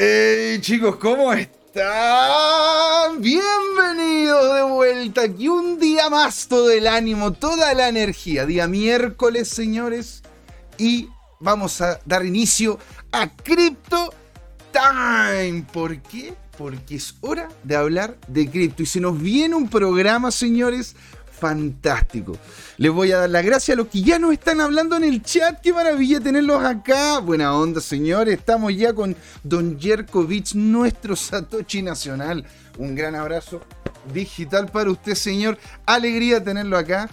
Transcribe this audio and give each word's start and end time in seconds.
Hey 0.00 0.60
chicos, 0.60 0.94
¿cómo 0.94 1.32
están? 1.32 3.20
Bienvenidos 3.20 4.54
de 4.54 4.62
vuelta 4.62 5.22
aquí 5.22 5.48
un 5.48 5.80
día 5.80 6.08
más, 6.08 6.46
todo 6.46 6.70
el 6.70 6.86
ánimo, 6.86 7.32
toda 7.32 7.74
la 7.74 7.88
energía. 7.88 8.46
Día 8.46 8.68
miércoles, 8.68 9.48
señores. 9.48 10.22
Y 10.76 11.08
vamos 11.40 11.80
a 11.80 11.98
dar 12.04 12.24
inicio 12.24 12.78
a 13.10 13.28
Crypto 13.28 14.14
Time. 14.70 15.66
¿Por 15.72 16.00
qué? 16.02 16.32
Porque 16.56 16.94
es 16.94 17.16
hora 17.20 17.48
de 17.64 17.74
hablar 17.74 18.18
de 18.28 18.48
cripto. 18.48 18.84
Y 18.84 18.86
se 18.86 19.00
nos 19.00 19.20
viene 19.20 19.56
un 19.56 19.68
programa, 19.68 20.30
señores, 20.30 20.94
fantástico. 21.38 22.36
Les 22.76 22.90
voy 22.90 23.12
a 23.12 23.18
dar 23.18 23.30
las 23.30 23.44
gracias 23.44 23.74
a 23.74 23.78
los 23.78 23.88
que 23.88 24.02
ya 24.02 24.18
nos 24.18 24.32
están 24.32 24.60
hablando 24.60 24.96
en 24.96 25.04
el 25.04 25.22
chat. 25.22 25.60
Qué 25.60 25.72
maravilla 25.72 26.20
tenerlos 26.20 26.64
acá. 26.64 27.18
Buena 27.18 27.54
onda, 27.54 27.80
señores. 27.80 28.38
Estamos 28.38 28.74
ya 28.76 28.92
con 28.92 29.16
Don 29.42 29.78
Jerkovich, 29.78 30.54
nuestro 30.54 31.16
Satoshi 31.16 31.82
Nacional. 31.82 32.44
Un 32.78 32.94
gran 32.94 33.14
abrazo 33.14 33.60
digital 34.12 34.66
para 34.66 34.90
usted, 34.90 35.14
señor. 35.14 35.58
Alegría 35.86 36.42
tenerlo 36.42 36.76
acá. 36.76 37.08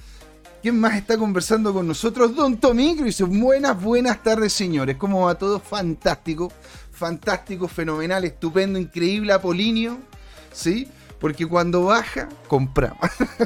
¿Quién 0.61 0.79
más 0.79 0.95
está 0.95 1.17
conversando 1.17 1.73
con 1.73 1.87
nosotros? 1.87 2.35
Don 2.35 2.57
Tomicro 2.57 3.05
dice, 3.05 3.23
buenas, 3.23 3.79
buenas 3.79 4.23
tardes, 4.23 4.51
señores. 4.51 4.97
¿Cómo 4.97 5.25
va 5.25 5.35
todo? 5.35 5.59
Fantástico, 5.59 6.51
fantástico, 6.91 7.67
fenomenal, 7.67 8.23
estupendo, 8.23 8.79
increíble, 8.79 9.31
apolinio. 9.31 9.99
¿Sí? 10.51 10.87
Porque 11.19 11.45
cuando 11.45 11.85
baja, 11.85 12.29
compramos. 12.47 12.99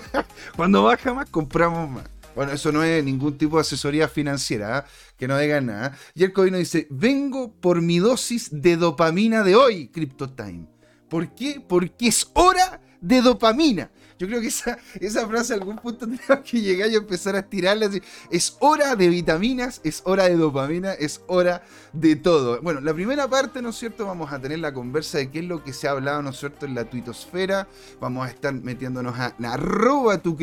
cuando 0.55 0.83
baja 0.83 1.13
más, 1.13 1.29
compramos 1.29 1.89
más. 1.89 2.09
Bueno, 2.35 2.53
eso 2.53 2.71
no 2.71 2.83
es 2.83 3.03
ningún 3.03 3.37
tipo 3.37 3.57
de 3.57 3.61
asesoría 3.61 4.07
financiera, 4.07 4.77
¿ah? 4.77 4.85
que 5.17 5.27
no 5.27 5.37
digan 5.37 5.65
nada. 5.65 5.97
Y 6.15 6.23
el 6.23 6.31
COVID 6.31 6.55
dice, 6.55 6.87
vengo 6.89 7.51
por 7.51 7.81
mi 7.81 7.99
dosis 7.99 8.49
de 8.51 8.77
dopamina 8.77 9.43
de 9.43 9.55
hoy, 9.55 9.89
CryptoTime. 9.89 10.67
¿Por 11.09 11.33
qué? 11.33 11.61
Porque 11.67 12.07
es 12.07 12.29
hora 12.33 12.81
de 13.01 13.21
dopamina. 13.21 13.91
Yo 14.19 14.27
creo 14.27 14.41
que 14.41 14.47
esa, 14.47 14.77
esa 14.99 15.25
frase 15.29 15.53
a 15.53 15.55
algún 15.55 15.77
punto 15.77 15.99
tenemos 16.05 16.45
que 16.45 16.59
llegar 16.59 16.89
y 16.89 16.95
empezar 16.95 17.37
a 17.37 17.39
estirarla. 17.39 17.85
Así. 17.85 18.01
Es 18.29 18.57
hora 18.59 18.97
de 18.97 19.07
vitaminas, 19.07 19.79
es 19.85 20.01
hora 20.03 20.25
de 20.25 20.35
dopamina, 20.35 20.91
es 20.91 21.21
hora 21.27 21.63
de 21.93 22.17
todo. 22.17 22.61
Bueno, 22.61 22.81
la 22.81 22.93
primera 22.93 23.29
parte, 23.29 23.61
¿no 23.61 23.69
es 23.69 23.77
cierto? 23.77 24.05
Vamos 24.05 24.33
a 24.33 24.39
tener 24.39 24.59
la 24.59 24.73
conversa 24.73 25.19
de 25.19 25.31
qué 25.31 25.39
es 25.39 25.45
lo 25.45 25.63
que 25.63 25.71
se 25.71 25.87
ha 25.87 25.91
hablado, 25.91 26.21
¿no 26.21 26.31
es 26.31 26.37
cierto?, 26.37 26.65
en 26.65 26.75
la 26.75 26.83
tuitosfera. 26.83 27.69
Vamos 28.01 28.27
a 28.27 28.29
estar 28.29 28.53
metiéndonos 28.53 29.17
a 29.17 29.33
arroba 29.41 30.17
tu 30.17 30.37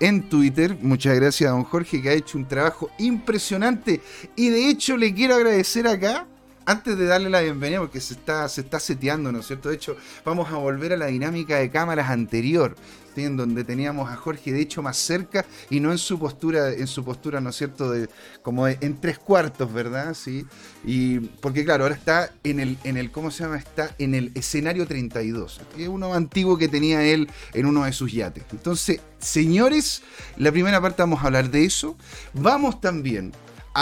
en 0.00 0.28
Twitter. 0.28 0.76
Muchas 0.82 1.16
gracias 1.16 1.50
don 1.50 1.64
Jorge 1.64 2.02
que 2.02 2.10
ha 2.10 2.12
hecho 2.12 2.36
un 2.36 2.46
trabajo 2.46 2.90
impresionante. 2.98 4.02
Y 4.36 4.50
de 4.50 4.68
hecho 4.68 4.98
le 4.98 5.14
quiero 5.14 5.34
agradecer 5.34 5.88
acá 5.88 6.26
antes 6.66 6.98
de 6.98 7.06
darle 7.06 7.30
la 7.30 7.40
bienvenida, 7.40 7.78
porque 7.78 8.00
se 8.00 8.14
está, 8.14 8.48
se 8.48 8.60
está 8.60 8.80
seteando, 8.80 9.30
¿no 9.30 9.38
es 9.38 9.46
cierto? 9.46 9.68
De 9.68 9.76
hecho, 9.76 9.96
vamos 10.24 10.50
a 10.50 10.56
volver 10.56 10.92
a 10.92 10.96
la 10.96 11.06
dinámica 11.06 11.56
de 11.56 11.70
cámaras 11.70 12.10
anterior, 12.10 12.74
en 13.16 13.36
donde 13.36 13.64
teníamos 13.64 14.10
a 14.10 14.16
Jorge, 14.16 14.52
de 14.52 14.60
hecho, 14.60 14.82
más 14.82 14.96
cerca 14.96 15.46
y 15.70 15.80
no 15.80 15.92
en 15.92 15.98
su 15.98 16.18
postura, 16.18 16.72
en 16.72 16.86
su 16.86 17.04
postura, 17.04 17.40
¿no 17.40 17.50
es 17.50 17.56
cierto? 17.56 17.90
De, 17.90 18.08
como 18.42 18.66
en 18.68 19.00
tres 19.00 19.18
cuartos, 19.18 19.72
¿verdad? 19.72 20.14
Sí. 20.14 20.44
Y 20.84 21.20
porque, 21.20 21.64
claro, 21.64 21.84
ahora 21.84 21.94
está 21.94 22.32
en 22.44 22.60
el, 22.60 22.76
en 22.84 22.96
el, 22.96 23.10
¿cómo 23.10 23.30
se 23.30 23.44
llama? 23.44 23.56
Está 23.56 23.94
en 23.98 24.14
el 24.14 24.32
escenario 24.34 24.86
32, 24.86 25.60
que 25.74 25.84
es 25.84 25.88
uno 25.88 26.12
antiguo 26.14 26.58
que 26.58 26.68
tenía 26.68 27.04
él 27.04 27.30
en 27.54 27.66
uno 27.66 27.84
de 27.84 27.92
sus 27.92 28.12
yates. 28.12 28.44
Entonces, 28.52 29.00
señores, 29.18 30.02
la 30.36 30.50
primera 30.50 30.80
parte 30.80 31.02
vamos 31.02 31.22
a 31.22 31.26
hablar 31.26 31.50
de 31.50 31.64
eso. 31.64 31.96
Vamos 32.34 32.80
también 32.80 33.32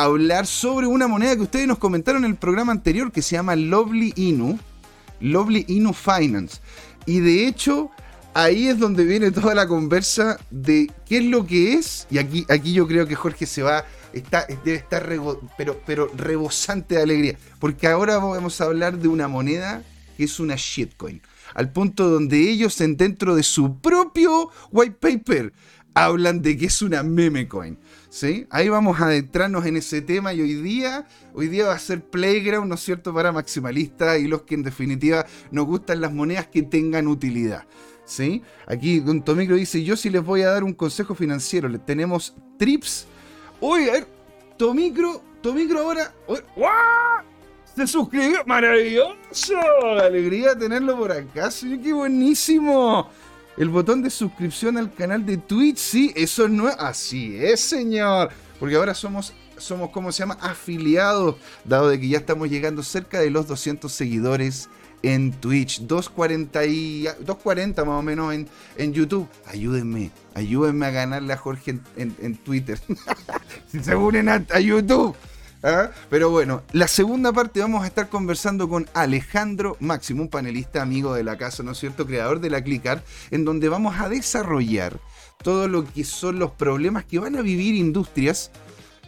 hablar 0.02 0.46
sobre 0.46 0.88
una 0.88 1.06
moneda 1.06 1.36
que 1.36 1.42
ustedes 1.42 1.68
nos 1.68 1.78
comentaron 1.78 2.24
en 2.24 2.32
el 2.32 2.36
programa 2.36 2.72
anterior 2.72 3.12
que 3.12 3.22
se 3.22 3.36
llama 3.36 3.54
Lovely 3.54 4.12
Inu. 4.16 4.58
Lovely 5.20 5.64
Inu 5.68 5.92
Finance. 5.92 6.60
Y 7.06 7.20
de 7.20 7.46
hecho, 7.46 7.90
ahí 8.34 8.66
es 8.66 8.78
donde 8.78 9.04
viene 9.04 9.30
toda 9.30 9.54
la 9.54 9.68
conversa 9.68 10.38
de 10.50 10.90
qué 11.06 11.18
es 11.18 11.24
lo 11.24 11.46
que 11.46 11.74
es. 11.74 12.08
Y 12.10 12.18
aquí, 12.18 12.44
aquí 12.48 12.72
yo 12.72 12.88
creo 12.88 13.06
que 13.06 13.14
Jorge 13.14 13.46
se 13.46 13.62
va. 13.62 13.84
Debe 14.64 14.78
estar 14.78 15.08
pero, 15.56 15.80
pero 15.86 16.10
rebosante 16.16 16.96
de 16.96 17.02
alegría. 17.02 17.38
Porque 17.60 17.86
ahora 17.86 18.18
vamos 18.18 18.60
a 18.60 18.64
hablar 18.64 18.98
de 18.98 19.06
una 19.06 19.28
moneda 19.28 19.82
que 20.16 20.24
es 20.24 20.40
una 20.40 20.56
shitcoin. 20.56 21.22
Al 21.54 21.70
punto 21.70 22.08
donde 22.08 22.50
ellos, 22.50 22.76
dentro 22.78 23.36
de 23.36 23.44
su 23.44 23.78
propio 23.78 24.50
white 24.72 24.96
paper, 25.00 25.52
hablan 25.94 26.42
de 26.42 26.56
que 26.56 26.66
es 26.66 26.82
una 26.82 27.02
meme 27.02 27.46
coin. 27.48 27.78
¿Sí? 28.14 28.46
Ahí 28.48 28.68
vamos 28.68 29.00
a 29.00 29.06
adentrarnos 29.06 29.66
en 29.66 29.76
ese 29.76 30.00
tema 30.00 30.32
y 30.32 30.40
hoy 30.40 30.54
día, 30.54 31.04
hoy 31.34 31.48
día 31.48 31.66
va 31.66 31.74
a 31.74 31.78
ser 31.80 32.00
playground, 32.00 32.68
¿no 32.68 32.76
es 32.76 32.80
cierto?, 32.80 33.12
para 33.12 33.32
maximalistas 33.32 34.20
y 34.20 34.28
los 34.28 34.42
que 34.42 34.54
en 34.54 34.62
definitiva 34.62 35.26
nos 35.50 35.66
gustan 35.66 36.00
las 36.00 36.12
monedas 36.12 36.46
que 36.46 36.62
tengan 36.62 37.08
utilidad. 37.08 37.66
¿Sí? 38.04 38.42
Aquí 38.68 39.00
Don 39.00 39.24
Tomicro 39.24 39.56
dice, 39.56 39.82
yo 39.82 39.96
sí 39.96 40.10
les 40.10 40.22
voy 40.22 40.42
a 40.42 40.50
dar 40.50 40.62
un 40.62 40.74
consejo 40.74 41.16
financiero, 41.16 41.68
le 41.68 41.78
tenemos 41.78 42.36
trips. 42.56 43.06
Oye, 43.58 43.90
a 43.90 43.94
ver, 43.94 44.06
Tomicro, 44.56 45.20
Tomicro 45.42 45.80
ahora... 45.80 46.14
Se 47.74 47.88
suscribió, 47.88 48.44
maravilloso. 48.46 49.58
Alegría 50.00 50.56
tenerlo 50.56 50.96
por 50.96 51.10
acá, 51.10 51.50
señor, 51.50 51.80
qué 51.80 51.92
buenísimo. 51.92 53.10
El 53.56 53.68
botón 53.68 54.02
de 54.02 54.10
suscripción 54.10 54.76
al 54.76 54.92
canal 54.92 55.24
de 55.24 55.36
Twitch, 55.36 55.78
sí, 55.78 56.12
eso 56.16 56.48
no 56.48 56.68
es. 56.68 56.76
Así 56.78 57.36
es, 57.36 57.60
señor. 57.60 58.30
Porque 58.58 58.74
ahora 58.74 58.94
somos, 58.94 59.32
somos 59.56 59.90
¿cómo 59.90 60.10
se 60.10 60.20
llama? 60.20 60.38
Afiliados, 60.40 61.36
dado 61.64 61.88
de 61.88 62.00
que 62.00 62.08
ya 62.08 62.18
estamos 62.18 62.48
llegando 62.50 62.82
cerca 62.82 63.20
de 63.20 63.30
los 63.30 63.46
200 63.46 63.92
seguidores 63.92 64.68
en 65.02 65.32
Twitch, 65.32 65.82
240, 65.82 66.64
y, 66.64 67.02
240 67.04 67.84
más 67.84 67.98
o 67.98 68.02
menos 68.02 68.34
en, 68.34 68.48
en 68.76 68.92
YouTube. 68.92 69.28
Ayúdenme, 69.46 70.10
ayúdenme 70.34 70.86
a 70.86 70.90
ganarle 70.90 71.32
a 71.32 71.36
Jorge 71.36 71.78
en, 71.96 72.36
Twitter. 72.38 72.80
si 73.70 73.84
se 73.84 73.94
unen 73.94 74.28
a 74.28 74.60
YouTube. 74.60 75.14
¿Ah? 75.64 75.90
Pero 76.10 76.28
bueno, 76.28 76.62
la 76.72 76.86
segunda 76.86 77.32
parte 77.32 77.60
vamos 77.60 77.84
a 77.84 77.86
estar 77.86 78.10
conversando 78.10 78.68
con 78.68 78.86
Alejandro 78.92 79.78
Máximo, 79.80 80.20
un 80.20 80.28
panelista 80.28 80.82
amigo 80.82 81.14
de 81.14 81.24
la 81.24 81.38
casa, 81.38 81.62
¿no 81.62 81.72
es 81.72 81.78
cierto? 81.78 82.06
Creador 82.06 82.38
de 82.40 82.50
la 82.50 82.62
Clicar, 82.62 83.02
en 83.30 83.46
donde 83.46 83.70
vamos 83.70 83.98
a 83.98 84.10
desarrollar 84.10 85.00
todo 85.42 85.66
lo 85.66 85.90
que 85.90 86.04
son 86.04 86.38
los 86.38 86.50
problemas 86.50 87.06
que 87.06 87.18
van 87.18 87.36
a 87.36 87.40
vivir 87.40 87.74
industrias, 87.76 88.50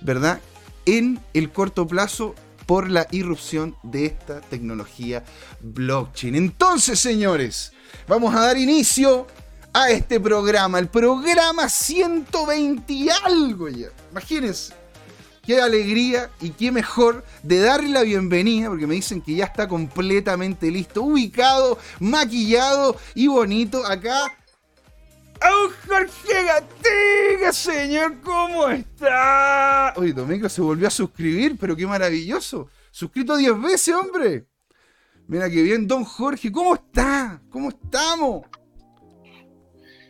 ¿verdad? 0.01 0.41
En 0.87 1.21
el 1.35 1.53
corto 1.53 1.87
plazo 1.87 2.35
por 2.65 2.89
la 2.91 3.07
irrupción 3.11 3.77
de 3.83 4.07
esta 4.07 4.41
tecnología 4.41 5.25
blockchain. 5.61 6.37
Entonces, 6.37 6.99
señores, 6.99 7.75
vamos 8.09 8.35
a 8.35 8.41
dar 8.41 8.57
inicio 8.57 9.27
a 9.75 9.91
este 9.91 10.19
programa, 10.21 10.79
el 10.79 10.89
programa 10.89 11.69
120 11.69 12.93
y 12.95 13.11
algo 13.11 13.69
ya. 13.69 13.89
Imagínense 14.11 14.86
qué 15.47 15.61
alegría 15.61 16.31
y 16.41 16.51
qué 16.51 16.73
mejor 16.73 17.25
de 17.43 17.61
darle 17.61 17.91
la 17.91 18.03
bienvenida, 18.03 18.69
porque 18.69 18.87
me 18.87 18.97
dicen 18.97 19.23
que 19.23 19.37
ya 19.37 19.45
está 19.45 19.69
completamente 19.69 20.71
listo, 20.71 21.03
ubicado, 21.03 21.79
maquillado 22.01 22.97
y 23.15 23.29
bonito 23.29 23.87
acá. 23.87 24.37
¡Oh, 25.43 25.69
Jorge 25.87 26.45
Gatiga, 26.45 27.53
señor! 27.53 28.21
¿Cómo 28.23 28.69
está? 28.69 29.93
Oye, 29.97 30.13
Domingo 30.13 30.49
se 30.49 30.63
volvió 30.63 30.89
a 30.89 30.91
suscribir, 30.91 31.57
pero 31.61 31.77
qué 31.77 31.87
maravilloso. 31.87 32.69
Suscrito 32.91 33.37
10 33.37 33.61
veces, 33.61 33.95
hombre. 33.95 34.47
Mira 35.29 35.51
qué 35.51 35.63
bien, 35.63 35.87
don 35.87 36.05
Jorge, 36.05 36.51
¿cómo 36.51 36.75
está? 36.75 37.41
¿Cómo 37.51 37.69
estamos? 37.69 38.47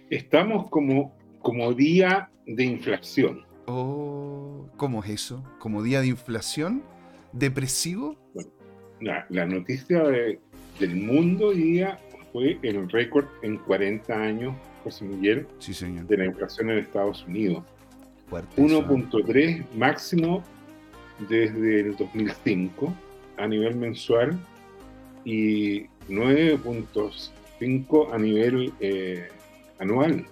Estamos 0.08 0.70
como, 0.70 1.16
como 1.42 1.74
día 1.74 2.30
de 2.46 2.64
inflación. 2.64 3.45
Oh, 3.66 4.68
¿cómo 4.76 5.02
es 5.02 5.10
eso? 5.10 5.42
¿Como 5.58 5.82
día 5.82 6.00
de 6.00 6.08
inflación? 6.08 6.82
¿Depresivo? 7.32 8.16
la, 9.00 9.46
noticia 9.46 10.02
del 10.78 10.96
mundo 10.96 11.48
hoy 11.48 11.62
día 11.62 11.98
fue 12.32 12.58
el 12.62 12.88
récord 12.90 13.26
en 13.42 13.56
40 13.58 14.14
años, 14.14 14.54
José 14.84 15.04
Miguel, 15.04 15.46
sí, 15.58 15.74
señor. 15.74 16.06
de 16.06 16.16
la 16.16 16.26
inflación 16.26 16.70
en 16.70 16.78
Estados 16.78 17.26
Unidos. 17.26 17.64
1.3 18.30 19.64
máximo 19.74 20.44
desde 21.28 21.80
el 21.80 21.96
2005 21.96 22.94
a 23.36 23.46
nivel 23.46 23.76
mensual 23.76 24.38
y 25.24 25.82
9.5 26.08 28.12
a 28.12 28.18
nivel 28.18 28.72
eh, 28.80 29.28
anual. 29.78 30.26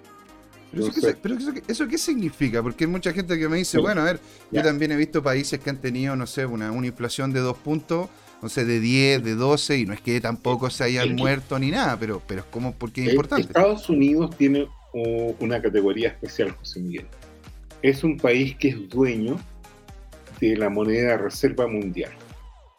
Pero, 1.23 1.37
eso, 1.69 1.89
qué 1.89 1.99
significa? 1.99 2.63
Porque 2.63 2.85
hay 2.85 2.91
mucha 2.91 3.13
gente 3.13 3.39
que 3.39 3.49
me 3.49 3.59
dice, 3.59 3.79
bueno, 3.79 4.03
a 4.03 4.05
ver, 4.05 4.21
yo 4.51 4.63
también 4.63 4.93
he 4.93 4.97
visto 4.97 5.23
países 5.23 5.61
que 5.61 5.71
han 5.71 5.81
tenido, 5.81 6.17
no 6.17 6.27
sé, 6.27 6.47
una, 6.47 6.73
una 6.73 6.87
inflación 6.87 7.33
de 7.33 7.41
dos 7.41 7.57
puntos, 7.57 8.09
no 8.43 8.49
sé, 8.49 8.65
de 8.65 8.81
10, 8.81 9.25
de 9.25 9.35
12, 9.35 9.79
y 9.79 9.87
no 9.87 9.95
es 9.95 10.01
que 10.01 10.21
tampoco 10.21 10.69
se 10.71 10.85
hayan 10.85 11.15
muerto 11.15 11.59
ni 11.59 11.71
nada, 11.71 11.99
pero, 11.99 12.23
pero 12.27 12.41
es 12.41 12.47
como 12.47 12.75
porque 12.75 13.03
es 13.03 13.11
importante. 13.11 13.47
Estados 13.47 13.89
Unidos 13.89 14.37
tiene 14.37 14.69
una 15.41 15.61
categoría 15.61 16.09
especial, 16.09 16.51
José 16.53 16.81
Miguel. 16.81 17.07
Es 17.83 18.05
un 18.05 18.17
país 18.17 18.55
que 18.57 18.69
es 18.69 18.89
dueño 18.89 19.39
de 20.41 20.57
la 20.57 20.69
moneda 20.69 21.17
reserva 21.17 21.67
mundial. 21.67 22.13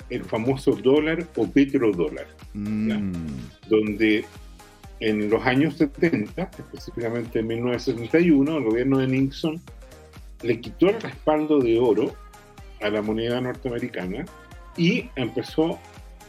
el 0.09 0.23
famoso 0.23 0.73
dólar 0.73 1.27
o 1.35 1.47
petrodólar, 1.47 2.27
mm. 2.53 3.11
donde 3.67 4.23
en 4.99 5.29
los 5.29 5.45
años 5.45 5.75
70, 5.75 6.49
específicamente 6.57 7.39
en 7.39 7.47
1971, 7.47 8.57
el 8.57 8.63
gobierno 8.63 8.99
de 8.99 9.07
Nixon 9.07 9.61
le 10.43 10.59
quitó 10.61 10.89
el 10.89 11.01
respaldo 11.01 11.59
de 11.59 11.79
oro 11.79 12.13
a 12.81 12.89
la 12.89 13.01
moneda 13.01 13.41
norteamericana 13.41 14.25
y 14.77 15.09
empezó 15.15 15.79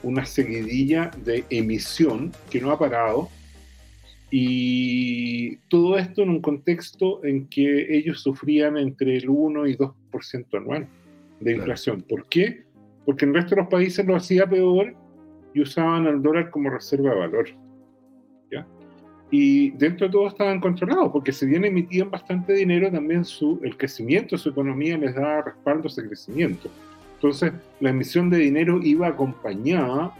una 0.03 0.25
seguidilla 0.25 1.11
de 1.25 1.45
emisión 1.51 2.33
que 2.51 2.61
no 2.61 2.71
ha 2.71 2.79
parado 2.79 3.29
y 4.31 5.57
todo 5.69 5.99
esto 5.99 6.23
en 6.23 6.31
un 6.31 6.41
contexto 6.41 7.25
en 7.25 7.47
que 7.47 7.97
ellos 7.97 8.21
sufrían 8.21 8.77
entre 8.77 9.17
el 9.17 9.29
1 9.29 9.67
y 9.69 9.77
2% 9.77 10.47
anual 10.55 10.89
de 11.41 11.53
inflación. 11.53 12.03
¿Por 12.03 12.29
qué? 12.29 12.65
Porque 13.05 13.25
en 13.25 13.31
el 13.31 13.37
resto 13.37 13.55
de 13.55 13.63
los 13.63 13.71
países 13.71 14.05
lo 14.05 14.17
hacía 14.17 14.47
peor 14.47 14.95
y 15.55 15.61
usaban 15.61 16.07
el 16.07 16.23
dólar 16.23 16.51
como 16.51 16.71
reserva 16.71 17.11
de 17.11 17.17
valor. 17.17 17.49
Y 19.31 19.71
dentro 19.71 20.07
de 20.07 20.13
todo 20.13 20.29
estaban 20.29 20.61
controlados, 20.61 21.11
porque 21.11 21.33
si 21.33 21.47
bien 21.47 21.65
emitían 21.65 22.11
bastante 22.11 22.53
dinero, 22.53 22.91
también 22.91 23.25
su, 23.25 23.59
el 23.63 23.77
crecimiento 23.77 24.37
de 24.37 24.43
su 24.43 24.51
economía 24.51 24.97
les 24.97 25.15
daba 25.15 25.43
respaldo 25.43 25.85
a 25.85 25.87
ese 25.89 26.07
crecimiento. 26.07 26.71
Entonces, 27.15 27.53
la 27.81 27.91
emisión 27.91 28.31
de 28.31 28.39
dinero 28.39 28.81
iba 28.83 29.09
acompañada 29.09 30.15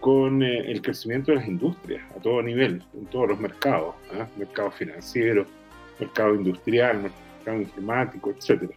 con 0.00 0.42
eh, 0.42 0.70
el 0.70 0.82
crecimiento 0.82 1.32
de 1.32 1.38
las 1.38 1.48
industrias 1.48 2.02
a 2.16 2.20
todo 2.20 2.42
nivel, 2.42 2.84
en 2.94 3.06
todos 3.06 3.28
los 3.30 3.40
mercados, 3.40 3.94
¿ah? 4.12 4.26
mercado 4.36 4.70
financiero, 4.72 5.46
mercado 5.98 6.34
industrial, 6.34 7.02
mercado 7.02 7.62
informático, 7.62 8.30
etc. 8.30 8.70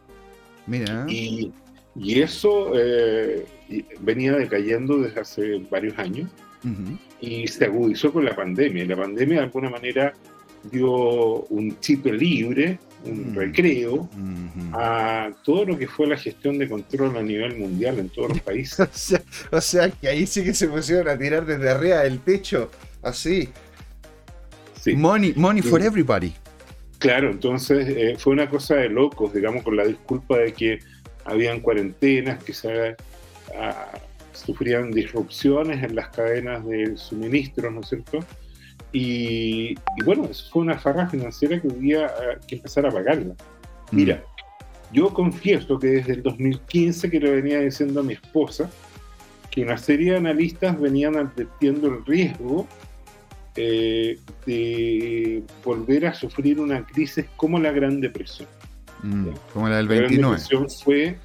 Mira. 0.65 1.05
Y, 1.09 1.51
y 1.95 2.21
eso 2.21 2.71
eh, 2.75 3.45
venía 3.99 4.33
decayendo 4.33 4.99
desde 4.99 5.19
hace 5.19 5.57
varios 5.69 5.97
años 5.99 6.29
y 7.21 7.47
se 7.47 7.65
agudizó 7.65 8.11
con 8.11 8.25
la 8.25 8.35
pandemia. 8.35 8.83
Y 8.83 8.87
la 8.87 8.97
pandemia 8.97 9.37
de 9.37 9.43
alguna 9.43 9.69
manera 9.69 10.13
dio 10.63 11.43
un 11.45 11.79
chip 11.79 12.05
libre, 12.05 12.79
un 13.05 13.33
recreo 13.33 14.09
a 14.73 15.31
todo 15.43 15.65
lo 15.65 15.77
que 15.77 15.87
fue 15.87 16.07
la 16.07 16.17
gestión 16.17 16.57
de 16.57 16.67
control 16.67 17.17
a 17.17 17.21
nivel 17.21 17.57
mundial 17.57 17.99
en 17.99 18.09
todos 18.09 18.29
los 18.29 18.41
países. 18.41 19.15
o, 19.51 19.61
sea, 19.61 19.89
que 19.89 20.07
ahí 20.07 20.27
sí 20.27 20.43
que 20.43 20.53
se 20.53 20.67
pusieron 20.67 21.07
a 21.07 21.17
tirar 21.17 21.45
desde 21.45 21.69
arriba 21.69 22.01
del 22.01 22.19
techo, 22.19 22.69
así. 23.01 23.49
Money, 24.95 25.33
money 25.35 25.61
for 25.61 25.81
everybody. 25.81 26.33
Claro, 26.97 27.31
entonces 27.31 27.87
eh, 27.87 28.15
fue 28.17 28.33
una 28.33 28.49
cosa 28.49 28.75
de 28.75 28.89
locos, 28.89 29.33
digamos, 29.33 29.63
con 29.63 29.75
la 29.75 29.85
disculpa 29.85 30.37
de 30.37 30.53
que 30.53 30.79
habían 31.25 31.59
cuarentenas, 31.59 32.43
que 32.43 32.53
se 32.53 32.95
sufrían 34.41 34.91
disrupciones 34.91 35.83
en 35.83 35.95
las 35.95 36.09
cadenas 36.09 36.65
de 36.65 36.97
suministro, 36.97 37.71
¿no 37.71 37.81
es 37.81 37.89
cierto? 37.89 38.19
Y, 38.91 39.75
bueno, 40.05 40.25
eso 40.25 40.49
fue 40.51 40.63
una 40.63 40.77
farra 40.77 41.07
financiera 41.07 41.61
que 41.61 41.69
había 41.69 42.07
eh, 42.07 42.39
que 42.47 42.55
empezar 42.55 42.85
a 42.85 42.91
pagarla. 42.91 43.33
Mm. 43.91 43.95
Mira, 43.95 44.23
yo 44.91 45.13
confieso 45.13 45.79
que 45.79 45.87
desde 45.87 46.13
el 46.13 46.23
2015 46.23 47.09
que 47.09 47.19
le 47.19 47.31
venía 47.31 47.59
diciendo 47.59 48.01
a 48.01 48.03
mi 48.03 48.13
esposa 48.13 48.69
que 49.49 49.63
una 49.63 49.77
serie 49.77 50.11
de 50.11 50.17
analistas 50.17 50.79
venían 50.79 51.17
advirtiendo 51.17 51.87
el 51.87 52.05
riesgo 52.05 52.67
eh, 53.55 54.17
de 54.45 55.43
volver 55.63 56.07
a 56.07 56.13
sufrir 56.13 56.59
una 56.59 56.85
crisis 56.85 57.25
como 57.35 57.59
la 57.59 57.71
Gran 57.71 57.99
Depresión. 57.99 58.47
Mm, 59.03 59.27
como 59.53 59.69
la 59.69 59.77
del 59.77 59.87
29. 59.87 60.21
La 60.21 60.27
Gran 60.27 60.31
Depresión 60.31 60.67
fue 60.83 61.17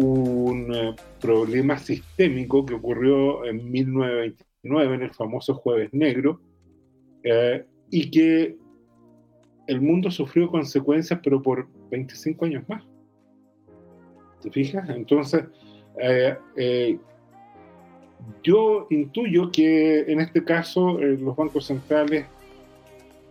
un 0.00 0.74
eh, 0.74 0.96
problema 1.20 1.78
sistémico 1.78 2.64
que 2.64 2.74
ocurrió 2.74 3.44
en 3.44 3.70
1929, 3.70 4.94
en 4.94 5.02
el 5.02 5.10
famoso 5.10 5.54
Jueves 5.54 5.92
Negro, 5.92 6.40
eh, 7.22 7.66
y 7.90 8.10
que 8.10 8.56
el 9.66 9.80
mundo 9.80 10.10
sufrió 10.10 10.50
consecuencias, 10.50 11.20
pero 11.22 11.42
por 11.42 11.68
25 11.90 12.46
años 12.46 12.64
más. 12.68 12.82
¿Te 14.42 14.50
fijas? 14.50 14.88
Entonces, 14.88 15.44
eh, 15.98 16.98
yo 18.42 18.86
intuyo 18.88 19.50
que 19.50 20.00
en 20.10 20.20
este 20.20 20.42
caso 20.44 20.98
los 20.98 21.36
bancos 21.36 21.66
centrales 21.66 22.26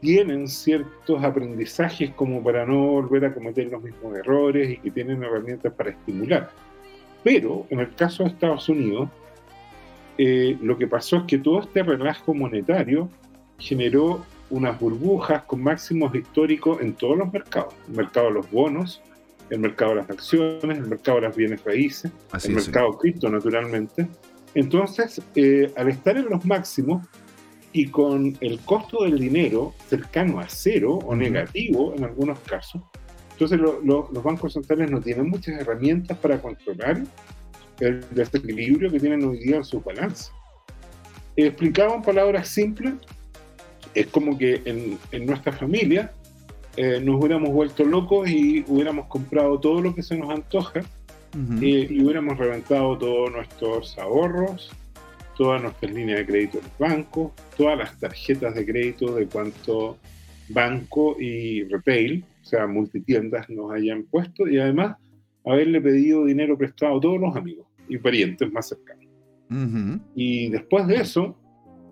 tienen 0.01 0.47
ciertos 0.47 1.23
aprendizajes 1.23 2.11
como 2.11 2.43
para 2.43 2.65
no 2.65 2.87
volver 2.87 3.25
a 3.25 3.33
cometer 3.33 3.67
los 3.67 3.83
mismos 3.83 4.17
errores 4.17 4.69
y 4.69 4.77
que 4.77 4.91
tienen 4.91 5.23
herramientas 5.23 5.73
para 5.73 5.91
estimular. 5.91 6.49
Pero 7.23 7.65
en 7.69 7.79
el 7.79 7.93
caso 7.95 8.23
de 8.23 8.29
Estados 8.29 8.69
Unidos, 8.69 9.09
eh, 10.17 10.57
lo 10.61 10.77
que 10.77 10.87
pasó 10.87 11.17
es 11.17 11.23
que 11.23 11.37
todo 11.37 11.61
este 11.61 11.83
relajo 11.83 12.33
monetario 12.33 13.09
generó 13.57 14.25
unas 14.49 14.79
burbujas 14.79 15.43
con 15.43 15.61
máximos 15.61 16.13
históricos 16.15 16.81
en 16.81 16.93
todos 16.93 17.17
los 17.17 17.31
mercados. 17.31 17.73
El 17.87 17.97
mercado 17.97 18.27
de 18.27 18.33
los 18.33 18.49
bonos, 18.49 19.01
el 19.49 19.59
mercado 19.59 19.91
de 19.91 19.97
las 19.97 20.09
acciones, 20.09 20.77
el 20.77 20.87
mercado 20.87 21.17
de 21.17 21.27
las 21.27 21.35
bienes 21.35 21.63
raíces, 21.63 22.11
el 22.43 22.55
mercado 22.55 22.97
cripto, 22.97 23.29
naturalmente. 23.29 24.07
Entonces, 24.55 25.21
eh, 25.35 25.71
al 25.75 25.89
estar 25.89 26.17
en 26.17 26.25
los 26.25 26.43
máximos, 26.45 27.05
y 27.71 27.87
con 27.87 28.37
el 28.41 28.59
costo 28.61 29.03
del 29.03 29.19
dinero 29.19 29.73
cercano 29.87 30.39
a 30.39 30.45
cero 30.47 30.99
o 31.05 31.15
negativo 31.15 31.93
en 31.95 32.03
algunos 32.03 32.39
casos. 32.39 32.81
Entonces 33.31 33.59
los 33.59 34.23
bancos 34.23 34.53
centrales 34.53 34.91
no 34.91 34.99
tienen 34.99 35.29
muchas 35.29 35.61
herramientas 35.61 36.17
para 36.17 36.41
controlar 36.41 37.03
el 37.79 38.05
desequilibrio 38.11 38.91
que 38.91 38.99
tienen 38.99 39.23
hoy 39.23 39.39
día 39.39 39.57
en 39.57 39.63
su 39.63 39.79
balance. 39.81 40.31
Explicado 41.35 41.95
en 41.95 42.01
palabras 42.01 42.49
simples, 42.49 42.95
es 43.93 44.07
como 44.07 44.37
que 44.37 44.61
en, 44.65 45.25
nuestra 45.25 45.53
familia 45.53 46.11
eh, 46.75 46.99
nos 47.01 47.15
hubiéramos 47.15 47.51
vuelto 47.51 47.85
locos 47.85 48.29
y 48.29 48.63
hubiéramos 48.67 49.07
comprado 49.07 49.59
todo 49.59 49.81
lo 49.81 49.95
que 49.95 50.03
se 50.03 50.17
nos 50.17 50.29
antoja 50.29 50.81
eh, 50.81 51.87
y 51.89 52.03
hubiéramos 52.03 52.37
reventado 52.37 52.97
todos 52.97 53.31
nuestros 53.31 53.97
ahorros, 53.97 54.71
todas 55.39 55.61
nuestras 55.61 55.93
líneas 55.93 56.19
de 56.19 56.25
crédito 56.25 56.57
en 56.57 56.65
los 56.65 56.77
bancos, 56.77 57.31
todas 57.55 57.77
las 57.77 57.97
tarjetas 57.97 58.53
de 58.55 58.65
crédito 58.65 59.15
de 59.15 59.25
cuanto 59.25 59.97
banco 60.49 61.15
y 61.17 61.63
retail, 61.63 62.25
o 62.41 62.45
sea, 62.45 62.67
multitiendas 62.67 63.49
nos 63.49 63.71
hayan 63.71 64.03
puesto 64.03 64.49
y 64.49 64.59
además 64.59 64.97
haberle 65.45 65.79
pedido 65.79 66.25
dinero 66.25 66.57
prestado 66.57 66.97
a 66.97 66.99
todos 66.99 67.21
los 67.21 67.33
amigos 67.37 67.65
y 67.87 67.97
parientes 67.97 68.51
más 68.51 68.67
cercanos. 68.67 69.05
Y 70.13 70.49
después 70.49 70.85
de 70.87 70.95
eso, 70.95 71.37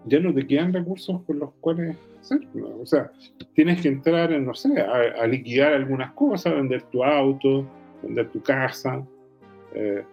ya 0.05 0.19
no 0.19 0.33
te 0.33 0.45
quedan 0.45 0.73
recursos 0.73 1.23
con 1.23 1.39
los 1.39 1.51
cuales 1.61 1.95
hacerlo. 2.19 2.77
O 2.81 2.85
sea, 2.85 3.09
tienes 3.54 3.81
que 3.81 3.87
entrar 3.87 4.33
en, 4.33 4.45
no 4.45 4.54
sé, 4.56 4.77
a, 4.81 5.25
liquidar 5.25 5.71
algunas 5.71 6.11
cosas, 6.11 6.54
vender 6.54 6.81
tu 6.92 7.01
auto, 7.01 7.66
vender 8.04 8.30
tu 8.30 8.44
casa, 8.44 9.01
eh, 9.73 10.04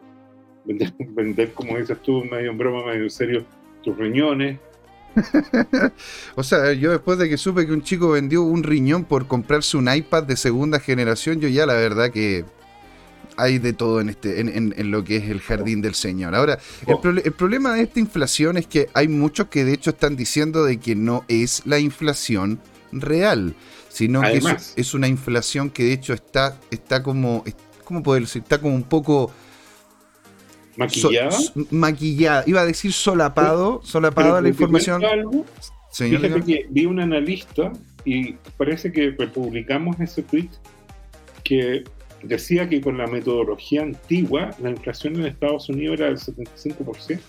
vender, 0.98 1.52
como 1.52 1.76
dices 1.78 2.00
tú, 2.02 2.24
medio 2.24 2.50
en 2.50 2.58
broma, 2.58 2.86
medio 2.86 3.04
en 3.04 3.10
serio, 3.10 3.44
tus 3.82 3.96
riñones. 3.96 4.58
o 6.34 6.42
sea, 6.42 6.72
yo 6.72 6.90
después 6.90 7.18
de 7.18 7.28
que 7.28 7.36
supe 7.36 7.66
que 7.66 7.72
un 7.72 7.82
chico 7.82 8.10
vendió 8.10 8.42
un 8.42 8.62
riñón 8.62 9.04
por 9.04 9.26
comprarse 9.26 9.76
un 9.76 9.92
iPad 9.92 10.24
de 10.24 10.36
segunda 10.36 10.80
generación, 10.80 11.40
yo 11.40 11.48
ya 11.48 11.66
la 11.66 11.74
verdad 11.74 12.10
que 12.10 12.44
hay 13.36 13.58
de 13.58 13.72
todo 13.72 14.00
en 14.00 14.08
este 14.08 14.40
en, 14.40 14.90
lo 14.90 15.04
que 15.04 15.16
es 15.16 15.24
el 15.24 15.40
jardín 15.40 15.82
del 15.82 15.94
Señor. 15.94 16.34
Ahora, 16.34 16.58
el, 16.86 16.94
oh. 16.94 17.08
el, 17.08 17.32
problema 17.32 17.74
de 17.74 17.82
esta 17.82 18.00
inflación 18.00 18.56
es 18.56 18.66
que 18.66 18.88
hay 18.94 19.08
muchos 19.08 19.48
que 19.48 19.64
de 19.64 19.74
hecho 19.74 19.90
están 19.90 20.16
diciendo 20.16 20.64
de 20.64 20.78
que 20.78 20.94
no 20.94 21.24
es 21.28 21.62
la 21.64 21.78
inflación 21.78 22.60
real, 22.92 23.54
sino 23.88 24.22
que 24.22 24.40
es, 24.76 24.94
una 24.94 25.08
inflación 25.08 25.70
que 25.70 25.84
de 25.84 25.92
hecho 25.92 26.14
está, 26.14 26.58
está 26.70 27.02
como, 27.02 27.44
¿cómo 27.84 28.02
poder 28.02 28.22
decir? 28.22 28.42
Está 28.42 28.60
como 28.60 28.74
un 28.74 28.84
poco 28.84 29.32
¿Maquillada? 30.76 31.36
maquillada. 31.70 32.44
Iba 32.46 32.62
a 32.62 32.66
decir 32.66 32.92
solapado, 32.92 33.80
solapado 33.84 34.40
la 34.40 34.48
información. 34.48 35.02
fíjate 35.92 36.42
que 36.42 36.66
vi 36.70 36.86
un 36.86 37.00
analista 37.00 37.72
y 38.04 38.32
parece 38.56 38.92
que 38.92 39.12
publicamos 39.12 39.98
ese 40.00 40.22
tweet 40.22 40.50
que 41.42 41.84
decía 42.22 42.68
que 42.68 42.80
con 42.80 42.98
la 42.98 43.06
metodología 43.06 43.82
antigua 43.82 44.50
la 44.60 44.70
inflación 44.70 45.16
en 45.16 45.26
Estados 45.26 45.68
Unidos 45.68 46.00
era 46.00 46.06
del 46.06 46.18
75%. 46.18 47.20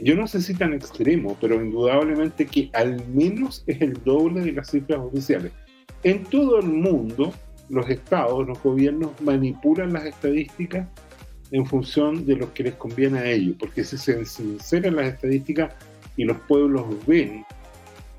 Yo 0.00 0.16
no 0.16 0.26
sé 0.26 0.42
si 0.42 0.54
tan 0.54 0.74
extremo, 0.74 1.36
pero 1.40 1.62
indudablemente 1.62 2.46
que 2.46 2.70
al 2.72 3.06
menos 3.08 3.62
es 3.68 3.80
el 3.80 4.02
doble 4.02 4.40
de 4.40 4.52
las 4.52 4.70
cifras 4.70 4.98
oficiales. 4.98 5.52
En 6.02 6.24
todo 6.24 6.58
el 6.58 6.66
mundo, 6.66 7.32
los 7.68 7.88
estados, 7.88 8.46
los 8.46 8.60
gobiernos 8.60 9.12
manipulan 9.20 9.92
las 9.92 10.04
estadísticas 10.04 10.88
en 11.52 11.66
función 11.66 12.26
de 12.26 12.36
lo 12.36 12.52
que 12.52 12.64
les 12.64 12.74
conviene 12.74 13.18
a 13.18 13.30
ellos, 13.30 13.56
porque 13.58 13.84
si 13.84 13.96
se 13.98 14.24
sinceran 14.24 14.96
las 14.96 15.14
estadísticas 15.14 15.72
y 16.16 16.24
los 16.24 16.38
pueblos 16.40 16.84
ven 17.06 17.44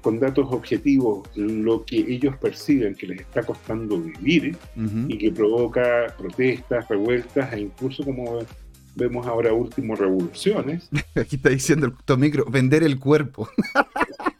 con 0.01 0.19
datos 0.19 0.47
objetivos 0.51 1.27
lo 1.35 1.83
que 1.85 1.97
ellos 1.97 2.35
perciben 2.37 2.93
que 2.93 3.07
les 3.07 3.21
está 3.21 3.41
costando 3.41 3.99
vivir 3.99 4.55
y 5.07 5.17
que 5.17 5.31
provoca 5.31 6.13
protestas, 6.17 6.87
revueltas 6.89 7.53
e 7.53 7.61
incluso 7.61 8.03
como 8.03 8.39
vemos 8.95 9.25
ahora 9.25 9.53
último 9.53 9.95
revoluciones. 9.95 10.89
Aquí 11.15 11.37
está 11.37 11.49
diciendo 11.49 11.87
el 11.87 11.93
Tomicro, 12.05 12.45
vender 12.45 12.83
el 12.83 12.99
cuerpo. 12.99 13.49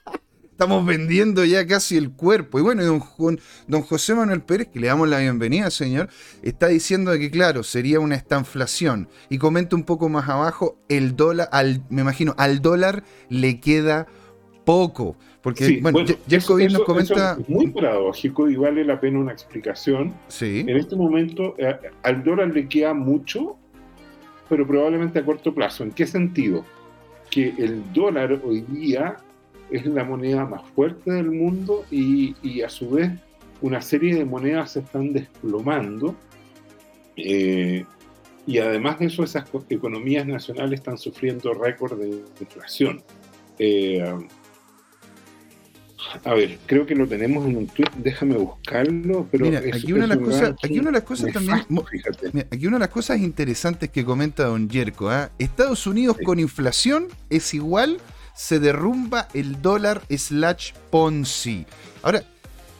Estamos 0.53 0.85
vendiendo 0.85 1.43
ya 1.45 1.65
casi 1.65 1.97
el 1.97 2.11
cuerpo. 2.11 2.59
Y 2.59 2.61
bueno, 2.61 2.83
don, 2.83 3.01
don 3.67 3.81
José 3.81 4.13
Manuel 4.13 4.43
Pérez, 4.43 4.67
que 4.67 4.79
le 4.79 4.85
damos 4.85 5.09
la 5.09 5.17
bienvenida, 5.17 5.71
señor, 5.71 6.09
está 6.43 6.67
diciendo 6.67 7.11
que, 7.13 7.31
claro, 7.31 7.63
sería 7.63 7.99
una 7.99 8.13
estanflación. 8.13 9.09
Y 9.29 9.39
comenta 9.39 9.75
un 9.75 9.81
poco 9.83 10.09
más 10.09 10.29
abajo, 10.29 10.77
el 10.89 11.15
dólar, 11.15 11.49
al, 11.51 11.81
me 11.89 12.01
imagino, 12.01 12.35
al 12.37 12.61
dólar 12.61 13.03
le 13.29 13.59
queda 13.59 14.05
poco. 14.63 15.15
Porque, 15.41 15.79
bueno, 15.81 16.01
nos 16.03 16.79
comenta. 16.81 17.35
es 17.39 17.49
muy 17.49 17.71
paradójico 17.71 18.47
y 18.47 18.55
vale 18.55 18.85
la 18.85 19.01
pena 19.01 19.17
una 19.17 19.31
explicación. 19.31 20.13
Sí. 20.27 20.59
En 20.67 20.77
este 20.77 20.95
momento, 20.95 21.55
eh, 21.57 21.75
al 22.03 22.23
dólar 22.23 22.49
le 22.49 22.67
queda 22.67 22.93
mucho, 22.93 23.57
pero 24.47 24.67
probablemente 24.67 25.17
a 25.17 25.25
corto 25.25 25.51
plazo. 25.51 25.83
¿En 25.83 25.89
qué 25.89 26.05
sentido? 26.05 26.63
Que 27.31 27.55
el 27.57 27.91
dólar 27.91 28.39
hoy 28.45 28.61
día 28.61 29.17
es 29.73 29.85
la 29.85 30.03
moneda 30.03 30.45
más 30.45 30.61
fuerte 30.75 31.11
del 31.11 31.31
mundo 31.31 31.85
y, 31.91 32.61
a 32.61 32.69
su 32.69 32.91
vez 32.91 33.11
una 33.61 33.81
serie 33.81 34.15
de 34.15 34.25
monedas 34.25 34.71
se 34.71 34.79
están 34.79 35.13
desplomando. 35.13 36.15
Eh, 37.15 37.85
y 38.45 38.57
además 38.59 38.99
de 38.99 39.05
eso, 39.05 39.23
esas 39.23 39.49
economías 39.69 40.27
nacionales 40.27 40.79
están 40.79 40.97
sufriendo 40.97 41.53
récord 41.53 41.97
de 41.99 42.23
inflación. 42.39 43.01
Eh, 43.57 44.03
a 46.23 46.33
ver, 46.33 46.59
creo 46.65 46.85
que 46.85 46.95
lo 46.95 47.07
tenemos 47.07 47.45
en 47.45 47.57
un 47.57 47.67
tweet, 47.67 47.89
déjame 47.97 48.35
buscarlo, 48.35 49.27
pero 49.31 49.45
mira, 49.45 49.59
aquí, 49.59 49.93
una 49.93 50.03
de 50.03 50.07
las 50.07 50.17
cosas, 50.17 50.55
aquí 50.61 50.79
una 50.79 50.89
de 50.89 50.91
las 50.91 51.03
cosas 51.03 51.33
también, 51.33 51.65
aquí 52.51 52.67
una 52.67 52.75
de 52.75 52.79
las 52.81 52.89
cosas 52.89 53.19
interesantes 53.19 53.89
que 53.89 54.05
comenta 54.05 54.45
Don 54.45 54.69
Yerko, 54.69 55.09
¿ah? 55.09 55.31
Estados 55.39 55.87
Unidos 55.87 56.17
con 56.23 56.39
inflación 56.39 57.07
es 57.29 57.53
igual, 57.53 57.99
se 58.35 58.59
derrumba 58.59 59.27
el 59.33 59.61
dólar 59.61 60.01
slash 60.09 60.73
Ponzi. 60.89 61.65
Ahora, 62.01 62.23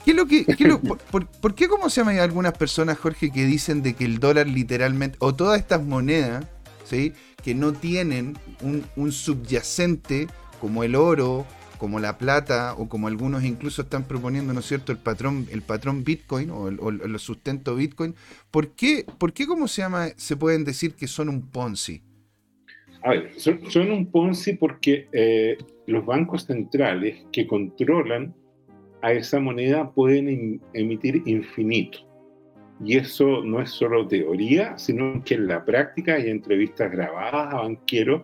¿qué 0.03 0.12
es 0.12 0.17
lo 0.17 0.25
que, 0.25 0.45
por, 1.41 1.55
qué 1.55 1.67
cómo 1.67 1.89
se 1.89 2.01
llama 2.01 2.22
algunas 2.22 2.53
personas, 2.57 2.98
Jorge, 2.98 3.31
que 3.31 3.45
dicen 3.45 3.83
de 3.83 3.93
que 3.93 4.05
el 4.05 4.19
dólar 4.19 4.48
literalmente, 4.48 5.17
o 5.19 5.36
todas 5.36 5.60
estas 5.60 5.83
monedas, 5.83 6.45
¿sí? 6.86 7.13
que 7.43 7.55
no 7.55 7.74
tienen 7.74 8.38
un, 8.62 8.86
un 8.95 9.12
subyacente 9.12 10.27
como 10.60 10.83
el 10.83 10.95
oro, 10.95 11.45
como 11.83 12.00
la 12.00 12.17
plata 12.17 12.75
o 12.77 12.88
como 12.88 13.10
algunos 13.10 13.43
incluso 13.43 13.81
están 13.81 14.05
proponiendo, 14.05 14.53
¿no 14.53 14.62
es 14.62 14.67
cierto?, 14.67 14.93
el 14.93 15.00
patrón, 15.00 15.50
el 15.51 15.63
patrón 15.63 16.05
Bitcoin 16.05 16.50
o 16.50 16.69
el, 16.69 17.19
sustento 17.19 17.75
Bitcoin. 17.75 18.15
¿Por 18.51 18.69
qué, 18.69 19.05
¿Por 19.17 19.33
qué, 19.33 19.45
cómo 19.45 19.67
se 19.67 19.81
llama, 19.81 20.07
se 20.15 20.38
pueden 20.38 20.63
decir 20.63 20.95
que 20.95 21.10
son 21.10 21.27
un 21.27 21.41
Ponzi? 21.41 22.01
A 23.03 23.10
ver, 23.12 23.31
son, 23.38 23.91
un 23.91 24.05
Ponzi 24.05 24.53
porque 24.53 25.07
eh, 25.12 25.57
los 25.88 26.05
bancos 26.05 26.45
centrales 26.45 27.17
que 27.31 27.45
controlan 27.45 28.33
a 29.01 29.12
esa 29.12 29.39
moneda 29.39 29.91
pueden 29.91 30.62
emitir 30.74 31.22
infinito. 31.25 32.00
Y 32.83 32.98
eso 32.98 33.43
no 33.43 33.62
es 33.62 33.69
solo 33.69 34.07
teoría, 34.07 34.77
sino 34.77 35.22
que 35.24 35.36
en 35.36 35.48
la 35.48 35.63
práctica 35.63 36.15
hay 36.15 36.29
entrevistas 36.29 36.91
grabadas 36.91 37.53
a 37.53 37.57
banqueros 37.57 38.24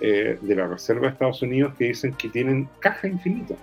eh, 0.00 0.38
de 0.40 0.54
la 0.54 0.68
Reserva 0.68 1.02
de 1.02 1.12
Estados 1.14 1.42
Unidos 1.42 1.74
que 1.76 1.88
dicen 1.88 2.14
que 2.14 2.28
tienen 2.28 2.68
caja 2.80 3.08
infinita. 3.08 3.54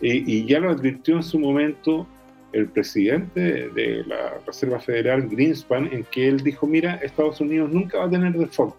Y, 0.00 0.44
ya 0.44 0.60
lo 0.60 0.70
advirtió 0.70 1.16
en 1.16 1.22
su 1.22 1.38
momento 1.38 2.06
el 2.52 2.68
presidente 2.68 3.68
de 3.70 4.04
la 4.06 4.34
Reserva 4.46 4.78
Federal, 4.78 5.28
Greenspan, 5.28 5.88
en 5.92 6.04
que 6.04 6.28
él 6.28 6.42
dijo, 6.42 6.66
mira, 6.66 6.96
Estados 6.96 7.40
Unidos 7.40 7.70
nunca 7.72 7.98
va 7.98 8.04
a 8.04 8.10
tener 8.10 8.32
default, 8.34 8.74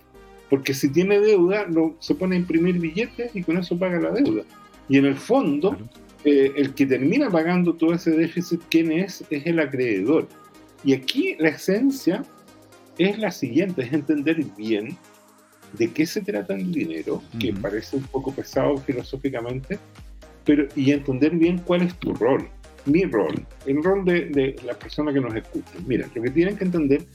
porque 0.50 0.74
si 0.74 0.90
tiene 0.90 1.20
deuda, 1.20 1.66
lo, 1.68 1.96
se 2.00 2.16
pone 2.16 2.36
a 2.36 2.40
imprimir 2.40 2.80
billetes 2.80 3.36
y 3.36 3.44
con 3.44 3.58
eso 3.58 3.78
paga 3.78 4.00
la 4.00 4.12
deuda. 4.12 4.44
Y 4.90 4.98
en 4.98 5.06
el 5.06 5.16
fondo, 5.16 5.78
eh, 6.24 6.54
el 6.56 6.74
que 6.74 6.86
termina 6.86 7.30
pagando 7.30 7.74
todo 7.74 7.94
ese 7.94 8.12
déficit, 8.12 8.62
¿quién 8.70 8.92
es? 8.92 9.24
Es 9.30 9.46
el 9.46 9.60
acreedor. 9.60 10.28
Y 10.84 10.94
aquí 10.94 11.36
la 11.40 11.50
esencia 11.50 12.24
es 12.98 13.18
la 13.20 13.32
siguiente, 13.32 13.84
es 13.84 13.94
entender 13.94 14.44
bien 14.58 14.98
de 15.74 15.92
qué 15.92 16.06
se 16.06 16.22
trata 16.22 16.56
el 16.56 16.72
dinero, 16.72 17.22
que 17.40 17.54
parece 17.54 17.98
un 17.98 18.04
poco 18.04 18.34
pesado 18.34 18.78
filosóficamente, 18.78 19.78
pero 20.46 20.68
y 20.76 20.92
entender 20.92 21.36
bien 21.36 21.60
cuál 21.60 21.82
es 21.82 21.94
tu 21.96 22.14
rol, 22.14 22.48
mi 22.86 23.04
rol, 23.04 23.46
el 23.66 23.84
rol 23.84 24.06
de, 24.06 24.56
la 24.66 24.74
persona 24.74 25.12
que 25.12 25.20
nos 25.20 25.36
escucha. 25.36 25.72
Mira, 25.86 26.08
lo 26.16 26.22
que 26.22 26.32
tienen 26.32 26.56
que 26.56 26.64
entender 26.64 27.06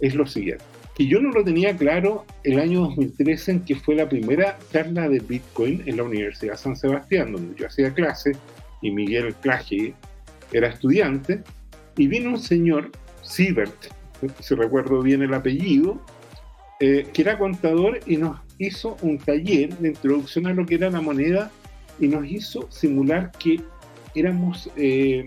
es 0.00 0.14
lo 0.14 0.26
siguiente, 0.26 0.64
que 1.02 1.08
yo 1.08 1.20
no 1.20 1.30
lo 1.30 1.42
tenía 1.42 1.76
claro 1.76 2.24
el 2.44 2.60
año 2.60 2.82
2013 2.82 3.50
en 3.50 3.60
que 3.64 3.74
fue 3.74 3.96
la 3.96 4.08
primera 4.08 4.56
charla 4.72 5.08
de 5.08 5.18
Bitcoin 5.18 5.82
en 5.86 5.96
la 5.96 6.04
Universidad 6.04 6.56
San 6.56 6.76
Sebastián, 6.76 7.32
donde 7.32 7.58
yo 7.58 7.66
hacía 7.66 7.92
clase 7.92 8.36
y 8.82 8.92
Miguel 8.92 9.34
Claje 9.42 9.94
era 10.52 10.68
estudiante, 10.68 11.42
y 11.96 12.06
vino 12.06 12.30
un 12.30 12.38
señor, 12.38 12.92
Siebert, 13.20 13.74
si 14.38 14.54
recuerdo 14.54 15.02
bien 15.02 15.22
el 15.22 15.34
apellido, 15.34 16.00
eh, 16.78 17.08
que 17.12 17.22
era 17.22 17.36
contador 17.36 17.98
y 18.06 18.16
nos 18.16 18.38
hizo 18.58 18.96
un 19.02 19.18
taller 19.18 19.76
de 19.78 19.88
introducción 19.88 20.46
a 20.46 20.54
lo 20.54 20.64
que 20.64 20.76
era 20.76 20.88
la 20.88 21.00
moneda 21.00 21.50
y 21.98 22.06
nos 22.06 22.30
hizo 22.30 22.70
simular 22.70 23.32
que 23.40 23.60
éramos 24.14 24.70
eh, 24.76 25.26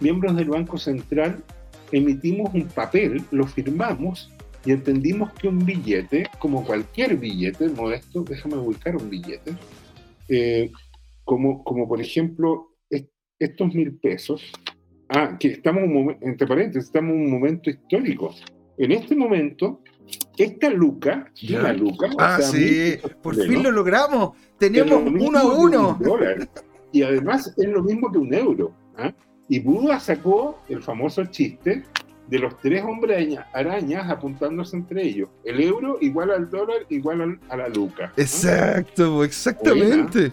miembros 0.00 0.34
del 0.34 0.48
Banco 0.48 0.78
Central, 0.78 1.44
emitimos 1.92 2.52
un 2.54 2.66
papel, 2.66 3.22
lo 3.30 3.46
firmamos 3.46 4.32
y 4.66 4.72
entendimos 4.72 5.32
que 5.34 5.46
un 5.46 5.64
billete, 5.64 6.28
como 6.40 6.64
cualquier 6.64 7.16
billete 7.16 7.68
modesto, 7.68 8.24
déjame 8.24 8.56
ubicar 8.56 8.96
un 8.96 9.08
billete, 9.08 9.54
eh, 10.28 10.72
como, 11.24 11.62
como 11.62 11.88
por 11.88 12.00
ejemplo 12.00 12.72
estos 13.38 13.74
mil 13.74 13.94
pesos, 13.96 14.42
ah, 15.08 15.36
que 15.38 15.48
estamos, 15.48 15.82
entre 16.20 16.46
paréntesis, 16.46 16.88
estamos 16.88 17.14
en 17.14 17.20
un 17.22 17.30
momento 17.30 17.70
histórico. 17.70 18.34
En 18.78 18.92
este 18.92 19.14
momento, 19.14 19.82
esta 20.36 20.70
Luca, 20.70 21.30
una 21.48 21.72
Luca. 21.72 22.10
Ah, 22.18 22.40
sí, 22.40 22.96
por 23.22 23.34
fin 23.36 23.62
lo 23.62 23.70
logramos. 23.70 24.36
Tenemos 24.58 25.02
uno 25.06 25.38
a 25.38 25.44
uno. 25.44 25.98
y 26.92 27.02
además 27.02 27.54
es 27.56 27.68
lo 27.68 27.82
mismo 27.82 28.10
que 28.10 28.18
un 28.18 28.34
euro. 28.34 28.74
¿ah? 28.96 29.12
Y 29.48 29.60
Buda 29.60 30.00
sacó 30.00 30.60
el 30.68 30.82
famoso 30.82 31.24
chiste 31.26 31.84
de 32.28 32.38
los 32.38 32.58
tres 32.58 32.82
hombres 32.82 33.38
arañas 33.52 34.10
apuntándose 34.10 34.76
entre 34.76 35.02
ellos. 35.02 35.28
El 35.44 35.60
euro 35.60 35.98
igual 36.00 36.30
al 36.30 36.50
dólar 36.50 36.86
igual 36.88 37.38
a 37.48 37.56
la 37.56 37.68
Luca. 37.68 38.12
Exacto, 38.16 39.22
exactamente. 39.22 40.32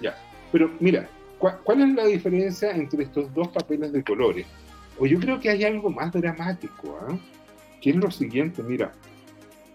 Ya, 0.00 0.16
pero 0.50 0.70
mira, 0.80 1.08
¿cuál, 1.38 1.82
es 1.82 1.94
la 1.94 2.06
diferencia 2.06 2.72
entre 2.72 3.04
estos 3.04 3.32
dos 3.34 3.48
papeles 3.48 3.92
de 3.92 4.02
colores? 4.02 4.46
O 4.98 5.06
yo 5.06 5.18
creo 5.18 5.40
que 5.40 5.50
hay 5.50 5.64
algo 5.64 5.90
más 5.90 6.12
dramático, 6.12 6.98
¿ah? 7.02 7.16
que 7.80 7.90
es 7.90 7.96
lo 7.96 8.10
siguiente, 8.10 8.62
mira, 8.62 8.92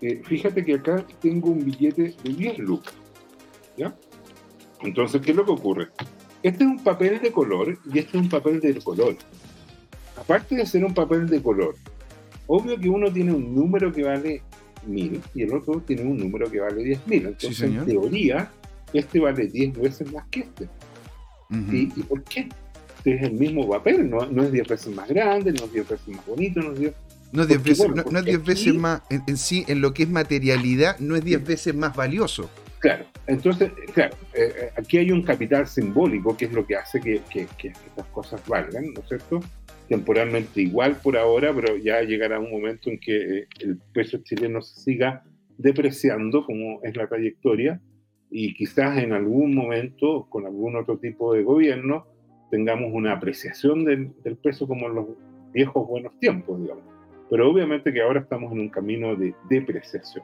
eh, 0.02 0.22
fíjate 0.24 0.64
que 0.64 0.76
acá 0.76 1.04
tengo 1.22 1.50
un 1.50 1.66
billete 1.66 2.16
de 2.24 2.30
10 2.30 2.60
lucas, 2.60 2.94
¿ya? 3.78 3.96
Entonces, 4.82 5.22
¿qué 5.22 5.32
es 5.32 5.38
lo 5.38 5.46
que 5.46 5.52
ocurre? 5.52 5.88
Este 6.44 6.64
es 6.64 6.70
un 6.70 6.84
papel 6.84 7.20
de 7.22 7.32
color 7.32 7.76
y 7.92 8.00
este 8.00 8.18
es 8.18 8.24
un 8.24 8.30
papel 8.30 8.60
de 8.60 8.76
color. 8.82 9.16
Aparte 10.18 10.56
de 10.56 10.66
ser 10.66 10.86
un 10.86 10.94
papel 10.94 11.28
de 11.28 11.42
color, 11.42 11.76
obvio 12.48 12.80
que 12.80 12.90
uno 12.90 13.12
tiene 13.12 13.34
un 13.34 13.54
número 13.54 13.92
que 13.92 14.04
vale 14.04 14.42
1000 14.86 15.22
y 15.34 15.44
el 15.44 15.54
otro 15.54 15.82
tiene 15.82 16.04
un 16.04 16.18
número 16.18 16.50
que 16.50 16.60
vale 16.60 16.84
10.000. 16.84 17.28
Entonces, 17.28 17.62
en 17.62 17.86
teoría, 17.86 18.52
este 18.94 19.20
vale 19.20 19.48
10 19.48 19.80
veces 19.80 20.12
más 20.12 20.26
que 20.28 20.42
este. 20.42 20.70
¿Y, 21.72 21.88
por 22.04 22.24
qué? 22.24 22.50
Es 23.04 23.22
el 23.22 23.34
mismo 23.34 23.70
papel, 23.70 24.10
no, 24.10 24.26
no 24.26 24.44
es 24.44 24.52
10 24.52 24.68
veces 24.68 24.96
más 24.96 25.08
grande, 25.08 25.52
no 25.52 25.66
es 25.66 25.74
10 25.74 25.90
veces 25.90 26.08
más 26.08 26.26
bonito, 26.26 26.60
no 26.60 26.74
es 26.74 26.80
10 26.80 26.94
no 27.32 27.42
es 27.42 27.48
10 27.50 27.64
veces, 27.64 28.46
veces 28.46 28.74
más, 28.74 29.02
en, 29.10 29.38
sí, 29.38 29.66
en 29.68 29.82
lo 29.82 29.94
que 29.94 30.04
es 30.04 30.10
materialidad, 30.10 30.98
no 31.00 31.16
es 31.16 31.24
10 31.24 31.44
veces 31.44 31.76
más 31.76 31.96
valioso. 31.96 32.50
Claro, 32.80 33.06
entonces, 33.28 33.72
claro, 33.94 34.16
eh, 34.34 34.54
eh, 34.56 34.70
aquí 34.78 34.98
hay 34.98 35.12
un 35.12 35.22
capital 35.24 35.68
simbólico 35.68 36.38
que 36.38 36.46
es 36.46 36.54
lo 36.54 36.66
que 36.66 36.76
hace 36.76 37.02
que, 37.02 37.22
estas 37.34 38.06
cosas 38.14 38.42
valgan, 38.48 38.94
¿no 38.94 39.02
es 39.02 39.08
cierto? 39.08 39.42
Temporalmente 39.88 40.62
igual 40.62 40.98
por 41.02 41.18
ahora, 41.18 41.54
pero 41.54 41.78
ya 41.78 42.02
llegará 42.02 42.40
un 42.40 42.50
momento 42.50 42.90
en 42.90 43.00
que 43.00 43.40
eh, 43.40 43.48
el 43.60 43.78
peso 43.94 44.18
chileno 44.24 44.62
se 44.62 44.80
siga 44.80 45.24
depreciando, 45.58 46.46
como 46.46 46.82
es 46.84 46.96
la 46.96 47.08
trayectoria, 47.08 47.82
y 48.32 48.54
quizás 48.54 48.98
en 48.98 49.14
algún 49.14 49.54
momento, 49.54 50.28
con 50.30 50.46
algún 50.46 50.76
otro 50.76 50.98
tipo 50.98 51.34
de 51.34 51.44
gobierno, 51.44 52.08
tengamos 52.50 52.92
una 52.94 53.14
apreciación 53.14 53.86
del, 53.86 54.12
del 54.24 54.38
peso 54.38 54.68
como 54.68 54.88
en 54.88 54.96
los 54.96 55.08
viejos 55.54 55.88
buenos 55.88 56.18
tiempos, 56.20 56.60
digamos. 56.62 56.84
Pero 57.30 57.50
obviamente 57.50 57.94
que 57.94 58.02
ahora 58.02 58.22
estamos 58.22 58.52
en 58.52 58.60
un 58.60 58.70
camino 58.70 59.16
de 59.16 59.34
depreciación. 59.50 60.24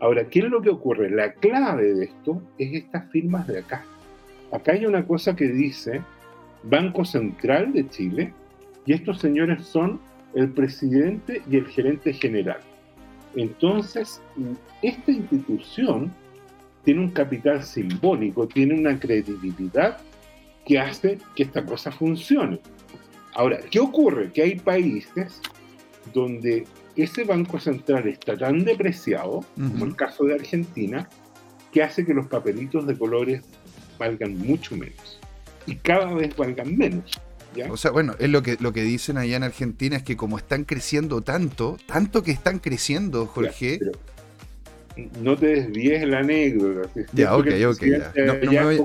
Ahora, 0.00 0.28
¿qué 0.28 0.40
es 0.40 0.46
lo 0.46 0.60
que 0.60 0.70
ocurre? 0.70 1.10
La 1.10 1.34
clave 1.34 1.94
de 1.94 2.04
esto 2.06 2.42
es 2.58 2.72
estas 2.74 3.10
firmas 3.10 3.46
de 3.46 3.60
acá. 3.60 3.84
Acá 4.50 4.72
hay 4.72 4.84
una 4.84 5.06
cosa 5.06 5.36
que 5.36 5.46
dice 5.46 6.02
Banco 6.64 7.04
Central 7.04 7.72
de 7.72 7.88
Chile 7.88 8.34
y 8.86 8.92
estos 8.92 9.20
señores 9.20 9.64
son 9.66 10.00
el 10.34 10.50
presidente 10.50 11.42
y 11.50 11.56
el 11.56 11.66
gerente 11.66 12.12
general. 12.12 12.60
Entonces, 13.34 14.20
esta 14.82 15.10
institución 15.10 16.12
tiene 16.84 17.00
un 17.00 17.10
capital 17.10 17.62
simbólico, 17.62 18.46
tiene 18.46 18.74
una 18.74 18.98
credibilidad 18.98 19.98
que 20.66 20.78
hace 20.78 21.18
que 21.34 21.44
esta 21.44 21.64
cosa 21.64 21.92
funcione. 21.92 22.60
Ahora, 23.34 23.58
¿qué 23.70 23.80
ocurre? 23.80 24.32
Que 24.32 24.42
hay 24.42 24.58
países 24.58 25.40
donde 26.12 26.66
ese 26.96 27.24
Banco 27.24 27.58
Central 27.58 28.06
está 28.08 28.36
tan 28.36 28.64
depreciado, 28.64 29.44
como 29.56 29.84
el 29.84 29.96
caso 29.96 30.24
de 30.24 30.34
Argentina, 30.34 31.08
que 31.72 31.82
hace 31.82 32.04
que 32.04 32.12
los 32.12 32.26
papelitos 32.26 32.86
de 32.86 32.98
colores 32.98 33.42
valgan 33.98 34.36
mucho 34.36 34.76
menos. 34.76 35.18
Y 35.66 35.76
cada 35.76 36.12
vez 36.12 36.36
valgan 36.36 36.76
menos. 36.76 37.21
O 37.70 37.76
sea, 37.76 37.90
bueno, 37.90 38.14
es 38.18 38.30
lo 38.30 38.42
que, 38.42 38.56
lo 38.60 38.72
que 38.72 38.82
dicen 38.82 39.18
allá 39.18 39.36
en 39.36 39.42
Argentina 39.42 39.96
es 39.96 40.02
que 40.02 40.16
como 40.16 40.38
están 40.38 40.64
creciendo 40.64 41.20
tanto, 41.20 41.76
tanto 41.86 42.22
que 42.22 42.30
están 42.30 42.58
creciendo, 42.58 43.26
Jorge. 43.26 43.78
no 45.20 45.36
te 45.36 45.46
desvíes 45.46 46.06
la 46.08 46.20
anécdota. 46.20 46.88
Ya, 47.12 47.36
ok, 47.36 47.46
ok. 47.66 47.82
Ya. 47.82 48.12
No, 48.24 48.34
me 48.34 48.62
voy, 48.62 48.82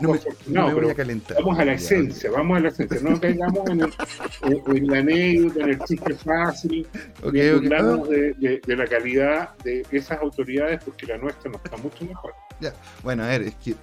no, 0.47 0.73
voy 0.73 0.89
a 0.89 0.95
calentar. 0.95 1.37
Vamos 1.37 1.59
a 1.59 1.65
la 1.65 1.73
esencia, 1.73 2.29
vamos 2.31 2.57
a 2.57 2.59
la 2.61 2.69
esencia. 2.69 2.99
No 3.01 3.19
caigamos 3.19 3.69
en, 3.69 3.81
en, 3.81 4.87
la 4.87 4.97
anécdota, 4.99 5.63
en 5.63 5.69
el 5.69 5.79
chiste 5.79 6.13
fácil. 6.15 6.87
Okay, 7.23 7.51
okay. 7.51 7.69
De, 7.69 8.61
de, 8.65 8.75
la 8.75 8.85
calidad 8.85 9.57
de 9.63 9.85
esas 9.91 10.19
autoridades, 10.19 10.83
porque 10.83 11.05
la 11.05 11.17
nuestra 11.17 11.49
no 11.51 11.59
está 11.63 11.77
mucho 11.77 12.05
mejor. 12.05 12.33
Ya, 12.59 12.73
bueno, 13.03 13.23
a 13.23 13.27
ver, 13.27 13.43
es 13.43 13.55
que. 13.55 13.75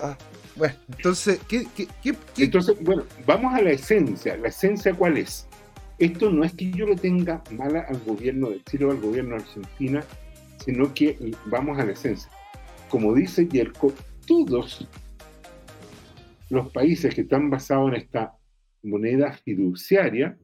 Ah, 0.00 0.16
bueno, 0.56 0.74
entonces, 0.96 1.40
¿qué, 1.48 1.66
Entonces, 2.36 2.76
bueno, 2.82 3.04
vamos 3.26 3.54
a 3.54 3.62
la 3.62 3.70
esencia. 3.70 4.36
¿La 4.36 4.48
esencia 4.48 4.92
cuál 4.92 5.16
es? 5.16 5.48
Esto 5.98 6.30
no 6.30 6.44
es 6.44 6.52
que 6.54 6.70
yo 6.70 6.86
lo 6.86 6.96
tenga 6.96 7.42
mala 7.56 7.80
al 7.88 7.98
gobierno 8.00 8.50
de 8.50 8.62
Chile 8.64 8.86
o 8.86 8.90
al 8.90 9.00
gobierno 9.00 9.36
de 9.36 9.42
Argentina, 9.42 10.04
sino 10.64 10.92
que 10.92 11.16
vamos 11.46 11.78
a 11.78 11.84
la 11.84 11.92
esencia. 11.92 12.30
Como 12.88 13.14
dice 13.14 13.46
Yerko, 13.48 13.92
todos 14.26 14.86
los 16.50 16.70
países 16.72 17.14
que 17.14 17.22
están 17.22 17.50
basados 17.50 17.90
en 17.90 17.96
esta 17.96 18.34
moneda 18.82 19.32
fiduciaria 19.32 20.36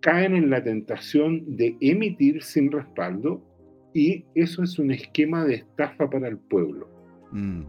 caen 0.00 0.34
en 0.34 0.50
la 0.50 0.62
tentación 0.62 1.56
de 1.56 1.76
emitir 1.80 2.42
sin 2.42 2.72
respaldo 2.72 3.42
y 3.94 4.24
eso 4.34 4.62
es 4.62 4.78
un 4.78 4.90
esquema 4.90 5.44
de 5.44 5.56
estafa 5.56 6.08
para 6.08 6.28
el 6.28 6.38
pueblo. 6.38 6.88
Mm. 7.30 7.62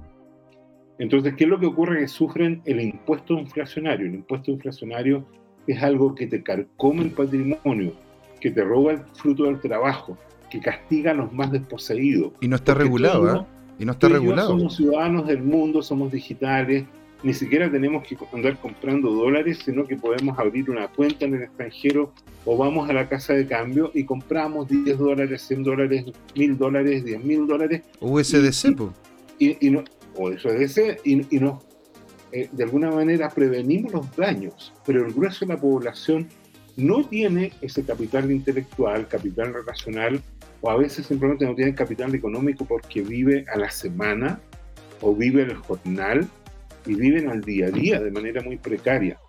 Entonces, 0.99 1.33
¿qué 1.35 1.45
es 1.45 1.49
lo 1.49 1.59
que 1.59 1.65
ocurre? 1.65 1.99
Que 1.99 2.07
sufren 2.07 2.61
el 2.65 2.81
impuesto 2.81 3.33
inflacionario. 3.33 4.07
El 4.07 4.15
impuesto 4.15 4.51
inflacionario 4.51 5.25
es 5.67 5.81
algo 5.81 6.13
que 6.15 6.27
te 6.27 6.43
carcome 6.43 7.03
el 7.03 7.11
patrimonio, 7.11 7.93
que 8.39 8.51
te 8.51 8.63
roba 8.63 8.93
el 8.93 8.99
fruto 9.13 9.45
del 9.45 9.59
trabajo, 9.59 10.17
que 10.49 10.59
castiga 10.59 11.11
a 11.11 11.13
los 11.13 11.31
más 11.33 11.51
desposeídos. 11.51 12.33
Y 12.41 12.47
no 12.47 12.55
está 12.55 12.73
regulado, 12.73 13.35
¿eh? 13.35 13.45
Y 13.79 13.85
no 13.85 13.93
está 13.93 14.07
regulado. 14.07 14.49
somos 14.49 14.75
ciudadanos 14.75 15.27
del 15.27 15.41
mundo, 15.41 15.81
somos 15.81 16.11
digitales, 16.11 16.85
ni 17.23 17.33
siquiera 17.33 17.71
tenemos 17.71 18.05
que 18.05 18.17
andar 18.33 18.59
comprando 18.59 19.09
dólares, 19.09 19.59
sino 19.63 19.85
que 19.85 19.95
podemos 19.95 20.37
abrir 20.37 20.69
una 20.69 20.89
cuenta 20.89 21.25
en 21.25 21.35
el 21.35 21.43
extranjero 21.43 22.11
o 22.45 22.57
vamos 22.57 22.89
a 22.89 22.93
la 22.93 23.07
casa 23.07 23.33
de 23.33 23.47
cambio 23.47 23.91
y 23.93 24.03
compramos 24.03 24.67
10 24.67 24.97
dólares, 24.97 25.41
100 25.43 25.63
dólares, 25.63 26.05
1000 26.35 26.57
dólares, 26.57 27.05
10 27.05 27.23
mil 27.23 27.47
dólares. 27.47 27.81
USDC, 28.01 28.77
y, 29.39 29.67
y, 29.67 29.71
no, 29.71 29.83
o 30.15 30.29
eso 30.29 30.49
es 30.49 30.77
y, 31.03 31.35
y 31.35 31.39
nos, 31.39 31.63
eh, 32.31 32.49
de 32.51 32.63
alguna 32.63 32.89
manera 32.89 33.29
prevenimos 33.29 33.93
los 33.93 34.15
daños, 34.15 34.73
pero 34.85 35.05
el 35.05 35.13
grueso 35.13 35.45
de 35.45 35.53
la 35.53 35.61
población 35.61 36.27
no 36.75 37.05
tiene 37.05 37.53
ese 37.61 37.83
capital 37.83 38.31
intelectual, 38.31 39.07
capital 39.07 39.53
relacional, 39.53 40.19
o 40.61 40.71
a 40.71 40.77
veces 40.77 41.05
simplemente 41.05 41.45
no 41.45 41.53
tiene 41.53 41.75
capital 41.75 42.15
económico 42.15 42.65
porque 42.65 43.01
vive 43.01 43.45
a 43.53 43.57
la 43.59 43.69
semana 43.69 44.39
o 45.01 45.13
vive 45.13 45.43
el 45.43 45.55
jornal 45.55 46.27
y 46.87 46.95
viven 46.95 47.29
al 47.29 47.41
día 47.41 47.67
a 47.67 47.69
día 47.69 47.99
de 47.99 48.09
manera 48.09 48.41
muy 48.41 48.57
precaria. 48.57 49.19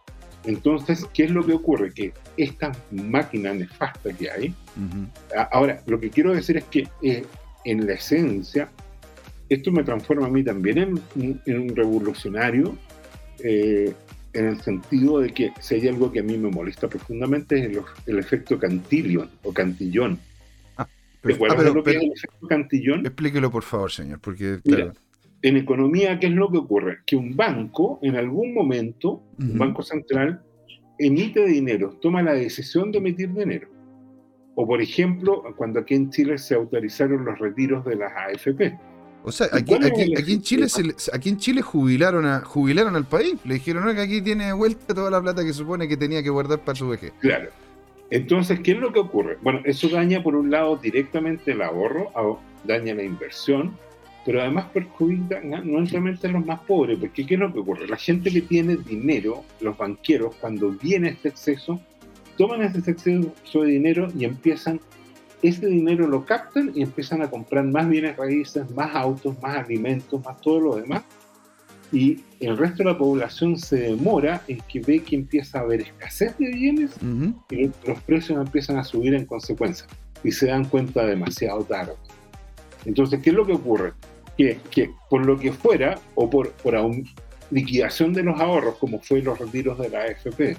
Entonces, 0.44 1.06
¿qué 1.12 1.24
es 1.24 1.30
lo 1.30 1.44
que 1.44 1.52
ocurre? 1.52 1.92
Que 1.92 2.12
esta 2.38 2.72
máquina 2.90 3.52
nefasta 3.52 4.12
que 4.12 4.30
hay, 4.30 4.54
ahora, 5.50 5.82
lo 5.86 6.00
que 6.00 6.08
quiero 6.08 6.32
decir 6.32 6.56
es 6.56 6.64
que 6.64 6.88
eh, 7.02 7.24
en 7.64 7.86
la 7.86 7.94
esencia 7.94 8.70
esto 9.54 9.72
me 9.72 9.82
transforma 9.82 10.26
a 10.26 10.30
mí 10.30 10.42
también 10.42 11.00
en, 11.16 11.40
un 11.46 11.76
revolucionario, 11.76 12.76
eh, 13.42 13.92
en 14.32 14.46
el 14.46 14.60
sentido 14.60 15.20
de 15.20 15.30
que 15.30 15.52
si 15.60 15.76
hay 15.76 15.88
algo 15.88 16.10
que 16.10 16.20
a 16.20 16.22
mí 16.22 16.36
me 16.36 16.50
molesta 16.50 16.88
profundamente 16.88 17.58
es 17.58 17.78
el, 18.06 18.18
efecto 18.18 18.58
cantillon 18.58 19.30
o 19.42 19.52
cantillón. 19.52 20.18
Ah, 20.76 20.88
pero, 21.20 21.36
ah, 21.50 21.62
lo 21.62 21.82
que 21.82 21.90
es 21.92 21.96
el 21.96 22.12
efecto 22.12 22.46
cantillón? 22.48 23.06
Explíquelo 23.06 23.50
por 23.50 23.62
favor, 23.62 23.90
señor, 23.90 24.20
porque 24.20 24.60
en 25.42 25.58
economía, 25.58 26.18
¿qué 26.18 26.28
es 26.28 26.32
lo 26.32 26.50
que 26.50 26.56
ocurre? 26.56 27.00
Que 27.04 27.16
un 27.16 27.36
banco, 27.36 27.98
en 28.02 28.16
algún 28.16 28.54
momento, 28.54 29.22
un 29.38 29.58
banco 29.58 29.82
central, 29.82 30.42
emite 30.98 31.44
dinero, 31.44 31.98
toma 32.00 32.22
la 32.22 32.32
decisión 32.32 32.90
de 32.90 32.98
emitir 32.98 33.32
dinero. 33.32 33.68
O, 34.54 34.66
por 34.66 34.80
ejemplo, 34.80 35.42
cuando 35.56 35.80
aquí 35.80 35.94
en 35.94 36.10
Chile 36.10 36.38
se 36.38 36.54
autorizaron 36.54 37.24
los 37.24 37.38
retiros 37.38 37.84
de 37.84 37.96
las 37.96 38.12
AFP. 38.12 38.78
O 39.26 39.32
sea, 39.32 39.48
aquí, 39.52 39.72
en 39.72 40.42
Chile 40.42 40.66
aquí 41.12 41.28
en 41.30 41.38
Chile 41.38 41.62
jubilaron 41.62 42.26
a, 42.26 42.40
jubilaron 42.40 42.94
al 42.94 43.06
país. 43.06 43.36
Le 43.44 43.54
dijeron 43.54 43.86
no, 43.86 43.94
que 43.94 44.02
aquí 44.02 44.20
tiene 44.20 44.52
vuelta 44.52 44.94
toda 44.94 45.10
la 45.10 45.20
plata 45.20 45.42
que 45.42 45.54
supone 45.54 45.88
que 45.88 45.96
tenía 45.96 46.22
que 46.22 46.28
guardar 46.28 46.58
para 46.58 46.76
su 46.76 46.88
vejez. 46.88 47.12
Claro. 47.20 47.48
Entonces, 48.10 48.60
¿qué 48.60 48.72
es 48.72 48.78
lo 48.78 48.92
que 48.92 48.98
ocurre? 48.98 49.38
Bueno, 49.40 49.60
eso 49.64 49.88
daña 49.88 50.22
por 50.22 50.36
un 50.36 50.50
lado 50.50 50.76
directamente 50.76 51.52
el 51.52 51.62
ahorro, 51.62 52.10
daña 52.64 52.94
la 52.94 53.02
inversión, 53.02 53.76
pero 54.26 54.42
además 54.42 54.66
perjudica 54.74 55.40
no 55.40 55.86
solamente 55.86 56.26
a 56.26 56.30
los 56.30 56.44
más 56.44 56.60
pobres, 56.60 56.98
porque 56.98 57.24
¿qué 57.24 57.34
es 57.34 57.40
lo 57.40 57.50
que 57.50 57.60
ocurre? 57.60 57.88
La 57.88 57.96
gente 57.96 58.30
que 58.30 58.42
tiene 58.42 58.76
dinero, 58.76 59.42
los 59.60 59.76
banqueros, 59.76 60.34
cuando 60.36 60.70
viene 60.70 61.08
este 61.08 61.30
exceso, 61.30 61.80
toman 62.36 62.62
ese 62.62 62.78
exceso 62.90 63.62
de 63.62 63.70
dinero 63.70 64.08
y 64.16 64.26
empiezan 64.26 64.80
ese 65.48 65.66
dinero 65.66 66.06
lo 66.06 66.24
captan 66.24 66.72
y 66.74 66.82
empiezan 66.82 67.20
a 67.20 67.28
comprar 67.28 67.64
más 67.64 67.86
bienes 67.86 68.16
raíces, 68.16 68.70
más 68.70 68.94
autos, 68.94 69.36
más 69.42 69.58
alimentos, 69.58 70.24
más 70.24 70.40
todo 70.40 70.58
lo 70.58 70.76
demás. 70.76 71.02
Y 71.92 72.22
el 72.40 72.56
resto 72.56 72.78
de 72.78 72.92
la 72.92 72.98
población 72.98 73.58
se 73.58 73.76
demora 73.76 74.42
en 74.48 74.58
que 74.62 74.80
ve 74.80 75.02
que 75.02 75.16
empieza 75.16 75.58
a 75.58 75.62
haber 75.62 75.82
escasez 75.82 76.36
de 76.38 76.48
bienes 76.48 76.92
y 77.50 77.70
los 77.86 78.00
precios 78.06 78.38
empiezan 78.38 78.78
a 78.78 78.84
subir 78.84 79.14
en 79.14 79.26
consecuencia 79.26 79.86
y 80.24 80.32
se 80.32 80.46
dan 80.46 80.64
cuenta 80.64 81.04
demasiado 81.04 81.62
tarde. 81.62 81.92
Entonces, 82.86 83.20
¿qué 83.22 83.28
es 83.28 83.36
lo 83.36 83.46
que 83.46 83.52
ocurre? 83.52 83.92
Que, 84.38 84.58
que 84.70 84.90
por 85.10 85.26
lo 85.26 85.38
que 85.38 85.52
fuera, 85.52 86.00
o 86.14 86.28
por, 86.28 86.52
por 86.52 86.74
liquidación 87.50 88.14
de 88.14 88.22
los 88.22 88.40
ahorros, 88.40 88.76
como 88.76 88.98
fue 88.98 89.20
los 89.20 89.38
retiros 89.38 89.78
de 89.78 89.90
la 89.90 90.04
AFP, 90.04 90.56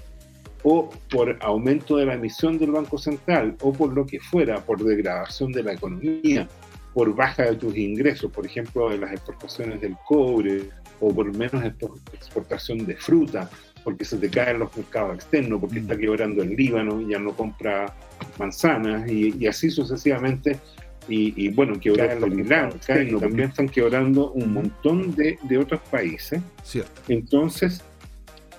o 0.68 0.90
por 1.12 1.38
aumento 1.42 1.98
de 1.98 2.08
la 2.08 2.16
emisión 2.16 2.58
del 2.58 2.72
Banco 2.72 2.98
Central, 2.98 3.56
o 3.62 3.72
por 3.72 3.94
lo 3.94 4.04
que 4.08 4.20
fuera, 4.20 4.66
por 4.66 4.84
degradación 4.84 5.52
de 5.52 5.62
la 5.62 5.74
economía, 5.74 6.50
por 6.92 7.16
baja 7.16 7.44
de 7.44 7.56
tus 7.56 7.78
ingresos, 7.78 8.32
por 8.32 8.48
ejemplo, 8.48 8.90
de 8.90 8.98
las 8.98 9.12
exportaciones 9.12 9.80
del 9.80 9.96
cobre, 10.08 10.70
o 11.00 11.14
por 11.14 11.32
menos 11.38 11.64
exportación 11.64 12.84
de 12.88 12.96
fruta, 12.96 13.48
porque 13.84 14.06
se 14.06 14.18
te 14.18 14.28
caen 14.28 14.58
los 14.58 14.76
mercados 14.76 15.14
externos, 15.18 15.60
porque 15.62 15.80
está 15.80 15.96
quebrando 15.96 16.42
el 16.42 16.56
Líbano 16.56 17.00
y 17.00 17.12
ya 17.12 17.20
no 17.20 17.36
compra 17.36 17.96
manzanas, 18.40 19.08
y, 19.08 19.46
así 19.46 19.70
sucesivamente. 19.70 20.60
Y, 21.08 21.50
bueno, 21.50 21.80
quebraron 21.80 22.22
los 22.22 22.40
y 22.40 23.20
también 23.20 23.50
están 23.50 23.70
quebrando 23.70 24.32
un 24.32 24.52
montón 24.52 25.14
de, 25.14 25.38
de 25.44 25.60
otros 25.60 25.80
países. 25.92 26.42
Cierto. 26.64 27.00
Entonces, 27.08 27.84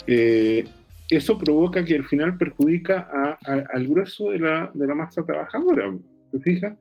eh, 0.07 0.65
eso 1.09 1.39
provoca 1.39 1.85
que 1.85 1.95
al 1.95 2.05
final 2.05 2.37
perjudica 2.37 3.39
al 3.45 3.87
grueso 3.87 4.31
de 4.31 4.41
la, 4.41 4.71
de 4.75 4.87
la 4.87 4.95
masa 4.95 5.25
trabajadora, 5.25 5.95
¿te 6.33 6.41
fijas? 6.41 6.77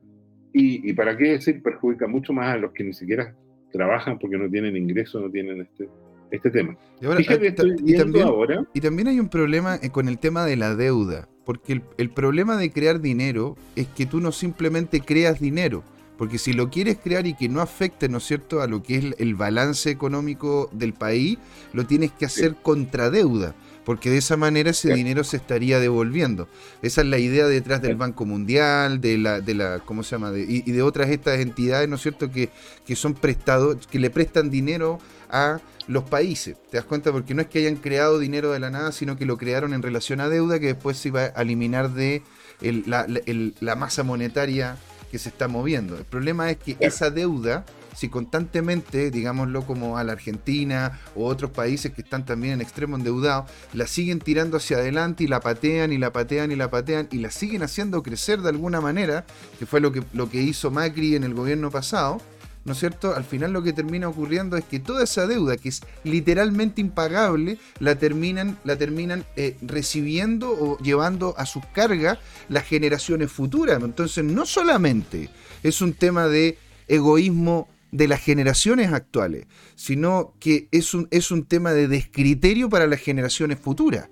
Y, 0.52 0.92
para 0.94 1.16
qué 1.16 1.32
decir, 1.32 1.62
perjudica 1.62 2.06
mucho 2.06 2.32
más 2.32 2.54
a 2.54 2.56
los 2.56 2.72
que 2.72 2.82
ni 2.82 2.94
siquiera 2.94 3.34
trabajan 3.70 4.18
porque 4.18 4.38
no 4.38 4.48
tienen 4.48 4.74
ingresos, 4.74 5.20
no 5.20 5.30
tienen 5.30 5.60
este, 5.60 5.86
este 6.30 6.50
tema. 6.50 6.78
Y, 6.98 7.94
también, 7.94 8.26
ahora, 8.26 8.66
y 8.72 8.80
también 8.80 9.08
hay 9.08 9.20
un 9.20 9.28
problema 9.28 9.78
eh, 9.82 9.90
con 9.90 10.08
el 10.08 10.18
tema 10.18 10.46
de 10.46 10.56
la 10.56 10.74
deuda, 10.74 11.28
porque 11.44 11.82
el, 11.98 12.10
problema 12.10 12.56
de 12.56 12.70
crear 12.70 13.02
dinero 13.02 13.54
es 13.76 13.86
que 13.88 14.06
tú 14.06 14.20
no 14.20 14.32
simplemente 14.32 15.00
creas 15.00 15.40
dinero, 15.40 15.84
porque 16.16 16.38
si 16.38 16.54
lo 16.54 16.70
quieres 16.70 16.96
crear 16.96 17.26
y 17.26 17.34
que 17.34 17.50
no 17.50 17.60
afecte, 17.60 18.08
¿no 18.08 18.16
es 18.16 18.24
cierto?, 18.24 18.62
a 18.62 18.66
lo 18.66 18.82
que 18.82 18.96
es 18.96 19.04
el 19.18 19.34
balance 19.34 19.90
económico 19.90 20.70
del 20.72 20.94
país, 20.94 21.36
lo 21.74 21.84
tienes 21.84 22.12
que 22.12 22.24
hacer 22.24 22.54
contra 22.62 23.10
deuda 23.10 23.54
porque 23.86 24.10
de 24.10 24.18
esa 24.18 24.36
manera 24.36 24.70
ese 24.70 24.92
dinero 24.92 25.22
se 25.22 25.36
estaría 25.36 25.78
devolviendo. 25.78 26.48
Esa 26.82 27.02
es 27.02 27.06
la 27.06 27.18
idea 27.18 27.46
detrás 27.46 27.80
del 27.80 27.94
Banco 27.94 28.24
Mundial, 28.26 29.00
de 29.00 29.16
la, 29.16 29.40
de 29.40 29.54
la 29.54 29.78
¿cómo 29.78 30.02
se 30.02 30.16
llama? 30.16 30.32
y, 30.36 30.60
de 30.60 30.82
otras 30.82 31.08
estas 31.08 31.38
entidades, 31.38 31.88
¿no 31.88 31.94
es 31.94 32.02
cierto?, 32.02 32.32
que, 32.32 32.50
que 32.84 32.96
son 32.96 33.14
prestados, 33.14 33.86
que 33.86 34.00
le 34.00 34.10
prestan 34.10 34.50
dinero 34.50 34.98
a 35.30 35.60
los 35.86 36.02
países. 36.02 36.56
¿Te 36.68 36.78
das 36.78 36.84
cuenta? 36.84 37.12
Porque 37.12 37.32
no 37.32 37.42
es 37.42 37.46
que 37.46 37.60
hayan 37.60 37.76
creado 37.76 38.18
dinero 38.18 38.50
de 38.50 38.58
la 38.58 38.70
nada, 38.70 38.90
sino 38.90 39.16
que 39.16 39.24
lo 39.24 39.38
crearon 39.38 39.72
en 39.72 39.82
relación 39.82 40.20
a 40.20 40.28
deuda 40.28 40.58
que 40.58 40.66
después 40.66 40.96
se 40.96 41.08
iba 41.08 41.30
a 41.36 41.42
eliminar 41.42 41.92
de 41.92 42.24
la, 42.60 43.76
masa 43.76 44.02
monetaria 44.02 44.76
que 45.12 45.20
se 45.20 45.28
está 45.28 45.46
moviendo. 45.46 45.96
El 45.96 46.04
problema 46.04 46.50
es 46.50 46.56
que 46.56 46.76
esa 46.80 47.10
deuda 47.10 47.64
si 47.96 48.10
constantemente, 48.10 49.10
digámoslo 49.10 49.66
como 49.66 49.96
a 49.96 50.04
la 50.04 50.12
Argentina 50.12 51.00
o 51.14 51.26
otros 51.26 51.50
países 51.50 51.92
que 51.92 52.02
están 52.02 52.26
también 52.26 52.54
en 52.54 52.60
extremo 52.60 52.96
endeudados, 52.96 53.50
la 53.72 53.86
siguen 53.86 54.18
tirando 54.18 54.58
hacia 54.58 54.76
adelante 54.76 55.24
y 55.24 55.26
la 55.26 55.40
patean 55.40 55.92
y 55.92 55.98
la 55.98 56.12
patean 56.12 56.52
y 56.52 56.56
la 56.56 56.70
patean 56.70 57.08
y 57.10 57.18
la 57.18 57.30
siguen 57.30 57.62
haciendo 57.62 58.02
crecer 58.02 58.42
de 58.42 58.50
alguna 58.50 58.82
manera, 58.82 59.24
que 59.58 59.64
fue 59.64 59.80
lo 59.80 59.92
que, 59.92 60.02
lo 60.12 60.28
que 60.28 60.42
hizo 60.42 60.70
Macri 60.70 61.16
en 61.16 61.24
el 61.24 61.32
gobierno 61.32 61.70
pasado, 61.70 62.20
¿no 62.66 62.72
es 62.72 62.80
cierto? 62.80 63.14
Al 63.14 63.24
final 63.24 63.52
lo 63.52 63.62
que 63.62 63.72
termina 63.72 64.08
ocurriendo 64.08 64.58
es 64.58 64.64
que 64.64 64.78
toda 64.78 65.04
esa 65.04 65.26
deuda, 65.26 65.56
que 65.56 65.70
es 65.70 65.80
literalmente 66.04 66.82
impagable, 66.82 67.58
la 67.78 67.94
terminan, 67.94 68.58
la 68.64 68.76
terminan 68.76 69.24
eh, 69.36 69.56
recibiendo 69.62 70.50
o 70.50 70.76
llevando 70.80 71.34
a 71.38 71.46
sus 71.46 71.64
cargas 71.72 72.18
las 72.50 72.64
generaciones 72.64 73.32
futuras. 73.32 73.82
Entonces, 73.82 74.22
no 74.22 74.44
solamente 74.44 75.30
es 75.62 75.80
un 75.80 75.94
tema 75.94 76.26
de 76.26 76.58
egoísmo 76.88 77.68
de 77.96 78.08
las 78.08 78.20
generaciones 78.20 78.92
actuales, 78.92 79.46
sino 79.74 80.34
que 80.38 80.68
es 80.70 80.94
un, 80.94 81.08
es 81.10 81.30
un 81.30 81.44
tema 81.44 81.72
de 81.72 81.88
descriterio 81.88 82.68
para 82.68 82.86
las 82.86 83.00
generaciones 83.00 83.58
futuras. 83.58 84.08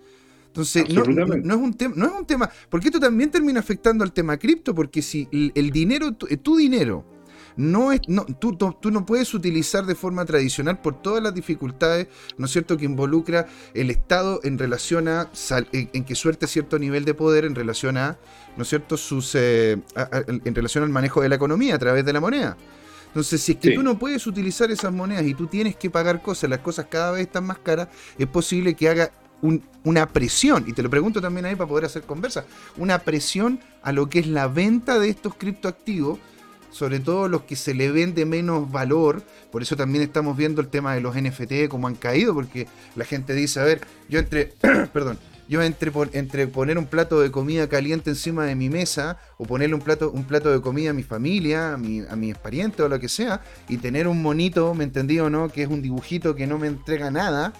Entonces, 0.46 0.88
no, 0.88 1.02
es 1.02 1.08
un 1.08 1.74
tema, 1.74 1.94
no 1.96 2.06
es 2.06 2.12
un 2.12 2.26
tema, 2.26 2.48
porque 2.70 2.86
esto 2.86 3.00
también 3.00 3.28
termina 3.28 3.58
afectando 3.58 4.04
al 4.04 4.12
tema 4.12 4.36
cripto, 4.36 4.72
porque 4.72 5.02
si 5.02 5.28
el, 5.32 5.70
dinero, 5.70 6.14
tu, 6.14 6.56
dinero, 6.56 7.04
no 7.56 7.90
es, 7.90 8.02
no, 8.06 8.24
tú, 8.24 8.56
tú, 8.56 8.90
no 8.92 9.04
puedes 9.04 9.34
utilizar 9.34 9.84
de 9.84 9.96
forma 9.96 10.24
tradicional 10.24 10.80
por 10.80 11.02
todas 11.02 11.20
las 11.20 11.34
dificultades, 11.34 12.06
¿no 12.38 12.46
es 12.46 12.52
cierto?, 12.52 12.76
que 12.76 12.84
involucra 12.84 13.48
el 13.74 13.90
Estado 13.90 14.38
en 14.44 14.56
relación 14.56 15.08
a, 15.08 15.28
en, 15.72 16.04
que 16.04 16.14
suerte 16.14 16.46
cierto 16.46 16.78
nivel 16.78 17.04
de 17.04 17.14
poder 17.14 17.46
en 17.46 17.56
relación 17.56 17.96
a, 17.96 18.16
¿no 18.56 18.62
es 18.62 18.68
cierto?, 18.68 18.96
sus, 18.96 19.34
eh, 19.34 19.82
en 20.26 20.54
relación 20.54 20.84
al 20.84 20.90
manejo 20.90 21.20
de 21.20 21.30
la 21.30 21.34
economía 21.34 21.74
a 21.74 21.78
través 21.80 22.04
de 22.04 22.12
la 22.12 22.20
moneda. 22.20 22.56
Entonces, 23.14 23.42
si 23.42 23.52
es 23.52 23.58
que 23.58 23.70
tú 23.70 23.84
no 23.84 23.96
puedes 23.96 24.26
utilizar 24.26 24.72
esas 24.72 24.92
monedas 24.92 25.24
y 25.24 25.34
tú 25.34 25.46
tienes 25.46 25.76
que 25.76 25.88
pagar 25.88 26.20
cosas, 26.20 26.50
las 26.50 26.58
cosas 26.58 26.86
cada 26.90 27.12
vez 27.12 27.28
están 27.28 27.46
más 27.46 27.58
caras, 27.58 27.86
es 28.18 28.26
posible 28.26 28.74
que 28.74 28.88
haga 28.88 29.12
una 29.84 30.08
presión, 30.08 30.64
y 30.66 30.72
te 30.72 30.82
lo 30.82 30.90
pregunto 30.90 31.20
también 31.20 31.46
ahí 31.46 31.54
para 31.54 31.68
poder 31.68 31.84
hacer 31.84 32.02
conversa, 32.02 32.44
una 32.76 32.98
presión 32.98 33.60
a 33.82 33.92
lo 33.92 34.08
que 34.08 34.18
es 34.18 34.26
la 34.26 34.48
venta 34.48 34.98
de 34.98 35.10
estos 35.10 35.36
criptoactivos, 35.36 36.18
sobre 36.72 36.98
todo 36.98 37.28
los 37.28 37.42
que 37.42 37.54
se 37.54 37.72
le 37.72 37.92
vende 37.92 38.26
menos 38.26 38.72
valor, 38.72 39.22
por 39.52 39.62
eso 39.62 39.76
también 39.76 40.02
estamos 40.02 40.36
viendo 40.36 40.60
el 40.60 40.66
tema 40.66 40.92
de 40.92 41.00
los 41.00 41.14
NFT, 41.14 41.68
como 41.68 41.86
han 41.86 41.94
caído, 41.94 42.34
porque 42.34 42.66
la 42.96 43.04
gente 43.04 43.32
dice, 43.32 43.60
a 43.60 43.62
ver, 43.62 43.80
yo 44.08 44.18
entre, 44.18 44.46
perdón, 44.92 45.20
yo 45.48 45.62
entre, 45.62 45.92
entre 46.12 46.46
poner 46.46 46.78
un 46.78 46.86
plato 46.86 47.20
de 47.20 47.30
comida 47.30 47.68
caliente 47.68 48.10
encima 48.10 48.44
de 48.44 48.54
mi 48.54 48.70
mesa 48.70 49.18
o 49.38 49.44
ponerle 49.44 49.74
un 49.74 49.82
plato, 49.82 50.10
un 50.10 50.24
plato 50.24 50.50
de 50.50 50.60
comida 50.60 50.90
a 50.90 50.92
mi 50.92 51.02
familia, 51.02 51.74
a, 51.74 51.76
mi, 51.76 52.00
a 52.00 52.16
mis 52.16 52.36
parientes 52.36 52.80
o 52.80 52.88
lo 52.88 52.98
que 52.98 53.08
sea, 53.08 53.42
y 53.68 53.76
tener 53.76 54.08
un 54.08 54.22
monito, 54.22 54.74
¿me 54.74 54.84
entendí 54.84 55.18
o 55.20 55.28
no? 55.28 55.48
Que 55.48 55.62
es 55.62 55.68
un 55.68 55.82
dibujito 55.82 56.34
que 56.34 56.46
no 56.46 56.58
me 56.58 56.66
entrega 56.66 57.10
nada. 57.10 57.52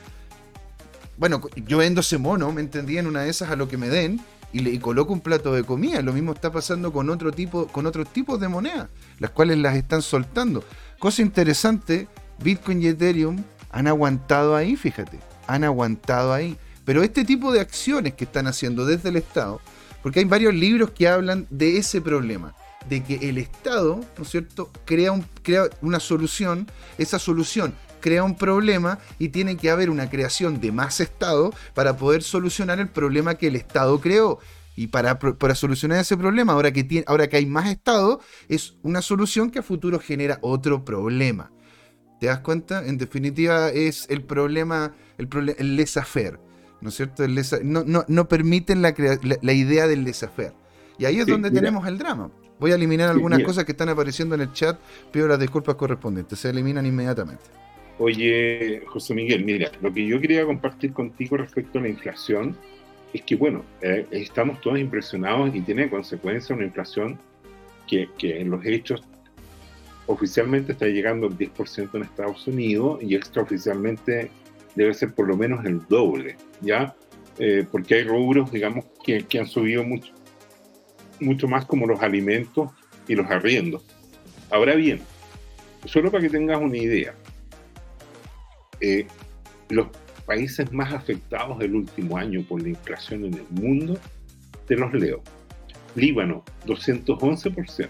Bueno, 1.17 1.43
yo 1.67 1.79
vendo 1.79 2.01
ese 2.01 2.19
mono, 2.19 2.51
¿me 2.53 2.61
entendí? 2.61 2.99
En 2.99 3.07
una 3.07 3.23
de 3.23 3.31
esas 3.31 3.51
a 3.51 3.57
lo 3.57 3.69
que 3.69 3.77
me 3.77 3.89
den 3.89 4.21
y 4.53 4.61
le 4.61 4.81
coloco 4.81 5.13
un 5.13 5.21
plato 5.21 5.53
de 5.53 5.65
comida. 5.65 6.01
Lo 6.01 6.13
mismo 6.13 6.33
está 6.33 6.51
pasando 6.51 6.93
con 6.93 7.11
otro 7.11 7.33
tipo, 7.33 7.67
con 7.67 7.87
otros 7.87 8.09
tipos 8.13 8.41
de 8.41 8.49
monedas, 8.49 8.89
las 9.19 9.31
cuales 9.31 9.59
las 9.59 9.77
están 9.77 10.01
soltando. 10.01 10.65
Cosa 10.99 11.23
interesante, 11.23 12.09
Bitcoin 12.43 12.81
y 12.81 12.87
Ethereum 12.87 13.43
han 13.71 13.89
aguantado 13.89 14.55
ahí, 14.55 14.77
fíjate, 14.77 15.19
han 15.49 15.65
aguantado 15.65 16.33
ahí. 16.33 16.57
Pero 16.85 17.03
este 17.03 17.25
tipo 17.25 17.53
de 17.53 17.61
acciones 17.61 18.15
que 18.15 18.25
están 18.25 18.47
haciendo 18.47 18.85
desde 18.87 19.09
el 19.09 19.17
Estado, 19.17 19.61
porque 20.03 20.21
hay 20.21 20.27
varios 20.27 20.55
libros 20.55 20.91
que 20.91 21.09
hablan 21.09 21.47
de 21.51 21.79
ese 21.79 22.01
problema, 22.01 22.55
de 22.89 23.03
que 23.03 23.29
el 23.29 23.39
Estado, 23.39 24.01
¿no 24.17 24.25
es 24.25 24.31
cierto?, 24.31 24.71
crea, 24.85 25.13
un, 25.13 25.25
crea 25.43 25.65
una 25.81 26.01
solución, 26.01 26.69
esa 26.99 27.19
solución 27.19 27.75
crea 28.01 28.23
un 28.23 28.37
problema 28.37 28.99
y 29.19 29.31
tiene 29.31 29.57
que 29.57 29.71
haber 29.71 29.89
una 29.89 30.11
creación 30.11 30.61
de 30.61 30.71
más 30.73 31.01
Estado 31.01 31.55
para 31.73 31.97
poder 31.97 32.23
solucionar 32.23 32.79
el 32.79 32.89
problema 32.89 33.37
que 33.37 33.47
el 33.47 33.57
Estado 33.57 33.99
creó. 33.99 34.41
Y 34.77 34.89
para, 34.89 35.19
para 35.19 35.55
solucionar 35.55 36.01
ese 36.01 36.15
problema, 36.19 36.53
ahora 36.53 36.71
que, 36.71 37.03
ahora 37.07 37.29
que 37.29 37.39
hay 37.39 37.47
más 37.47 37.71
Estado, 37.71 38.21
es 38.47 38.75
una 38.83 39.01
solución 39.01 39.51
que 39.51 39.61
a 39.61 39.63
futuro 39.63 39.99
genera 39.99 40.39
otro 40.43 40.85
problema. 40.85 41.51
¿Te 42.21 42.27
das 42.27 42.41
cuenta? 42.41 42.87
En 42.87 42.99
definitiva, 42.99 43.71
es 43.71 44.05
el 44.11 44.23
problema, 44.23 44.93
el, 45.17 45.55
el 45.57 45.77
laissez-faire. 45.77 46.39
¿No 46.81 46.89
es 46.89 46.95
cierto? 46.95 47.25
no, 47.63 48.05
no, 48.07 48.29
permiten 48.29 48.83
la, 48.83 48.95
la, 49.41 49.53
idea 49.53 49.87
del 49.87 50.05
desafío. 50.05 50.53
Y 50.99 51.07
ahí 51.07 51.19
es 51.19 51.27
donde 51.27 51.51
tenemos 51.51 51.87
el 51.87 51.99
drama. 51.99 52.31
Voy 52.61 52.73
a 52.73 52.77
eliminar 52.77 53.11
algunas 53.11 53.43
cosas 53.43 53.65
que 53.65 53.73
están 53.73 53.89
apareciendo 53.89 54.35
en 54.35 54.43
el 54.43 54.53
chat, 54.53 54.79
pido 55.13 55.27
las 55.27 55.41
disculpas 55.41 55.75
correspondientes, 55.75 56.39
se 56.39 56.51
eliminan 56.51 56.87
inmediatamente. 56.87 57.45
Oye, 57.99 58.83
José 58.87 59.15
Miguel, 59.15 59.45
mira, 59.45 59.71
lo 59.81 59.93
que 59.93 60.07
yo 60.07 60.21
quería 60.21 60.45
compartir 60.45 60.93
contigo 60.93 61.37
respecto 61.37 61.79
a 61.79 61.83
la 61.83 61.89
inflación 61.89 62.57
es 63.13 63.23
que, 63.23 63.37
bueno, 63.37 63.65
eh, 63.81 64.07
estamos 64.11 64.61
todos 64.61 64.79
impresionados 64.79 65.55
y 65.55 65.61
tiene 65.61 65.89
consecuencia 65.89 66.57
una 66.57 66.65
inflación 66.65 67.19
que, 67.87 68.09
que 68.19 68.41
en 68.41 68.51
los 68.51 68.65
hechos 68.65 69.03
oficialmente 70.07 70.73
está 70.73 70.87
llegando 70.87 71.29
al 71.29 71.39
10% 71.39 71.91
en 71.95 72.03
Estados 72.03 72.47
Unidos 72.47 73.03
y 73.03 73.15
extraoficialmente 73.15 74.31
debe 74.75 74.95
ser 74.95 75.15
por 75.15 75.29
lo 75.29 75.37
menos 75.37 75.65
el 75.65 75.81
doble, 75.89 76.37
¿ya? 76.61 76.95
Eh, 77.39 77.67
porque 77.71 77.97
hay 77.97 78.05
rubros, 78.05 78.53
digamos, 78.53 78.85
que, 79.05 79.27
han 79.39 79.47
subido 79.47 79.85
mucho, 79.85 81.49
más 81.49 81.65
como 81.67 81.87
los 81.87 82.01
alimentos 82.03 82.71
y 83.09 83.15
los 83.15 83.31
arriendos. 83.31 83.85
Ahora 84.51 84.75
bien, 84.75 85.01
solo 85.85 86.11
para 86.11 86.23
que 86.23 86.31
tengas 86.31 86.61
una 86.61 86.77
idea, 86.77 87.15
eh, 88.81 89.07
los 89.71 89.89
países 90.27 90.73
más 90.73 90.93
afectados 90.93 91.59
del 91.59 91.75
último 91.75 92.17
año 92.17 92.43
por 92.49 92.63
la 92.63 92.69
inflación 92.69 93.25
en 93.25 93.35
el 93.35 93.47
mundo, 93.51 93.99
te 94.67 94.77
los 94.77 94.93
leo. 94.95 95.23
Líbano, 95.95 96.45
211%. 96.67 97.89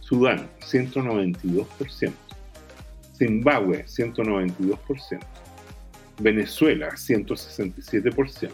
Sudán, 0.00 0.48
192%. 0.60 2.12
Zimbabue, 3.16 3.84
192%. 3.86 5.20
Venezuela 6.20 6.90
167%, 6.90 8.50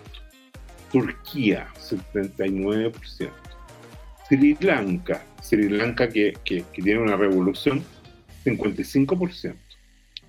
Turquía 0.90 1.68
79%, 1.78 3.30
Sri 4.28 4.56
Lanka, 4.60 5.24
Sri 5.42 5.68
Lanka 5.68 6.08
que, 6.08 6.34
tiene 6.72 7.00
una 7.00 7.16
revolución, 7.16 7.82
55%, 8.44 9.54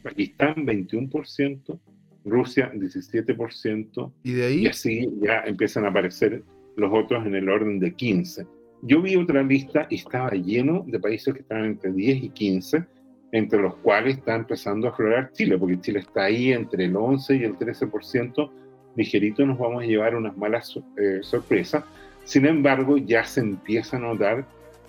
Pakistán 0.04 0.56
21%, 0.66 1.80
Rusia 2.26 2.72
17%, 2.74 4.12
y 4.24 4.32
de 4.34 4.46
ahí 4.46 4.64
y 4.64 4.68
así 4.68 5.10
ya 5.22 5.44
empiezan 5.46 5.86
a 5.86 5.90
aparecer 5.90 6.44
los 6.76 6.92
otros 6.94 7.26
en 7.26 7.36
el 7.36 7.50
orden 7.50 7.80
de 7.80 7.94
15. 7.94 8.46
Yo 8.84 9.02
vi 9.02 9.16
otra 9.16 9.44
lista 9.44 9.88
y 9.90 9.96
estaba 9.96 10.32
lleno 10.32 10.84
de 10.88 11.00
países 11.00 11.34
que 11.34 11.42
estaban 11.42 11.66
entre 11.66 11.92
10 11.92 12.24
y 12.24 12.30
15 12.30 12.86
entre 13.32 13.62
los 13.62 13.76
cuales 13.78 14.18
está 14.18 14.36
empezando 14.36 14.88
a 14.88 14.92
aflorar 14.92 15.32
Chile, 15.32 15.58
porque 15.58 15.80
Chile 15.80 16.00
está 16.00 16.26
ahí 16.26 16.52
entre 16.52 16.86
el 16.86 16.96
11 16.96 17.36
y 17.36 17.44
el 17.44 17.58
13%, 17.58 18.52
ligerito 18.96 19.46
nos 19.46 19.58
vamos 19.58 19.84
a 19.84 19.86
llevar 19.86 20.16
unas 20.16 20.36
malas 20.38 20.78
eh, 20.98 21.20
sorpresas. 21.22 21.84
Sin 22.24 22.46
embargo, 22.46 22.98
ya 22.98 23.24
se 23.24 23.40
empieza 23.40 23.98
a 23.98 24.02
notar 24.02 24.46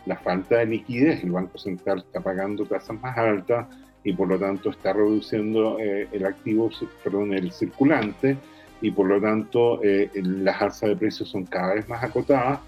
la 0.07 0.17
falta 0.17 0.59
de 0.59 0.67
liquidez. 0.67 1.23
El 1.23 1.31
Banco 1.31 1.59
Central 1.59 1.99
está 1.99 2.21
pagando 2.21 2.65
tasas 2.67 3.01
más 3.01 3.17
altas 3.17 3.67
y 4.05 4.13
por 4.13 4.29
lo 4.29 4.39
tanto 4.39 4.71
está 4.71 4.93
reduciendo 4.93 5.79
eh, 5.79 6.09
el 6.13 6.27
activo, 6.27 6.71
perdón, 7.05 7.33
el 7.33 7.53
circulante 7.53 8.37
y 8.81 8.91
por 8.91 9.07
lo 9.07 9.21
tanto 9.21 9.81
eh, 9.85 10.11
las 10.15 10.61
alzas 10.61 10.89
de 10.89 10.97
precios 10.97 11.29
son 11.29 11.45
cada 11.47 11.75
vez 11.75 11.89
más 11.89 12.03
acotadas 12.03 12.59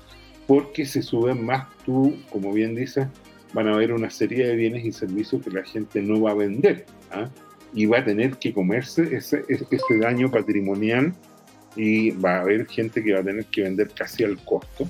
porque 0.46 0.84
se 0.84 1.02
suben 1.02 1.44
más, 1.44 1.66
tú, 1.84 2.14
como 2.30 2.52
bien 2.52 2.74
dices, 2.74 3.08
van 3.54 3.68
a 3.68 3.74
haber 3.74 3.92
una 3.92 4.10
serie 4.10 4.46
de 4.46 4.56
bienes 4.56 4.84
y 4.84 4.92
servicios 4.92 5.42
que 5.42 5.50
la 5.50 5.64
gente 5.64 6.02
no 6.02 6.20
va 6.20 6.32
a 6.32 6.34
vender 6.34 6.84
¿ah? 7.10 7.30
y 7.72 7.86
va 7.86 7.98
a 7.98 8.04
tener 8.04 8.36
que 8.36 8.52
comerse 8.52 9.16
ese, 9.16 9.44
ese 9.48 9.98
daño 9.98 10.30
patrimonial 10.30 11.14
y 11.76 12.10
va 12.10 12.36
a 12.36 12.40
haber 12.42 12.66
gente 12.66 13.02
que 13.02 13.14
va 13.14 13.20
a 13.20 13.24
tener 13.24 13.46
que 13.46 13.62
vender 13.62 13.90
casi 13.96 14.24
al 14.24 14.36
costo. 14.44 14.88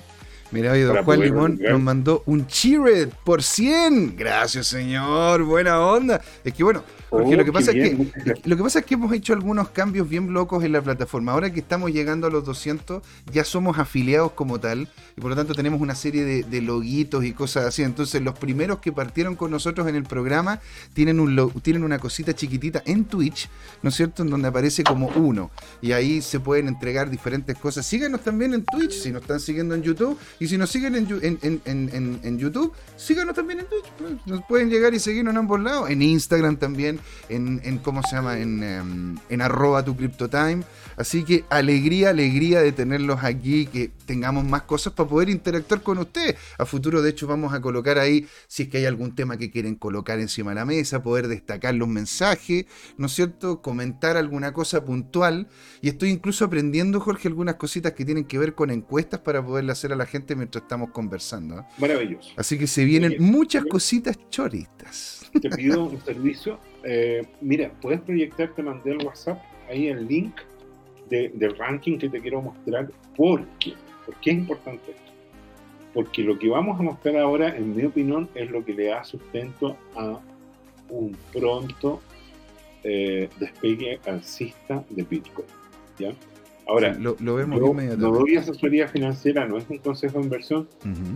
Mira, 0.51 0.71
oye, 0.71 0.83
don 0.83 1.03
Juan 1.03 1.19
Limón 1.19 1.59
nos 1.59 1.81
mandó 1.81 2.23
un 2.27 2.45
cheered 2.47 3.09
por 3.23 3.41
100. 3.41 4.15
Gracias, 4.15 4.67
señor. 4.67 5.43
Buena 5.43 5.81
onda. 5.81 6.21
Es 6.43 6.53
que 6.53 6.63
bueno, 6.63 6.83
Porque 7.09 7.35
lo 7.35 7.45
que, 7.45 7.51
pasa 7.51 7.71
es 7.71 7.75
que, 7.75 8.41
lo 8.43 8.57
que 8.57 8.63
pasa 8.63 8.79
es 8.79 8.85
que 8.85 8.95
hemos 8.95 9.13
hecho 9.13 9.33
algunos 9.33 9.69
cambios 9.69 10.09
bien 10.09 10.33
locos 10.33 10.63
en 10.63 10.71
la 10.71 10.81
plataforma. 10.81 11.31
Ahora 11.31 11.51
que 11.51 11.59
estamos 11.59 11.91
llegando 11.91 12.27
a 12.27 12.29
los 12.29 12.43
200, 12.45 13.03
ya 13.31 13.43
somos 13.43 13.77
afiliados 13.77 14.31
como 14.31 14.59
tal 14.59 14.89
y 15.17 15.21
por 15.21 15.29
lo 15.29 15.35
tanto 15.35 15.53
tenemos 15.53 15.81
una 15.81 15.95
serie 15.95 16.43
de, 16.43 16.61
loguitos 16.61 17.23
y 17.23 17.33
cosas 17.33 17.65
así. 17.65 17.83
Entonces, 17.83 18.21
los 18.21 18.37
primeros 18.37 18.79
que 18.79 18.91
partieron 18.91 19.35
con 19.35 19.51
nosotros 19.51 19.87
en 19.87 19.95
el 19.95 20.03
programa 20.03 20.59
tienen, 20.93 21.19
un 21.19 21.51
tienen 21.61 21.83
una 21.83 21.99
cosita 21.99 22.33
chiquitita 22.33 22.81
en 22.85 23.05
Twitch, 23.05 23.49
¿no 23.83 23.89
es 23.89 23.95
cierto? 23.95 24.23
En 24.23 24.29
donde 24.29 24.47
aparece 24.47 24.83
como 24.83 25.07
uno. 25.09 25.51
Y 25.81 25.91
ahí 25.91 26.21
se 26.21 26.39
pueden 26.39 26.67
entregar 26.67 27.09
diferentes 27.09 27.57
cosas. 27.57 27.85
Síganos 27.85 28.21
también 28.21 28.53
en 28.53 28.65
Twitch 28.65 28.93
si 28.93 29.11
nos 29.11 29.21
están 29.21 29.39
siguiendo 29.39 29.75
en 29.75 29.83
YouTube. 29.83 30.17
Y 30.39 30.47
si 30.47 30.57
nos 30.57 30.69
siguen 30.69 30.95
en, 30.95 32.37
YouTube, 32.37 32.73
síganos 32.97 33.35
también 33.35 33.59
en 33.59 33.65
Twitch. 33.67 33.85
Pues. 33.97 34.13
Nos 34.25 34.43
pueden 34.45 34.69
llegar 34.69 34.93
y 34.93 34.99
seguirnos 34.99 35.33
en 35.33 35.37
ambos 35.37 35.59
lados. 35.59 35.89
En 35.89 36.01
Instagram 36.01 36.57
también 36.57 36.94
en, 37.29 37.79
¿cómo 37.79 38.01
se 38.03 38.15
llama? 38.15 38.39
En, 38.39 38.63
em, 38.63 39.17
en 39.29 39.41
arroba 39.41 39.83
tu 39.83 39.95
CryptoTime. 39.95 40.63
Así 40.97 41.23
que 41.23 41.43
alegría, 41.49 42.09
alegría 42.09 42.61
de 42.61 42.71
tenerlos 42.71 43.23
aquí, 43.23 43.65
que 43.65 43.91
tengamos 44.05 44.45
más 44.45 44.63
cosas 44.63 44.93
para 44.93 45.09
poder 45.09 45.29
interactuar 45.29 45.81
con 45.81 45.97
ustedes. 45.97 46.35
A 46.57 46.65
futuro, 46.65 47.01
de 47.01 47.09
hecho, 47.09 47.27
vamos 47.27 47.53
a 47.53 47.61
colocar 47.61 47.97
ahí, 47.97 48.27
si 48.47 48.63
es 48.63 48.69
que 48.69 48.77
hay 48.77 48.85
algún 48.85 49.15
tema 49.15 49.37
que 49.37 49.51
quieren 49.51 49.75
colocar 49.75 50.19
encima 50.19 50.51
de 50.51 50.55
la 50.55 50.65
mesa, 50.65 51.03
poder 51.03 51.27
destacar 51.27 51.75
los 51.75 51.87
mensajes, 51.87 52.65
¿no 52.97 53.07
es 53.07 53.13
cierto? 53.13 53.61
Comentar 53.61 54.17
alguna 54.17 54.53
cosa 54.53 54.85
puntual. 54.85 55.47
Y 55.81 55.89
estoy 55.89 56.09
incluso 56.09 56.45
aprendiendo, 56.45 56.99
Jorge, 56.99 57.27
algunas 57.27 57.55
cositas 57.55 57.93
que 57.93 58.05
tienen 58.05 58.25
que 58.25 58.37
ver 58.37 58.55
con 58.55 58.69
encuestas 58.71 59.19
para 59.19 59.45
poderle 59.45 59.71
hacer 59.71 59.91
a 59.91 59.95
la 59.95 60.05
gente 60.05 60.35
mientras 60.35 60.63
estamos 60.63 60.91
conversando. 60.91 61.59
¿eh? 61.59 61.63
Maravilloso. 61.77 62.31
Así 62.37 62.57
que 62.57 62.67
se 62.67 62.85
vienen 62.85 63.15
muchas 63.19 63.65
cositas 63.65 64.17
choristas. 64.29 65.29
Te 65.41 65.49
pido 65.49 65.83
un 65.83 66.03
servicio 66.03 66.59
eh, 66.85 67.25
mira, 67.41 67.71
puedes 67.81 68.01
proyectar, 68.01 68.53
te 68.53 68.61
el 68.61 69.05
WhatsApp, 69.05 69.41
ahí 69.69 69.87
el 69.87 70.07
link 70.07 70.35
del 71.09 71.57
ranking 71.57 71.97
que 71.97 72.09
te 72.09 72.21
quiero 72.21 72.41
mostrar. 72.41 72.89
¿Por 73.15 73.45
qué? 73.59 73.73
¿Por 74.05 74.15
qué 74.21 74.31
es 74.31 74.37
importante 74.37 74.91
esto? 74.91 75.11
Porque 75.93 76.23
lo 76.23 76.37
que 76.37 76.49
vamos 76.49 76.79
a 76.79 76.83
mostrar 76.83 77.17
ahora, 77.17 77.55
en 77.55 77.75
mi 77.75 77.83
opinión, 77.85 78.29
es 78.35 78.49
lo 78.51 78.63
que 78.63 78.73
le 78.73 78.87
da 78.87 79.03
sustento 79.03 79.77
a 79.95 80.19
un 80.89 81.17
pronto 81.33 82.01
eh, 82.83 83.29
despegue 83.39 83.99
alcista 84.05 84.83
de 84.89 85.03
Bitcoin. 85.03 85.47
¿ya? 85.97 86.13
Ahora, 86.67 86.93
lo, 86.95 87.15
vemos 87.35 87.59
no 87.59 88.11
doy 88.11 88.37
asesoría 88.37 88.87
financiera, 88.87 89.45
no 89.45 89.57
es 89.57 89.69
un 89.69 89.77
consejo 89.77 90.17
de 90.17 90.23
inversión, 90.23 90.67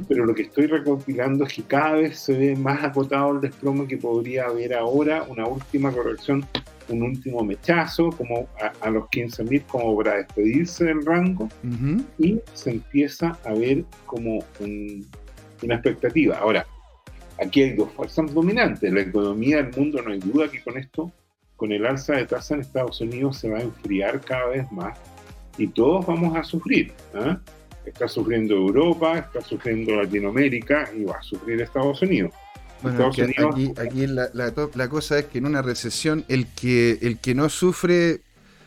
pero 0.07 0.25
lo 0.25 0.35
que 0.35 0.43
estoy 0.43 0.67
recopilando 0.67 1.45
es 1.45 1.53
que 1.53 1.63
cada 1.63 1.93
vez 1.93 2.19
se 2.19 2.37
ve 2.37 2.55
más 2.55 2.83
acotado 2.83 3.31
el 3.31 3.41
desplome 3.41 3.87
que 3.87 3.97
podría 3.97 4.45
haber 4.45 4.75
ahora, 4.75 5.23
una 5.23 5.47
última 5.47 5.91
corrección, 5.91 6.45
un 6.87 7.01
último 7.01 7.43
mechazo, 7.43 8.11
como 8.11 8.47
a, 8.81 8.89
los 8.91 9.05
15.000 9.05 9.65
como 9.65 9.97
para 9.97 10.17
despedirse 10.17 10.85
del 10.85 11.03
rango, 11.03 11.49
y 12.19 12.39
se 12.53 12.71
empieza 12.71 13.37
a 13.43 13.53
ver 13.53 13.85
como 14.05 14.43
una 14.59 15.75
expectativa. 15.75 16.37
Ahora, 16.37 16.67
aquí 17.41 17.63
hay 17.63 17.73
dos 17.73 17.91
fuerzas 17.93 18.31
dominantes, 18.35 18.93
la 18.93 19.01
economía 19.01 19.63
del 19.63 19.75
mundo, 19.75 19.99
no 20.03 20.11
hay 20.11 20.19
duda 20.19 20.47
que 20.47 20.61
con 20.61 20.77
esto, 20.77 21.11
con 21.55 21.71
el 21.71 21.87
alza 21.87 22.13
de 22.13 22.27
tasa 22.27 22.53
en 22.53 22.61
Estados 22.61 23.01
Unidos 23.01 23.37
se 23.37 23.49
va 23.49 23.57
a 23.57 23.63
enfriar 23.63 24.21
cada 24.21 24.47
vez 24.49 24.71
más 24.71 24.97
y 25.59 25.67
todos 25.67 26.05
vamos 26.05 26.35
a 26.35 26.43
sufrir. 26.43 26.93
¿ah? 27.13 27.39
Está 27.85 28.07
sufriendo 28.07 28.55
Europa, 28.55 29.17
está 29.17 29.41
sufriendo 29.41 29.95
Latinoamérica 29.95 30.89
y 30.95 31.03
va 31.03 31.17
a 31.17 31.21
sufrir 31.21 31.61
Estados 31.61 32.01
Unidos. 32.01 32.31
Bueno, 32.81 33.11
aquí, 33.77 34.07
la, 34.07 34.89
cosa 34.89 35.19
es 35.19 35.25
que 35.25 35.39
en 35.39 35.45
una 35.45 35.61
recesión 35.61 36.23
el 36.29 36.47
que, 36.47 36.97
el 37.01 37.19
que 37.19 37.35
no 37.35 37.49
sufre 37.49 38.21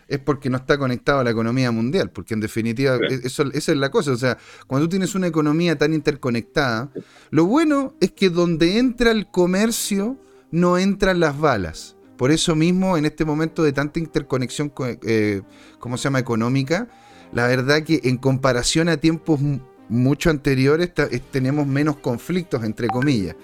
es 0.07 0.19
porque 0.19 0.51
no 0.51 0.59
está 0.59 0.77
conectado 0.77 1.21
a 1.21 1.25
la 1.25 1.31
economía 1.31 1.71
mundial, 1.71 2.11
porque 2.11 2.35
en 2.35 2.41
definitiva 2.41 2.97
e, 2.97 3.21
eso, 3.25 3.45
esa 3.53 3.73
es 3.73 3.79
la 3.79 3.91
cosa. 3.91 4.13
O 4.13 4.17
sea, 4.17 4.37
cuando 4.67 4.87
tú 4.87 4.91
tienes 4.91 5.15
una 5.15 5.29
economía 5.29 5.79
tan 5.79 5.95
interconectada, 5.95 6.91
lo 7.31 7.47
bueno 7.47 7.95
es 8.01 8.13
que 8.13 8.29
donde 8.29 8.79
entra 8.79 9.13
el 9.13 9.27
comercio 9.29 10.19
no 10.51 10.77
entran 10.77 11.19
las 11.19 11.39
balas. 11.39 11.97
Por 12.23 12.31
eso 12.31 12.55
mismo, 12.55 12.97
en 12.97 13.05
este 13.05 13.25
momento 13.25 13.65
de 13.65 13.73
tanta 13.73 13.99
interconexión, 13.99 14.73
eh, 15.03 15.43
¿cómo 15.81 15.97
se 15.97 16.05
llama?, 16.05 16.21
económica, 16.21 16.87
la 17.33 17.49
verdad 17.49 17.83
que 17.83 18.01
en 18.05 18.17
comparación 18.17 18.89
a 18.89 18.97
tiempos 18.97 19.41
mucho 19.89 20.31
anteriores 20.31 20.93
tenemos 21.33 21.67
menos 21.67 21.97
conflictos, 21.97 22.63
entre 22.63 22.87
comillas. 22.87 23.35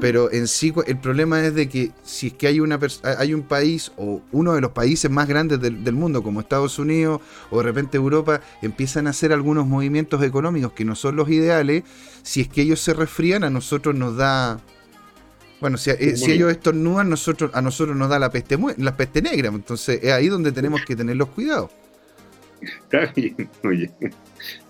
Pero 0.00 0.32
en 0.32 0.48
sí 0.48 0.74
el 0.88 0.98
problema 0.98 1.40
es 1.46 1.54
de 1.54 1.68
que 1.68 1.92
si 2.02 2.26
es 2.26 2.32
que 2.32 2.48
hay, 2.48 2.58
una, 2.58 2.80
hay 3.16 3.32
un 3.32 3.42
país 3.42 3.92
o 3.96 4.20
uno 4.32 4.54
de 4.54 4.60
los 4.60 4.72
países 4.72 5.08
más 5.08 5.28
grandes 5.28 5.60
del, 5.60 5.84
del, 5.84 5.94
mundo, 5.94 6.24
como 6.24 6.40
Estados 6.40 6.80
Unidos 6.80 7.20
o 7.52 7.58
de 7.58 7.62
repente 7.62 7.96
Europa, 7.96 8.40
empiezan 8.60 9.06
a 9.06 9.10
hacer 9.10 9.32
algunos 9.32 9.68
movimientos 9.68 10.20
económicos 10.24 10.72
que 10.72 10.84
no 10.84 10.96
son 10.96 11.14
los 11.14 11.28
ideales, 11.28 11.84
si 12.24 12.40
es 12.40 12.48
que 12.48 12.62
ellos 12.62 12.80
se 12.80 12.92
resfrían, 12.92 13.44
a 13.44 13.50
nosotros 13.50 13.94
nos 13.94 14.16
da 14.16 14.58
bueno, 15.60 15.78
si, 15.78 15.90
eh, 15.90 16.16
si 16.16 16.32
ellos 16.32 16.50
estornudan, 16.50 17.08
nosotros, 17.08 17.50
a 17.54 17.62
nosotros 17.62 17.96
nos 17.96 18.08
da 18.08 18.18
la 18.18 18.30
peste, 18.30 18.58
la 18.78 18.96
peste 18.96 19.22
negra. 19.22 19.48
Entonces 19.48 20.00
es 20.02 20.12
ahí 20.12 20.28
donde 20.28 20.52
tenemos 20.52 20.84
que 20.84 20.94
tener 20.94 21.16
los 21.16 21.28
cuidados. 21.28 21.70
Está 22.60 23.06
bien, 23.14 23.48
oye. 23.64 23.90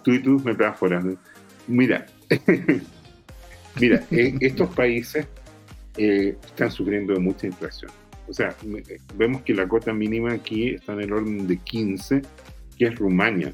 Tú 0.03 0.12
y 0.12 0.22
tú 0.22 0.40
metáforas. 0.44 1.05
Mira, 1.66 2.07
mira, 3.81 4.05
eh, 4.11 4.35
estos 4.40 4.72
países 4.75 5.27
eh, 5.96 6.37
están 6.44 6.70
sufriendo 6.70 7.14
de 7.14 7.20
mucha 7.20 7.46
inflación. 7.46 7.90
O 8.29 8.33
sea, 8.33 8.55
vemos 9.16 9.42
que 9.42 9.55
la 9.55 9.68
cota 9.68 9.92
mínima 9.92 10.33
aquí 10.33 10.70
está 10.70 10.92
en 10.94 11.01
el 11.03 11.12
orden 11.12 11.46
de 11.46 11.59
15, 11.59 12.22
que 12.77 12.87
es 12.87 12.94
Rumania. 12.96 13.53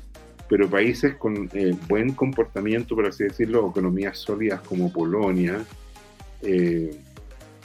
Pero 0.49 0.69
países 0.69 1.15
con 1.15 1.49
buen 1.89 2.13
comportamiento, 2.13 2.95
por 2.95 3.07
así 3.07 3.25
decirlo, 3.25 3.71
economías 3.71 4.19
sólidas 4.19 4.61
como 4.63 4.93
Polonia, 4.93 5.65
eh, 6.43 7.01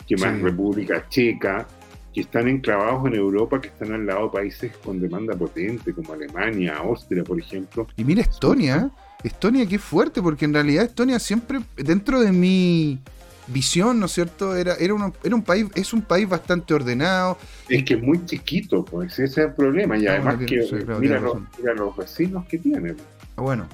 que 0.08 0.16
más 0.18 0.40
República 0.42 1.06
Checa, 1.10 1.68
que 2.14 2.22
están 2.22 2.48
enclavados 2.48 3.06
en 3.08 3.16
Europa, 3.16 3.62
que 3.62 3.68
están 3.68 3.92
al 3.92 4.06
lado 4.06 4.26
de 4.26 4.30
países 4.32 4.72
con 4.84 5.00
demanda 5.00 5.36
potente, 5.36 5.94
como 5.94 6.14
Alemania, 6.14 6.78
Austria, 6.78 7.24
por 7.24 7.40
ejemplo. 7.40 7.88
Y 7.98 8.04
mira 8.04 8.22
Estonia, 8.22 8.90
Estonia 9.24 9.66
qué 9.68 9.78
fuerte, 9.78 10.22
porque 10.22 10.46
en 10.46 10.54
realidad 10.54 10.86
Estonia 10.86 11.20
siempre, 11.20 11.60
dentro 11.76 12.22
de 12.22 12.32
mi 12.32 13.00
visión, 13.48 14.00
¿no 14.00 14.06
es 14.06 14.12
cierto? 14.12 14.56
Era, 14.56 14.76
era, 14.76 14.96
era 15.24 15.36
un 15.36 15.44
país, 15.44 15.68
es 15.76 15.94
un 15.94 16.02
país 16.02 16.28
bastante 16.28 16.74
ordenado. 16.74 17.38
Es 17.70 17.84
que 17.84 17.96
es 17.96 18.02
muy 18.02 18.24
chiquito, 18.26 18.84
pues 18.84 19.14
ese 19.14 19.26
es 19.26 19.38
el 19.38 19.54
problema. 19.54 19.98
Y 19.98 20.08
ah, 20.08 20.14
además 20.14 20.38
que 20.46 20.68
mira, 21.00 21.20
los, 21.20 21.96
vecinos 21.96 22.46
que 22.48 22.58
tiene. 22.58 22.96
Ah, 23.36 23.42
bueno, 23.42 23.68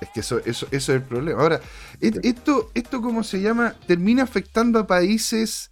es 0.00 0.08
que 0.10 0.20
eso, 0.20 0.38
eso, 0.44 0.66
eso 0.70 0.92
es 0.92 1.00
el 1.00 1.02
problema. 1.02 1.40
Ahora, 1.40 1.60
esto, 2.00 2.70
esto, 2.74 3.02
¿cómo 3.02 3.24
se 3.24 3.40
llama? 3.40 3.74
Termina 3.86 4.22
afectando 4.22 4.78
a 4.78 4.86
países 4.86 5.70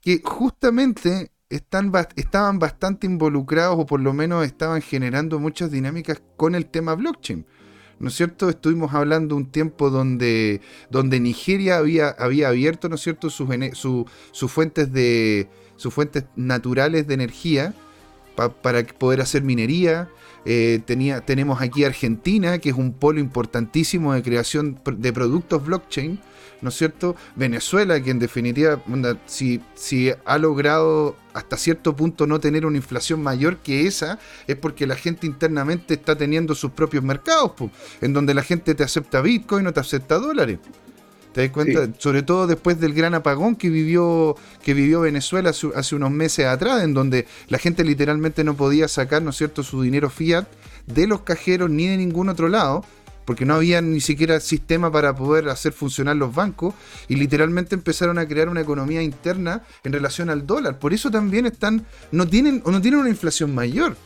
que 0.00 0.20
justamente 0.22 1.32
están, 1.48 1.92
estaban 2.16 2.58
bastante 2.58 3.06
involucrados 3.06 3.78
o 3.78 3.86
por 3.86 4.00
lo 4.00 4.12
menos 4.12 4.44
estaban 4.44 4.82
generando 4.82 5.38
muchas 5.38 5.70
dinámicas 5.70 6.22
con 6.36 6.54
el 6.54 6.66
tema 6.66 6.94
blockchain. 6.94 7.46
¿No 7.98 8.08
es 8.08 8.14
cierto? 8.14 8.48
Estuvimos 8.48 8.94
hablando 8.94 9.36
un 9.36 9.52
tiempo 9.52 9.88
donde, 9.88 10.60
donde 10.90 11.20
Nigeria 11.20 11.76
había, 11.76 12.08
había 12.08 12.48
abierto, 12.48 12.88
¿no 12.88 12.96
es 12.96 13.00
cierto?, 13.00 13.30
sus, 13.30 13.48
sus 14.32 14.50
fuentes 14.52 14.92
de 14.92 15.48
sus 15.76 15.94
fuentes 15.94 16.24
naturales 16.36 17.06
de 17.06 17.14
energía 17.14 17.74
para 18.34 18.84
poder 18.86 19.20
hacer 19.20 19.42
minería. 19.42 20.08
Eh, 20.44 20.80
tenía, 20.84 21.20
tenemos 21.20 21.60
aquí 21.60 21.84
Argentina, 21.84 22.58
que 22.58 22.70
es 22.70 22.76
un 22.76 22.92
polo 22.92 23.20
importantísimo 23.20 24.12
de 24.12 24.22
creación 24.22 24.80
de 24.84 25.12
productos 25.12 25.64
blockchain, 25.64 26.20
¿no 26.60 26.70
es 26.70 26.74
cierto? 26.76 27.14
Venezuela, 27.36 28.02
que 28.02 28.10
en 28.10 28.18
definitiva, 28.18 28.82
si, 29.26 29.60
si 29.74 30.12
ha 30.24 30.38
logrado 30.38 31.16
hasta 31.32 31.56
cierto 31.56 31.94
punto 31.94 32.26
no 32.26 32.40
tener 32.40 32.66
una 32.66 32.76
inflación 32.76 33.22
mayor 33.22 33.58
que 33.58 33.86
esa, 33.86 34.18
es 34.46 34.56
porque 34.56 34.86
la 34.86 34.96
gente 34.96 35.26
internamente 35.26 35.94
está 35.94 36.16
teniendo 36.16 36.54
sus 36.54 36.72
propios 36.72 37.04
mercados, 37.04 37.52
en 38.00 38.12
donde 38.12 38.34
la 38.34 38.42
gente 38.42 38.74
te 38.74 38.82
acepta 38.82 39.20
Bitcoin 39.20 39.66
o 39.66 39.72
te 39.72 39.80
acepta 39.80 40.18
dólares. 40.18 40.58
¿Te 41.32 41.42
das 41.42 41.50
cuenta? 41.50 41.88
Sobre 41.98 42.22
todo 42.22 42.46
después 42.46 42.78
del 42.78 42.92
gran 42.92 43.14
apagón 43.14 43.56
que 43.56 43.70
vivió, 43.70 44.36
que 44.62 44.74
vivió 44.74 45.00
Venezuela 45.00 45.50
hace, 45.50 45.96
unos 45.96 46.10
meses 46.10 46.46
atrás, 46.46 46.82
en 46.82 46.92
donde 46.92 47.26
la 47.48 47.58
gente 47.58 47.84
literalmente 47.84 48.44
no 48.44 48.54
podía 48.54 48.86
sacar, 48.86 49.22
¿no 49.22 49.30
es 49.30 49.36
cierto?, 49.36 49.62
su 49.62 49.80
dinero 49.82 50.10
fiat 50.10 50.46
de 50.86 51.06
los 51.06 51.22
cajeros 51.22 51.70
ni 51.70 51.86
de 51.86 51.96
ningún 51.96 52.28
otro 52.28 52.48
lado, 52.48 52.84
porque 53.24 53.46
no 53.46 53.54
había 53.54 53.80
ni 53.80 54.00
siquiera 54.00 54.40
sistema 54.40 54.92
para 54.92 55.14
poder 55.14 55.48
hacer 55.48 55.72
funcionar 55.72 56.16
los 56.16 56.34
bancos, 56.34 56.74
y 57.08 57.16
literalmente 57.16 57.74
empezaron 57.74 58.18
a 58.18 58.28
crear 58.28 58.50
una 58.50 58.60
economía 58.60 59.02
interna 59.02 59.62
en 59.84 59.92
relación 59.92 60.28
al 60.28 60.46
dólar. 60.46 60.78
Por 60.78 60.92
eso 60.92 61.10
también 61.10 61.46
están, 61.46 61.86
no 62.10 62.26
tienen, 62.28 62.60
o 62.66 62.70
no 62.70 62.80
tienen 62.82 63.00
una 63.00 63.08
inflación 63.08 63.54
mayor. 63.54 63.96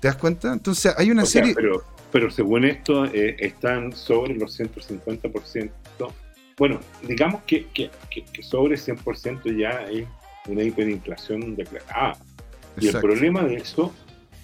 ¿Te 0.00 0.08
das 0.08 0.16
cuenta? 0.16 0.52
Entonces 0.52 0.92
hay 0.98 1.10
una 1.10 1.24
serie. 1.24 1.54
pero, 1.54 1.82
pero 2.12 2.30
según 2.30 2.66
esto, 2.66 3.06
eh, 3.06 3.36
están 3.38 3.92
sobre 3.92 4.34
los 4.34 4.60
150% 4.60 5.70
bueno, 6.56 6.80
digamos 7.06 7.42
que, 7.42 7.66
que, 7.74 7.90
que, 8.10 8.42
sobre 8.42 8.76
100% 8.76 9.56
ya 9.56 9.84
es 9.84 10.06
una 10.48 10.62
hiperinflación 10.62 11.56
declarada. 11.56 12.16
Y 12.80 12.88
el 12.88 13.00
problema 13.00 13.42
de 13.44 13.56
eso 13.56 13.92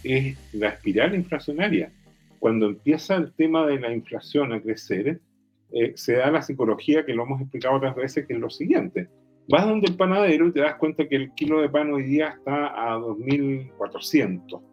es 0.02 0.36
la 0.52 0.68
espiral 0.68 1.14
inflacionaria. 1.14 1.92
Cuando 2.38 2.66
empieza 2.66 3.16
el 3.16 3.32
tema 3.34 3.66
de 3.66 3.78
la 3.78 3.92
inflación 3.92 4.52
a 4.52 4.60
crecer, 4.60 5.20
eh, 5.72 5.92
se 5.94 6.14
da 6.14 6.30
la 6.30 6.42
psicología 6.42 7.04
que 7.04 7.14
lo 7.14 7.24
hemos 7.24 7.40
explicado 7.40 7.76
otras 7.76 7.94
veces, 7.94 8.26
que 8.26 8.34
es 8.34 8.40
lo 8.40 8.50
siguiente. 8.50 9.08
Vas 9.48 9.66
donde 9.66 9.88
el 9.88 9.96
panadero 9.96 10.46
y 10.46 10.52
te 10.52 10.60
das 10.60 10.76
cuenta 10.76 11.08
que 11.08 11.16
el 11.16 11.32
kilo 11.34 11.60
de 11.60 11.68
pan 11.68 11.92
hoy 11.92 12.04
día 12.04 12.28
está 12.38 12.66
a 12.68 12.98
2.400 12.98 14.69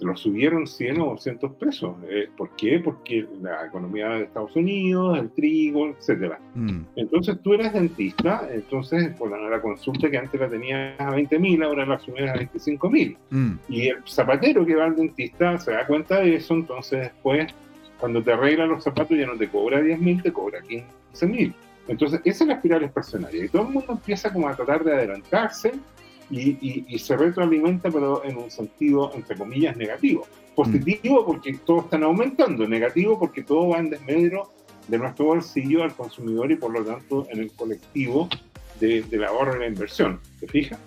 lo 0.00 0.16
subieron 0.16 0.66
100 0.66 1.00
o 1.00 1.06
200 1.10 1.52
pesos. 1.52 1.96
Eh, 2.08 2.28
¿Por 2.36 2.50
qué? 2.56 2.80
Porque 2.80 3.26
la 3.40 3.66
economía 3.66 4.08
de 4.10 4.24
Estados 4.24 4.54
Unidos, 4.56 5.18
el 5.18 5.30
trigo, 5.30 5.88
etcétera. 5.88 6.38
Mm. 6.54 6.80
Entonces 6.96 7.38
tú 7.42 7.54
eres 7.54 7.72
dentista, 7.72 8.48
entonces 8.50 9.10
por 9.16 9.30
la, 9.30 9.38
la 9.48 9.60
consulta 9.60 10.10
que 10.10 10.18
antes 10.18 10.40
la 10.40 10.48
tenías 10.48 11.00
a 11.00 11.10
20 11.10 11.38
mil, 11.38 11.62
ahora 11.62 11.86
la 11.86 11.98
subes 11.98 12.30
a 12.30 12.34
25 12.34 12.90
mil. 12.90 13.16
Mm. 13.30 13.52
Y 13.68 13.88
el 13.88 13.98
zapatero 14.06 14.64
que 14.64 14.76
va 14.76 14.84
al 14.84 14.96
dentista 14.96 15.58
se 15.58 15.72
da 15.72 15.86
cuenta 15.86 16.20
de 16.20 16.36
eso, 16.36 16.54
entonces 16.54 17.00
después, 17.00 17.52
cuando 17.98 18.22
te 18.22 18.32
arregla 18.32 18.66
los 18.66 18.84
zapatos, 18.84 19.16
ya 19.16 19.26
no 19.26 19.36
te 19.36 19.48
cobra 19.48 19.80
10 19.80 19.98
mil, 20.00 20.22
te 20.22 20.32
cobra 20.32 20.60
15 20.60 21.26
mil. 21.26 21.54
Entonces, 21.88 22.20
esa 22.24 22.44
es 22.44 22.48
la 22.48 22.54
espiral 22.54 22.84
expresionaria. 22.84 23.44
Y 23.46 23.48
todo 23.48 23.62
el 23.62 23.68
mundo 23.68 23.92
empieza 23.92 24.30
como 24.30 24.46
a 24.46 24.54
tratar 24.54 24.84
de 24.84 24.92
adelantarse 24.92 25.72
y, 26.30 26.98
se 26.98 27.16
retroalimenta, 27.16 27.90
pero 27.90 28.24
en 28.24 28.36
un 28.36 28.50
sentido, 28.50 29.10
entre 29.14 29.36
comillas, 29.36 29.76
negativo. 29.76 30.26
Positivo 30.54 31.24
porque 31.24 31.54
todos 31.64 31.84
están 31.84 32.02
aumentando, 32.02 32.66
negativo 32.66 33.18
porque 33.18 33.42
todo 33.42 33.68
va 33.68 33.78
en 33.78 33.90
desmedro 33.90 34.50
de 34.88 34.98
nuestro 34.98 35.26
bolsillo 35.26 35.84
al 35.84 35.94
consumidor 35.94 36.50
y 36.50 36.56
por 36.56 36.72
lo 36.72 36.84
tanto 36.84 37.26
en 37.30 37.40
el 37.40 37.52
colectivo 37.52 38.28
de, 38.80 39.02
del 39.02 39.24
ahorro 39.24 39.56
y 39.56 39.60
la 39.60 39.66
inversión. 39.66 40.20
¿Te 40.40 40.48
fijas? 40.48 40.78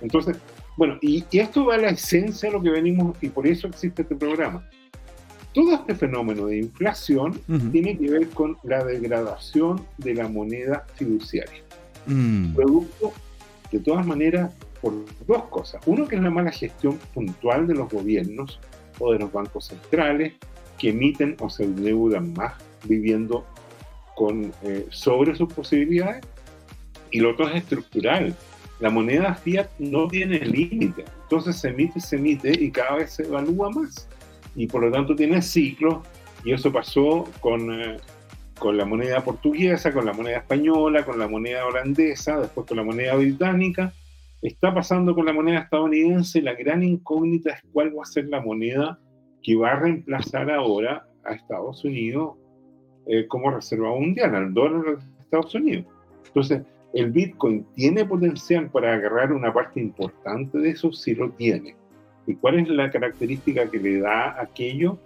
Entonces, 0.00 0.36
bueno, 0.76 0.98
y, 1.00 1.24
esto 1.32 1.66
va 1.66 1.74
a 1.74 1.78
la 1.78 1.90
esencia 1.90 2.48
de 2.48 2.56
lo 2.56 2.62
que 2.62 2.70
venimos 2.70 3.16
y 3.20 3.28
por 3.28 3.46
eso 3.46 3.68
existe 3.68 4.02
este 4.02 4.16
programa. 4.16 4.68
Todo 5.52 5.74
este 5.74 5.94
fenómeno 5.94 6.46
de 6.46 6.58
inflación 6.58 7.38
tiene 7.70 7.98
que 7.98 8.10
ver 8.10 8.28
con 8.30 8.56
la 8.62 8.82
degradación 8.82 9.84
de 9.98 10.14
la 10.14 10.26
moneda 10.26 10.86
fiduciaria. 10.94 11.62
Mm. 12.06 12.54
Producto, 12.54 13.12
de 13.70 13.78
todas 13.80 14.06
maneras, 14.06 14.54
por 14.82 14.92
dos 15.26 15.44
cosas. 15.44 15.80
Uno, 15.86 16.06
que 16.06 16.16
es 16.16 16.22
la 16.22 16.30
mala 16.30 16.50
gestión 16.50 16.98
puntual 17.14 17.66
de 17.68 17.74
los 17.74 17.88
gobiernos 17.88 18.58
o 18.98 19.12
de 19.12 19.20
los 19.20 19.32
bancos 19.32 19.66
centrales 19.68 20.34
que 20.78 20.90
emiten 20.90 21.36
o 21.38 21.48
se 21.48 21.64
endeudan 21.64 22.34
más 22.34 22.54
viviendo 22.84 23.46
con, 24.16 24.52
eh, 24.64 24.86
sobre 24.90 25.36
sus 25.36 25.50
posibilidades. 25.54 26.24
Y 27.12 27.20
lo 27.20 27.30
otro 27.30 27.48
es 27.48 27.56
estructural. 27.56 28.34
La 28.80 28.90
moneda 28.90 29.34
fiat 29.34 29.70
no 29.78 30.08
tiene 30.08 30.40
límite. 30.40 31.04
Entonces 31.22 31.56
se 31.56 31.68
emite, 31.68 32.00
se 32.00 32.16
emite 32.16 32.50
y 32.52 32.70
cada 32.72 32.96
vez 32.96 33.12
se 33.12 33.22
evalúa 33.22 33.70
más. 33.70 34.08
Y 34.56 34.66
por 34.66 34.82
lo 34.82 34.90
tanto 34.90 35.14
tiene 35.14 35.40
ciclos. 35.40 35.98
Y 36.44 36.52
eso 36.52 36.72
pasó 36.72 37.28
con, 37.40 37.72
eh, 37.80 37.98
con 38.58 38.76
la 38.76 38.84
moneda 38.84 39.22
portuguesa, 39.22 39.92
con 39.92 40.04
la 40.04 40.12
moneda 40.12 40.38
española, 40.38 41.04
con 41.04 41.20
la 41.20 41.28
moneda 41.28 41.64
holandesa, 41.64 42.40
después 42.40 42.66
con 42.66 42.78
la 42.78 42.82
moneda 42.82 43.14
británica 43.14 43.92
está 44.42 44.74
pasando 44.74 45.14
con 45.14 45.26
la 45.26 45.32
moneda 45.32 45.60
estadounidense. 45.60 46.42
La 46.42 46.54
gran 46.54 46.82
incógnita 46.82 47.52
es 47.52 47.62
cuál 47.72 47.96
va 47.96 48.02
a 48.02 48.06
ser 48.06 48.26
la 48.28 48.40
moneda 48.40 48.98
que 49.42 49.56
va 49.56 49.72
a 49.72 49.80
reemplazar 49.80 50.50
ahora 50.50 51.06
a 51.24 51.32
Estados 51.34 51.84
Unidos 51.84 52.36
eh, 53.06 53.26
como 53.28 53.50
reserva 53.50 53.90
mundial, 53.90 54.34
al 54.34 54.52
dólar 54.52 54.96
de 54.96 55.22
Estados 55.22 55.54
Unidos. 55.54 55.86
Entonces, 56.26 56.62
el 56.94 57.10
Bitcoin 57.10 57.64
tiene 57.74 58.04
potencial 58.04 58.68
para 58.70 58.94
agarrar 58.94 59.32
una 59.32 59.52
parte 59.52 59.80
importante 59.80 60.58
de 60.58 60.70
eso, 60.70 60.92
si 60.92 61.14
lo 61.14 61.30
tiene. 61.30 61.74
¿Y 62.26 62.34
cuál 62.34 62.60
es 62.60 62.68
la 62.68 62.90
característica 62.90 63.68
que 63.70 63.78
le 63.78 64.00
da 64.00 64.40
aquello? 64.40 64.98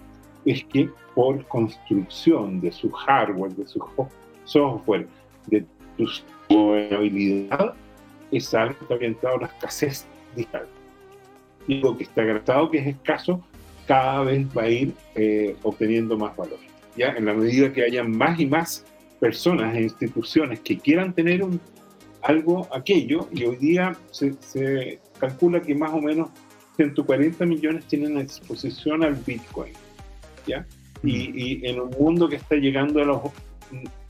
Es 0.44 0.64
que 0.64 0.90
por 1.14 1.44
construcción 1.46 2.60
de 2.60 2.72
su 2.72 2.90
hardware, 2.90 3.52
de 3.54 3.66
su 3.66 3.82
software, 4.44 5.06
de 5.46 5.64
su 5.96 6.74
habilidad, 6.92 7.74
es 8.30 8.54
algo 8.54 8.74
que 8.74 8.84
está 8.84 8.94
orientado 8.94 9.36
a 9.36 9.40
la 9.40 9.46
escasez 9.46 10.06
digital. 10.34 10.66
Digo 11.66 11.96
que 11.96 12.04
está 12.04 12.22
agradado, 12.22 12.70
que 12.70 12.78
es 12.78 12.86
escaso, 12.86 13.42
cada 13.86 14.22
vez 14.22 14.46
va 14.56 14.62
a 14.62 14.68
ir 14.68 14.94
eh, 15.14 15.56
obteniendo 15.62 16.16
más 16.16 16.36
valor. 16.36 16.58
¿ya? 16.96 17.08
En 17.10 17.26
la 17.26 17.34
medida 17.34 17.72
que 17.72 17.82
haya 17.82 18.04
más 18.04 18.38
y 18.38 18.46
más 18.46 18.84
personas 19.20 19.74
e 19.74 19.82
instituciones 19.82 20.60
que 20.60 20.78
quieran 20.78 21.12
tener 21.12 21.42
un, 21.42 21.60
algo, 22.22 22.68
aquello, 22.72 23.28
y 23.32 23.44
hoy 23.44 23.56
día 23.56 23.96
se, 24.10 24.34
se 24.40 25.00
calcula 25.18 25.60
que 25.60 25.74
más 25.74 25.92
o 25.92 26.00
menos 26.00 26.30
140 26.76 27.46
millones 27.46 27.84
tienen 27.86 28.18
exposición 28.18 29.02
al 29.02 29.14
Bitcoin. 29.14 29.72
¿ya? 30.46 30.66
Y, 31.02 31.28
mm. 31.28 31.38
y, 31.38 31.66
en 31.66 31.80
un 31.80 31.90
mundo 31.98 32.28
que 32.28 32.36
está 32.36 32.56
llegando 32.56 33.00
a 33.00 33.04
los 33.04 33.20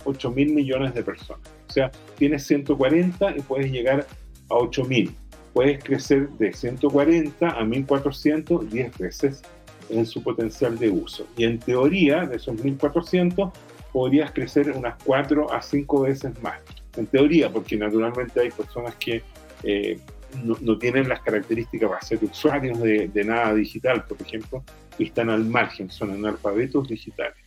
8 0.07 0.31
mil 0.31 0.55
millones 0.55 0.95
de 0.95 1.03
personas. 1.03 1.43
O 1.69 1.73
sea, 1.73 1.91
tienes 2.17 2.47
140 2.47 3.37
y 3.37 3.41
puedes 3.43 3.71
llegar 3.71 4.07
a 4.49 4.55
8 4.55 4.85
mil. 4.85 5.15
Puedes 5.53 5.83
crecer 5.83 6.29
de 6.31 6.53
140 6.53 7.49
a 7.49 7.65
1400 7.65 8.71
10 8.71 8.99
veces 8.99 9.43
en 9.89 10.07
su 10.07 10.23
potencial 10.23 10.79
de 10.79 10.91
uso. 10.91 11.27
Y 11.37 11.45
en 11.45 11.59
teoría, 11.59 12.27
de 12.27 12.37
esos 12.37 12.63
1400, 12.63 13.51
podrías 13.93 14.31
crecer 14.33 14.71
unas 14.73 14.97
4 15.05 15.53
a 15.53 15.63
5 15.63 16.03
veces 16.03 16.43
más. 16.43 16.61
En 16.97 17.07
teoría, 17.07 17.51
porque 17.51 17.77
naturalmente 17.77 18.41
hay 18.41 18.51
personas 18.51 18.95
que 18.97 19.23
eh, 19.63 19.99
no, 20.43 20.79
tienen 20.79 21.09
las 21.09 21.21
características 21.21 21.89
para 21.89 22.03
ser 22.03 22.23
usuarios 22.23 22.79
de, 22.81 23.09
de 23.09 23.25
nada 23.25 23.55
digital, 23.55 24.05
por 24.05 24.21
ejemplo, 24.21 24.63
y 24.99 25.05
están 25.05 25.31
al 25.31 25.45
margen, 25.45 25.91
son 25.91 26.11
analfabetos 26.11 26.89
digitales. 26.89 27.46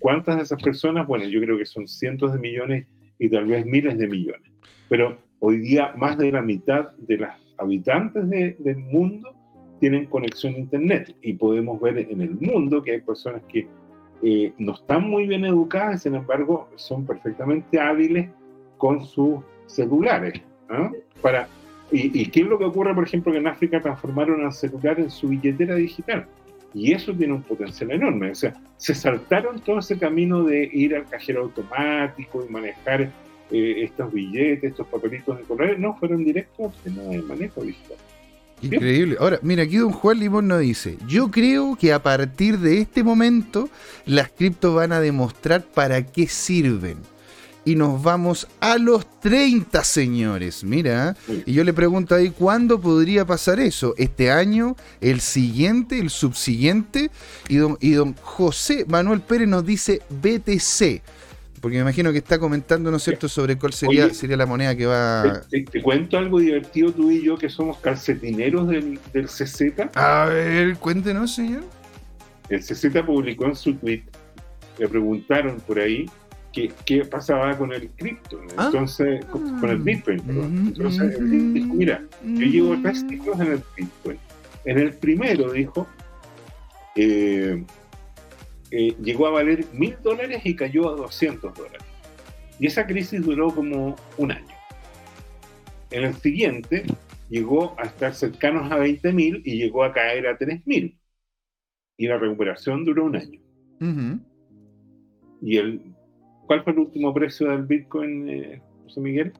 ¿Cuántas 0.00 0.36
de 0.36 0.42
esas 0.42 0.62
personas? 0.62 1.06
Bueno, 1.06 1.26
yo 1.26 1.40
creo 1.40 1.58
que 1.58 1.66
son 1.66 1.86
cientos 1.86 2.32
de 2.32 2.38
millones 2.38 2.86
y 3.18 3.28
tal 3.28 3.44
vez 3.44 3.64
miles 3.66 3.98
de 3.98 4.08
millones. 4.08 4.50
Pero 4.88 5.18
hoy 5.40 5.58
día 5.58 5.92
más 5.96 6.16
de 6.16 6.32
la 6.32 6.40
mitad 6.40 6.92
de 6.96 7.18
las 7.18 7.38
habitantes 7.58 8.28
del 8.28 8.78
mundo 8.78 9.32
tienen 9.78 10.06
conexión 10.06 10.54
a 10.54 10.58
Internet 10.58 11.14
y 11.22 11.34
podemos 11.34 11.78
ver 11.80 11.98
en 11.98 12.22
el 12.22 12.30
mundo 12.40 12.82
que 12.82 12.92
hay 12.92 13.00
personas 13.02 13.42
que 13.46 13.68
eh, 14.22 14.52
no 14.58 14.72
están 14.72 15.08
muy 15.08 15.26
bien 15.26 15.44
educadas, 15.44 16.02
sin 16.02 16.14
embargo, 16.14 16.68
son 16.76 17.06
perfectamente 17.06 17.78
hábiles 17.78 18.30
con 18.78 19.04
sus 19.04 19.40
celulares. 19.66 20.40
¿ah? 20.70 20.90
Para, 21.20 21.46
y, 21.92 22.20
y, 22.20 22.26
qué 22.26 22.40
es 22.40 22.46
lo 22.46 22.58
que 22.58 22.64
ocurre, 22.64 22.94
por 22.94 23.04
ejemplo, 23.04 23.32
que 23.32 23.38
en 23.38 23.46
África 23.46 23.80
transformaron 23.82 24.44
al 24.44 24.52
celular 24.52 24.98
en 24.98 25.10
su 25.10 25.28
billetera 25.28 25.74
digital? 25.74 26.26
Y 26.72 26.92
eso 26.92 27.12
tiene 27.12 27.34
un 27.34 27.42
potencial 27.42 27.90
enorme. 27.90 28.30
O 28.30 28.34
sea, 28.34 28.54
se 28.76 28.94
saltaron 28.94 29.60
todo 29.60 29.78
ese 29.78 29.98
camino 29.98 30.44
de 30.44 30.68
ir 30.72 30.94
al 30.94 31.06
cajero 31.06 31.42
automático 31.42 32.44
y 32.46 32.52
manejar 32.52 33.10
eh, 33.50 33.74
estos 33.82 34.12
billetes, 34.12 34.70
estos 34.70 34.86
papelitos 34.86 35.38
de 35.38 35.44
correo. 35.44 35.76
No, 35.78 35.96
fueron 35.96 36.24
directos 36.24 36.72
el 36.84 37.22
manejo 37.22 37.62
digital. 37.62 37.96
Increíble. 38.62 39.16
Ahora, 39.18 39.38
mira, 39.42 39.62
aquí 39.62 39.76
don 39.76 39.90
Juan 39.90 40.18
Limón 40.18 40.48
nos 40.48 40.60
dice, 40.60 40.98
yo 41.08 41.30
creo 41.30 41.76
que 41.76 41.92
a 41.92 42.02
partir 42.02 42.58
de 42.58 42.78
este 42.78 43.02
momento 43.02 43.68
las 44.04 44.28
criptos 44.30 44.74
van 44.74 44.92
a 44.92 45.00
demostrar 45.00 45.62
para 45.62 46.04
qué 46.06 46.26
sirven 46.26 46.98
y 47.64 47.74
nos 47.76 48.02
vamos 48.02 48.48
a 48.60 48.78
los 48.78 49.06
30, 49.20 49.84
señores. 49.84 50.64
Mira, 50.64 51.16
y 51.46 51.52
yo 51.52 51.64
le 51.64 51.72
pregunto 51.72 52.14
ahí, 52.14 52.30
¿cuándo 52.30 52.80
podría 52.80 53.24
pasar 53.24 53.60
eso? 53.60 53.94
¿Este 53.98 54.30
año? 54.30 54.76
¿El 55.00 55.20
siguiente? 55.20 55.98
¿El 55.98 56.10
subsiguiente? 56.10 57.10
Y 57.48 57.56
don, 57.56 57.76
y 57.80 57.92
don 57.92 58.14
José 58.22 58.84
Manuel 58.88 59.20
Pérez 59.20 59.48
nos 59.48 59.64
dice 59.64 60.00
BTC. 60.08 61.02
Porque 61.60 61.76
me 61.76 61.82
imagino 61.82 62.10
que 62.10 62.18
está 62.18 62.38
comentando, 62.38 62.90
¿no 62.90 62.96
es 62.96 63.02
cierto?, 63.02 63.28
sobre 63.28 63.58
cuál 63.58 63.74
sería, 63.74 64.08
sería 64.14 64.38
la 64.38 64.46
moneda 64.46 64.74
que 64.74 64.86
va... 64.86 65.42
Te, 65.50 65.82
cuento 65.82 66.16
algo 66.16 66.38
divertido 66.38 66.90
tú 66.90 67.10
y 67.10 67.22
yo, 67.22 67.36
que 67.36 67.50
somos 67.50 67.76
calcetineros 67.78 68.66
del, 68.68 68.98
del 69.12 69.26
CZ. 69.26 69.94
A 69.94 70.24
ver, 70.24 70.76
cuéntenos, 70.76 71.34
señor. 71.34 71.64
El 72.48 72.60
CZ 72.60 72.86
publicó 73.04 73.44
en 73.44 73.54
su 73.54 73.74
tweet, 73.74 74.04
le 74.78 74.88
preguntaron 74.88 75.60
por 75.60 75.78
ahí 75.78 76.06
qué, 76.52 77.04
pasaba 77.04 77.56
con 77.56 77.72
el 77.72 77.88
cripto, 77.90 78.40
ah. 78.56 78.66
entonces, 78.66 79.24
con, 79.26 79.68
el 79.68 79.78
Bitcoin, 79.78 80.20
perdón. 80.20 80.64
Mm, 80.64 80.68
entonces, 80.68 81.20
mm, 81.20 81.76
mira, 81.76 82.04
yo 82.24 82.46
llevo 82.46 82.76
tres 82.82 83.04
ciclos 83.08 83.40
en 83.40 83.52
el 83.52 83.62
Bitcoin. 83.76 84.18
En 84.64 84.78
el 84.78 84.92
primero 84.94 85.52
dijo, 85.52 85.86
eh, 86.96 87.64
eh, 88.70 88.94
llegó 89.02 89.26
a 89.26 89.30
valer 89.30 89.64
mil 89.72 89.96
dólares 90.02 90.42
y 90.44 90.54
cayó 90.54 90.90
a 90.90 90.96
200 90.96 91.54
dólares. 91.54 91.82
Y 92.58 92.66
esa 92.66 92.86
crisis 92.86 93.22
duró 93.22 93.54
como 93.54 93.96
un 94.18 94.32
año. 94.32 94.54
En 95.90 96.04
el 96.04 96.14
siguiente 96.14 96.84
llegó 97.28 97.74
a 97.78 97.84
estar 97.84 98.14
cercanos 98.14 98.70
a 98.70 98.76
20 98.76 99.12
mil 99.12 99.42
y 99.44 99.56
llegó 99.56 99.82
a 99.82 99.92
caer 99.92 100.26
a 100.26 100.36
3 100.36 100.66
mil. 100.66 100.98
Y 101.96 102.06
la 102.06 102.18
recuperación 102.18 102.84
duró 102.84 103.04
un 103.04 103.16
año. 103.16 103.40
Y 105.42 105.56
el 105.56 105.89
¿Cuál 106.50 106.64
fue 106.64 106.72
el 106.72 106.80
último 106.80 107.14
precio 107.14 107.48
del 107.48 107.62
Bitcoin, 107.62 108.28
eh, 108.28 108.60
José 108.82 109.00
Miguel? 109.00 109.32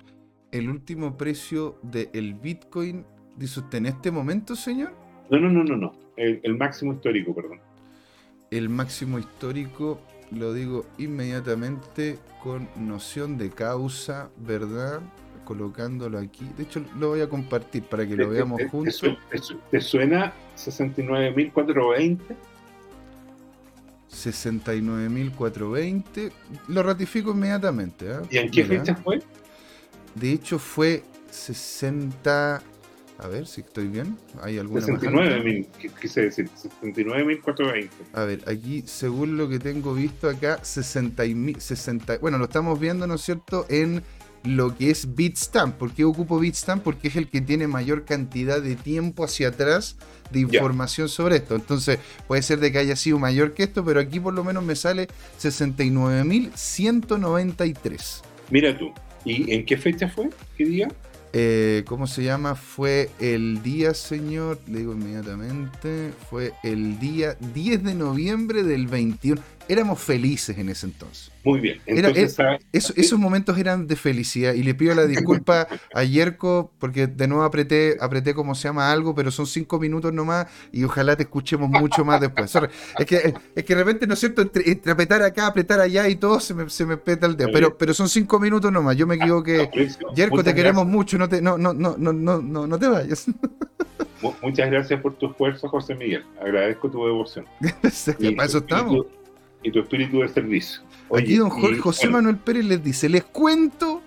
el 0.53 0.71
último 0.71 1.17
precio 1.17 1.77
del 1.83 2.35
Bitcoin, 2.35 3.05
dice 3.37 3.59
usted, 3.59 3.79
en 3.79 3.87
este 3.87 4.13
momento, 4.13 4.55
señor? 4.55 4.93
No, 5.29 5.41
no, 5.41 5.51
no, 5.51 5.65
no, 5.65 5.77
no. 5.77 5.93
El, 6.17 6.39
el 6.45 6.57
máximo 6.57 6.93
histórico, 6.93 7.35
perdón. 7.35 7.59
El 8.53 8.69
máximo 8.69 9.19
histórico, 9.19 10.01
lo 10.31 10.55
digo 10.55 10.87
inmediatamente 10.99 12.21
con 12.45 12.69
noción 12.77 13.39
de 13.39 13.51
causa, 13.51 14.31
¿verdad? 14.37 15.01
Colocándolo 15.45 16.17
aquí. 16.17 16.47
De 16.57 16.63
hecho, 16.63 16.81
lo 16.97 17.09
voy 17.09 17.23
a 17.23 17.29
compartir 17.29 17.83
para 17.83 18.07
que 18.07 18.15
lo 18.15 18.29
veamos 18.29 18.63
juntos. 18.71 19.03
¿Te 19.73 19.81
suena 19.81 20.33
69.420? 20.57 22.21
69.420. 24.11 26.33
Lo 26.69 26.83
ratifico 26.83 27.31
inmediatamente. 27.31 28.11
¿eh? 28.11 28.21
¿Y 28.31 28.39
en 28.39 28.51
qué 28.51 28.65
fecha 28.65 28.97
fue? 28.97 29.23
De 30.15 30.33
hecho, 30.33 30.59
fue 30.59 31.03
60. 31.31 32.63
A 33.19 33.29
ver 33.29 33.47
si 33.47 33.61
estoy 33.61 33.89
bien. 33.89 34.17
¿Hay 34.43 34.59
alguna 34.59 34.81
69.000, 34.81 35.69
quise 36.01 36.23
decir, 36.23 36.49
69.420. 36.57 37.91
A 38.15 38.25
ver, 38.25 38.43
aquí, 38.47 38.83
según 38.87 39.37
lo 39.37 39.47
que 39.49 39.59
tengo 39.59 39.93
visto 39.93 40.31
acá, 40.31 40.65
60, 40.65 41.25
60. 41.59 42.17
Bueno, 42.19 42.39
lo 42.39 42.45
estamos 42.45 42.81
viendo, 42.81 43.07
¿no 43.07 43.17
es 43.17 43.21
cierto?, 43.21 43.67
en 43.69 44.03
lo 44.45 44.77
que 44.77 44.91
es 44.91 45.15
Bitstamp. 45.15 45.77
¿Por 45.77 45.93
qué 45.93 46.05
ocupo 46.05 46.39
Bitstamp? 46.39 46.83
Porque 46.83 47.09
es 47.09 47.17
el 47.17 47.29
que 47.29 47.41
tiene 47.41 47.67
mayor 47.67 48.05
cantidad 48.05 48.61
de 48.63 48.77
tiempo 48.77 49.25
hacia 49.25 49.49
atrás 49.49 49.97
de 50.31 50.41
información 50.41 51.09
sobre 51.09 51.37
esto. 51.37 51.55
Entonces, 51.55 51.99
puede 52.27 52.43
ser 52.43 52.61
de 52.61 52.71
que 52.73 52.79
haya 52.79 52.97
sido 52.97 53.19
mayor 53.19 53.55
que 53.55 53.63
esto, 53.65 53.85
pero 53.85 54.01
aquí 54.01 54.19
por 54.21 54.33
lo 54.35 54.45
menos 54.45 54.63
me 54.65 54.77
sale 54.77 55.09
69.193. 55.41 58.23
Mira 58.51 58.79
tú, 58.79 58.93
¿y 59.25 59.53
en 59.53 59.65
qué 59.65 59.77
fecha 59.77 60.09
fue? 60.09 60.31
¿Qué 60.57 60.65
día? 60.65 60.89
Eh, 61.33 61.85
¿Cómo 61.87 62.09
se 62.09 62.25
llama? 62.25 62.57
Fue 62.57 63.09
el 63.21 63.63
día, 63.63 63.95
señor, 63.95 64.59
le 64.67 64.81
digo 64.81 64.95
inmediatamente, 64.95 66.11
fue 66.29 66.55
el 66.65 66.99
día 66.99 67.37
10 67.55 67.85
de 67.85 67.95
noviembre 67.95 68.65
del 68.65 68.89
21 68.89 69.41
éramos 69.71 70.01
felices 70.01 70.59
en 70.59 70.69
ese 70.69 70.87
entonces. 70.87 71.31
Muy 71.45 71.61
bien. 71.61 71.81
Entonces, 71.87 72.37
esos 72.73 73.19
momentos 73.19 73.57
eran 73.57 73.87
de 73.87 73.95
felicidad 73.95 74.53
y 74.53 74.63
le 74.63 74.75
pido 74.75 74.95
la 74.95 75.07
disculpa 75.07 75.69
a 75.95 76.03
Yerko 76.03 76.73
porque 76.79 77.07
de 77.07 77.29
nuevo 77.29 77.45
apreté, 77.45 77.97
apreté 78.01 78.35
como 78.35 78.55
se 78.55 78.69
llama 78.69 78.91
algo, 78.91 79.15
pero 79.15 79.31
son 79.31 79.47
cinco 79.47 79.79
minutos 79.79 80.13
nomás 80.13 80.49
y 80.73 80.83
ojalá 80.83 81.17
te 81.17 81.23
escuchemos 81.23 81.71
mucho 81.71 82.05
más 82.05 82.21
después. 82.21 82.53
Es 82.99 83.07
que, 83.07 83.35
es 83.55 83.65
que 83.65 83.75
de 83.75 83.85
repente, 83.85 84.07
¿no 84.07 84.15
es 84.15 84.21
cierto? 84.21 84.43
Entre, 84.43 84.81
apretar 84.91 85.23
acá, 85.23 85.47
apretar 85.47 85.81
allá 85.81 86.09
y 86.09 86.17
todo 86.17 86.41
se 86.41 86.53
me, 86.53 86.69
se 86.69 86.85
me 86.85 86.97
peta 86.97 87.27
el 87.27 87.37
dedo. 87.37 87.51
Pero, 87.53 87.79
pero 87.79 87.95
son 87.95 88.09
cinco 88.09 88.41
minutos 88.41 88.73
nomás. 88.73 88.97
Yo 88.97 89.07
me 89.07 89.15
equivoqué. 89.15 89.71
Yerko, 90.17 90.43
te 90.43 90.55
queremos 90.55 90.85
mucho. 90.85 91.17
No 91.17 91.29
te, 91.29 91.41
no, 91.41 91.57
no, 91.57 91.73
no, 91.73 91.97
no, 91.97 92.13
no, 92.13 92.67
no 92.67 92.79
te 92.79 92.89
vayas. 92.89 93.27
Muchas 94.43 94.71
gracias 94.71 95.01
por 95.01 95.15
tu 95.15 95.31
esfuerzo, 95.31 95.69
José 95.69 95.95
Miguel. 95.95 96.25
Agradezco 96.41 96.91
tu 96.91 97.05
devoción. 97.07 97.47
para 98.37 98.47
eso 98.47 98.59
estamos 98.59 98.95
y 98.95 98.97
tu 98.99 99.20
espíritu 99.63 100.21
de 100.21 100.29
servicio. 100.29 100.83
Aquí 101.17 101.37
don 101.37 101.51
José 101.51 102.09
Manuel 102.09 102.37
Pérez 102.37 102.65
les 102.65 102.83
dice, 102.83 103.09
les 103.09 103.25
cuento, 103.25 104.03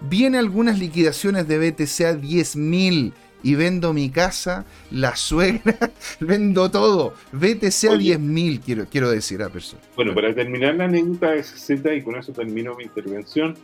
viene 0.00 0.38
algunas 0.38 0.78
liquidaciones 0.78 1.46
de 1.48 1.58
BTC 1.58 2.00
a 2.04 2.14
10.000 2.14 3.12
y 3.44 3.54
vendo 3.54 3.92
mi 3.92 4.10
casa, 4.10 4.64
la 4.90 5.16
suegra, 5.16 5.90
vendo 6.20 6.70
todo. 6.70 7.14
BTC 7.32 7.90
a 7.90 7.96
10.000 7.96 8.60
quiero, 8.60 8.86
quiero 8.86 9.10
decir 9.10 9.42
a 9.42 9.48
persona. 9.48 9.82
Bueno, 9.96 10.14
para 10.14 10.34
terminar 10.34 10.74
la 10.76 10.84
anécdota 10.84 11.30
de 11.30 11.42
CZ 11.42 11.70
y 11.96 12.02
con 12.02 12.16
eso 12.16 12.32
termino 12.32 12.76
mi 12.76 12.84
intervención, 12.84 13.56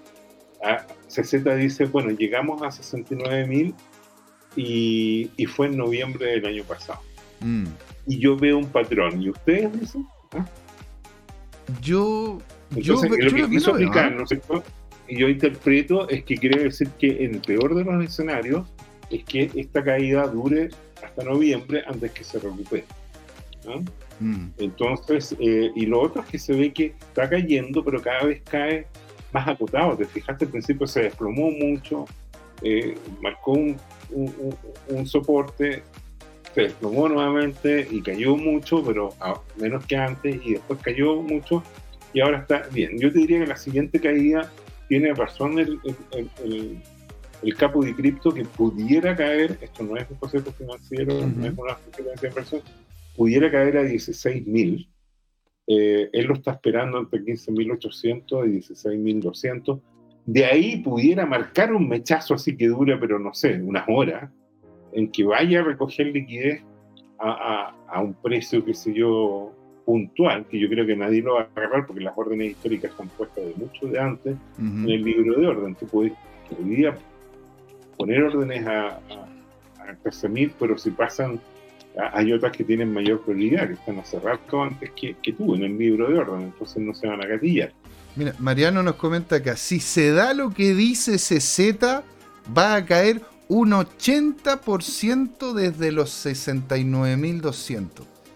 a 0.65 0.87
CZ 1.09 1.45
dice, 1.57 1.85
bueno, 1.87 2.11
llegamos 2.11 2.63
a 2.63 2.67
69.000 2.67 3.75
y, 4.57 5.31
y 5.37 5.47
fue 5.47 5.67
en 5.67 5.77
noviembre 5.77 6.27
del 6.27 6.47
año 6.47 6.65
pasado. 6.65 7.01
Mm. 7.41 7.67
Y 8.07 8.19
yo 8.19 8.37
veo 8.37 8.59
un 8.59 8.67
patrón. 8.67 9.23
¿Y 9.23 9.31
ustedes 9.31 9.81
dicen? 9.81 10.07
¿Ah? 10.33 10.45
Yo. 11.81 12.39
yo, 12.71 12.95
lo 13.03 13.35
que 13.35 13.49
quiso 13.49 13.73
aplicar, 13.73 14.13
¿no 14.13 14.25
Y 15.09 15.19
yo 15.19 15.29
interpreto 15.29 16.09
es 16.09 16.25
que 16.25 16.37
quiere 16.37 16.65
decir 16.65 16.89
que 16.99 17.25
en 17.25 17.37
el 17.37 17.41
peor 17.41 17.75
de 17.75 17.85
los 17.85 18.05
escenarios 18.05 18.67
es 19.11 19.25
que 19.25 19.51
esta 19.55 19.83
caída 19.83 20.27
dure 20.27 20.71
hasta 21.03 21.25
noviembre 21.25 21.83
antes 21.87 22.13
que 22.13 22.25
se 22.25 22.39
recupere. 22.39 22.85
Mm. 24.21 24.49
Entonces, 24.59 25.37
eh, 25.39 25.71
y 25.75 25.87
lo 25.87 26.01
otro 26.01 26.23
es 26.23 26.29
que 26.29 26.39
se 26.39 26.53
ve 26.53 26.73
que 26.73 26.87
está 26.99 27.29
cayendo, 27.29 27.85
pero 27.85 28.01
cada 28.03 28.25
vez 28.25 28.43
cae 28.49 28.87
más 29.33 29.47
acotado. 29.47 29.97
Te 29.97 30.05
fijaste, 30.05 30.47
al 30.47 30.51
principio 30.51 30.87
se 30.87 31.03
desplomó 31.03 31.51
mucho, 31.51 32.07
eh, 32.63 32.97
marcó 33.23 33.53
un, 33.53 33.77
un, 34.11 35.07
soporte, 35.07 35.83
se 35.83 36.08
desplomó 36.63 37.09
nuevamente 37.09 37.87
y 37.91 38.01
cayó 38.03 38.37
mucho, 38.37 38.85
pero 38.85 39.15
menos 39.57 39.85
que 39.87 39.97
antes, 39.97 40.41
y 40.45 40.55
después 40.55 40.81
cayó 40.83 41.23
mucho 41.23 41.63
y 42.13 42.21
ahora 42.21 42.39
está 42.39 42.69
bien. 42.73 42.99
Yo 42.99 43.13
te 43.13 43.19
diría 43.21 43.41
que 43.41 43.47
la 43.47 43.57
siguiente 43.57 44.01
caída 44.01 44.51
tiene 44.89 45.13
razón 45.13 45.59
el, 45.59 45.79
el, 46.13 46.83
el, 47.43 47.57
capo 47.57 47.85
de 47.85 47.95
cripto 47.95 48.33
que 48.33 48.45
pudiera 48.45 49.15
caer, 49.15 49.59
esto 49.61 49.83
no 49.83 49.97
es 49.97 50.09
un 50.11 50.17
concepto 50.17 50.53
financiero, 50.53 51.15
no 51.15 51.47
es 51.47 51.53
una 51.57 51.77
de 51.97 52.29
inversión, 52.29 52.63
pudiera 53.17 53.51
caer 53.51 53.77
a 53.77 53.83
16.000. 53.83 54.89
Eh, 55.71 56.09
él 56.13 56.27
lo 56.27 56.35
está 56.35 56.53
esperando 56.53 56.99
entre 56.99 57.21
15.800 57.21 58.49
y 58.49 58.59
16.200. 58.59 59.81
De 60.25 60.47
ahí 60.47 60.79
pudiera 60.79 61.27
marcar 61.27 61.73
un 61.75 61.89
mechazo 61.89 62.35
así 62.35 62.57
que 62.57 62.69
dure, 62.69 62.97
pero 62.97 63.19
no 63.19 63.35
sé, 63.35 63.61
unas 63.61 63.85
horas 63.89 64.31
en 64.93 65.11
que 65.11 65.25
vaya 65.25 65.61
a 65.61 65.63
recoger 65.63 66.07
liquidez 66.09 66.63
a, 67.19 68.01
un 68.01 68.15
precio, 68.15 68.65
qué 68.65 68.75
sé 68.75 68.93
yo, 68.95 69.53
puntual, 69.85 70.47
que 70.47 70.59
yo 70.59 70.69
creo 70.69 70.87
que 70.87 70.95
nadie 70.95 71.23
lo 71.23 71.35
va 71.35 71.43
a 71.43 71.49
agarrar 71.57 71.87
porque 71.87 72.03
las 72.03 72.17
órdenes 72.17 72.53
históricas 72.53 72.93
son 72.97 73.09
puestas 73.09 73.45
de 73.45 73.55
mucho 73.57 73.87
de 73.87 73.99
antes 73.99 74.37
en 74.59 74.89
el 74.89 75.03
libro 75.03 75.41
de 75.41 75.47
orden. 75.47 75.75
Tú 75.75 75.87
puedes 75.87 76.13
hoy 76.59 76.89
poner 77.97 78.23
órdenes 78.23 78.67
a, 78.67 78.99
a, 78.99 79.95
13.000, 80.05 80.53
pero 80.59 80.77
si 80.77 80.91
pasan, 80.91 81.41
hay 82.13 82.33
otras 82.33 82.57
que 82.57 82.63
tienen 82.63 82.93
mayor 82.93 83.23
probabilidad, 83.23 83.69
que 83.69 83.73
están 83.73 83.99
a 83.99 84.05
cerrar 84.05 84.39
todo 84.51 84.63
antes 84.63 84.91
que, 84.91 85.17
que 85.23 85.33
tú 85.33 85.55
en 85.55 85.65
el 85.65 85.79
libro 85.79 86.09
de 86.09 86.19
orden, 86.19 86.43
entonces 86.43 86.83
no 86.83 86.95
se 86.95 87.09
van 87.09 87.23
a 87.23 87.27
gatillar. 87.27 87.73
Mira, 88.15 88.35
Mariano 88.39 88.83
nos 88.83 88.97
comenta 88.97 89.37
acá, 89.37 89.57
si 89.57 89.81
se 89.81 90.13
da 90.13 90.35
lo 90.35 90.51
que 90.51 90.75
dice 90.75 91.17
CZ, 91.17 92.03
va 92.57 92.75
a 92.75 92.85
caer 92.85 93.23
un 93.49 93.73
80% 93.73 95.53
desde 95.53 95.93
los 95.93 96.25
69.200. 96.25 97.89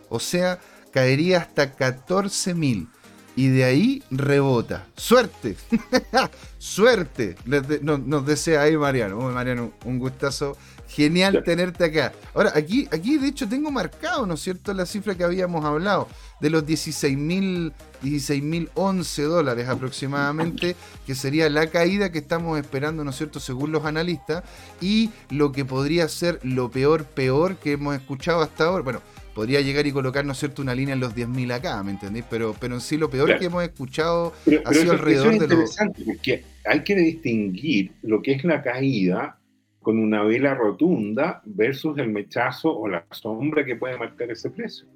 O 0.08 0.18
sea, 0.20 0.58
caería 0.90 1.38
hasta 1.38 1.76
14.000. 1.76 2.88
Y 3.34 3.48
de 3.48 3.64
ahí 3.64 4.02
rebota. 4.10 4.86
¡Suerte! 4.94 5.56
¡Suerte! 6.58 7.36
nos, 7.80 8.26
desea 8.26 8.62
ahí 8.62 8.76
Mariano. 8.76 9.18
Mariano, 9.20 9.72
un 9.84 9.98
gustazo. 9.98 10.56
Genial 10.95 11.43
tenerte 11.43 11.84
acá. 11.84 12.12
Ahora, 12.34 12.53
aquí, 12.55 12.86
aquí 12.90 13.16
de 13.16 13.28
hecho 13.28 13.49
tengo 13.49 13.70
marcado, 13.70 14.26
¿no 14.26 14.34
es 14.34 14.40
cierto?, 14.40 14.74
la 14.74 14.84
cifra 14.84 15.14
que 15.14 15.24
habíamos 15.24 15.64
hablado 15.64 16.09
de 16.40 16.51
los 16.51 16.64
16.000 16.64 17.72
16.011 18.03 19.22
dólares 19.28 19.68
aproximadamente, 19.68 20.74
que 21.07 21.14
sería 21.14 21.49
la 21.49 21.68
caída 21.68 22.11
que 22.11 22.18
estamos 22.18 22.59
esperando, 22.59 23.05
¿no 23.05 23.11
es 23.11 23.16
cierto?, 23.16 23.40
según 23.40 23.72
los 23.72 23.84
analistas, 23.84 24.43
y 24.80 25.11
lo 25.30 25.53
que 25.53 25.64
podría 25.64 26.09
ser 26.09 26.40
lo 26.43 26.70
peor, 26.70 27.05
peor 27.05 27.57
que 27.57 27.72
hemos 27.72 27.95
escuchado 27.95 28.43
hasta 28.43 28.64
ahora. 28.64 28.82
Bueno, 28.82 29.03
podría 29.34 29.61
llegar 29.61 29.86
y 29.86 29.93
colocar, 29.93 30.24
¿no 30.24 30.32
es 30.32 30.38
cierto?, 30.38 30.62
una 30.62 30.74
línea 30.74 30.95
en 30.95 31.01
los 31.01 31.14
10.000 31.14 31.53
acá, 31.53 31.82
¿me 31.82 31.93
entendéis? 31.93 32.24
Pero, 32.28 32.55
pero 32.59 32.74
en 32.74 32.80
sí 32.80 32.97
lo 32.97 33.09
peor 33.09 33.38
que 33.38 33.47
hemos 33.47 33.62
escuchado 33.62 34.32
ha 34.64 34.74
sido 34.74 34.93
alrededor 34.93 35.38
de 35.38 35.49
los... 35.49 35.76
Porque 36.05 36.45
hay 36.66 36.82
que 36.82 36.97
distinguir 36.97 37.93
lo 38.03 38.20
que 38.20 38.32
es 38.32 38.45
la 38.45 38.62
caída 38.62 39.38
con 39.83 39.99
una 39.99 40.22
vela 40.22 40.55
rotunda 40.55 41.43
versus 41.45 41.99
el 41.99 42.09
mechazo 42.09 42.74
o 42.74 42.89
la 42.89 43.05
sombra 43.11 43.64
que 43.64 43.76
puede 43.76 43.99
marcar 43.99 44.30
ese 44.30 44.51
precio. 44.51 44.87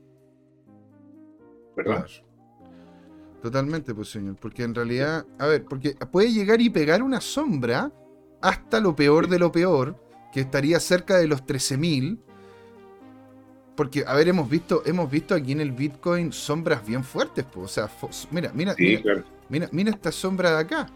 ¿Verdad? 1.76 2.07
Totalmente, 3.43 3.95
pues 3.95 4.09
señor, 4.09 4.37
porque 4.37 4.62
en 4.62 4.74
realidad, 4.74 5.26
a 5.39 5.47
ver, 5.47 5.64
porque 5.64 5.95
puede 6.11 6.32
llegar 6.32 6.61
y 6.61 6.70
pegar 6.70 7.03
una 7.03 7.20
sombra 7.20 7.93
hasta 8.41 8.80
lo 8.80 8.97
peor 8.97 9.28
de 9.28 9.39
lo 9.39 9.53
peor, 9.53 9.97
que 10.32 10.41
estaría 10.41 10.80
cerca 10.80 11.18
de 11.18 11.26
los 11.26 11.45
13.000. 11.45 12.18
Porque, 13.76 14.05
a 14.07 14.14
ver, 14.14 14.28
hemos 14.28 14.49
visto, 14.49 14.82
hemos 14.87 15.11
visto 15.11 15.34
aquí 15.34 15.53
en 15.53 15.61
el 15.61 15.72
Bitcoin 15.72 16.32
sombras 16.32 16.87
bien 16.87 17.05
fuertes, 17.05 17.45
pues, 17.45 17.64
o 17.64 17.68
sea, 17.68 17.91
mira, 18.30 18.51
mira, 18.55 18.74
mira, 19.49 19.68
mira, 19.70 19.91
esta 19.91 20.11
sombra 20.11 20.53
de 20.53 20.59
acá. 20.61 20.87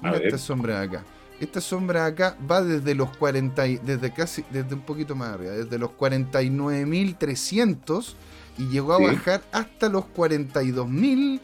Mira 0.00 0.16
esta 0.18 0.38
sombra 0.38 0.80
de 0.80 0.86
acá. 0.86 1.04
Esta 1.40 1.60
sombra 1.60 2.06
acá 2.06 2.36
va 2.50 2.62
desde 2.62 2.94
los 2.94 3.16
40, 3.16 3.62
desde 3.82 4.12
casi, 4.12 4.44
desde 4.50 4.74
un 4.74 4.82
poquito 4.82 5.16
más 5.16 5.30
arriba, 5.30 5.52
desde 5.52 5.78
los 5.78 5.90
49.300 5.90 8.14
y 8.58 8.68
llegó 8.68 8.92
a 8.92 8.98
bajar 8.98 9.42
hasta 9.52 9.88
los 9.88 10.04
42.000 10.04 11.40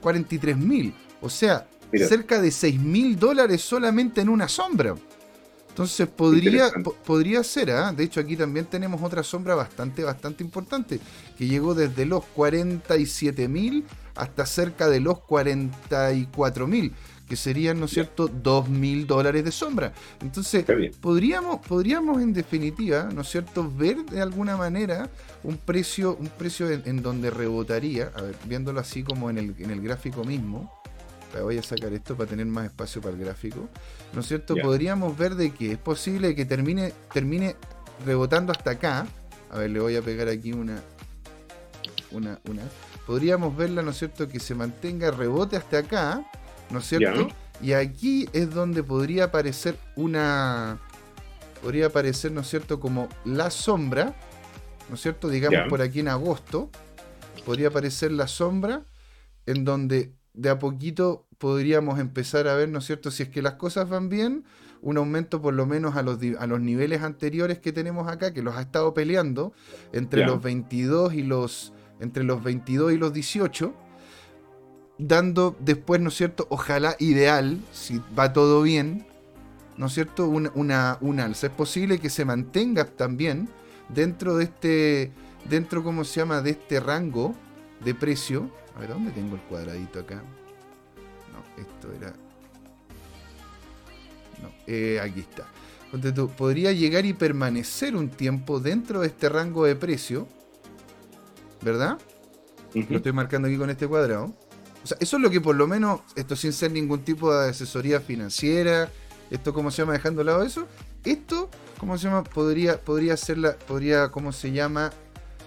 43 0.00 0.56
mil. 0.56 0.94
O 1.20 1.28
sea, 1.28 1.66
cerca 1.92 2.40
de 2.40 2.50
6 2.50 2.80
mil 2.80 3.18
dólares 3.18 3.62
solamente 3.62 4.20
en 4.20 4.28
una 4.28 4.48
sombra. 4.48 4.94
Entonces 5.68 6.08
podría, 6.08 6.70
podría 7.04 7.44
ser, 7.44 7.70
¿ah? 7.70 7.92
de 7.92 8.02
hecho 8.02 8.18
aquí 8.18 8.36
también 8.36 8.66
tenemos 8.66 9.00
otra 9.00 9.22
sombra 9.22 9.54
bastante, 9.54 10.02
bastante 10.02 10.42
importante, 10.42 10.98
que 11.36 11.46
llegó 11.46 11.72
desde 11.72 12.04
los 12.04 12.24
47.000 12.36 13.84
hasta 14.16 14.44
cerca 14.44 14.88
de 14.88 14.98
los 14.98 15.18
44.000 15.18 16.92
que 17.28 17.36
serían, 17.36 17.78
¿no 17.78 17.86
es 17.86 17.92
cierto?, 17.92 18.28
2 18.28 18.68
mil 18.68 19.06
dólares 19.06 19.44
de 19.44 19.52
sombra. 19.52 19.92
Entonces, 20.22 20.64
podríamos, 21.00 21.64
podríamos 21.66 22.22
en 22.22 22.32
definitiva, 22.32 23.10
¿no 23.14 23.20
es 23.20 23.28
cierto?, 23.28 23.70
ver 23.70 24.04
de 24.06 24.22
alguna 24.22 24.56
manera 24.56 25.10
un 25.44 25.58
precio, 25.58 26.16
un 26.18 26.28
precio 26.28 26.70
en, 26.70 27.02
donde 27.02 27.30
rebotaría, 27.30 28.10
a 28.16 28.22
ver, 28.22 28.34
viéndolo 28.46 28.80
así 28.80 29.02
como 29.02 29.28
en 29.28 29.38
el, 29.38 29.54
en 29.58 29.70
el 29.70 29.82
gráfico 29.82 30.24
mismo. 30.24 30.72
Voy 31.42 31.58
a 31.58 31.62
sacar 31.62 31.92
esto 31.92 32.16
para 32.16 32.30
tener 32.30 32.46
más 32.46 32.64
espacio 32.64 33.02
para 33.02 33.14
el 33.14 33.22
gráfico. 33.22 33.68
¿No 34.14 34.22
es 34.22 34.26
cierto? 34.26 34.56
Podríamos 34.56 35.16
ver 35.16 35.34
de 35.34 35.52
que 35.52 35.72
es 35.72 35.78
posible 35.78 36.34
que 36.34 36.46
termine, 36.46 36.94
termine 37.12 37.54
rebotando 38.04 38.50
hasta 38.50 38.72
acá. 38.72 39.06
A 39.50 39.58
ver, 39.58 39.70
le 39.70 39.78
voy 39.78 39.94
a 39.94 40.02
pegar 40.02 40.28
aquí 40.28 40.52
una. 40.52 40.80
Una, 42.10 42.40
una. 42.48 42.62
Podríamos 43.06 43.54
verla, 43.54 43.82
¿no 43.82 43.90
es 43.90 43.98
cierto? 43.98 44.26
Que 44.26 44.40
se 44.40 44.54
mantenga 44.54 45.10
rebote 45.10 45.56
hasta 45.56 45.78
acá 45.78 46.24
¿no 46.70 46.78
es 46.78 46.86
cierto? 46.88 47.28
Y 47.60 47.72
aquí 47.72 48.28
es 48.32 48.54
donde 48.54 48.82
podría 48.82 49.24
aparecer 49.24 49.76
una. 49.96 50.78
Podría 51.62 51.86
aparecer, 51.86 52.30
¿no 52.30 52.42
es 52.42 52.48
cierto?, 52.48 52.78
como 52.78 53.08
la 53.24 53.50
sombra, 53.50 54.14
¿no 54.88 54.94
es 54.94 55.02
cierto? 55.02 55.28
Digamos 55.28 55.68
por 55.68 55.82
aquí 55.82 55.98
en 56.00 56.08
agosto, 56.08 56.70
podría 57.44 57.68
aparecer 57.68 58.12
la 58.12 58.28
sombra 58.28 58.84
en 59.44 59.64
donde 59.64 60.14
de 60.34 60.50
a 60.50 60.60
poquito 60.60 61.26
podríamos 61.38 61.98
empezar 61.98 62.46
a 62.46 62.54
ver, 62.54 62.68
¿no 62.68 62.78
es 62.78 62.84
cierto?, 62.84 63.10
si 63.10 63.24
es 63.24 63.28
que 63.28 63.42
las 63.42 63.54
cosas 63.54 63.88
van 63.88 64.08
bien, 64.08 64.44
un 64.82 64.98
aumento 64.98 65.42
por 65.42 65.52
lo 65.52 65.66
menos 65.66 65.96
a 65.96 66.02
los, 66.02 66.18
a 66.38 66.46
los 66.46 66.60
niveles 66.60 67.02
anteriores 67.02 67.58
que 67.58 67.72
tenemos 67.72 68.06
acá, 68.06 68.32
que 68.32 68.42
los 68.42 68.54
ha 68.54 68.60
estado 68.60 68.94
peleando, 68.94 69.52
entre 69.92 70.24
los 70.24 70.40
22 70.40 71.14
y 71.14 71.22
los 71.24 71.72
entre 72.00 72.22
los 72.22 72.44
22 72.44 72.92
y 72.92 72.96
los 72.96 73.12
18 73.12 73.74
dando 74.98 75.56
después, 75.60 76.00
¿no 76.00 76.08
es 76.08 76.16
cierto? 76.16 76.46
Ojalá 76.50 76.96
ideal, 76.98 77.58
si 77.72 78.02
va 78.18 78.32
todo 78.32 78.62
bien, 78.62 79.06
¿no 79.76 79.86
es 79.86 79.94
cierto? 79.94 80.28
Una, 80.28 80.98
una, 81.00 81.24
alza. 81.24 81.46
Es 81.46 81.52
posible 81.52 81.98
que 81.98 82.10
se 82.10 82.24
mantenga 82.24 82.84
también 82.84 83.48
dentro 83.88 84.36
de 84.36 84.44
este, 84.44 85.12
dentro, 85.48 85.82
¿cómo 85.84 86.04
se 86.04 86.20
llama? 86.20 86.42
De 86.42 86.50
este 86.50 86.80
rango 86.80 87.34
de 87.84 87.94
precio. 87.94 88.50
A 88.76 88.80
ver, 88.80 88.90
¿dónde 88.90 89.12
tengo 89.12 89.36
el 89.36 89.42
cuadradito 89.42 90.00
acá? 90.00 90.16
No, 91.32 91.62
esto 91.62 91.92
era... 91.92 92.12
No, 94.42 94.50
eh, 94.66 95.00
aquí 95.00 95.20
está. 95.20 95.46
Entonces, 95.92 96.36
podría 96.36 96.72
llegar 96.72 97.06
y 97.06 97.14
permanecer 97.14 97.96
un 97.96 98.10
tiempo 98.10 98.60
dentro 98.60 99.00
de 99.00 99.06
este 99.06 99.28
rango 99.28 99.64
de 99.64 99.74
precio, 99.74 100.28
¿verdad? 101.62 101.98
Lo 102.74 102.96
estoy 102.96 103.12
marcando 103.12 103.48
aquí 103.48 103.56
con 103.56 103.70
este 103.70 103.88
cuadrado 103.88 104.34
eso 105.00 105.16
es 105.16 105.22
lo 105.22 105.30
que 105.30 105.40
por 105.40 105.56
lo 105.56 105.66
menos, 105.66 106.00
esto 106.16 106.36
sin 106.36 106.52
ser 106.52 106.72
ningún 106.72 107.00
tipo 107.00 107.34
de 107.34 107.50
asesoría 107.50 108.00
financiera, 108.00 108.90
esto 109.30 109.52
cómo 109.52 109.70
se 109.70 109.82
llama, 109.82 109.92
dejando 109.92 110.20
de 110.20 110.24
lado 110.24 110.42
eso, 110.42 110.66
esto, 111.04 111.50
¿cómo 111.78 111.96
se 111.98 112.04
llama? 112.04 112.24
Podría, 112.24 112.80
podría 112.80 113.16
ser 113.16 113.38
la, 113.38 113.56
podría, 113.56 114.10
¿cómo 114.10 114.32
se 114.32 114.52
llama? 114.52 114.90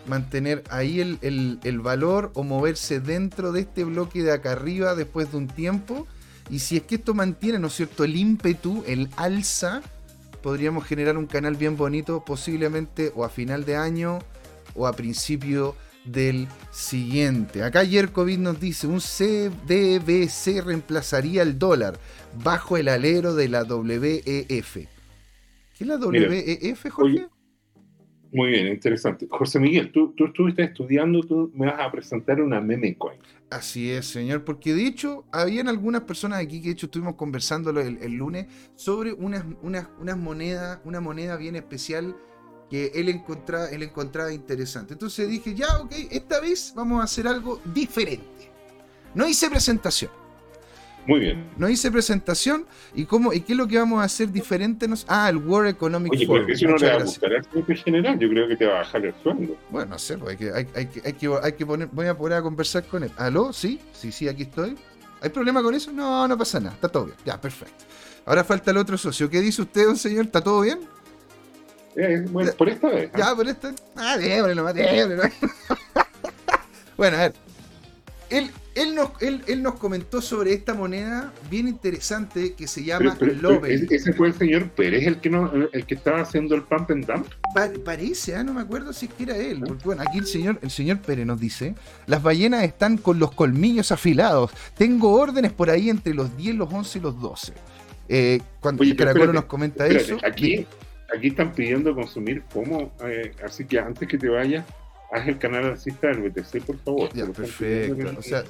Mantener 0.07 0.63
ahí 0.69 0.99
el, 0.99 1.79
valor 1.81 2.31
o 2.33 2.43
moverse 2.43 2.99
dentro 2.99 3.51
de 3.51 3.61
este 3.61 3.83
bloque 3.83 4.23
de 4.23 4.31
acá 4.31 4.53
arriba 4.53 4.95
después 4.95 5.31
de 5.31 5.37
un 5.37 5.47
tiempo. 5.47 6.07
Y 6.49 6.59
si 6.59 6.77
es 6.77 6.83
que 6.83 6.95
esto 6.95 7.13
mantiene, 7.13 7.59
¿no 7.59 7.67
es 7.67 7.73
cierto?, 7.73 8.03
el 8.03 8.15
ímpetu, 8.15 8.83
el 8.87 9.09
alza, 9.15 9.81
podríamos 10.41 10.85
generar 10.85 11.17
un 11.17 11.27
canal 11.27 11.55
bien 11.55 11.77
bonito, 11.77 12.25
posiblemente 12.25 13.11
o 13.15 13.23
a 13.23 13.29
final 13.29 13.63
de 13.63 13.75
año 13.75 14.19
o 14.73 14.87
a 14.87 14.93
principio 14.93 15.75
del 16.05 16.47
siguiente. 16.71 17.63
Acá 17.63 17.83
Yerkovic 17.83 18.39
nos 18.39 18.59
dice, 18.59 18.87
un 18.87 18.99
CDBC 18.99 20.63
reemplazaría 20.63 21.41
el 21.41 21.59
dólar 21.59 21.99
bajo 22.43 22.77
el 22.77 22.87
alero 22.87 23.35
de 23.35 23.47
la 23.49 23.63
WEF. 23.63 24.75
¿Qué 24.75 24.87
es 25.79 25.87
la 25.87 25.97
WEF, 25.97 26.89
Jorge? 26.89 27.27
muy 28.33 28.51
bien, 28.51 28.67
interesante. 28.67 29.27
José 29.29 29.59
Miguel, 29.59 29.91
tú, 29.91 30.13
tú, 30.15 30.27
estuviste 30.27 30.63
estudiando, 30.63 31.21
tú 31.21 31.51
me 31.53 31.65
vas 31.65 31.79
a 31.79 31.91
presentar 31.91 32.41
una 32.41 32.61
meme 32.61 32.95
coin. 32.95 33.19
Así 33.49 33.91
es, 33.91 34.05
señor, 34.05 34.45
porque 34.45 34.73
de 34.73 34.87
hecho, 34.87 35.25
habían 35.33 35.67
algunas 35.67 36.03
personas 36.03 36.39
aquí 36.39 36.61
que 36.61 36.67
de 36.67 36.73
hecho 36.73 36.85
estuvimos 36.85 37.15
conversando 37.15 37.71
el, 37.71 37.97
el 37.97 38.13
lunes 38.13 38.47
sobre 38.75 39.11
unas, 39.11 39.43
unas, 39.61 39.89
unas 39.99 40.17
monedas, 40.17 40.79
una 40.85 41.01
moneda 41.01 41.35
bien 41.35 41.57
especial 41.57 42.15
que 42.71 42.89
él 42.95 43.09
encontraba, 43.09 43.65
él 43.67 43.83
encontraba 43.83 44.31
interesante. 44.31 44.93
Entonces 44.93 45.27
dije, 45.27 45.53
ya, 45.53 45.77
ok, 45.79 45.91
esta 46.09 46.39
vez 46.39 46.71
vamos 46.73 47.01
a 47.01 47.03
hacer 47.03 47.27
algo 47.27 47.61
diferente. 47.65 48.49
No 49.13 49.27
hice 49.27 49.49
presentación. 49.49 50.09
Muy 51.05 51.19
bien. 51.19 51.49
No 51.57 51.67
hice 51.67 51.91
presentación. 51.91 52.65
¿Y 52.95 53.03
cómo 53.03 53.33
y 53.33 53.41
qué 53.41 53.51
es 53.51 53.57
lo 53.57 53.67
que 53.67 53.77
vamos 53.77 54.01
a 54.01 54.05
hacer 54.05 54.31
diferente? 54.31 54.87
Ah, 55.09 55.29
el 55.29 55.35
World 55.35 55.71
Economic 55.71 56.13
Oye, 56.13 56.25
Forum. 56.25 56.47
si 56.55 56.65
no 56.65 56.77
le 56.77 56.87
va 56.87 56.95
a 56.95 57.03
gustar 57.03 57.31
al 57.33 57.77
general, 57.77 58.19
yo 58.19 58.29
creo 58.29 58.47
que 58.47 58.55
te 58.55 58.65
va 58.65 58.75
a 58.75 58.77
bajar 58.79 59.05
el 59.05 59.13
sueldo. 59.21 59.57
Bueno, 59.69 59.89
no 59.89 59.99
sé, 59.99 60.17
pues 60.17 60.31
hay 60.31 60.37
que, 60.37 60.53
hay, 60.53 60.67
hay, 60.73 60.89
hay, 61.03 61.13
que, 61.13 61.39
hay 61.43 61.53
que 61.53 61.65
poner, 61.65 61.89
voy 61.91 62.07
a 62.07 62.17
poder 62.17 62.37
a 62.37 62.41
conversar 62.41 62.85
con 62.85 63.03
él. 63.03 63.11
¿Aló? 63.17 63.51
¿Sí? 63.51 63.81
Sí, 63.91 64.13
sí, 64.13 64.29
aquí 64.29 64.43
estoy. 64.43 64.77
¿Hay 65.21 65.29
problema 65.29 65.61
con 65.61 65.75
eso? 65.75 65.91
No, 65.91 66.25
no 66.25 66.37
pasa 66.37 66.61
nada, 66.61 66.75
está 66.75 66.87
todo 66.87 67.07
bien. 67.07 67.17
Ya, 67.25 67.41
perfecto. 67.41 67.83
Ahora 68.25 68.45
falta 68.45 68.71
el 68.71 68.77
otro 68.77 68.97
socio. 68.97 69.29
¿Qué 69.29 69.41
dice 69.41 69.61
usted, 69.63 69.87
don 69.87 69.97
señor? 69.97 70.25
¿Está 70.25 70.41
todo 70.41 70.61
bien? 70.61 70.79
Eh, 71.95 72.25
bueno, 72.29 72.51
por 72.53 72.69
esta 72.69 72.89
vez. 72.89 73.11
Ya, 73.17 73.35
por 73.35 73.47
esta. 73.47 73.73
Ah, 73.95 74.17
démosle 74.17 74.61
bueno, 76.97 77.17
a 77.17 77.19
ver. 77.19 77.33
Él, 78.29 78.49
él, 78.75 78.95
nos, 78.95 79.09
él, 79.21 79.43
él, 79.47 79.61
nos 79.61 79.75
comentó 79.75 80.21
sobre 80.21 80.53
esta 80.53 80.73
moneda 80.73 81.33
bien 81.49 81.67
interesante 81.67 82.53
que 82.53 82.65
se 82.65 82.85
llama 82.85 83.17
pero, 83.19 83.65
ese 83.65 84.13
fue 84.13 84.29
el 84.29 84.33
señor 84.35 84.69
Pérez 84.69 85.05
el 85.05 85.19
que 85.19 85.29
no, 85.29 85.51
el 85.73 85.85
que 85.85 85.95
estaba 85.95 86.21
haciendo 86.21 86.55
el 86.55 86.63
pump 86.63 86.91
and 86.91 87.05
dump. 87.05 87.27
parece, 87.83 88.35
¿ah? 88.37 88.43
no 88.45 88.53
me 88.53 88.61
acuerdo 88.61 88.93
si 88.93 89.07
es 89.07 89.13
que 89.13 89.23
era 89.23 89.35
él. 89.35 89.59
Porque, 89.59 89.83
bueno, 89.83 90.03
aquí 90.07 90.19
el 90.19 90.27
señor, 90.27 90.59
el 90.61 90.71
señor 90.71 90.99
Pérez 91.01 91.25
nos 91.25 91.41
dice: 91.41 91.75
las 92.07 92.23
ballenas 92.23 92.63
están 92.63 92.97
con 92.97 93.19
los 93.19 93.33
colmillos 93.33 93.91
afilados. 93.91 94.51
Tengo 94.77 95.11
órdenes 95.11 95.51
por 95.51 95.69
ahí 95.69 95.89
entre 95.89 96.13
los 96.13 96.37
10, 96.37 96.55
los 96.55 96.71
11 96.71 96.99
y 96.99 97.01
los 97.01 97.19
12. 97.19 97.53
Eh, 98.07 98.41
cuando 98.61 98.81
Oye, 98.81 98.95
Caracol 98.95 99.33
nos 99.33 99.45
comenta 99.45 99.87
eso. 99.87 100.17
Aquí, 100.25 100.65
aquí 101.15 101.27
están 101.27 101.53
pidiendo 101.53 101.93
consumir 101.93 102.43
FOMO, 102.49 102.93
eh, 103.05 103.33
así 103.43 103.65
que 103.65 103.79
antes 103.79 104.07
que 104.07 104.17
te 104.17 104.29
vayas, 104.29 104.65
haz 105.11 105.27
el 105.27 105.37
canal 105.37 105.65
alcista 105.65 106.07
del 106.07 106.29
BTC, 106.29 106.61
por 106.65 106.77
favor. 106.79 107.13
Ya, 107.13 107.25
perfecto. 107.27 108.19
O 108.19 108.21
sea, 108.21 108.43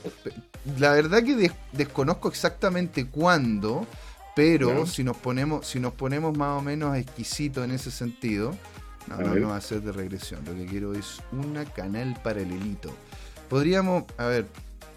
la 0.80 0.94
verdad 0.94 1.24
que 1.24 1.52
desconozco 1.72 2.30
exactamente 2.30 3.08
cuándo, 3.08 3.88
pero 4.36 4.86
si 4.86 5.04
nos 5.04 5.18
ponemos, 5.18 5.68
si 5.68 5.80
nos 5.80 5.94
ponemos 5.94 6.38
más 6.38 6.60
o 6.60 6.62
menos 6.62 6.96
exquisitos 6.98 7.66
en 7.66 7.72
ese 7.72 7.92
sentido, 7.92 8.56
no, 9.08 9.18
no, 9.18 9.36
no 9.36 9.50
va 9.50 9.58
a 9.58 9.62
ser 9.62 9.82
de 9.82 9.92
regresión. 9.92 10.46
Lo 10.46 10.56
que 10.56 10.66
quiero 10.66 10.94
es 10.94 11.22
una 11.32 11.66
canal 11.66 12.18
paralelito. 12.24 12.96
Podríamos, 13.50 14.06
a 14.18 14.28
ver, 14.28 14.46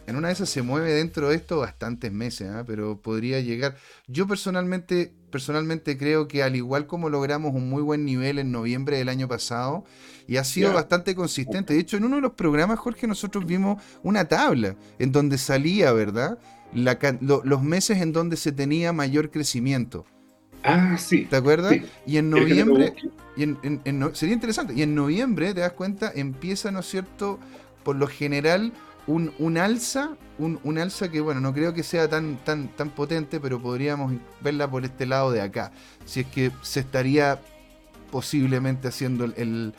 en 0.06 0.16
una 0.16 0.28
de 0.28 0.34
esas 0.34 0.48
se 0.48 0.62
mueve 0.62 0.92
dentro 0.92 1.28
de 1.30 1.36
esto 1.36 1.58
bastantes 1.58 2.12
meses, 2.12 2.48
¿ah? 2.50 2.64
pero 2.66 3.00
podría 3.00 3.40
llegar. 3.40 3.76
Yo 4.06 4.26
personalmente, 4.26 5.12
personalmente 5.30 5.96
creo 5.96 6.28
que 6.28 6.42
al 6.42 6.56
igual 6.56 6.86
como 6.86 7.08
logramos 7.08 7.54
un 7.54 7.68
muy 7.68 7.82
buen 7.82 8.04
nivel 8.04 8.38
en 8.38 8.52
noviembre 8.52 8.98
del 8.98 9.08
año 9.08 9.28
pasado, 9.28 9.84
y 10.26 10.36
ha 10.36 10.44
sido 10.44 10.72
bastante 10.72 11.14
consistente. 11.14 11.74
De 11.74 11.80
hecho, 11.80 11.96
en 11.96 12.04
uno 12.04 12.16
de 12.16 12.22
los 12.22 12.32
programas, 12.32 12.78
Jorge, 12.78 13.06
nosotros 13.06 13.44
vimos 13.46 13.82
una 14.02 14.26
tabla 14.26 14.76
en 14.98 15.12
donde 15.12 15.38
salía, 15.38 15.92
¿verdad? 15.92 16.38
los 16.72 17.62
meses 17.62 18.00
en 18.00 18.12
donde 18.12 18.36
se 18.36 18.50
tenía 18.50 18.92
mayor 18.92 19.30
crecimiento. 19.30 20.04
Ah, 20.64 20.96
sí. 20.98 21.26
¿Te 21.26 21.36
acuerdas? 21.36 21.76
Y 22.06 22.16
en 22.16 22.30
noviembre, 22.30 22.94
y 23.36 23.44
sería 24.14 24.34
interesante, 24.34 24.72
y 24.74 24.82
en 24.82 24.94
noviembre, 24.94 25.52
te 25.52 25.60
das 25.60 25.72
cuenta, 25.72 26.10
empieza, 26.14 26.70
¿no 26.70 26.80
es 26.80 26.86
cierto? 26.86 27.38
Por 27.84 27.96
lo 27.96 28.06
general, 28.06 28.72
un, 29.06 29.58
alza, 29.58 30.16
un, 30.38 30.78
alza 30.78 31.10
que 31.10 31.20
bueno, 31.20 31.40
no 31.40 31.52
creo 31.52 31.74
que 31.74 31.82
sea 31.82 32.08
tan, 32.08 32.36
tan, 32.44 32.68
tan 32.68 32.90
potente, 32.90 33.40
pero 33.40 33.60
podríamos 33.60 34.12
verla 34.40 34.70
por 34.70 34.84
este 34.84 35.06
lado 35.06 35.30
de 35.30 35.40
acá. 35.40 35.72
Si 36.06 36.20
es 36.20 36.26
que 36.26 36.50
se 36.62 36.80
estaría 36.80 37.40
posiblemente 38.10 38.88
haciendo 38.88 39.24
el, 39.24 39.74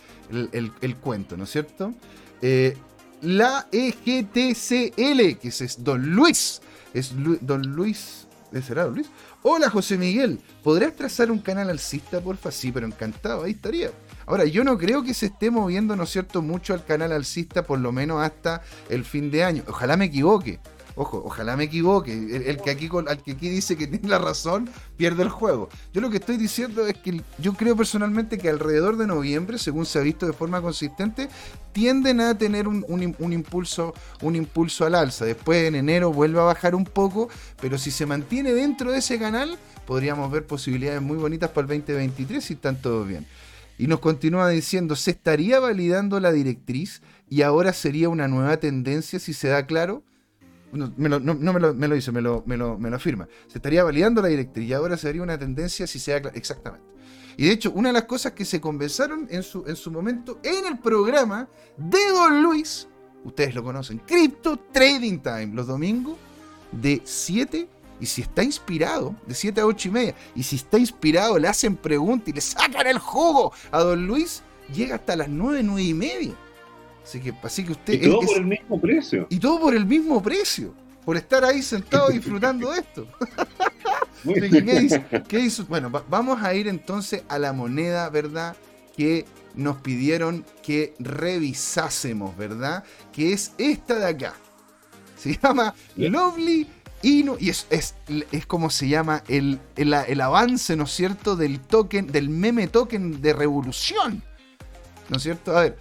cuento, 1.01 1.38
¿no 1.38 1.45
es 1.45 1.51
cierto? 1.51 1.93
Eh, 2.41 2.78
la 3.21 3.67
EGTCL, 3.71 5.39
que 5.39 5.47
es, 5.47 5.84
Don 5.84 6.11
Luis. 6.11 6.61
Es 6.93 7.13
Don 7.41 7.61
Luis. 7.73 8.28
¿Será 8.61 8.86
Don 8.86 8.95
Luis? 8.95 9.07
Hola 9.41 9.69
José 9.69 9.97
Miguel, 9.97 10.39
¿podrías 10.63 10.95
trazar 10.95 11.30
un 11.30 11.39
canal 11.39 11.69
alcista, 11.69 12.19
porfa? 12.21 12.51
Sí, 12.51 12.71
pero 12.71 12.88
encantado, 12.88 13.43
ahí 13.43 13.51
estaría. 13.51 13.91
Ahora, 14.28 14.45
yo 14.45 14.63
no 14.63 14.78
creo 14.78 15.03
que 15.03 15.13
se 15.13 15.28
esté 15.28 15.51
moviendo, 15.51 15.95
¿no 15.95 16.03
es 16.03 16.09
cierto?, 16.09 16.41
mucho 16.41 16.73
al 16.73 16.84
canal 16.86 17.11
alcista, 17.11 17.63
por 17.63 17.80
lo 17.80 17.91
menos 17.91 18.23
hasta 18.23 18.61
el 18.89 19.05
fin 19.05 19.32
de 19.32 19.43
año. 19.43 19.63
Ojalá 19.67 19.97
me 19.97 20.05
equivoque. 20.05 20.59
Ojo, 20.97 21.21
ojalá 21.26 21.57
me 21.57 21.65
equivoque. 21.65 22.13
El, 22.13 22.61
que 22.61 22.71
aquí, 22.71 22.89
al 23.07 23.21
que 23.21 23.34
aquí 23.34 23.49
dice 23.49 23.76
que 23.76 23.86
tiene 23.88 24.07
la 24.07 24.17
razón, 24.17 24.69
pierde 24.95 25.23
el 25.23 25.30
juego. 25.30 25.69
Yo 25.93 26.01
lo 26.01 26.09
que 26.09 26.17
estoy 26.17 26.38
diciendo 26.38 26.88
es 26.88 26.95
que 26.95 27.21
yo 27.38 27.53
creo 27.53 27.76
personalmente 27.76 28.38
que 28.38 28.49
alrededor 28.49 28.97
de 28.97 29.05
noviembre, 29.05 29.57
según 29.57 29.86
se 29.86 29.99
ha 29.99 30.01
visto 30.01 30.26
de 30.26 30.34
forma 30.34 30.61
consistente, 30.61 31.30
tienden 31.73 32.21
a 32.21 32.38
tener 32.38 32.67
un, 32.69 33.03
impulso, 33.34 33.93
un 34.21 34.36
impulso 34.36 34.86
al 34.86 34.95
alza. 34.95 35.26
Después 35.26 35.67
en 35.67 35.76
enero 35.76 36.13
vuelve 36.13 36.39
a 36.39 36.43
bajar 36.43 36.73
un 36.76 36.86
poco, 36.86 37.28
pero 37.59 37.78
si 37.78 37.91
se 37.91 38.05
mantiene 38.05 38.53
dentro 38.53 38.91
de 38.91 38.99
ese 38.99 39.19
canal, 39.19 39.57
podríamos 39.86 40.32
ver 40.32 40.47
posibilidades 40.47 41.01
muy 41.01 41.17
bonitas 41.17 41.49
para 41.49 41.63
el 41.63 41.84
2023 41.84 42.43
si 42.43 42.53
están 42.53 42.82
todos 42.82 43.05
bien. 43.05 43.28
Y 43.78 43.88
nos 43.88 43.99
continúa 43.99 44.49
diciendo, 44.49 44.95
se 44.95 45.11
estaría 45.11 45.59
validando 45.59 46.19
la 46.19 46.32
directriz 46.32 47.01
y 47.30 47.41
ahora 47.41 47.73
sería 47.73 48.09
una 48.09 48.28
nueva 48.28 48.57
tendencia 48.57 49.19
si 49.19 49.34
se 49.34 49.49
da 49.49 49.65
claro. 49.65 50.03
No, 50.71 50.93
me 50.97 51.09
lo, 51.09 51.19
me 51.19 51.88
lo, 51.88 51.95
dice, 51.95 52.11
me 52.11 52.21
lo, 52.21 52.43
me, 52.45 52.57
lo, 52.57 52.78
afirma. 52.93 53.28
Se 53.47 53.57
estaría 53.57 53.84
validando 53.84 54.21
la 54.21 54.28
directriz 54.28 54.67
y 54.67 54.73
ahora 54.73 54.97
sería 54.97 55.23
una 55.23 55.38
tendencia 55.38 55.88
si 55.88 55.99
se 55.99 56.11
da 56.11 56.21
claro. 56.21 56.38
Exactamente. 56.38 56.86
Y 57.38 57.45
de 57.45 57.51
hecho, 57.51 57.71
una 57.71 57.89
de 57.89 57.93
las 57.93 58.05
cosas 58.05 58.32
que 58.32 58.45
se 58.45 58.61
conversaron 58.61 59.28
en 59.30 59.43
su, 59.43 59.63
en 59.67 59.76
su 59.76 59.91
momento 59.91 60.39
en 60.43 60.65
el 60.65 60.80
programa 60.80 61.49
de 61.78 61.99
Don 62.13 62.41
Luis, 62.41 62.88
ustedes 63.23 63.55
lo 63.55 63.63
conocen, 63.63 63.99
Crypto 63.99 64.57
Trading 64.71 65.19
Time, 65.19 65.47
los 65.47 65.67
domingos 65.67 66.17
de 66.71 67.01
7 67.03 67.67
y 68.00 68.06
si 68.06 68.22
está 68.22 68.43
inspirado, 68.43 69.16
de 69.26 69.34
7 69.34 69.62
a 69.62 69.66
8 69.66 69.88
y 69.88 69.91
media, 69.91 70.16
y 70.36 70.43
si 70.43 70.58
está 70.58 70.78
inspirado, 70.78 71.39
le 71.39 71.48
hacen 71.48 71.76
preguntas 71.76 72.28
y 72.30 72.34
le 72.34 72.41
sacan 72.41 72.88
el 72.88 73.00
jugo 73.00 73.54
a 73.72 73.80
don 73.80 74.06
Luis, 74.06 74.43
llega 74.74 74.96
hasta 74.96 75.16
las 75.16 75.30
9, 75.30 75.62
9 75.64 75.84
y 75.84 75.93
media. 75.93 76.34
Así 77.04 77.20
que, 77.20 77.34
así 77.43 77.64
que 77.64 77.72
usted. 77.74 77.93
Y 77.93 78.10
todo 78.10 78.22
por 78.22 78.38
el 78.38 78.46
mismo 78.46 78.82
precio. 78.82 79.28
Y 79.30 79.38
todo 79.38 79.60
por 79.60 79.76
el 79.76 79.86
mismo 79.86 80.24
precio. 80.24 80.74
Por 81.06 81.18
estar 81.18 81.46
ahí 81.46 81.62
sentado 81.62 82.10
disfrutando 82.10 82.72
de 82.72 82.80
esto. 82.80 83.08
¿Qué 85.28 85.39
hizo? 85.39 85.66
Bueno, 85.66 85.91
vamos 86.10 86.41
a 86.41 86.56
ir 86.56 86.68
entonces 86.68 87.24
a 87.30 87.38
la 87.38 87.54
moneda, 87.54 88.10
¿verdad? 88.10 88.56
Que 88.98 89.26
nos 89.54 89.78
pidieron 89.78 90.43
que 90.64 90.96
revisásemos, 90.98 92.36
¿verdad? 92.36 92.84
Que 93.14 93.34
es 93.34 93.54
esta 93.60 94.00
de 94.00 94.06
acá. 94.08 94.34
Se 95.16 95.38
llama 95.38 95.76
Lovely 95.96 96.68
y 97.02 97.50
es, 97.50 97.68
es, 97.70 98.46
como 98.48 98.70
se 98.72 98.88
llama 98.88 99.24
el, 99.28 99.60
el, 99.76 100.22
avance, 100.22 100.76
¿no 100.76 100.86
es 100.86 100.91
cierto?, 100.91 101.36
del 101.36 101.60
token, 101.60 102.08
del 102.08 102.30
meme 102.30 102.68
token 102.68 103.22
de 103.22 103.34
revolución. 103.34 104.24
¿No 105.10 105.18
es 105.18 105.24
cierto? 105.24 105.56
A 105.56 105.62
ver. 105.62 105.78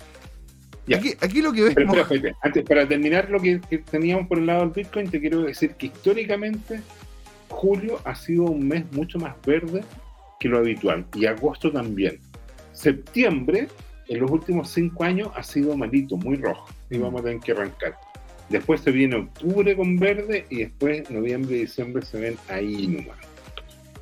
Aquí, 1.22 1.40
lo 1.40 1.52
que 1.52 1.62
vemos. 1.62 1.96
Antes, 2.42 2.64
para 2.64 2.86
terminar 2.86 3.30
lo 3.30 3.40
que, 3.40 3.58
teníamos 3.90 4.26
por 4.28 4.38
el 4.38 4.46
lado 4.46 4.60
del 4.60 4.70
Bitcoin, 4.70 5.10
te 5.10 5.18
quiero 5.18 5.42
decir 5.42 5.74
que 5.76 5.86
históricamente 5.86 6.82
julio 7.48 8.00
ha 8.04 8.14
sido 8.14 8.44
un 8.44 8.68
mes 8.68 8.84
mucho 8.92 9.18
más 9.18 9.34
verde 9.46 9.82
que 10.38 10.48
lo 10.48 10.58
habitual. 10.58 11.06
Y 11.14 11.24
agosto 11.24 11.72
también. 11.72 12.20
Septiembre, 12.72 13.68
en 14.08 14.20
los 14.20 14.30
últimos 14.30 14.70
cinco 14.70 15.04
años, 15.04 15.30
ha 15.34 15.42
sido 15.42 15.74
malito, 15.74 16.18
muy 16.18 16.36
rojo. 16.36 16.66
Y 16.90 16.98
vamos 16.98 17.22
a 17.22 17.24
tener 17.24 17.40
que 17.40 17.52
arrancar. 17.52 17.96
Después 18.48 18.80
se 18.82 18.90
viene 18.90 19.16
octubre 19.16 19.74
con 19.76 19.98
verde 19.98 20.46
y 20.50 20.60
después 20.60 21.10
noviembre 21.10 21.56
y 21.56 21.60
diciembre 21.60 22.04
se 22.04 22.20
ven 22.20 22.36
ahí 22.48 22.86
nomás. 22.86 23.16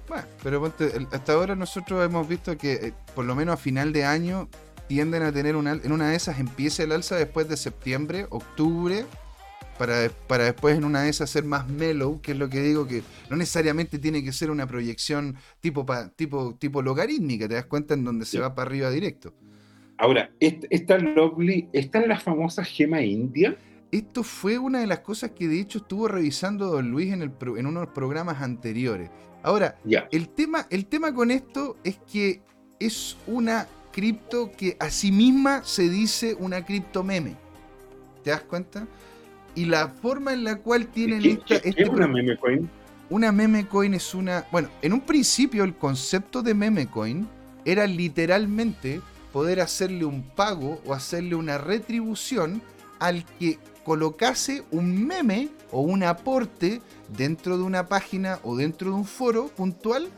Bueno, 0.09 0.25
pero 0.43 0.73
hasta 1.13 1.33
ahora 1.33 1.55
nosotros 1.55 2.05
hemos 2.05 2.29
visto 2.29 2.57
que 2.59 2.73
eh, 2.73 2.93
por 3.15 3.25
lo 3.25 3.35
menos 3.35 3.55
a 3.55 3.57
final 3.57 3.93
de 3.93 4.05
año 4.05 4.49
tienden 4.89 5.23
a 5.23 5.33
tener 5.33 5.57
una, 5.57 5.73
en 5.73 5.93
una 5.93 6.11
de 6.11 6.17
esas 6.17 6.39
empieza 6.39 6.83
el 6.83 6.93
alza 6.93 7.17
después 7.17 7.49
de 7.49 7.57
septiembre, 7.57 8.27
octubre, 8.29 9.07
para, 9.79 10.11
para 10.27 10.45
después 10.45 10.77
en 10.77 10.85
una 10.85 11.03
de 11.03 11.09
esas 11.09 11.31
ser 11.31 11.45
más 11.45 11.69
mellow, 11.69 12.21
que 12.21 12.33
es 12.33 12.39
lo 12.39 12.51
que 12.51 12.61
digo 12.61 12.87
que 12.87 13.03
no 13.31 13.37
necesariamente 13.37 13.99
tiene 13.99 14.23
que 14.23 14.33
ser 14.33 14.51
una 14.51 14.67
proyección 14.67 15.37
tipo, 15.61 15.87
tipo, 16.15 16.55
tipo 16.57 16.83
logarítmica, 16.83 17.49
te 17.49 17.55
das 17.55 17.67
cuenta 17.67 17.95
en 17.95 18.05
donde 18.05 18.27
se 18.27 18.39
va 18.39 18.55
para 18.55 18.69
arriba 18.69 18.91
directo. 18.91 19.33
Ahora, 19.97 20.31
esta 20.41 20.99
Lovely, 20.99 21.69
¿está 21.73 22.03
en 22.03 22.09
la 22.09 22.19
famosa 22.19 22.65
gema 22.65 23.03
india? 23.03 23.57
Esto 23.93 24.23
fue 24.23 24.59
una 24.59 24.81
de 24.81 24.87
las 24.87 25.01
cosas 25.01 25.33
que 25.33 25.47
de 25.47 25.61
hecho 25.61 25.79
estuvo 25.79 26.09
revisando 26.09 26.67
Don 26.69 26.91
Luis 26.91 27.13
en, 27.13 27.21
el 27.21 27.33
en 27.59 27.67
unos 27.67 27.89
programas 27.89 28.41
anteriores. 28.41 29.11
Ahora, 29.43 29.77
el, 30.11 30.31
tema, 30.31 30.67
el 30.71 30.87
tema 30.87 31.15
con 31.15 31.31
esto 31.31 31.77
es 31.85 31.99
que 32.11 32.41
es 32.81 33.19
una 33.27 33.67
cripto 33.93 34.51
que 34.57 34.79
a 34.81 34.89
sí 34.89 35.13
misma 35.13 35.63
se 35.63 35.91
dice 35.91 36.35
una 36.39 36.65
cripto 36.65 37.05
meme. 37.05 37.37
¿Te 38.25 38.31
das 38.31 38.41
cuenta? 38.43 38.89
Y 39.55 39.67
la 39.67 39.89
forma 39.89 40.33
en 40.33 40.45
la 40.45 40.57
cual 40.57 40.87
tienen 40.87 41.23
esta... 41.27 41.45
¿qué 41.61 41.69
este 41.69 41.83
es 41.83 41.89
una 41.91 42.09
meme 42.09 42.39
coin? 42.39 42.71
Una 43.11 43.31
meme 43.31 43.69
coin 43.69 43.93
es 43.93 44.15
una... 44.15 44.47
Bueno, 44.51 44.71
en 44.81 44.95
un 44.95 45.03
principio 45.03 45.65
el 45.65 45.75
concepto 45.75 46.43
de 46.43 46.55
meme 46.55 46.87
coin 46.87 47.29
era 47.67 47.87
literalmente 47.87 49.03
poder 49.35 49.61
hacerle 49.61 50.07
un 50.07 50.23
pago 50.23 50.81
o 50.87 50.95
hacerle 50.95 51.35
una 51.35 51.59
retribución 51.59 52.63
al 52.99 53.25
que 53.39 53.59
colocase 53.85 54.63
un 54.71 55.07
meme 55.07 55.51
o 55.71 55.81
un 55.81 56.03
aporte 56.03 56.81
dentro 57.17 57.57
de 57.59 57.65
una 57.65 57.87
página 57.87 58.39
o 58.43 58.57
dentro 58.57 58.91
de 58.91 58.97
un 58.97 59.05
foro 59.05 59.49
puntual 59.49 60.09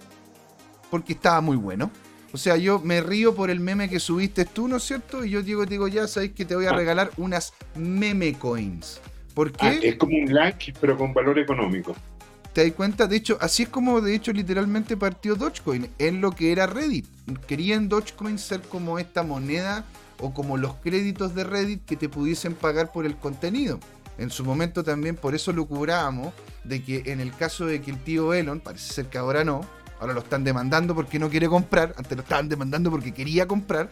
porque 0.91 1.15
estaba 1.15 1.41
muy 1.41 1.57
bueno. 1.57 1.91
O 2.33 2.37
sea, 2.37 2.57
yo 2.57 2.81
me 2.81 3.01
río 3.01 3.35
por 3.35 3.49
el 3.49 3.61
meme 3.61 3.89
que 3.89 4.01
subiste 4.01 4.45
tú, 4.45 4.67
¿no 4.67 4.77
es 4.77 4.83
cierto? 4.83 5.25
Y 5.25 5.31
yo 5.31 5.43
digo, 5.43 5.67
digo, 5.67 5.87
ya 5.87 6.09
sabéis 6.09 6.33
que 6.33 6.45
te 6.45 6.57
voy 6.57 6.67
a 6.67 6.71
ah. 6.71 6.77
regalar 6.77 7.11
unas 7.17 7.53
meme 7.77 8.35
coins. 8.35 9.01
¿Por 9.35 9.53
qué? 9.53 9.67
Ah, 9.67 9.79
es 9.83 9.97
como 9.97 10.17
un 10.17 10.33
like, 10.33 10.75
pero 10.81 10.97
con 10.97 11.15
valor 11.15 11.39
económico. 11.39 11.95
¿Te 12.53 12.65
das 12.65 12.73
cuenta? 12.73 13.07
De 13.07 13.17
hecho, 13.17 13.37
así 13.41 13.65
es 13.65 13.69
como 13.69 14.01
de 14.01 14.15
hecho 14.15 14.33
literalmente 14.33 14.97
partió 14.97 15.35
Dogecoin, 15.35 15.91
en 15.99 16.21
lo 16.21 16.31
que 16.31 16.53
era 16.53 16.67
Reddit. 16.67 17.07
Querían 17.49 17.89
Dogecoin 17.89 18.39
ser 18.39 18.61
como 18.63 18.99
esta 18.99 19.25
moneda 19.25 19.85
o 20.21 20.33
como 20.33 20.57
los 20.57 20.75
créditos 20.77 21.35
de 21.35 21.45
Reddit 21.45 21.85
que 21.85 21.97
te 21.97 22.09
pudiesen 22.09 22.55
pagar 22.55 22.93
por 22.93 23.07
el 23.07 23.17
contenido. 23.17 23.81
En 24.19 24.31
su 24.31 24.45
momento 24.45 24.85
también 24.85 25.17
por 25.17 25.35
eso 25.35 25.53
lo 25.53 25.67
cubrábamos 25.67 26.33
de 26.63 26.83
que 26.83 27.03
en 27.07 27.21
el 27.21 27.35
caso 27.35 27.67
de 27.67 27.81
que 27.81 27.91
el 27.91 28.03
tío 28.03 28.33
Elon, 28.33 28.61
parece 28.61 28.93
ser 28.93 29.07
que 29.07 29.19
ahora 29.19 29.45
no, 29.45 29.63
ahora 30.01 30.15
lo 30.15 30.21
están 30.21 30.45
demandando 30.45 30.95
porque 30.95 31.19
no 31.19 31.29
quiere 31.29 31.49
comprar, 31.49 31.95
antes 31.97 32.17
lo 32.17 32.23
estaban 32.23 32.49
demandando 32.49 32.91
porque 32.91 33.13
quería 33.13 33.47
comprar. 33.47 33.91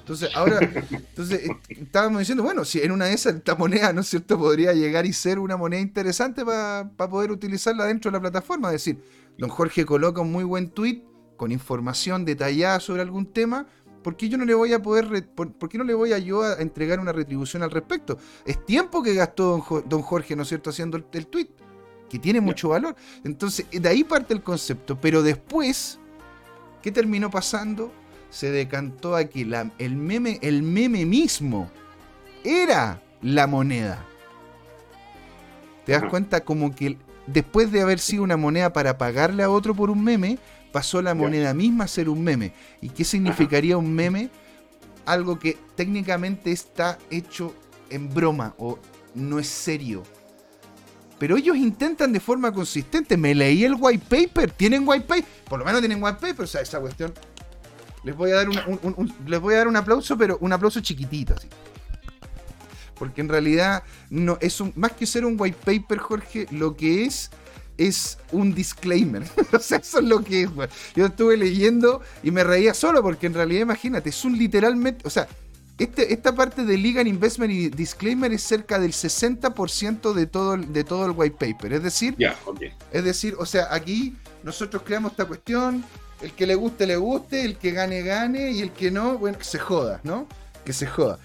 Entonces, 0.00 0.30
ahora, 0.34 0.58
entonces 0.90 1.48
eh, 1.48 1.56
estábamos 1.70 2.18
diciendo, 2.18 2.44
bueno, 2.44 2.64
si 2.64 2.80
en 2.80 2.92
una 2.92 3.06
de 3.06 3.14
esas 3.14 3.36
esta 3.36 3.54
moneda, 3.54 3.92
¿no 3.92 4.02
es 4.02 4.08
cierto?, 4.08 4.38
podría 4.38 4.74
llegar 4.74 5.06
y 5.06 5.14
ser 5.14 5.38
una 5.38 5.56
moneda 5.56 5.80
interesante 5.80 6.44
para 6.44 6.90
poder 7.08 7.30
utilizarla 7.30 7.86
dentro 7.86 8.10
de 8.10 8.18
la 8.18 8.20
plataforma. 8.20 8.68
Es 8.68 8.84
decir, 8.84 9.02
don 9.38 9.48
Jorge 9.48 9.86
coloca 9.86 10.20
un 10.20 10.30
muy 10.30 10.44
buen 10.44 10.68
tweet 10.70 11.02
con 11.38 11.52
información 11.52 12.24
detallada 12.24 12.80
sobre 12.80 13.02
algún 13.02 13.26
tema, 13.26 13.66
¿por 14.04 14.16
qué 14.16 14.28
yo 14.28 14.38
no 14.38 14.44
le 14.44 14.54
voy 14.54 14.72
a 14.72 14.80
poder, 14.80 15.26
por, 15.34 15.68
qué 15.68 15.78
no 15.78 15.82
le 15.82 15.94
voy 15.94 16.12
a 16.12 16.18
yo 16.18 16.42
a 16.42 16.60
entregar 16.60 17.00
una 17.00 17.10
retribución 17.10 17.64
al 17.64 17.72
respecto? 17.72 18.18
Es 18.44 18.64
tiempo 18.64 19.02
que 19.02 19.14
gastó 19.14 19.64
don, 19.86 20.02
Jorge, 20.02 20.36
¿no 20.36 20.42
es 20.42 20.48
cierto?, 20.48 20.70
haciendo 20.70 20.96
el, 20.96 21.26
tweet, 21.26 21.48
que 22.08 22.20
tiene 22.20 22.40
mucho 22.40 22.68
valor. 22.68 22.94
Entonces, 23.24 23.66
de 23.72 23.88
ahí 23.88 24.04
parte 24.04 24.34
el 24.34 24.42
concepto, 24.42 25.00
pero 25.00 25.22
después, 25.22 25.98
¿qué 26.82 26.92
terminó 26.92 27.30
pasando? 27.30 27.90
Se 28.30 28.50
decantó 28.50 29.16
a 29.16 29.24
que 29.24 29.40
el, 29.78 29.96
meme, 29.96 30.38
el 30.42 30.62
meme 30.62 31.06
mismo 31.06 31.70
era 32.44 33.02
la 33.22 33.46
moneda. 33.46 34.04
¿Te 35.86 35.92
das 35.92 36.04
cuenta? 36.04 36.44
Como 36.44 36.74
que 36.74 36.98
después 37.26 37.72
de 37.72 37.80
haber 37.80 37.98
sido 37.98 38.22
una 38.22 38.36
moneda 38.36 38.72
para 38.72 38.98
pagarle 38.98 39.42
a 39.42 39.50
otro 39.50 39.74
por 39.74 39.88
un 39.90 40.04
meme, 40.04 40.38
pasó 40.74 41.00
la 41.00 41.14
moneda 41.14 41.54
misma 41.54 41.84
a 41.84 41.86
ser 41.86 42.08
un 42.08 42.24
meme. 42.24 42.52
¿Y 42.80 42.88
qué 42.88 43.04
significaría 43.04 43.76
un 43.76 43.94
meme? 43.94 44.28
Algo 45.06 45.38
que 45.38 45.56
técnicamente 45.76 46.50
está 46.50 46.98
hecho 47.10 47.54
en 47.90 48.12
broma 48.12 48.56
o 48.58 48.80
no 49.14 49.38
es 49.38 49.46
serio. 49.46 50.02
Pero 51.20 51.36
ellos 51.36 51.56
intentan 51.56 52.12
de 52.12 52.18
forma 52.18 52.52
consistente. 52.52 53.16
Me 53.16 53.36
leí 53.36 53.62
el 53.62 53.76
white 53.78 54.04
paper. 54.08 54.50
¿Tienen 54.50 54.82
white 54.84 55.06
paper? 55.06 55.24
Por 55.48 55.60
lo 55.60 55.64
menos 55.64 55.80
tienen 55.80 56.02
white 56.02 56.18
paper. 56.20 56.42
O 56.42 56.48
sea, 56.48 56.60
esa 56.60 56.80
cuestión. 56.80 57.14
Les 58.02 58.16
voy 58.16 58.32
a 58.32 58.34
dar 58.34 58.48
un, 58.48 59.14
les 59.28 59.38
voy 59.38 59.54
a 59.54 59.58
dar 59.58 59.68
un 59.68 59.76
aplauso, 59.76 60.18
pero 60.18 60.38
un 60.40 60.52
aplauso 60.52 60.80
chiquitito, 60.80 61.34
así. 61.34 61.46
Porque 62.98 63.20
en 63.20 63.28
realidad 63.28 63.84
no 64.10 64.38
es 64.40 64.60
un, 64.60 64.72
más 64.74 64.90
que 64.90 65.06
ser 65.06 65.24
un 65.24 65.36
white 65.38 65.58
paper, 65.64 65.98
Jorge, 65.98 66.48
lo 66.50 66.76
que 66.76 67.04
es 67.04 67.30
es 67.78 68.18
un 68.32 68.54
disclaimer. 68.54 69.24
o 69.52 69.58
sea, 69.58 69.78
eso 69.78 69.98
es 69.98 70.04
lo 70.04 70.22
que 70.22 70.42
es, 70.42 70.50
Yo 70.94 71.06
estuve 71.06 71.36
leyendo 71.36 72.00
y 72.22 72.30
me 72.30 72.44
reía 72.44 72.74
solo 72.74 73.02
porque 73.02 73.26
en 73.26 73.34
realidad, 73.34 73.62
imagínate, 73.62 74.10
es 74.10 74.24
un 74.24 74.38
literalmente, 74.38 75.06
o 75.06 75.10
sea, 75.10 75.28
este, 75.78 76.12
esta 76.12 76.34
parte 76.34 76.64
de 76.64 76.78
Legal 76.78 77.08
Investment 77.08 77.52
y 77.52 77.68
Disclaimer 77.68 78.32
es 78.32 78.42
cerca 78.42 78.78
del 78.78 78.92
60% 78.92 80.12
de 80.12 80.26
todo, 80.26 80.56
de 80.56 80.84
todo 80.84 81.06
el 81.06 81.12
white 81.12 81.36
paper. 81.38 81.72
Es 81.72 81.82
decir, 81.82 82.16
es 82.92 83.04
decir, 83.04 83.34
o 83.38 83.46
sea, 83.46 83.68
aquí 83.70 84.16
nosotros 84.44 84.82
creamos 84.84 85.12
esta 85.12 85.24
cuestión, 85.24 85.84
el 86.22 86.32
que 86.32 86.46
le 86.46 86.54
guste, 86.54 86.86
le 86.86 86.96
guste, 86.96 87.44
el 87.44 87.56
que 87.58 87.72
gane, 87.72 88.02
gane, 88.02 88.52
y 88.52 88.60
el 88.60 88.70
que 88.70 88.92
no, 88.92 89.18
bueno, 89.18 89.36
que 89.36 89.44
se 89.44 89.58
joda, 89.58 90.00
¿no? 90.04 90.28
Que 90.64 90.72
se 90.72 90.86
joda. 90.86 91.18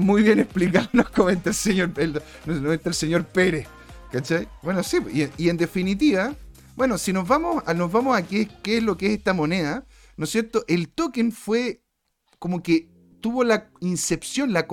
Muy 0.00 0.22
bien 0.22 0.40
explicado 0.40 0.88
nos 0.94 1.10
comenta 1.10 1.50
el 1.50 1.54
señor, 1.54 1.90
el, 1.96 2.22
el 2.46 2.94
señor 2.94 3.26
Pérez. 3.26 3.66
¿Cachai? 4.12 4.46
Bueno, 4.62 4.82
sí, 4.82 4.98
y, 5.38 5.48
en 5.48 5.56
definitiva, 5.56 6.34
bueno, 6.76 6.98
si 6.98 7.14
nos 7.14 7.26
vamos 7.26 7.62
a, 7.66 7.72
nos 7.72 7.90
vamos 7.90 8.14
a 8.14 8.22
qué, 8.22 8.46
qué 8.62 8.76
es 8.76 8.82
lo 8.82 8.98
que 8.98 9.06
es 9.06 9.12
esta 9.12 9.32
moneda, 9.32 9.86
¿no 10.18 10.24
es 10.24 10.30
cierto? 10.30 10.64
El 10.68 10.90
token 10.90 11.32
fue 11.32 11.82
como 12.38 12.62
que 12.62 12.90
tuvo 13.22 13.42
la 13.42 13.70
incepción, 13.80 14.52
la, 14.52 14.66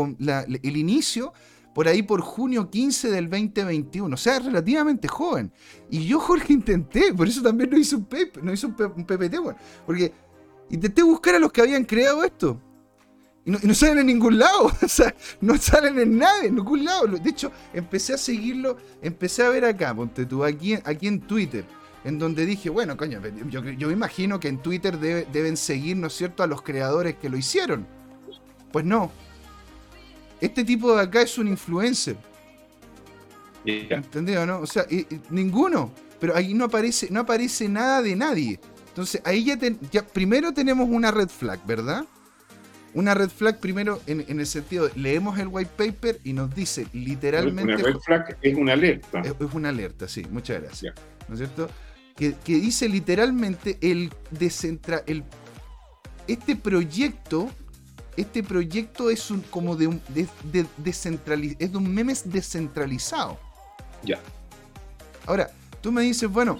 el 0.47 0.75
inicio 0.75 1.31
por 1.73 1.87
ahí 1.87 2.01
por 2.03 2.19
junio 2.19 2.69
15 2.69 3.11
del 3.11 3.29
2021, 3.29 4.13
o 4.13 4.17
sea, 4.17 4.39
relativamente 4.39 5.07
joven. 5.07 5.53
Y 5.89 6.05
yo, 6.05 6.19
Jorge, 6.19 6.51
intenté, 6.51 7.13
por 7.13 7.27
eso 7.27 7.41
también 7.41 7.69
no 7.69 7.77
hice 7.77 7.95
un, 7.95 8.07
no 8.41 8.51
hice 8.51 8.65
un, 8.65 8.73
PPT, 8.73 9.39
bueno, 9.41 9.57
porque 9.85 10.11
intenté 10.69 11.01
buscar 11.01 11.35
a 11.35 11.39
los 11.39 11.53
que 11.53 11.61
habían 11.61 11.85
creado 11.85 12.25
esto. 12.25 12.61
Y 13.49 13.67
no, 13.67 13.73
salen 13.73 13.99
en 13.99 14.05
ningún 14.05 14.37
lado, 14.37 14.71
o 14.81 14.87
sea, 14.87 15.15
no 15.41 15.57
salen 15.57 15.97
en 15.97 16.17
nada, 16.19 16.45
en 16.45 16.55
ningún 16.55 16.85
lado. 16.85 17.07
De 17.07 17.29
hecho, 17.29 17.51
empecé 17.73 18.13
a 18.13 18.17
seguirlo, 18.17 18.77
empecé 19.01 19.43
a 19.43 19.49
ver 19.49 19.65
acá, 19.65 19.95
ponte 19.95 20.25
tú, 20.25 20.43
aquí, 20.43 20.75
aquí 20.83 21.07
en 21.07 21.21
Twitter, 21.21 21.65
en 22.03 22.19
donde 22.19 22.45
dije, 22.45 22.69
bueno, 22.69 22.95
coño, 22.95 23.19
yo, 23.49 23.63
yo 23.63 23.87
me 23.87 23.93
imagino 23.93 24.39
que 24.39 24.49
en 24.49 24.59
Twitter 24.59 24.99
deben 24.99 25.57
seguir, 25.57 25.97
¿no 25.97 26.07
es 26.07 26.13
cierto?, 26.13 26.43
a 26.43 26.47
los 26.47 26.61
creadores 26.61 27.15
que 27.15 27.29
lo 27.29 27.37
hicieron. 27.37 27.87
Pues 28.71 28.85
no, 28.85 29.11
este 30.41 30.63
tipo 30.63 30.95
de 30.95 31.01
acá 31.01 31.21
es 31.21 31.37
un 31.37 31.47
influencer. 31.47 32.17
¿Entendido, 33.65 34.45
no? 34.45 34.59
O 34.59 34.67
sea, 34.67 34.85
ninguno. 35.29 35.91
Pero 36.19 36.35
ahí 36.35 36.53
no 36.53 36.65
aparece, 36.65 37.07
no 37.09 37.21
aparece 37.21 37.67
nada 37.67 38.01
de 38.01 38.15
nadie. 38.15 38.59
Entonces, 38.89 39.21
ahí 39.25 39.45
ya, 39.91 40.05
primero 40.05 40.53
tenemos 40.53 40.87
una 40.89 41.11
red 41.11 41.29
flag, 41.29 41.65
¿verdad? 41.65 42.05
Una 42.93 43.13
red 43.13 43.29
flag 43.29 43.59
primero 43.59 44.01
en, 44.07 44.25
el 44.27 44.45
sentido 44.47 44.87
de 44.87 44.99
leemos 44.99 45.37
el 45.37 45.47
white 45.47 45.71
paper 45.77 46.19
y 46.23 46.33
nos 46.33 46.53
dice 46.53 46.87
literalmente. 46.93 47.75
Una 47.75 47.83
red 47.83 47.97
flag 47.99 48.37
es 48.41 48.57
una 48.57 48.73
alerta. 48.73 49.21
Es, 49.21 49.53
una 49.53 49.69
alerta, 49.69 50.07
sí, 50.07 50.25
muchas 50.31 50.61
gracias. 50.61 50.95
¿No 51.27 51.35
es 51.35 51.39
cierto? 51.39 51.69
Que, 52.15 52.35
dice 52.45 52.89
literalmente 52.89 53.77
el, 53.81 54.11
descentra, 54.31 55.03
el 55.05 55.23
este 56.27 56.55
proyecto 56.55 57.49
este 58.17 58.43
proyecto 58.43 59.09
es 59.09 59.31
un, 59.31 59.41
como 59.41 59.77
de 59.77 59.87
un, 59.87 60.01
de, 60.09 60.27
es 60.83 61.71
de 61.71 61.77
un 61.77 61.93
memes 61.93 62.29
descentralizado. 62.29 63.39
Ya. 64.03 64.19
Ahora, 65.25 65.51
tú 65.81 65.91
me 65.91 66.01
dices, 66.01 66.29
bueno, 66.29 66.57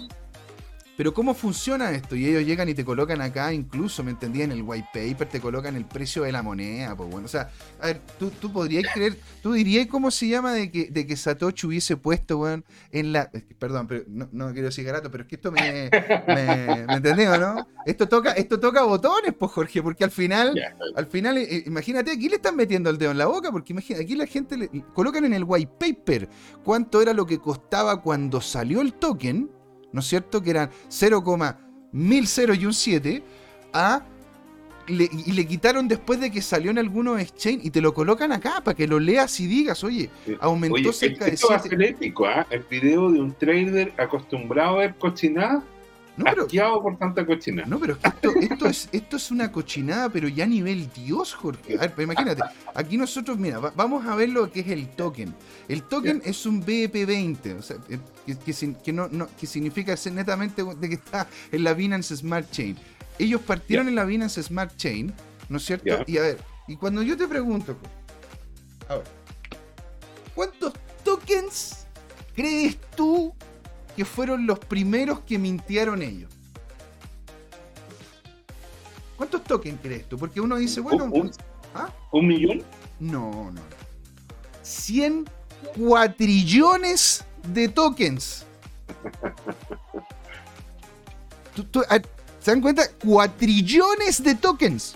pero 1.00 1.14
¿cómo 1.14 1.32
funciona 1.32 1.92
esto? 1.92 2.14
Y 2.14 2.26
ellos 2.26 2.44
llegan 2.44 2.68
y 2.68 2.74
te 2.74 2.84
colocan 2.84 3.22
acá, 3.22 3.54
incluso, 3.54 4.04
¿me 4.04 4.10
entendía? 4.10 4.44
En 4.44 4.52
el 4.52 4.62
white 4.62 4.88
paper 4.92 5.26
te 5.30 5.40
colocan 5.40 5.74
el 5.74 5.86
precio 5.86 6.24
de 6.24 6.30
la 6.30 6.42
moneda, 6.42 6.94
pues 6.94 7.08
bueno. 7.08 7.24
O 7.24 7.28
sea, 7.30 7.48
a 7.80 7.86
ver, 7.86 8.02
tú, 8.18 8.28
tú 8.28 8.52
podrías 8.52 8.84
creer, 8.92 9.16
tú 9.42 9.54
dirías 9.54 9.86
cómo 9.86 10.10
se 10.10 10.28
llama 10.28 10.52
de 10.52 10.70
que, 10.70 10.90
de 10.90 11.06
que 11.06 11.16
Satoshi 11.16 11.66
hubiese 11.66 11.96
puesto, 11.96 12.36
weón, 12.36 12.66
en 12.92 13.14
la. 13.14 13.30
Perdón, 13.58 13.86
pero 13.86 14.04
no, 14.08 14.28
no 14.30 14.52
quiero 14.52 14.66
decir 14.66 14.84
garato, 14.84 15.10
pero 15.10 15.22
es 15.22 15.28
que 15.30 15.36
esto 15.36 15.50
me. 15.50 15.88
me, 16.28 17.00
¿Me 17.00 17.38
no? 17.38 17.66
Esto 17.86 18.06
toca, 18.06 18.32
esto 18.32 18.60
toca 18.60 18.82
botones, 18.82 19.32
pues 19.38 19.52
Jorge, 19.52 19.82
porque 19.82 20.04
al 20.04 20.10
final, 20.10 20.54
al 20.94 21.06
final, 21.06 21.38
eh, 21.38 21.46
eh, 21.50 21.62
imagínate, 21.64 22.10
aquí 22.10 22.28
le 22.28 22.36
están 22.36 22.56
metiendo 22.56 22.90
el 22.90 22.98
dedo 22.98 23.12
en 23.12 23.16
la 23.16 23.24
boca, 23.24 23.50
porque 23.50 23.72
imagínate, 23.72 24.04
aquí 24.04 24.16
la 24.16 24.26
gente 24.26 24.58
le 24.58 24.68
colocan 24.92 25.24
en 25.24 25.32
el 25.32 25.44
white 25.44 25.72
paper 25.80 26.28
cuánto 26.62 27.00
era 27.00 27.14
lo 27.14 27.24
que 27.24 27.38
costaba 27.38 28.02
cuando 28.02 28.42
salió 28.42 28.82
el 28.82 28.92
token 28.92 29.59
¿no 29.92 30.00
es 30.00 30.06
cierto? 30.06 30.42
Que 30.42 30.50
eran 30.50 30.70
0,1000 30.88 32.60
y 32.60 32.66
un 32.66 32.74
7, 32.74 33.22
a, 33.72 34.02
y 34.88 35.32
le 35.32 35.46
quitaron 35.46 35.86
después 35.86 36.20
de 36.20 36.30
que 36.30 36.42
salió 36.42 36.70
en 36.70 36.78
algunos 36.78 37.20
exchange 37.20 37.64
y 37.64 37.70
te 37.70 37.80
lo 37.80 37.94
colocan 37.94 38.32
acá 38.32 38.60
para 38.62 38.76
que 38.76 38.88
lo 38.88 38.98
leas 38.98 39.38
y 39.40 39.46
digas, 39.46 39.84
oye, 39.84 40.10
aumentó 40.40 40.92
cerca 40.92 41.26
de 41.26 41.36
7. 41.36 41.94
¿ah? 42.26 42.46
El 42.50 42.64
video 42.68 43.10
de 43.10 43.20
un 43.20 43.32
trader 43.32 43.92
acostumbrado 43.98 44.76
a 44.76 44.78
ver 44.80 44.96
cochinadas 44.96 45.62
no, 46.24 46.46
pero, 46.48 46.82
por 46.82 46.98
tanta 46.98 47.26
cochinada. 47.26 47.68
No, 47.68 47.78
pero 47.78 47.96
esto, 48.02 48.32
esto, 48.40 48.66
es, 48.66 48.88
esto 48.92 49.16
es 49.16 49.30
una 49.30 49.50
cochinada, 49.50 50.08
pero 50.08 50.28
ya 50.28 50.44
a 50.44 50.46
nivel 50.46 50.90
Dios, 50.92 51.34
Jorge. 51.34 51.76
A 51.76 51.88
ver, 51.88 51.94
imagínate, 51.98 52.42
aquí 52.74 52.96
nosotros, 52.96 53.38
mira, 53.38 53.58
vamos 53.58 54.06
a 54.06 54.14
ver 54.14 54.28
lo 54.28 54.50
que 54.50 54.60
es 54.60 54.68
el 54.68 54.88
token. 54.88 55.34
El 55.68 55.82
token 55.84 56.22
es 56.24 56.46
un 56.46 56.64
BEP20, 56.64 57.58
o 57.58 57.62
sea, 57.62 57.76
eh, 57.88 57.98
que, 58.84 58.92
no, 58.92 59.08
que 59.38 59.46
significa 59.46 59.96
ser 59.96 60.12
netamente 60.12 60.62
de 60.62 60.88
que 60.88 60.94
está 60.94 61.26
en 61.50 61.64
la 61.64 61.74
Binance 61.74 62.16
Smart 62.16 62.50
Chain. 62.50 62.76
Ellos 63.18 63.40
partieron 63.42 63.88
en 63.88 63.94
la 63.94 64.04
Binance 64.04 64.42
Smart 64.42 64.76
Chain, 64.76 65.12
¿no 65.48 65.56
es 65.58 65.64
cierto? 65.64 66.04
Y 66.06 66.18
a 66.18 66.22
ver, 66.22 66.38
y 66.68 66.76
cuando 66.76 67.02
yo 67.02 67.16
te 67.16 67.26
pregunto, 67.26 67.76
a 68.88 68.96
ver, 68.96 69.04
¿cuántos 70.34 70.72
tokens 71.04 71.86
crees 72.34 72.78
tú 72.96 73.34
que 74.00 74.06
fueron 74.06 74.46
los 74.46 74.58
primeros 74.58 75.20
que 75.20 75.38
mintieron 75.38 76.00
ellos. 76.00 76.30
¿Cuántos 79.14 79.44
tokens 79.44 79.78
crees 79.82 80.08
tú? 80.08 80.16
Porque 80.16 80.40
uno 80.40 80.56
dice, 80.56 80.80
bueno... 80.80 81.04
¿Un, 81.04 81.30
¿ah? 81.74 81.92
millón? 82.14 82.62
No, 82.98 83.50
no. 83.50 83.60
100 84.62 85.28
cuatrillones 85.76 87.26
de 87.46 87.68
tokens. 87.68 88.46
Ah, 91.90 92.00
¿Se 92.38 92.52
dan 92.52 92.62
cuenta? 92.62 92.84
Cuatrillones 93.04 94.22
de 94.22 94.34
tokens. 94.34 94.94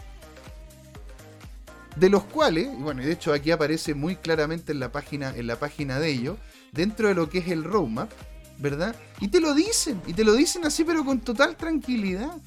De 1.95 2.09
los 2.09 2.25
cuales, 2.25 2.69
y 2.73 2.83
bueno, 2.83 3.03
de 3.03 3.13
hecho 3.13 3.35
aquí 3.35 3.51
aparece 3.51 3.93
muy 3.93 4.17
claramente 4.17 4.73
en 4.73 4.81
la 4.81 4.91
página, 4.91 5.37
en 5.37 5.47
la 5.47 5.57
página 5.57 5.99
de 5.99 6.09
ellos, 6.09 6.39
dentro 6.73 7.09
de 7.09 7.15
lo 7.15 7.29
que 7.29 7.41
es 7.41 7.49
el 7.49 7.65
roadmap, 7.65 8.11
¿verdad? 8.59 8.95
Y 9.21 9.29
te 9.29 9.41
lo 9.41 9.55
dicen, 9.55 10.01
y 10.07 10.13
te 10.13 10.25
lo 10.25 10.35
dicen 10.35 10.65
así, 10.65 10.85
pero 10.85 11.05
con 11.05 11.21
total 11.21 11.57
tranquilidad. 11.57 12.41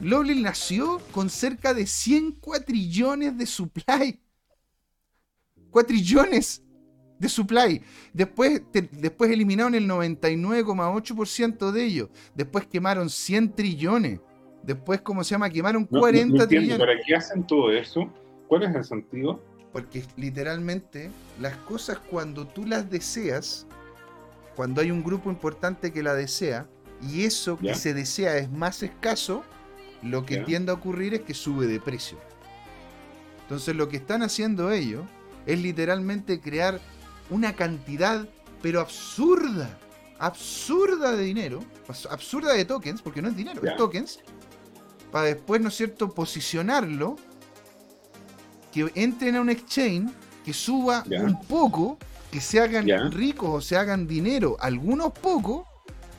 Lovely 0.00 0.40
nació 0.42 1.00
con 1.12 1.30
cerca 1.30 1.74
de 1.74 1.86
100 1.86 2.32
cuatrillones 2.32 3.38
de 3.38 3.46
supply. 3.46 4.20
Cuatrillones 5.70 6.62
de 7.18 7.28
supply. 7.28 7.80
Después, 8.12 8.62
después 8.72 9.30
eliminaron 9.30 9.74
el 9.74 9.88
99,8% 9.88 11.70
de 11.70 11.84
ellos. 11.84 12.08
Después 12.34 12.66
quemaron 12.66 13.08
100 13.08 13.54
trillones. 13.54 14.20
Después, 14.64 15.00
¿cómo 15.00 15.22
se 15.24 15.30
llama? 15.30 15.48
Quemaron 15.48 15.84
40 15.84 16.48
trillones. 16.48 16.78
¿Para 16.78 17.00
qué 17.06 17.14
hacen 17.14 17.46
todo 17.46 17.70
eso? 17.72 18.12
¿Cuál 18.48 18.64
es 18.64 18.74
el 18.74 18.84
sentido? 18.84 19.40
Porque 19.72 20.04
literalmente 20.16 21.10
las 21.40 21.56
cosas 21.58 21.98
cuando 21.98 22.46
tú 22.46 22.66
las 22.66 22.90
deseas, 22.90 23.66
cuando 24.56 24.80
hay 24.80 24.90
un 24.90 25.02
grupo 25.02 25.30
importante 25.30 25.92
que 25.92 26.02
la 26.02 26.14
desea 26.14 26.66
y 27.00 27.24
eso 27.24 27.58
que 27.58 27.74
se 27.74 27.94
desea 27.94 28.36
es 28.36 28.50
más 28.50 28.82
escaso, 28.82 29.42
lo 30.02 30.24
que 30.24 30.38
tiende 30.38 30.70
a 30.72 30.74
ocurrir 30.74 31.14
es 31.14 31.20
que 31.22 31.34
sube 31.34 31.66
de 31.66 31.80
precio. 31.80 32.18
Entonces 33.42 33.74
lo 33.74 33.88
que 33.88 33.96
están 33.96 34.22
haciendo 34.22 34.70
ellos 34.70 35.04
es 35.46 35.60
literalmente 35.60 36.40
crear 36.40 36.80
una 37.30 37.54
cantidad, 37.54 38.28
pero 38.60 38.80
absurda, 38.80 39.78
absurda 40.18 41.12
de 41.12 41.24
dinero, 41.24 41.60
absurda 42.10 42.52
de 42.52 42.64
tokens, 42.64 43.02
porque 43.02 43.22
no 43.22 43.28
es 43.28 43.36
dinero, 43.36 43.62
es 43.64 43.76
tokens, 43.76 44.20
para 45.10 45.26
después, 45.26 45.60
¿no 45.60 45.68
es 45.68 45.76
cierto?, 45.76 46.14
posicionarlo, 46.14 47.16
que 48.72 48.90
entren 48.94 49.36
a 49.36 49.40
un 49.40 49.50
exchange, 49.50 50.10
que 50.44 50.54
suba 50.54 51.04
un 51.06 51.40
poco 51.46 51.98
que 52.32 52.40
se 52.40 52.60
hagan 52.60 53.12
ricos 53.12 53.50
o 53.50 53.60
se 53.60 53.76
hagan 53.76 54.08
dinero, 54.08 54.56
algunos 54.58 55.12
pocos, 55.12 55.66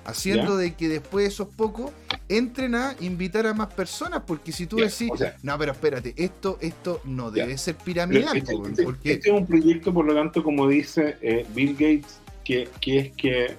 haciendo 0.06 0.56
de 0.56 0.76
que 0.76 0.88
después 0.88 1.28
esos 1.28 1.48
pocos 1.48 1.92
entren 2.30 2.76
a 2.76 2.96
invitar 3.00 3.48
a 3.48 3.54
más 3.54 3.74
personas, 3.74 4.22
porque 4.26 4.52
si 4.52 4.68
tú 4.68 4.78
decís, 4.78 5.10
no, 5.42 5.58
pero 5.58 5.72
espérate, 5.72 6.14
esto, 6.16 6.60
esto 6.62 7.02
no 7.06 7.32
debe 7.32 7.58
ser 7.58 7.76
piramidal. 7.76 8.38
Este, 8.38 8.54
este, 8.54 8.84
porque... 8.84 9.14
este, 9.14 9.30
es 9.30 9.36
un 9.36 9.48
proyecto, 9.48 9.92
por 9.92 10.06
lo 10.06 10.14
tanto, 10.14 10.44
como 10.44 10.68
dice 10.68 11.18
eh, 11.22 11.48
Bill 11.56 11.74
Gates, 11.74 12.20
que, 12.44 12.70
que 12.80 13.00
es 13.00 13.12
que 13.14 13.56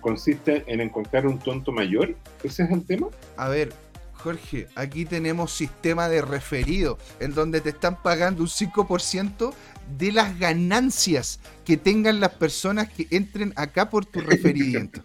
consiste 0.00 0.64
en 0.66 0.80
encontrar 0.80 1.26
un 1.26 1.38
tonto 1.38 1.70
mayor. 1.70 2.16
¿Ese 2.42 2.62
es 2.62 2.70
el 2.70 2.82
tema? 2.86 3.08
A 3.36 3.50
ver, 3.50 3.74
Jorge, 4.20 4.68
aquí 4.74 5.04
tenemos 5.04 5.52
sistema 5.52 6.08
de 6.08 6.22
referido, 6.22 6.98
en 7.20 7.34
donde 7.34 7.60
te 7.60 7.70
están 7.70 8.00
pagando 8.02 8.42
un 8.42 8.48
5% 8.48 9.52
de 9.98 10.12
las 10.12 10.38
ganancias 10.38 11.40
que 11.64 11.76
tengan 11.76 12.20
las 12.20 12.30
personas 12.30 12.90
que 12.90 13.06
entren 13.10 13.52
acá 13.56 13.90
por 13.90 14.04
tu 14.06 14.20
referimiento. 14.20 15.02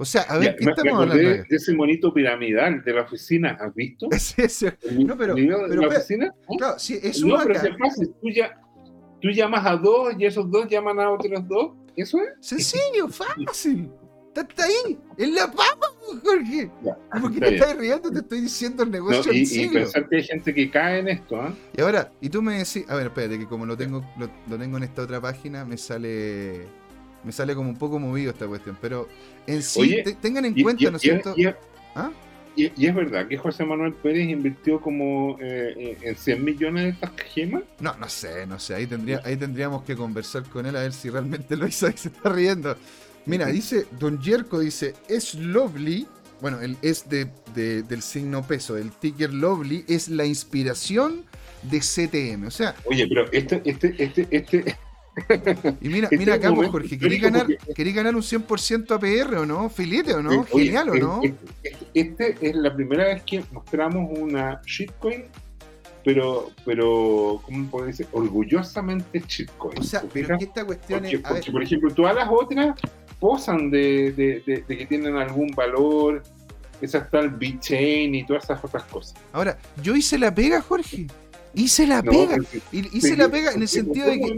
O 0.00 0.04
sea, 0.04 0.22
a 0.22 0.38
ver, 0.38 0.54
¿qué 0.56 0.70
estamos 0.70 1.02
hablando? 1.02 1.16
De, 1.16 1.44
ese 1.50 1.74
monito 1.74 2.14
piramidal 2.14 2.84
de 2.84 2.92
la 2.92 3.02
oficina, 3.02 3.58
¿has 3.60 3.74
visto? 3.74 4.08
No, 4.92 5.18
pero, 5.18 5.34
de 5.34 5.76
la 5.76 5.88
oficina? 5.88 6.32
Claro, 6.56 6.78
sí, 6.78 6.98
es 7.02 7.22
no, 7.22 7.36
pero 7.42 7.54
es 7.54 7.76
fácil. 7.78 8.14
Tú, 8.22 8.30
ya, 8.30 8.60
tú 9.20 9.30
llamas 9.30 9.66
a 9.66 9.76
dos 9.76 10.14
y 10.16 10.24
esos 10.24 10.48
dos 10.50 10.68
llaman 10.68 11.00
a 11.00 11.10
otros 11.10 11.46
dos. 11.48 11.72
¿Eso 11.96 12.18
es? 12.18 12.46
Sencillo, 12.46 13.08
fácil. 13.08 13.90
Está, 14.40 14.64
ahí, 14.64 14.98
en 15.16 15.34
la 15.34 15.46
papa, 15.46 15.86
Jorge. 16.22 16.70
¿Por 17.20 17.32
qué 17.32 17.40
te 17.40 17.54
estás 17.54 17.76
riendo? 17.76 18.10
Te 18.10 18.18
estoy 18.18 18.40
diciendo 18.42 18.82
el 18.82 18.90
negocio 18.90 19.32
y, 19.32 19.42
y 19.42 19.68
pensar 19.68 20.08
que 20.08 20.16
hay 20.16 20.22
gente 20.24 20.54
que 20.54 20.70
cae 20.70 21.00
en 21.00 21.08
esto, 21.08 21.46
¿eh? 21.46 21.52
Y 21.76 21.80
ahora, 21.80 22.12
y 22.20 22.28
tú 22.28 22.42
me 22.42 22.58
decís, 22.58 22.84
a 22.88 22.96
ver, 22.96 23.06
espérate, 23.06 23.38
que 23.38 23.46
como 23.46 23.66
lo 23.66 23.76
tengo, 23.76 24.04
lo, 24.18 24.58
tengo 24.58 24.76
en 24.76 24.82
esta 24.84 25.02
otra 25.02 25.20
página, 25.20 25.64
me 25.64 25.76
sale. 25.76 26.66
Me 27.24 27.32
sale 27.32 27.54
como 27.54 27.68
un 27.68 27.76
poco 27.76 27.98
movido 27.98 28.30
esta 28.30 28.46
cuestión, 28.46 28.78
pero 28.80 29.08
en 29.46 29.60
sí, 29.62 30.02
tengan 30.22 30.44
en 30.44 30.62
cuenta, 30.62 30.88
¿no 30.90 30.96
es 30.96 31.02
cierto? 31.02 31.34
¿Ah? 31.96 32.10
Y, 32.58 32.86
es 32.86 32.94
verdad 32.94 33.28
que 33.28 33.36
José 33.36 33.64
Manuel 33.64 33.92
Pérez 33.92 34.28
invirtió 34.28 34.80
como 34.80 35.36
eh, 35.40 35.96
en 36.02 36.16
100 36.16 36.44
millones 36.44 36.84
de 36.84 36.90
estas 36.90 37.12
gemas. 37.32 37.62
No, 37.78 37.94
no 37.96 38.08
sé, 38.08 38.48
no 38.48 38.58
sé. 38.58 38.74
Ahí, 38.74 38.86
tendría, 38.88 39.20
ahí 39.24 39.36
tendríamos 39.36 39.84
que 39.84 39.94
conversar 39.94 40.42
con 40.42 40.66
él 40.66 40.74
a 40.74 40.80
ver 40.80 40.92
si 40.92 41.08
realmente 41.08 41.56
lo 41.56 41.68
hizo 41.68 41.88
y 41.88 41.92
se 41.92 42.08
está 42.08 42.30
riendo. 42.30 42.76
Mira, 43.28 43.46
dice, 43.46 43.86
Don 43.98 44.20
Jerko 44.20 44.60
dice, 44.60 44.94
es 45.06 45.34
lovely. 45.34 46.06
Bueno, 46.40 46.60
el 46.60 46.76
es 46.82 47.08
de, 47.08 47.26
del 47.54 48.02
signo 48.02 48.42
peso. 48.42 48.76
El 48.76 48.90
ticker 48.90 49.32
lovely 49.32 49.84
es 49.86 50.08
la 50.08 50.24
inspiración 50.24 51.24
de 51.62 51.80
CTM. 51.80 52.46
O 52.46 52.50
sea. 52.50 52.74
Oye, 52.86 53.06
pero 53.06 53.30
este, 53.32 53.60
este, 53.64 53.94
este, 54.02 54.28
este 54.30 54.76
y 55.80 55.88
mira, 55.88 56.08
mira 56.12 56.34
acá, 56.34 56.54
pues, 56.54 56.70
Jorge, 56.70 56.98
¿queréis 56.98 57.20
ganar, 57.20 57.46
ganar 57.76 58.14
un 58.14 58.22
100% 58.22 58.90
APR 58.92 59.36
o 59.36 59.46
no? 59.46 59.68
¿Filete 59.68 60.14
o 60.14 60.22
no? 60.22 60.44
¿Genial 60.44 60.90
o 60.90 60.94
no? 60.94 61.20
Este, 61.92 62.36
es 62.40 62.54
la 62.54 62.74
primera 62.74 63.04
vez 63.04 63.22
que 63.24 63.42
mostramos 63.52 64.16
una 64.16 64.60
shitcoin, 64.64 65.24
pero, 66.04 66.50
pero 66.64 67.40
¿cómo 67.44 67.68
puedo 67.68 67.86
decir? 67.86 68.06
Orgullosamente 68.12 69.22
shitcoin. 69.26 69.78
O 69.78 69.82
sea, 69.82 70.02
pero 70.12 70.38
que 70.38 70.44
esta 70.44 70.64
cuestión 70.64 71.04
es. 71.04 71.20
por 71.50 71.62
ejemplo, 71.62 71.92
todas 71.92 72.14
las 72.14 72.28
otras 72.30 72.78
posan 73.18 73.70
de, 73.70 74.12
de, 74.46 74.64
que 74.66 74.86
tienen 74.86 75.16
algún 75.16 75.50
valor. 75.50 76.22
Esa 76.80 76.98
está 76.98 77.18
el 77.20 77.30
B-Chain 77.30 78.14
y 78.14 78.24
todas 78.24 78.44
esas 78.44 78.64
otras 78.64 78.84
cosas. 78.84 79.14
Ahora, 79.32 79.58
yo 79.82 79.96
hice 79.96 80.16
la 80.18 80.32
pega, 80.32 80.60
Jorge. 80.60 81.08
Hice 81.54 81.86
la 81.86 82.02
pega. 82.02 82.36
hice 82.70 83.16
la 83.16 83.28
pega 83.28 83.52
en 83.52 83.62
el 83.62 83.68
sentido 83.68 84.06
de 84.06 84.20
que. 84.20 84.36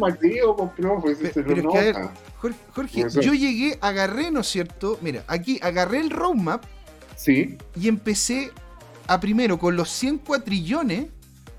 Jorge, 2.72 3.07
yo 3.20 3.35
llegué, 3.35 3.78
agarré, 3.81 4.31
¿no 4.31 4.41
es 4.41 4.47
cierto? 4.47 4.99
Mira, 5.03 5.24
aquí 5.26 5.59
agarré 5.62 6.01
el 6.01 6.11
roadmap. 6.11 6.64
Sí. 7.16 7.59
Y 7.78 7.89
empecé 7.89 8.51
a 9.07 9.20
primero 9.20 9.59
con 9.59 9.76
los 9.76 9.91
100 9.91 10.18
cuatrillones. 10.18 11.09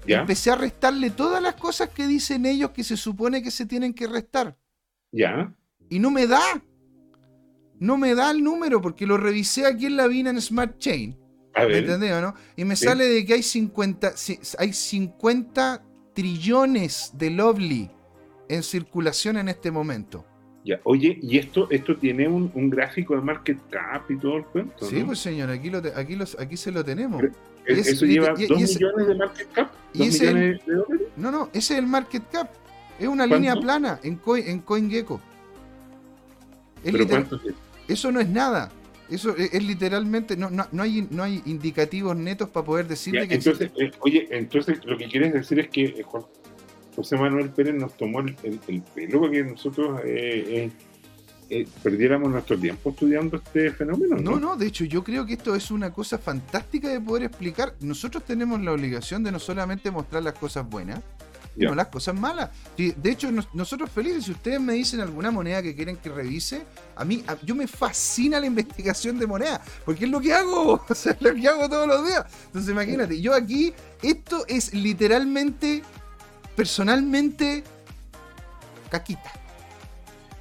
Empecé 0.08 0.50
a 0.50 0.56
restarle 0.56 1.12
todas 1.12 1.44
las 1.44 1.54
cosas 1.56 1.90
que 1.90 2.08
dicen 2.08 2.48
ellos 2.48 2.72
que 2.72 2.84
se 2.84 2.98
supone 2.98 3.44
que 3.44 3.52
se 3.52 3.68
tienen 3.68 3.94
que 3.94 4.08
restar. 4.08 4.58
Ya. 5.12 5.54
Y 5.90 6.00
no 6.00 6.10
me 6.10 6.26
da. 6.26 6.42
No 7.82 7.98
me 7.98 8.14
da 8.14 8.30
el 8.30 8.44
número 8.44 8.80
porque 8.80 9.08
lo 9.08 9.18
revisé 9.18 9.66
aquí 9.66 9.88
en 9.88 9.98
la 9.98 10.06
en 10.06 10.40
Smart 10.40 10.78
Chain. 10.78 11.18
¿Me 11.58 11.82
no? 11.82 12.36
Y 12.56 12.64
me 12.64 12.76
sale 12.76 13.06
de 13.06 13.26
que 13.26 13.34
hay 13.34 13.42
50, 13.42 14.14
hay 14.60 14.72
50 14.72 15.84
trillones 16.14 17.12
de 17.16 17.32
Lovely 17.32 17.90
en 18.48 18.62
circulación 18.62 19.38
en 19.38 19.50
este 19.50 19.72
momento. 19.72 20.24
Ya, 20.64 20.80
oye, 20.84 21.18
¿y 21.24 21.40
esto, 21.40 21.68
esto 21.72 21.98
tiene 21.98 22.28
un, 22.28 22.70
gráfico 22.70 23.16
de 23.16 23.22
market 23.22 23.58
cap 23.72 24.04
y 24.12 24.18
todo 24.18 24.38
el 24.38 24.46
cuento? 24.46 24.86
Sí, 24.86 25.04
pues 25.04 25.18
señor, 25.18 25.50
aquí, 25.50 25.72
lo 25.72 25.82
aquí, 25.96 26.16
los, 26.16 26.38
aquí 26.40 26.58
se 26.58 26.72
lo 26.72 26.86
tenemos. 26.86 27.24
¿Eso 27.66 28.06
lleva 28.06 28.36
2 28.36 28.40
millones 28.48 29.08
de 29.08 29.16
market 29.16 29.52
cap? 29.54 29.72
¿2 29.96 30.22
millones 30.22 30.66
de 30.68 30.74
dólares? 30.76 31.08
No, 31.18 31.32
no, 31.32 31.50
ese 31.52 31.74
es 31.74 31.80
el 31.80 31.88
market 31.88 32.30
cap. 32.32 32.48
Es 33.00 33.08
una 33.08 33.26
línea 33.26 33.56
plana 33.56 34.00
en, 34.04 34.18
Coin, 34.18 34.48
en 34.48 34.60
CoinGecko. 34.60 35.20
¿Pero 36.84 37.08
cuánto 37.08 37.38
es? 37.38 37.56
Eso 37.92 38.12
no 38.12 38.20
es 38.20 38.30
nada. 38.30 38.72
Eso 39.10 39.36
es, 39.36 39.62
literalmente, 39.62 40.38
no, 40.38 40.50
no, 40.50 40.66
no, 40.72 40.84
hay, 40.84 41.06
no 41.12 41.24
hay 41.24 41.42
indicativos 41.46 42.16
netos 42.16 42.48
para 42.50 42.66
poder 42.66 42.88
decirle 42.88 43.28
que... 43.28 43.36
Entonces, 43.36 43.70
eh, 43.78 43.92
oye, 44.00 44.26
entonces 44.32 44.80
lo 44.86 44.98
que 44.98 45.10
quieres 45.10 45.34
decir 45.34 45.60
es 45.60 45.68
que 45.68 45.84
eh, 45.84 46.06
José 46.96 47.18
Manuel 47.18 47.50
Pérez 47.50 47.76
nos 47.76 47.98
tomó 47.98 48.22
el, 48.22 48.34
pelo 48.96 49.20
para 49.20 49.34
que 49.34 49.44
nosotros 49.44 50.00
eh, 50.06 50.72
perdiéramos 51.84 52.32
nuestro 52.32 52.58
tiempo 52.58 52.92
estudiando 52.92 53.36
este 53.36 53.72
fenómeno. 53.72 54.16
¿no? 54.16 54.32
no, 54.32 54.40
no, 54.40 54.56
de 54.56 54.68
hecho 54.68 54.86
yo 54.86 55.04
creo 55.04 55.26
que 55.26 55.34
esto 55.34 55.54
es 55.58 55.72
una 55.72 55.92
cosa 55.92 56.18
fantástica 56.18 56.88
de 56.88 57.02
poder 57.02 57.24
explicar. 57.24 57.76
Nosotros 57.82 58.24
tenemos 58.24 58.62
la 58.62 58.72
obligación 58.72 59.24
de 59.24 59.34
no 59.34 59.40
solamente 59.40 59.92
mostrar 59.92 60.24
las 60.24 60.36
cosas 60.36 60.70
buenas, 60.70 61.02
no 61.56 61.76
las 61.76 61.88
cosas 61.88 62.16
malas. 62.16 62.50
De 62.78 63.12
hecho, 63.12 63.30
nosotros 63.54 63.90
felices, 63.90 64.26
si 64.26 64.32
ustedes 64.32 64.60
me 64.60 64.74
dicen 64.74 65.02
alguna 65.02 65.32
moneda 65.32 65.62
que 65.62 65.76
quieren 65.76 65.98
que 65.98 66.10
revise, 66.10 66.64
a 66.96 67.06
mí, 67.06 67.24
yo 67.44 67.56
me 67.56 67.68
fascina 67.68 68.40
la 68.40 68.46
investigación 68.46 69.20
de 69.20 69.28
moneda, 69.28 69.62
porque 69.86 70.06
es 70.06 70.12
lo 70.12 70.22
que 70.22 70.34
hago, 70.34 70.84
o 70.90 70.96
sea, 70.96 71.14
es 71.14 71.22
lo 71.22 71.34
que 71.34 71.48
hago 71.48 71.70
todos 71.70 71.88
los 71.88 72.08
días. 72.08 72.26
Entonces, 72.48 72.72
imagínate, 72.72 73.20
yo 73.22 73.34
aquí, 73.34 73.74
esto 74.02 74.46
es 74.48 74.74
literalmente, 74.74 75.84
personalmente, 76.56 77.64
caquita. 78.90 79.32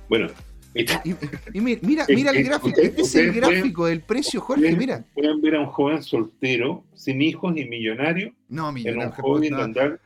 Bueno, 0.08 0.28
y, 0.72 1.60
mira, 1.60 2.06
mira, 2.08 2.30
el 2.30 2.44
gráfico. 2.44 2.80
este 2.80 3.02
es 3.02 3.14
el 3.16 3.32
gráfico 3.32 3.86
del 3.86 4.02
precio, 4.02 4.40
Jorge. 4.40 4.76
Mira. 4.76 5.04
Pueden 5.14 5.40
ver 5.40 5.56
a 5.56 5.60
un 5.60 5.66
joven 5.66 6.02
soltero, 6.02 6.84
sin 6.94 7.20
hijos 7.22 7.56
y 7.56 7.64
millonario. 7.64 8.32
No, 8.48 8.70
millonario. 8.70 9.12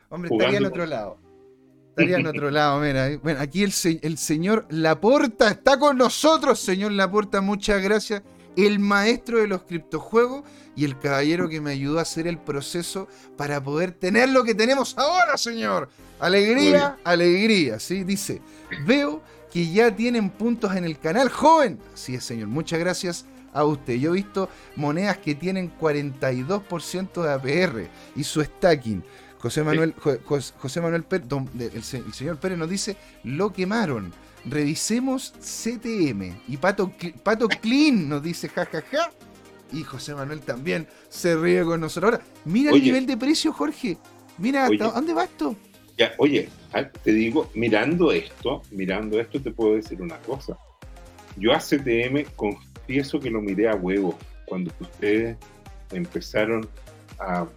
Hombre, 0.09 0.29
estaría 0.31 0.57
en 0.57 0.65
otro 0.65 0.85
lado. 0.85 1.17
Estaría 1.89 2.17
en 2.17 2.27
otro 2.27 2.51
lado, 2.51 2.81
mira. 2.81 3.17
Bueno, 3.21 3.39
aquí 3.39 3.63
el, 3.63 3.71
el 4.01 4.17
señor 4.17 4.65
Laporta 4.69 5.49
está 5.49 5.79
con 5.79 5.97
nosotros, 5.97 6.59
señor 6.59 6.91
Laporta. 6.91 7.41
Muchas 7.41 7.81
gracias. 7.81 8.23
El 8.57 8.79
maestro 8.79 9.39
de 9.39 9.47
los 9.47 9.63
criptojuegos 9.63 10.43
y 10.75 10.85
el 10.85 10.97
caballero 10.97 11.47
que 11.47 11.61
me 11.61 11.71
ayudó 11.71 11.99
a 11.99 12.03
hacer 12.03 12.27
el 12.27 12.37
proceso 12.37 13.07
para 13.37 13.61
poder 13.61 13.91
tener 13.91 14.29
lo 14.29 14.43
que 14.43 14.55
tenemos 14.55 14.97
ahora, 14.97 15.37
señor. 15.37 15.89
Alegría, 16.19 16.97
alegría, 17.03 17.79
¿sí? 17.79 18.03
Dice, 18.03 18.41
veo 18.85 19.21
que 19.55 19.71
ya 19.71 19.95
tienen 19.95 20.31
puntos 20.31 20.75
en 20.75 20.83
el 20.83 20.99
canal 20.99 21.29
joven. 21.29 21.79
Así 21.93 22.13
es, 22.13 22.25
señor. 22.25 22.49
Muchas 22.49 22.77
gracias 22.77 23.25
a 23.53 23.63
usted. 23.63 23.93
Yo 23.93 24.09
he 24.09 24.15
visto 24.15 24.49
monedas 24.75 25.19
que 25.19 25.33
tienen 25.33 25.71
42% 25.79 27.23
de 27.23 27.31
APR 27.31 27.89
y 28.17 28.23
su 28.25 28.43
stacking. 28.43 29.01
José 29.39 29.63
Manuel, 29.63 29.95
José 29.95 30.81
Manuel 30.81 31.03
Pérez, 31.05 31.27
el, 31.73 32.13
señor 32.13 32.37
Pérez 32.37 32.57
nos 32.57 32.69
dice, 32.69 32.97
lo 33.23 33.53
quemaron. 33.53 34.11
Revisemos 34.43 35.31
CTM. 35.39 36.37
Y 36.49 36.57
Pato, 36.57 36.91
Pato 37.23 37.47
Clean 37.47 38.09
nos 38.09 38.21
dice, 38.21 38.49
jajaja. 38.49 39.09
Y 39.71 39.83
José 39.83 40.15
Manuel 40.15 40.41
también 40.41 40.85
se 41.07 41.33
ríe 41.37 41.63
con 41.63 41.79
nosotros. 41.79 42.11
Ahora, 42.11 42.25
mira 42.43 42.71
el 42.71 42.83
nivel 42.83 43.05
de 43.05 43.15
precio, 43.15 43.53
Jorge. 43.53 43.97
Mira, 44.37 44.67
¿dónde 44.77 45.13
va 45.13 45.23
esto? 45.23 45.55
Ya, 45.97 46.13
oye, 46.17 46.49
ah, 46.73 46.89
te 46.89 47.13
digo, 47.13 47.49
mirando 47.53 48.11
esto, 48.11 48.61
mirando 48.71 49.19
esto, 49.19 49.41
te 49.41 49.51
puedo 49.51 49.75
decir 49.75 50.01
una 50.01 50.17
cosa. 50.19 50.57
Yo 51.37 51.53
a 51.53 51.59
CTM 51.59 52.25
confieso 52.35 53.19
que 53.19 53.29
lo 53.29 53.41
miré 53.41 53.69
a 53.69 53.75
huevo 53.75 54.17
cuando 54.45 54.71
ustedes 54.79 55.37
empezaron 55.91 56.67
a, 57.19 57.47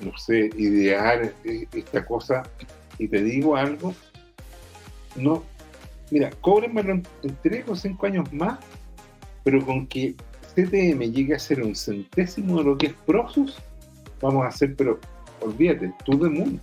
no 0.00 0.18
sé, 0.18 0.50
idear 0.56 1.32
e, 1.44 1.66
esta 1.72 2.04
cosa. 2.04 2.44
Y 2.98 3.08
te 3.08 3.22
digo 3.22 3.56
algo, 3.56 3.94
no, 5.16 5.42
mira, 6.10 6.30
cóbrenmelo 6.40 6.92
en, 6.92 7.02
tres 7.42 7.64
o 7.68 7.74
cinco 7.74 8.06
años 8.06 8.32
más, 8.32 8.58
pero 9.42 9.64
con 9.64 9.86
que 9.86 10.14
CTM 10.54 11.12
llegue 11.12 11.34
a 11.34 11.38
ser 11.38 11.62
un 11.62 11.74
centésimo 11.74 12.58
de 12.58 12.64
lo 12.64 12.78
que 12.78 12.88
es 12.88 12.92
Prosus, 13.06 13.58
vamos 14.20 14.44
a 14.44 14.48
hacer, 14.48 14.76
pero 14.76 15.00
olvídate, 15.40 15.92
tú 16.04 16.18
de 16.18 16.28
mundo. 16.28 16.60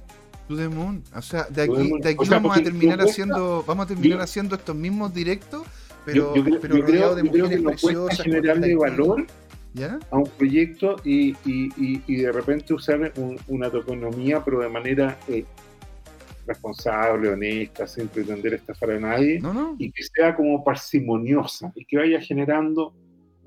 To 0.48 0.56
the 0.56 0.70
Moon. 0.70 1.04
O 1.16 1.22
sea, 1.22 1.46
de 1.50 1.64
aquí, 1.64 1.92
de 2.02 2.10
aquí 2.10 2.30
vamos 2.30 2.58
a 2.58 2.62
terminar 2.62 3.02
haciendo, 3.02 3.64
vamos 3.68 3.86
a 3.86 3.88
terminar 3.88 4.22
haciendo 4.22 4.56
estos 4.56 4.76
mismos 4.76 5.14
directos, 5.14 5.64
pero, 6.06 6.36
yo, 6.36 6.44
yo, 6.44 6.60
pero 6.62 6.86
creo, 6.86 7.16
de 7.16 7.24
mujeres 7.24 7.62
preciosas. 7.62 8.22
generarle 8.22 8.76
valor 8.76 9.26
a 10.10 10.18
un 10.18 10.30
proyecto 10.38 10.96
y, 11.04 11.32
y, 11.46 12.02
y, 12.08 12.16
de 12.16 12.32
repente 12.32 12.74
usar 12.74 13.12
una 13.48 13.70
toponomía, 13.70 14.44
pero 14.44 14.60
de 14.60 14.70
manera 14.70 15.18
eh, 15.28 15.46
responsable, 16.48 17.30
honesta, 17.30 17.86
sin 17.88 18.08
pretender 18.08 18.54
estafar 18.54 18.92
a 18.92 19.00
nadie, 19.00 19.42
y 19.78 19.92
que 19.92 20.04
sea 20.04 20.36
como 20.36 20.64
parsimoniosa 20.64 21.72
y 21.76 21.86
que 21.86 21.98
vaya 21.98 22.22
generando 22.22 22.94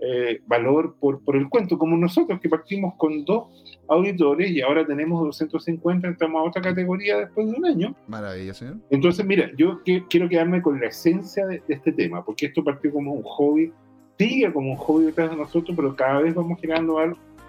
eh, 0.02 0.40
valor 0.46 0.96
por, 0.98 1.22
por 1.22 1.36
el 1.36 1.48
cuento, 1.48 1.76
como 1.76 1.94
nosotros 1.96 2.40
que 2.40 2.48
partimos 2.48 2.94
con 2.96 3.22
dos 3.24 3.48
auditores 3.86 4.50
y 4.50 4.62
ahora 4.62 4.86
tenemos 4.86 5.22
250, 5.22 6.08
entramos 6.08 6.40
a 6.40 6.48
otra 6.48 6.62
categoría 6.62 7.18
después 7.18 7.50
de 7.50 7.58
un 7.58 7.66
año. 7.66 7.94
Maravilla, 8.06 8.54
señor. 8.54 8.76
Entonces, 8.88 9.26
mira, 9.26 9.50
yo 9.58 9.80
quiero 9.84 10.28
quedarme 10.28 10.62
con 10.62 10.80
la 10.80 10.86
esencia 10.86 11.46
de, 11.46 11.62
este 11.68 11.92
tema, 11.92 12.24
porque 12.24 12.46
esto 12.46 12.64
partió 12.64 12.90
como 12.92 13.12
un 13.12 13.22
hobby, 13.24 13.72
sigue 14.18 14.50
como 14.52 14.70
un 14.70 14.76
hobby 14.76 15.06
detrás 15.06 15.30
de 15.30 15.36
nosotros, 15.36 15.76
pero 15.76 15.94
cada 15.94 16.20
vez 16.20 16.34
vamos 16.34 16.58
generando 16.60 16.96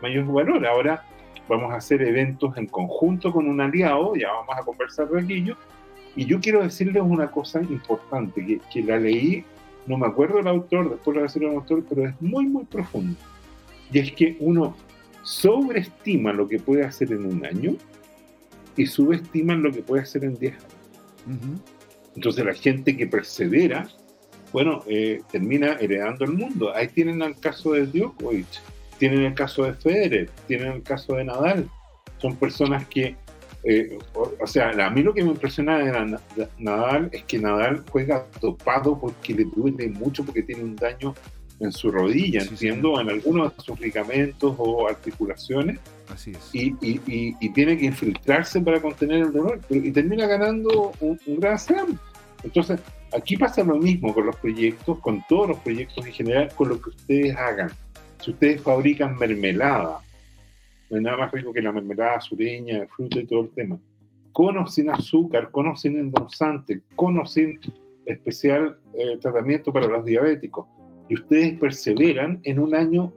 mayor 0.01 0.25
valor. 0.25 0.65
Ahora 0.67 1.05
vamos 1.47 1.71
a 1.71 1.77
hacer 1.77 2.01
eventos 2.01 2.57
en 2.57 2.65
conjunto 2.65 3.31
con 3.31 3.47
un 3.47 3.61
aliado, 3.61 4.15
ya 4.15 4.29
vamos 4.31 4.55
a 4.57 4.63
conversar 4.63 5.07
de 5.07 5.21
aquello, 5.21 5.55
y 6.15 6.25
yo 6.25 6.41
quiero 6.41 6.63
decirles 6.63 7.01
una 7.05 7.31
cosa 7.31 7.61
importante, 7.61 8.45
que, 8.45 8.59
que 8.73 8.83
la 8.83 8.97
leí 8.97 9.45
no 9.87 9.97
me 9.97 10.07
acuerdo 10.07 10.39
el 10.39 10.47
autor, 10.47 10.91
después 10.91 11.07
lo 11.07 11.13
voy 11.13 11.19
a 11.21 11.23
decir 11.23 11.43
el 11.43 11.55
autor, 11.55 11.83
pero 11.87 12.07
es 12.07 12.21
muy, 12.21 12.45
muy 12.45 12.65
profundo. 12.65 13.17
Y 13.91 13.99
es 13.99 14.11
que 14.13 14.37
uno 14.39 14.75
sobreestima 15.23 16.33
lo 16.33 16.47
que 16.47 16.59
puede 16.59 16.83
hacer 16.83 17.11
en 17.11 17.25
un 17.25 17.45
año 17.45 17.75
y 18.77 18.85
subestima 18.85 19.55
lo 19.55 19.71
que 19.71 19.81
puede 19.81 20.03
hacer 20.03 20.23
en 20.23 20.37
10 20.37 20.53
años. 20.53 21.61
Entonces 22.15 22.45
la 22.45 22.53
gente 22.53 22.95
que 22.95 23.07
persevera 23.07 23.87
bueno, 24.51 24.83
eh, 24.87 25.21
termina 25.31 25.73
heredando 25.79 26.25
el 26.25 26.33
mundo. 26.33 26.75
Ahí 26.75 26.87
tienen 26.87 27.21
el 27.21 27.37
caso 27.39 27.73
de 27.73 27.85
Djokovic, 27.85 28.47
tienen 28.97 29.21
el 29.21 29.33
caso 29.33 29.63
de 29.63 29.73
Federer, 29.73 30.29
tienen 30.47 30.73
el 30.73 30.83
caso 30.83 31.15
de 31.15 31.23
Nadal. 31.23 31.69
Son 32.17 32.35
personas 32.35 32.85
que, 32.87 33.15
eh, 33.63 33.97
o, 34.13 34.47
sea, 34.47 34.69
a 34.69 34.89
mí 34.89 35.03
lo 35.03 35.13
que 35.13 35.23
me 35.23 35.31
impresiona 35.31 35.77
de 35.77 36.17
Nadal 36.57 37.09
es 37.11 37.23
que 37.23 37.37
Nadal 37.37 37.83
juega 37.89 38.25
topado 38.39 38.99
porque 38.99 39.33
le 39.33 39.45
duele 39.45 39.89
mucho, 39.89 40.23
porque 40.23 40.41
tiene 40.41 40.63
un 40.63 40.75
daño 40.75 41.13
en 41.59 41.71
su 41.71 41.91
rodilla, 41.91 42.41
entiendo, 42.41 42.99
en 42.99 43.09
algunos 43.09 43.55
de 43.55 43.63
sus 43.63 43.79
ligamentos 43.79 44.55
o 44.57 44.87
articulaciones. 44.87 45.79
Así 46.09 46.31
es. 46.31 46.49
Y, 46.53 46.75
y, 46.81 47.49
tiene 47.51 47.77
que 47.77 47.85
infiltrarse 47.85 48.59
para 48.61 48.81
contener 48.81 49.23
el 49.23 49.31
dolor, 49.31 49.59
y 49.69 49.91
termina 49.91 50.25
ganando 50.25 50.91
un, 50.99 51.19
un 51.27 51.39
gran 51.39 51.59
slam. 51.59 51.99
Entonces, 52.43 52.79
aquí 53.15 53.37
pasa 53.37 53.63
lo 53.63 53.75
mismo 53.75 54.11
con 54.11 54.25
los 54.25 54.35
proyectos, 54.37 54.97
con 54.99 55.23
todos 55.29 55.49
los 55.49 55.57
proyectos 55.59 56.03
en 56.05 56.13
general, 56.13 56.51
con 56.55 56.69
lo 56.69 56.81
que 56.81 56.89
ustedes 56.89 57.35
hagan. 57.37 57.69
Si 58.21 58.31
ustedes 58.31 58.61
fabrican 58.61 59.15
mermelada, 59.17 59.99
no 60.91 60.97
hay 60.97 61.03
nada 61.03 61.17
más 61.17 61.31
rico 61.31 61.53
que 61.53 61.61
la 61.61 61.71
mermelada 61.71 62.19
sureña, 62.19 62.81
de 62.81 62.87
fruta 62.87 63.19
y 63.19 63.25
todo 63.25 63.43
el 63.43 63.49
tema. 63.51 63.79
Con 64.33 64.57
o 64.57 64.67
sin 64.67 64.89
azúcar, 64.89 65.49
con 65.49 65.67
o 65.67 65.75
sin 65.75 65.97
endulzante, 65.97 66.81
con 66.95 67.17
o 67.17 67.25
sin 67.25 67.59
especial 68.05 68.77
eh, 68.93 69.17
tratamiento 69.21 69.71
para 69.71 69.87
los 69.87 70.03
diabéticos 70.03 70.67
y 71.07 71.15
ustedes 71.15 71.57
perseveran, 71.59 72.39
en 72.43 72.59
un 72.59 72.75
año 72.75 73.13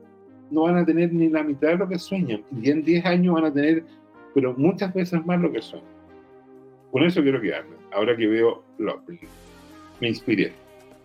no 0.51 0.63
van 0.63 0.79
a 0.79 0.87
tener 0.87 1.13
ni 1.13 1.29
la 1.29 1.43
mitad 1.43 1.69
de 1.69 1.77
lo 1.77 1.89
que 1.89 1.99
sueñan. 1.99 2.43
Y 2.63 2.71
en 2.71 2.83
10 2.85 3.07
años 3.07 3.35
van 3.35 3.45
a 3.47 3.53
tener, 3.53 3.85
pero 4.35 4.55
muchas 4.57 4.95
veces 4.95 5.25
más 5.27 5.41
lo 5.41 5.53
que 5.53 5.63
sueñan. 5.63 5.89
Con 6.93 7.03
eso 7.03 7.23
quiero 7.23 7.41
quedarme. 7.41 7.75
Ahora 7.93 8.17
que 8.17 8.27
veo 8.27 8.63
Lovely. 8.79 9.21
Me 10.01 10.09
inspiré. 10.09 10.53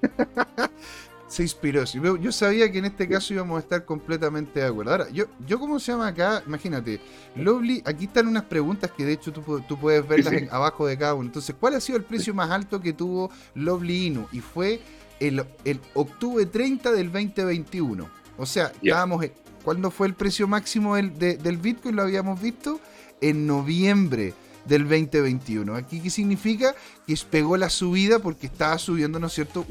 se 1.30 1.44
inspiró. 1.44 1.84
Yo 2.18 2.32
sabía 2.32 2.70
que 2.72 2.80
en 2.80 2.86
este 2.86 3.08
caso 3.08 3.34
íbamos 3.34 3.58
a 3.58 3.60
estar 3.60 3.86
completamente 3.86 4.60
de 4.60 4.66
acuerdo. 4.66 4.92
Ahora, 4.92 5.10
yo, 5.12 5.26
yo 5.48 5.60
¿cómo 5.60 5.80
se 5.80 5.92
llama 5.92 6.08
acá? 6.08 6.44
Imagínate, 6.46 7.00
Lovely, 7.36 7.84
aquí 7.86 8.06
están 8.06 8.28
unas 8.28 8.44
preguntas 8.44 8.92
que 8.92 9.06
de 9.06 9.14
hecho 9.14 9.32
tú, 9.32 9.62
tú 9.62 9.80
puedes 9.80 10.06
verlas 10.08 10.34
abajo 10.52 10.88
de 10.88 10.98
cada 10.98 11.14
uno. 11.14 11.28
Entonces, 11.28 11.56
¿cuál 11.58 11.76
ha 11.76 11.80
sido 11.80 11.98
el 11.98 12.04
precio 12.04 12.34
más 12.34 12.50
alto 12.50 12.82
que 12.82 12.94
tuvo 12.94 13.30
Lovely 13.54 14.08
Inu? 14.08 14.28
Y 14.32 14.42
fue 14.42 14.82
el, 15.20 15.46
octubre 15.94 16.48
30 16.48 16.92
del 16.92 17.12
2021. 17.12 18.10
O 18.38 18.46
sea, 18.46 18.74
estábamos. 18.82 19.26
¿Cuándo 19.64 19.92
fue 19.92 20.08
el 20.08 20.16
precio 20.16 20.48
máximo 20.48 20.96
del, 20.96 21.16
del 21.18 21.58
Bitcoin? 21.58 21.96
Lo 21.96 22.02
habíamos 22.02 22.42
visto 22.42 22.80
en 23.22 23.46
noviembre 23.46 24.34
del 24.66 24.84
2021. 24.84 25.76
¿Aquí 25.76 26.00
qué 26.00 26.10
significa? 26.10 26.76
Que 27.08 27.16
pegó 27.30 27.58
la 27.58 27.70
subida 27.70 28.20
porque 28.20 28.48
estaba 28.48 28.78
subiendo, 28.78 29.20
¿no 29.20 29.28
es 29.28 29.34
cierto? 29.34 29.66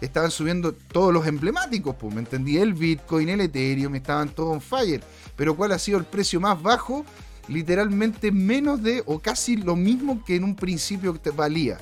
estaban 0.00 0.30
subiendo 0.30 0.72
todos 0.72 1.12
los 1.12 1.26
emblemáticos, 1.26 1.96
pues, 1.96 2.14
¿me 2.14 2.20
entendí? 2.20 2.58
El 2.58 2.74
Bitcoin, 2.74 3.28
el 3.28 3.40
Ethereum, 3.40 3.94
estaban 3.94 4.28
todos 4.28 4.54
on 4.54 4.60
fire. 4.60 5.02
Pero 5.36 5.56
¿cuál 5.56 5.72
ha 5.72 5.78
sido 5.78 5.98
el 5.98 6.04
precio 6.04 6.40
más 6.40 6.60
bajo? 6.60 7.04
Literalmente 7.48 8.30
menos 8.30 8.82
de, 8.82 9.02
o 9.06 9.18
casi 9.18 9.56
lo 9.56 9.76
mismo 9.76 10.24
que 10.24 10.36
en 10.36 10.44
un 10.44 10.54
principio 10.54 11.18
valía. 11.30 11.78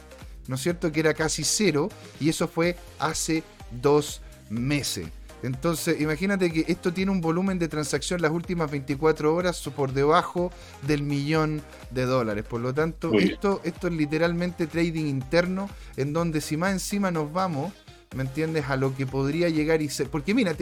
¿no 0.51 0.57
es 0.57 0.63
cierto? 0.63 0.91
Que 0.91 0.99
era 0.99 1.15
casi 1.15 1.45
cero 1.45 1.89
y 2.19 2.29
eso 2.29 2.49
fue 2.49 2.77
hace 2.99 3.45
dos 3.71 4.21
meses. 4.51 5.07
Entonces, 5.43 6.01
imagínate 6.01 6.53
que 6.53 6.65
esto 6.69 6.93
tiene 6.93 7.11
un 7.11 7.21
volumen 7.21 7.59
de 7.59 7.69
transacción 7.69 8.21
las 8.21 8.31
últimas 8.31 8.71
24 8.71 9.35
horas 9.35 9.63
por 9.75 9.93
debajo 9.93 10.53
del 10.83 11.03
millón 11.03 11.63
de 11.91 12.05
dólares. 12.05 12.45
Por 12.45 12.61
lo 12.61 12.75
tanto, 12.75 13.13
esto, 13.15 13.61
esto 13.65 13.89
es 13.89 13.95
literalmente 13.95 14.67
trading 14.67 15.07
interno, 15.07 15.71
en 15.97 16.13
donde 16.13 16.41
si 16.41 16.57
más 16.57 16.73
encima 16.73 17.11
nos 17.11 17.33
vamos, 17.33 17.73
¿me 18.15 18.23
entiendes? 18.23 18.69
A 18.69 18.77
lo 18.77 18.95
que 18.95 19.07
podría 19.07 19.49
llegar 19.49 19.81
y 19.83 19.89
ser. 19.89 20.09
Porque 20.09 20.35
mira, 20.35 20.55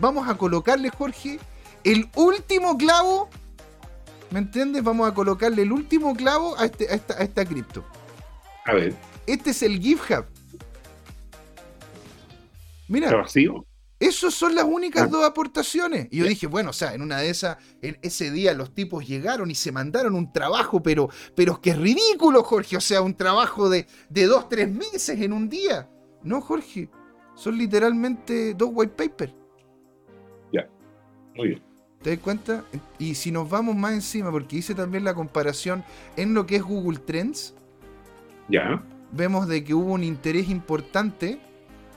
vamos 0.00 0.28
a 0.28 0.36
colocarle, 0.36 0.90
Jorge, 0.90 1.38
el 1.84 2.08
último 2.16 2.76
clavo, 2.76 3.28
¿me 4.30 4.40
entiendes? 4.40 4.82
Vamos 4.82 5.08
a 5.08 5.14
colocarle 5.14 5.62
el 5.62 5.72
último 5.72 6.14
clavo 6.16 6.58
a, 6.58 6.64
este, 6.64 6.90
a 6.90 6.94
esta, 6.94 7.14
a 7.14 7.22
esta 7.22 7.44
cripto. 7.44 7.84
A 8.64 8.74
ver. 8.74 8.94
Este 9.26 9.50
es 9.50 9.62
el 9.62 9.80
GitHub. 9.80 10.24
Mira. 12.88 13.14
vacío? 13.14 13.64
Esas 14.04 14.34
son 14.34 14.54
las 14.54 14.64
únicas 14.64 15.10
dos 15.10 15.24
aportaciones. 15.24 16.08
Y 16.10 16.18
yo 16.18 16.26
dije, 16.26 16.46
bueno, 16.46 16.70
o 16.70 16.72
sea, 16.74 16.94
en 16.94 17.00
una 17.00 17.18
de 17.18 17.30
esas, 17.30 17.56
en 17.80 17.98
ese 18.02 18.30
día 18.30 18.52
los 18.52 18.74
tipos 18.74 19.06
llegaron 19.06 19.50
y 19.50 19.54
se 19.54 19.72
mandaron 19.72 20.14
un 20.14 20.32
trabajo, 20.32 20.82
pero, 20.82 21.08
pero 21.34 21.60
que 21.60 21.70
es 21.70 21.78
ridículo, 21.78 22.42
Jorge. 22.42 22.76
O 22.76 22.80
sea, 22.80 23.00
un 23.00 23.14
trabajo 23.14 23.68
de, 23.68 23.86
de 24.10 24.26
dos, 24.26 24.48
tres 24.48 24.70
meses 24.70 25.20
en 25.20 25.32
un 25.32 25.48
día. 25.48 25.88
No, 26.22 26.40
Jorge. 26.42 26.90
Son 27.34 27.56
literalmente 27.56 28.52
dos 28.54 28.70
white 28.72 28.94
papers. 28.94 29.32
Ya. 30.52 30.68
Muy 31.34 31.48
bien. 31.48 31.62
¿Te 32.02 32.10
das 32.10 32.18
cuenta? 32.18 32.64
Y 32.98 33.14
si 33.14 33.32
nos 33.32 33.48
vamos 33.48 33.74
más 33.74 33.94
encima, 33.94 34.30
porque 34.30 34.56
hice 34.56 34.74
también 34.74 35.04
la 35.04 35.14
comparación 35.14 35.82
en 36.16 36.34
lo 36.34 36.44
que 36.44 36.56
es 36.56 36.62
Google 36.62 36.98
Trends. 36.98 37.54
Ya 38.50 38.84
vemos 39.14 39.46
de 39.46 39.62
que 39.64 39.74
hubo 39.74 39.92
un 39.92 40.04
interés 40.04 40.48
importante, 40.48 41.38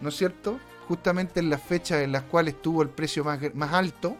¿no 0.01 0.10
es 0.10 0.16
cierto? 0.16 0.60
Justamente 0.88 1.40
en 1.40 1.50
las 1.50 1.62
fechas 1.62 2.02
en 2.04 2.12
las 2.12 2.24
cuales 2.24 2.62
tuvo 2.62 2.82
el 2.82 2.90
precio 2.90 3.24
más, 3.24 3.40
más 3.54 3.74
alto, 3.74 4.18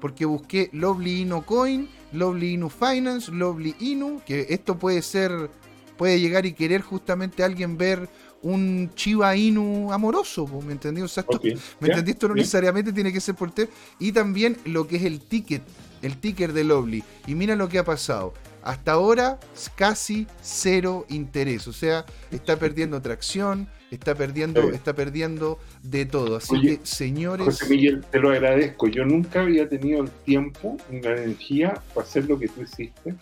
porque 0.00 0.24
busqué 0.24 0.70
Lovely 0.72 1.22
Inu 1.22 1.44
Coin, 1.44 1.88
Lovely 2.12 2.54
Inu 2.54 2.68
Finance, 2.68 3.32
Lovely 3.32 3.74
Inu, 3.80 4.20
que 4.24 4.46
esto 4.50 4.78
puede 4.78 5.02
ser, 5.02 5.50
puede 5.96 6.20
llegar 6.20 6.46
y 6.46 6.52
querer 6.52 6.82
justamente 6.82 7.42
alguien 7.42 7.76
ver 7.76 8.08
un 8.42 8.90
Chiva 8.94 9.34
Inu 9.34 9.90
amoroso, 9.92 10.46
¿me 10.64 10.72
entendí? 10.72 11.00
O 11.00 11.08
sea, 11.08 11.24
¿me 11.80 11.88
entendí? 11.88 12.10
Esto 12.12 12.28
no 12.28 12.34
necesariamente 12.34 12.92
tiene 12.92 13.12
que 13.12 13.20
ser 13.20 13.34
por 13.34 13.50
té. 13.50 13.68
Y 13.98 14.12
también 14.12 14.58
lo 14.66 14.86
que 14.86 14.96
es 14.96 15.04
el 15.04 15.20
ticket, 15.20 15.62
el 16.02 16.18
ticker 16.18 16.52
de 16.52 16.64
Lovely. 16.64 17.02
Y 17.26 17.34
mira 17.34 17.56
lo 17.56 17.68
que 17.68 17.78
ha 17.78 17.84
pasado 17.84 18.34
hasta 18.62 18.92
ahora 18.92 19.38
casi 19.76 20.26
cero 20.42 21.06
interés. 21.08 21.66
O 21.68 21.72
sea, 21.72 22.04
está 22.30 22.58
perdiendo 22.58 23.00
tracción, 23.00 23.68
está 23.94 24.14
perdiendo, 24.14 24.70
está 24.70 24.94
perdiendo 24.94 25.58
de 25.82 26.06
todo. 26.06 26.36
Así 26.36 26.60
que, 26.60 26.80
señores. 26.82 27.46
José 27.46 27.68
Miguel, 27.68 28.04
te 28.10 28.18
lo 28.18 28.30
agradezco. 28.30 28.88
Yo 28.88 29.04
nunca 29.04 29.42
había 29.42 29.68
tenido 29.68 30.02
el 30.02 30.10
tiempo 30.10 30.76
ni 30.90 31.00
la 31.00 31.12
energía 31.12 31.80
para 31.94 32.06
hacer 32.06 32.26
lo 32.26 32.38
que 32.38 32.48
tú 32.48 32.62
hiciste. 32.62 33.14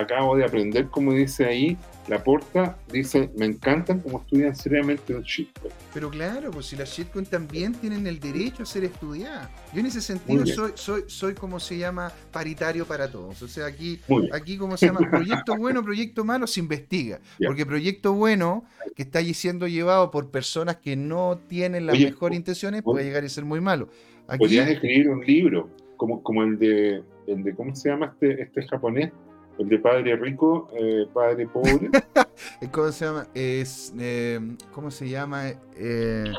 Acabo 0.00 0.34
de 0.34 0.44
aprender, 0.44 0.86
como 0.88 1.12
dice 1.12 1.44
ahí, 1.44 1.76
la 2.08 2.24
porta 2.24 2.78
dice, 2.90 3.30
me 3.36 3.44
encantan 3.44 4.00
como 4.00 4.20
estudian 4.20 4.56
seriamente 4.56 5.12
los 5.12 5.26
shitcoins. 5.26 5.74
Pero 5.92 6.08
claro, 6.08 6.50
pues 6.50 6.66
si 6.66 6.76
las 6.76 6.88
shitcoins 6.88 7.28
también 7.28 7.74
tienen 7.74 8.06
el 8.06 8.18
derecho 8.18 8.62
a 8.62 8.66
ser 8.66 8.84
estudiadas. 8.84 9.50
Yo 9.74 9.80
en 9.80 9.86
ese 9.86 10.00
sentido 10.00 10.46
soy, 10.46 10.72
soy, 10.74 11.02
soy 11.06 11.34
como 11.34 11.60
se 11.60 11.76
llama, 11.76 12.10
paritario 12.32 12.86
para 12.86 13.10
todos. 13.10 13.42
O 13.42 13.48
sea, 13.48 13.66
aquí, 13.66 14.00
aquí 14.32 14.56
como 14.56 14.78
se 14.78 14.86
llama, 14.86 15.00
proyecto 15.10 15.54
bueno, 15.56 15.84
proyecto 15.84 16.24
malo, 16.24 16.46
se 16.46 16.60
investiga. 16.60 17.20
Porque 17.44 17.66
proyecto 17.66 18.14
bueno, 18.14 18.64
que 18.96 19.02
está 19.02 19.18
allí 19.18 19.34
siendo 19.34 19.68
llevado 19.68 20.10
por 20.10 20.30
personas 20.30 20.76
que 20.76 20.96
no 20.96 21.38
tienen 21.46 21.84
las 21.84 21.98
mejores 21.98 22.38
intenciones, 22.38 22.82
puede 22.82 23.04
llegar 23.04 23.22
a 23.22 23.28
ser 23.28 23.44
muy 23.44 23.60
malo. 23.60 23.90
Podrías 24.38 24.68
escribir 24.70 25.10
un 25.10 25.24
libro, 25.26 25.68
como, 25.98 26.22
como 26.22 26.42
el 26.42 26.58
de, 26.58 27.02
el 27.26 27.42
de, 27.44 27.54
¿cómo 27.54 27.76
se 27.76 27.90
llama 27.90 28.14
este, 28.14 28.42
este 28.42 28.66
japonés? 28.66 29.12
El 29.60 29.68
de 29.68 29.78
padre 29.78 30.16
rico, 30.16 30.70
eh, 30.72 31.06
padre 31.12 31.46
pobre. 31.46 31.90
¿Cómo 32.72 32.90
se 32.90 33.04
llama? 33.04 33.26
Es, 33.34 33.92
eh, 34.00 34.40
¿Cómo 34.72 34.90
se 34.90 35.06
llama? 35.06 35.48
Eh, 35.76 36.32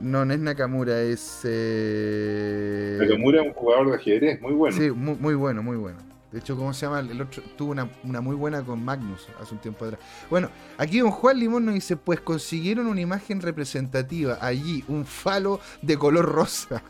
no, 0.00 0.24
no 0.24 0.32
es 0.32 0.40
Nakamura, 0.40 1.02
es... 1.02 1.42
Nakamura 1.44 3.42
es 3.42 3.48
un 3.48 3.52
jugador 3.52 3.90
de 3.90 3.96
ajedrez, 3.96 4.40
muy 4.40 4.54
bueno. 4.54 4.78
Sí, 4.78 4.90
muy, 4.90 5.34
bueno, 5.34 5.62
muy 5.62 5.76
bueno. 5.76 5.98
De 6.32 6.38
hecho, 6.38 6.56
¿cómo 6.56 6.72
se 6.72 6.86
llama? 6.86 7.00
El 7.00 7.20
otro 7.20 7.42
tuvo 7.58 7.72
una, 7.72 7.90
una, 8.02 8.22
muy 8.22 8.34
buena 8.34 8.62
con 8.62 8.82
Magnus 8.82 9.28
hace 9.38 9.52
un 9.52 9.60
tiempo 9.60 9.84
atrás. 9.84 10.00
Bueno, 10.30 10.48
aquí 10.78 11.00
don 11.00 11.10
Juan 11.10 11.38
Limón 11.38 11.66
nos 11.66 11.74
dice, 11.74 11.98
pues 11.98 12.18
consiguieron 12.20 12.86
una 12.86 13.02
imagen 13.02 13.42
representativa 13.42 14.38
allí, 14.40 14.84
un 14.88 15.04
falo 15.04 15.60
de 15.82 15.98
color 15.98 16.24
rosa. 16.24 16.82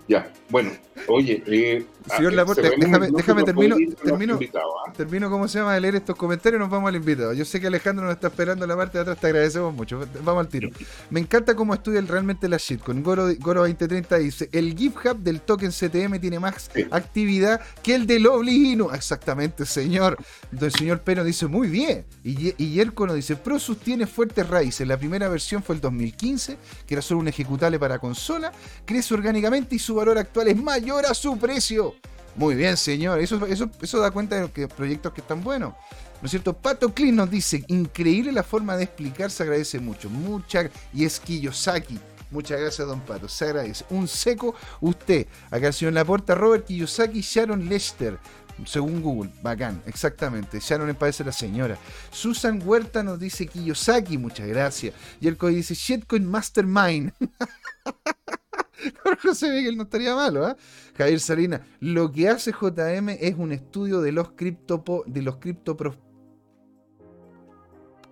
Ya, 0.09 0.31
bueno, 0.51 0.71
oye, 1.09 1.43
eh, 1.47 1.87
Señor 2.07 2.33
ah, 2.33 2.37
Laporte, 2.37 2.71
déjame, 2.79 3.11
déjame 3.11 3.45
termino, 3.45 3.77
termino, 4.03 4.39
¿ah? 4.55 4.93
termino, 4.97 5.31
¿cómo 5.31 5.49
se 5.49 5.59
llama?, 5.59 5.75
de 5.75 5.81
leer 5.81 5.97
estos 5.97 6.17
comentarios 6.17 6.59
y 6.59 6.61
nos 6.61 6.71
vamos 6.71 6.89
al 6.89 6.97
invitado. 6.97 7.33
Yo 7.33 7.45
sé 7.45 7.61
que 7.61 7.67
Alejandro 7.67 8.05
nos 8.05 8.15
está 8.15 8.29
esperando 8.29 8.65
en 8.65 8.69
la 8.69 8.77
parte 8.77 8.99
de 8.99 9.03
atrás, 9.03 9.19
te 9.19 9.27
agradecemos 9.27 9.75
mucho. 9.75 10.01
Vamos 10.23 10.45
al 10.45 10.49
tiro. 10.49 10.71
Me 11.11 11.21
encanta 11.21 11.55
cómo 11.55 11.75
estudian 11.75 12.07
realmente 12.07 12.49
la 12.49 12.57
shitcoin. 12.57 13.03
Goro, 13.03 13.29
Goro 13.39 13.61
2030 13.61 14.19
dice, 14.19 14.49
el 14.53 14.77
GitHub 14.77 15.19
del 15.19 15.41
token 15.41 15.71
CTM 15.71 16.19
tiene 16.21 16.39
más 16.39 16.71
actividad 16.91 17.61
que 17.83 17.95
el 17.95 18.07
del 18.07 18.27
Oblino. 18.27 18.93
Exactamente, 18.93 19.67
señor. 19.67 20.17
Entonces 20.45 20.75
el 20.75 20.79
señor 20.79 21.01
Peno 21.01 21.25
dice, 21.25 21.47
muy 21.47 21.69
bien. 21.69 22.05
Y, 22.25 22.55
y 22.63 22.73
Yerko 22.73 23.07
nos 23.07 23.17
dice, 23.17 23.37
Prosus 23.37 23.79
tiene 23.79 24.07
fuertes 24.07 24.49
raíces. 24.49 24.87
La 24.87 24.97
primera 24.97 25.29
versión 25.29 25.63
fue 25.63 25.75
el 25.75 25.81
2015, 25.81 26.57
que 26.87 26.95
era 26.95 27.03
solo 27.03 27.21
un 27.21 27.29
ejecutable 27.29 27.79
para 27.79 27.99
consola. 27.99 28.53
Crece 28.85 29.15
orgánicamente 29.15 29.75
y 29.77 29.79
su 29.79 29.95
valor 29.95 30.19
actual 30.19 30.49
es 30.49 30.57
mayor 30.57 31.07
a 31.07 31.15
su 31.15 31.39
precio. 31.39 31.92
Muy 32.35 32.55
bien, 32.55 32.77
señor. 32.77 33.21
Eso, 33.21 33.45
eso, 33.47 33.71
eso 33.81 33.99
da 34.01 34.11
cuenta 34.11 34.41
de 34.41 34.51
que 34.51 34.69
proyectos 34.69 35.13
que 35.13 35.21
están 35.21 35.43
buenos. 35.43 35.75
¿No 36.21 36.27
es 36.27 36.31
cierto? 36.31 36.53
Pato 36.53 36.95
Clean 36.95 37.17
nos 37.17 37.31
dice, 37.31 37.65
increíble 37.67 38.31
la 38.31 38.45
forma 38.45 38.77
de 38.77 38.85
explicar, 38.85 39.31
se 39.31 39.43
agradece 39.43 39.81
mucho. 39.81 40.09
Mucha, 40.09 40.71
y 40.95 41.05
es 41.05 41.19
Kiyosaki. 41.19 41.99
Muchas 42.31 42.61
gracias, 42.61 42.87
don 42.87 43.01
Pato. 43.01 43.29
Se 43.29 43.47
agradece. 43.47 43.85
Un 43.91 44.07
seco, 44.09 44.55
usted. 44.81 45.27
Acá 45.51 45.67
el 45.67 45.75
señor 45.75 45.95
Laporta, 45.95 46.35
Robert 46.35 46.65
Kiyosaki, 46.65 47.21
Sharon 47.21 47.69
Lester. 47.69 48.19
Según 48.65 49.03
Google, 49.03 49.33
bacán, 49.43 49.83
exactamente. 49.87 50.61
Sharon 50.61 50.95
parece 50.95 51.25
la 51.25 51.33
señora. 51.33 51.77
Susan 52.11 52.63
Huerta 52.65 53.03
nos 53.03 53.19
dice 53.19 53.47
Kiyosaki, 53.47 54.17
muchas 54.17 54.47
gracias. 54.47 54.95
Y 55.21 55.27
el 55.27 55.37
código 55.37 55.57
dice 55.57 55.75
Shitcoin 55.75 56.25
Mastermind. 56.25 57.13
José 59.23 59.51
Miguel 59.51 59.77
no 59.77 59.85
estaría 59.85 60.15
malo, 60.15 60.49
¿eh? 60.49 60.57
Javier 60.97 61.21
Salina, 61.21 61.67
lo 61.81 62.11
que 62.11 62.29
hace 62.29 62.53
JM 62.53 63.11
es 63.11 63.35
un 63.37 63.53
estudio 63.53 64.01
de 64.01 64.13
los 64.13 64.33
cripto 64.33 64.83
de 65.07 65.23
los 65.23 65.37
criptopros 65.39 65.97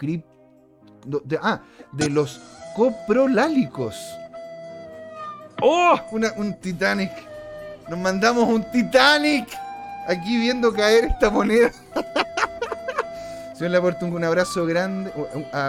de, 0.00 1.38
ah, 1.42 1.60
de 1.92 2.10
los 2.10 2.40
coprolálicos. 2.74 3.96
¡Oh! 5.62 5.98
un 6.12 6.58
Titanic. 6.60 7.12
Nos 7.88 7.98
mandamos 7.98 8.48
un 8.48 8.64
Titanic. 8.70 9.48
Aquí 10.06 10.38
viendo 10.38 10.72
caer 10.72 11.04
esta 11.04 11.30
moneda. 11.30 11.70
Señor 13.54 13.72
Laporte, 13.72 14.04
un 14.06 14.24
abrazo 14.24 14.64
grande. 14.64 15.12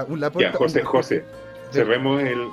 Un, 0.07 0.19
Laporte, 0.19 0.51
José, 0.53 0.83
José. 0.83 1.25
Cerremos 1.71 2.21
el. 2.21 2.47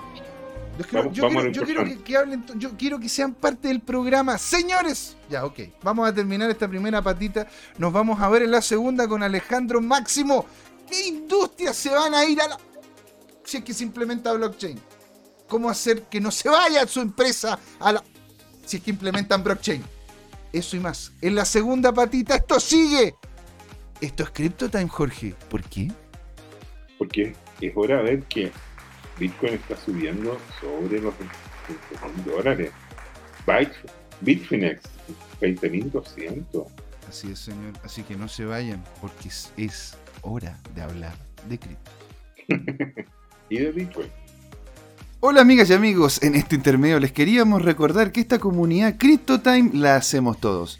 Yo, 0.78 0.84
quiero, 0.84 2.04
que, 2.04 2.16
hablen, 2.16 2.44
yo 2.54 2.76
quiero 2.76 3.00
que 3.00 3.08
sean 3.08 3.34
parte 3.34 3.66
del 3.66 3.80
programa. 3.80 4.38
Señores, 4.38 5.16
ya, 5.28 5.44
ok. 5.44 5.58
Vamos 5.82 6.08
a 6.08 6.14
terminar 6.14 6.48
esta 6.50 6.68
primera 6.68 7.02
patita. 7.02 7.48
Nos 7.78 7.92
vamos 7.92 8.20
a 8.20 8.28
ver 8.28 8.42
en 8.42 8.52
la 8.52 8.62
segunda 8.62 9.08
con 9.08 9.24
Alejandro 9.24 9.80
Máximo. 9.80 10.46
¿Qué 10.88 11.08
industrias 11.08 11.76
se 11.76 11.90
van 11.90 12.14
a 12.14 12.24
ir 12.24 12.40
a 12.40 12.48
la 12.48 12.58
si 13.42 13.56
es 13.56 13.64
que 13.64 13.74
se 13.74 13.82
implementa 13.82 14.32
blockchain? 14.34 14.78
¿Cómo 15.48 15.68
hacer 15.68 16.02
que 16.02 16.20
no 16.20 16.30
se 16.30 16.48
vaya 16.48 16.86
su 16.86 17.00
empresa 17.00 17.58
a 17.80 17.92
la... 17.92 18.04
si 18.64 18.76
es 18.76 18.82
que 18.82 18.90
implementan 18.90 19.42
blockchain? 19.42 19.82
Eso 20.52 20.76
y 20.76 20.80
más. 20.80 21.12
En 21.20 21.34
la 21.34 21.44
segunda 21.44 21.92
patita, 21.92 22.36
esto 22.36 22.60
sigue. 22.60 23.16
Esto 24.00 24.22
es 24.22 24.30
CryptoTime, 24.30 24.88
Jorge. 24.88 25.34
¿Por 25.50 25.64
qué? 25.64 25.90
Porque 26.98 27.34
es 27.60 27.72
hora 27.74 27.96
de 27.96 28.02
ver 28.02 28.22
que 28.24 28.52
Bitcoin 29.18 29.54
está 29.54 29.76
subiendo 29.76 30.38
sobre 30.60 31.00
los 31.00 31.14
20 31.18 32.30
dólares. 32.30 32.70
Bitfinex, 34.20 34.82
20.200. 35.40 36.66
Así 37.08 37.30
es, 37.30 37.38
señor. 37.38 37.72
Así 37.84 38.02
que 38.02 38.16
no 38.16 38.28
se 38.28 38.44
vayan, 38.44 38.84
porque 39.00 39.28
es 39.28 39.96
hora 40.22 40.58
de 40.74 40.82
hablar 40.82 41.14
de 41.48 41.58
cripto. 41.58 41.90
y 43.48 43.58
de 43.58 43.72
Bitcoin. 43.72 44.08
Hola 45.20 45.40
amigas 45.40 45.68
y 45.70 45.72
amigos, 45.72 46.22
en 46.22 46.36
este 46.36 46.54
intermedio 46.54 47.00
les 47.00 47.10
queríamos 47.10 47.62
recordar 47.62 48.12
que 48.12 48.20
esta 48.20 48.38
comunidad 48.38 48.98
CryptoTime 48.98 49.70
la 49.74 49.96
hacemos 49.96 50.38
todos. 50.38 50.78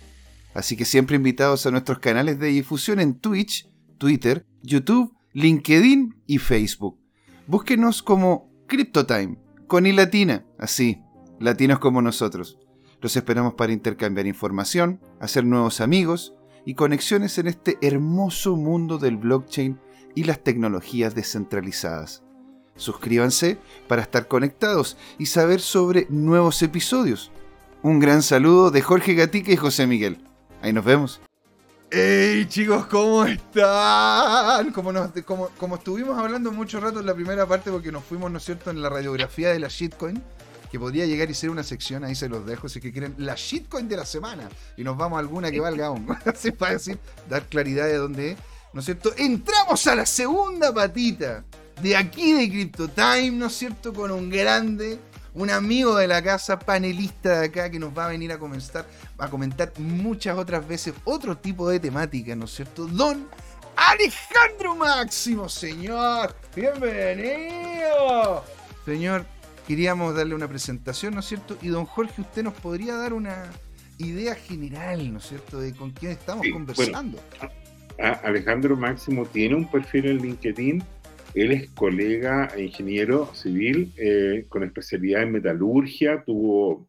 Así 0.55 0.77
que 0.77 0.85
siempre 0.85 1.17
invitados 1.17 1.67
a 1.67 1.73
nuestros 1.73 1.99
canales 1.99 2.39
de 2.39 2.47
difusión 2.47 3.01
en 3.01 3.19
Twitch, 3.19 3.69
Twitter, 3.99 4.47
YouTube, 4.63 5.13
LinkedIn 5.33 6.23
y 6.27 6.39
Facebook. 6.39 7.01
Búsquenos 7.49 8.03
como 8.03 8.51
CryptoTime, 8.67 9.39
con 9.67 9.87
i 9.87 9.93
latina, 9.93 10.45
así, 10.59 11.01
latinos 11.41 11.79
como 11.79 12.03
nosotros. 12.03 12.59
Los 13.01 13.17
esperamos 13.17 13.55
para 13.55 13.73
intercambiar 13.73 14.27
información, 14.27 15.01
hacer 15.19 15.47
nuevos 15.47 15.81
amigos 15.81 16.35
y 16.67 16.75
conexiones 16.75 17.39
en 17.39 17.47
este 17.47 17.79
hermoso 17.81 18.55
mundo 18.55 18.99
del 18.99 19.17
blockchain 19.17 19.81
y 20.15 20.25
las 20.25 20.45
tecnologías 20.45 21.15
descentralizadas. 21.15 22.23
Suscríbanse 22.77 23.57
para 23.89 24.03
estar 24.03 24.29
conectados 24.29 24.99
y 25.17 25.25
saber 25.25 25.63
sobre 25.63 26.07
nuevos 26.11 26.63
episodios. 26.63 27.33
Un 27.83 27.99
gran 27.99 28.21
saludo 28.21 28.71
de 28.71 28.83
Jorge 28.83 29.15
Gatica 29.15 29.53
y 29.53 29.57
José 29.57 29.87
Miguel. 29.87 30.19
Ahí 30.61 30.75
nos 30.75 30.85
vemos. 30.85 31.23
¡Hey 31.91 32.45
chicos! 32.51 32.85
¿Cómo 32.87 33.25
están? 33.25 34.73
Como, 34.73 35.49
como, 35.57 35.77
estuvimos 35.77 36.19
hablando 36.19 36.53
mucho 36.53 36.81
rato 36.81 37.01
en 37.01 37.07
la 37.07 37.15
primera 37.15 37.47
parte 37.47 37.71
porque 37.71 37.91
nos 37.91 38.05
fuimos, 38.05 38.31
¿no 38.31 38.37
es 38.37 38.45
cierto?, 38.45 38.71
en 38.71 38.83
la 38.83 38.91
radiografía 38.91 39.49
de 39.51 39.59
la 39.59 39.69
shitcoin 39.69 40.23
que 40.71 40.79
podría 40.79 41.07
llegar 41.07 41.31
y 41.31 41.35
ser 41.35 41.49
una 41.49 41.63
sección, 41.63 42.05
ahí 42.05 42.15
se 42.15 42.29
los 42.29 42.45
dejo, 42.45 42.69
si 42.69 42.79
que 42.79 42.93
quieren 42.93 43.15
la 43.17 43.37
shitcoin 43.37 43.89
de 43.89 43.97
la 43.97 44.05
semana. 44.05 44.51
Y 44.77 44.85
nos 44.85 44.99
vamos 44.99 45.17
a 45.17 45.21
alguna 45.21 45.51
que 45.51 45.61
valga 45.61 45.87
aún. 45.87 46.07
Así 46.27 46.51
para 46.51 46.73
decir, 46.73 46.99
dar 47.27 47.47
claridad 47.47 47.87
de 47.87 47.97
dónde 47.97 48.33
es. 48.33 48.39
¿No 48.75 48.81
es 48.81 48.85
cierto? 48.85 49.15
Entramos 49.17 49.87
a 49.87 49.95
la 49.95 50.05
segunda 50.05 50.75
patita 50.75 51.43
de 51.81 51.97
aquí 51.97 52.35
de 52.35 52.51
Crypto 52.51 52.89
Time, 52.89 53.31
¿no 53.31 53.47
es 53.47 53.55
cierto? 53.55 53.95
Con 53.95 54.11
un 54.11 54.29
grande, 54.29 54.99
un 55.39 55.51
amigo 55.51 55.97
de 55.97 56.09
la 56.09 56.21
casa, 56.21 56.59
panelista 56.59 57.41
de 57.41 57.47
acá, 57.47 57.71
que 57.71 57.79
nos 57.79 57.97
va 57.97 58.07
a 58.07 58.09
venir 58.09 58.33
a 58.33 58.39
comentar, 58.39 58.85
a 59.19 59.31
comentar 59.31 59.73
muchas 59.79 60.37
otras 60.37 60.67
veces 60.67 60.95
otro 61.05 61.39
tipo 61.39 61.69
de 61.69 61.79
temática, 61.79 62.35
¿no 62.35 62.47
es 62.47 62.51
cierto? 62.51 62.87
Don 62.89 63.29
Alejandro 63.77 64.75
Máximo, 64.75 65.49
señor. 65.49 66.35
Bienvenido. 66.57 68.45
Señor, 68.85 69.27
queríamos 69.69 70.17
darle 70.17 70.35
una 70.35 70.49
presentación, 70.49 71.15
¿no 71.15 71.21
es 71.21 71.27
cierto? 71.27 71.57
Y 71.63 71.69
don 71.69 71.87
Jorge, 71.87 72.21
usted 72.21 72.43
nos 72.43 72.55
podría 72.55 72.97
dar 72.97 73.13
una 73.13 73.45
idea 73.99 74.35
general, 74.35 75.13
¿no 75.13 75.21
es 75.21 75.29
cierto?, 75.29 75.61
de 75.61 75.73
con 75.73 75.93
quién 75.93 76.13
estamos 76.13 76.47
conversando. 76.53 77.21
Alejandro 78.25 78.77
Máximo 78.77 79.25
tiene 79.25 79.55
un 79.55 79.71
perfil 79.71 80.07
en 80.07 80.19
LinkedIn. 80.19 80.85
Él 81.35 81.53
es 81.53 81.71
colega 81.71 82.49
e 82.57 82.65
ingeniero 82.65 83.27
civil 83.35 83.93
eh, 83.97 84.47
con 84.49 84.63
especialidad 84.65 85.23
en 85.23 85.33
metalurgia. 85.33 86.23
Tuvo 86.25 86.89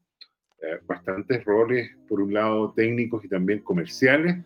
eh, 0.62 0.80
bastantes 0.88 1.44
roles, 1.46 1.90
por 2.08 2.22
un 2.22 2.34
lado 2.34 2.74
técnicos 2.74 3.24
y 3.26 3.30
también 3.30 3.60
comerciales. 3.60 4.38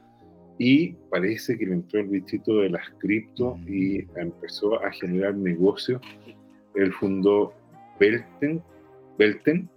Y 0.57 0.93
parece 1.09 1.57
que 1.57 1.65
le 1.65 1.73
entró 1.73 1.99
el 1.99 2.07
bichito 2.07 2.59
de 2.59 2.69
las 2.69 2.87
cripto 2.99 3.57
y 3.67 4.05
empezó 4.15 4.83
a 4.83 4.91
generar 4.91 5.35
negocios. 5.35 6.01
Él 6.75 6.91
fundó 6.93 7.53
Belten, 7.99 8.61
Belten 9.17 9.69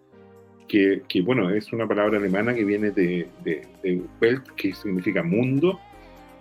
que, 0.69 1.03
que, 1.09 1.23
bueno, 1.23 1.51
es 1.51 1.73
una 1.73 1.87
palabra 1.87 2.19
alemana 2.19 2.55
que 2.55 2.65
viene 2.65 2.91
de, 2.91 3.29
de, 3.45 4.03
Welt, 4.21 4.49
que 4.57 4.75
significa 4.75 5.23
mundo. 5.23 5.79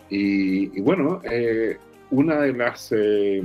Y, 0.09 0.80
bueno, 0.82 1.21
eh, 1.30 1.78
una 2.16 2.41
de 2.41 2.53
las 2.53 2.91
eh, 2.91 3.43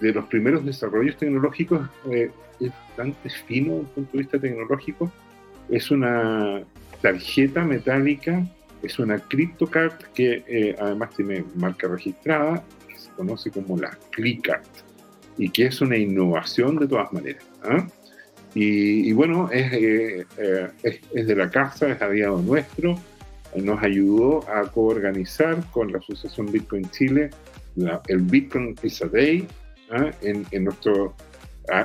de 0.00 0.12
los 0.12 0.26
primeros 0.26 0.64
desarrollos 0.64 1.16
tecnológicos 1.16 1.88
eh, 2.10 2.30
es 2.60 2.70
bastante 2.70 3.30
fino 3.30 3.74
desde 3.74 3.80
el 3.80 3.86
punto 3.88 4.12
de 4.12 4.18
vista 4.18 4.38
tecnológico. 4.38 5.12
Es 5.68 5.90
una 5.90 6.62
tarjeta 7.02 7.64
metálica, 7.64 8.46
es 8.82 8.98
una 8.98 9.18
CryptoCard 9.18 9.98
que 10.14 10.76
además 10.80 11.10
tiene 11.14 11.44
marca 11.56 11.88
registrada, 11.88 12.64
que 12.88 12.98
se 12.98 13.10
conoce 13.10 13.50
como 13.50 13.76
la 13.76 13.96
ClickCard 14.10 14.62
y 15.36 15.50
que 15.50 15.66
es 15.66 15.80
una 15.80 15.96
innovación 15.96 16.76
de 16.76 16.88
todas 16.88 17.12
maneras. 17.12 17.44
¿ah? 17.62 17.86
Y, 18.54 19.12
bueno, 19.12 19.48
eh, 19.52 20.24
eh, 20.36 20.68
es, 20.82 21.00
es, 21.14 21.26
de 21.26 21.36
la 21.36 21.50
casa, 21.50 21.90
es 21.90 22.02
aliado 22.02 22.40
nuestro, 22.40 22.98
nos 23.54 23.82
ayudó 23.82 24.48
a 24.50 24.62
coorganizar 24.70 25.58
con 25.70 25.92
la 25.92 25.98
Asociación 25.98 26.50
Bitcoin 26.50 26.90
Chile 26.90 27.30
el 28.08 28.18
Bitcoin 28.18 28.74
is 28.82 29.02
Day 29.12 29.46
¿ah? 29.90 30.10
en, 30.22 30.46
en, 30.50 30.64
nuestro 30.64 31.14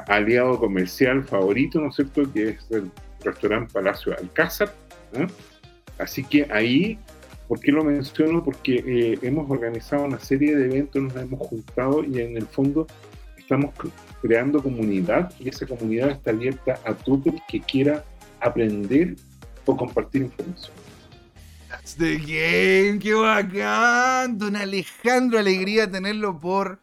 aliado 0.07 0.59
comercial 0.59 1.23
favorito, 1.23 1.79
¿no 1.79 1.89
es 1.89 1.95
cierto?, 1.95 2.31
que 2.31 2.49
es 2.49 2.71
el 2.71 2.89
restaurante 3.23 3.73
Palacio 3.73 4.15
Alcázar. 4.17 4.73
¿ah? 5.17 5.27
Así 5.99 6.23
que 6.23 6.47
ahí 6.51 6.97
¿Por 7.47 7.59
qué 7.59 7.71
lo 7.71 7.83
menciono? 7.83 8.43
Porque 8.43 8.83
eh, 8.85 9.19
hemos 9.21 9.49
organizado 9.49 10.05
una 10.05 10.19
serie 10.19 10.55
de 10.55 10.65
eventos, 10.65 11.03
nos 11.03 11.15
hemos 11.15 11.39
juntado 11.39 12.03
y 12.03 12.19
en 12.19 12.37
el 12.37 12.47
fondo 12.47 12.87
estamos 13.37 13.75
creando 14.21 14.63
comunidad 14.63 15.31
y 15.39 15.49
esa 15.49 15.67
comunidad 15.67 16.11
está 16.11 16.31
abierta 16.31 16.79
a 16.85 16.93
todo 16.93 17.21
el 17.25 17.41
que 17.47 17.59
quiera 17.59 18.03
aprender 18.39 19.15
o 19.65 19.77
compartir 19.77 20.23
información. 20.23 20.82
That's 21.83 21.97
the 21.97 22.15
game, 22.15 22.97
qué 22.97 23.13
bacán. 23.13 24.37
Don 24.37 24.55
Alejandro, 24.55 25.37
alegría 25.37 25.91
tenerlo 25.91 26.39
por 26.39 26.79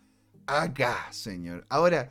acá, 0.47 1.07
señor. 1.11 1.65
Ahora, 1.71 2.11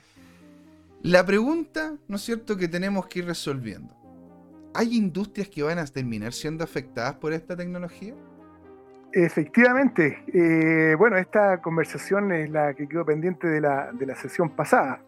la 1.04 1.24
pregunta, 1.24 1.94
¿no 2.08 2.16
es 2.16 2.24
cierto?, 2.24 2.58
que 2.58 2.68
tenemos 2.68 3.06
que 3.06 3.20
ir 3.20 3.28
resolviendo. 3.28 3.96
¿Hay 4.74 4.98
industrias 4.98 5.50
que 5.50 5.62
van 5.62 5.78
a 5.78 5.86
terminar 5.86 6.34
siendo 6.34 6.64
afectadas 6.64 7.14
por 7.14 7.32
esta 7.32 7.56
tecnología? 7.56 8.16
Efectivamente. 9.14 10.24
Eh, 10.34 10.96
bueno, 10.98 11.18
esta 11.18 11.62
conversación 11.62 12.32
es 12.32 12.50
la 12.50 12.74
que 12.74 12.88
quedó 12.88 13.06
pendiente 13.06 13.48
de 13.48 13.62
la, 13.62 13.92
de 13.92 14.08
la 14.08 14.16
sesión 14.16 14.50
pasada. 14.50 15.00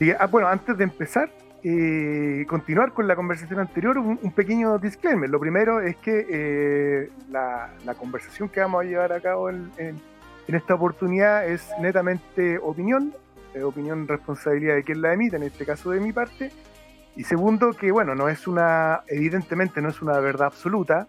Y, 0.00 0.10
ah, 0.10 0.26
bueno, 0.26 0.48
antes 0.48 0.76
de 0.76 0.82
empezar, 0.82 1.30
eh, 1.68 2.46
continuar 2.46 2.92
con 2.92 3.08
la 3.08 3.16
conversación 3.16 3.58
anterior, 3.58 3.98
un, 3.98 4.18
pequeño 4.30 4.78
disclaimer. 4.78 5.28
Lo 5.28 5.40
primero 5.40 5.80
es 5.80 5.96
que 5.96 6.24
eh, 6.30 7.10
la, 7.28 7.72
conversación 7.98 8.48
que 8.48 8.60
vamos 8.60 8.82
a 8.82 8.84
llevar 8.84 9.12
a 9.12 9.20
cabo 9.20 9.50
en, 9.50 9.72
esta 10.46 10.74
oportunidad 10.76 11.44
es 11.44 11.68
netamente 11.80 12.56
opinión, 12.58 13.12
opinión 13.64 14.06
responsabilidad 14.06 14.76
de 14.76 14.84
quien 14.84 15.02
la 15.02 15.12
emite, 15.12 15.34
en 15.34 15.42
este 15.42 15.66
caso 15.66 15.90
de 15.90 15.98
mi 15.98 16.12
parte. 16.12 16.52
Y 17.16 17.24
segundo, 17.24 17.72
que 17.72 17.90
bueno, 17.90 18.14
no 18.14 18.28
es 18.28 18.46
una, 18.46 19.00
evidentemente 19.08 19.82
no 19.82 19.88
es 19.88 20.00
una 20.00 20.20
verdad 20.20 20.46
absoluta. 20.46 21.08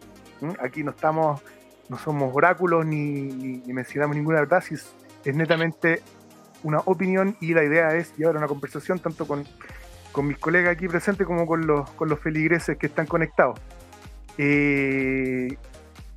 Aquí 0.59 0.83
no 0.83 0.89
estamos, 0.89 1.39
no 1.87 1.99
somos 1.99 2.35
oráculos 2.35 2.83
ni, 2.83 3.61
mencionamos 3.67 4.15
ninguna 4.15 4.39
verdad, 4.39 4.63
si 4.63 4.73
es, 4.73 4.95
es 5.23 5.35
netamente 5.35 6.01
una 6.63 6.79
opinión 6.79 7.37
y 7.41 7.53
la 7.53 7.63
idea 7.63 7.95
es 7.95 8.17
llevar 8.17 8.37
una 8.37 8.47
conversación 8.47 8.97
tanto 8.97 9.27
con 9.27 9.45
con 10.17 10.25
mis 10.25 10.39
colegas 10.39 10.71
aquí 10.71 10.87
presentes 10.87 11.27
como 11.27 11.45
con 11.45 11.67
los, 11.67 11.87
con 11.91 12.09
los 12.09 12.19
feligreses 12.19 12.75
que 12.75 12.87
están 12.87 13.05
conectados. 13.05 13.59
Eh, 14.39 15.55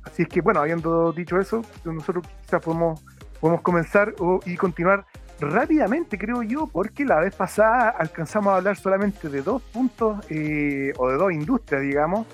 así 0.01 0.23
es 0.23 0.27
que, 0.27 0.41
bueno, 0.41 0.59
habiendo 0.59 1.11
dicho 1.11 1.39
eso, 1.39 1.61
nosotros 1.85 2.25
quizás 2.41 2.63
podemos, 2.63 2.99
podemos 3.39 3.61
comenzar 3.61 4.15
y 4.47 4.57
continuar 4.57 5.05
rápidamente, 5.39 6.17
creo 6.17 6.41
yo, 6.41 6.65
porque 6.65 7.05
la 7.05 7.19
vez 7.19 7.35
pasada 7.35 7.89
alcanzamos 7.89 8.51
a 8.51 8.55
hablar 8.55 8.75
solamente 8.75 9.29
de 9.29 9.43
dos 9.43 9.61
puntos 9.61 10.25
eh, 10.31 10.93
o 10.97 11.07
de 11.07 11.17
dos 11.17 11.31
industrias, 11.31 11.83
digamos, 11.83 12.25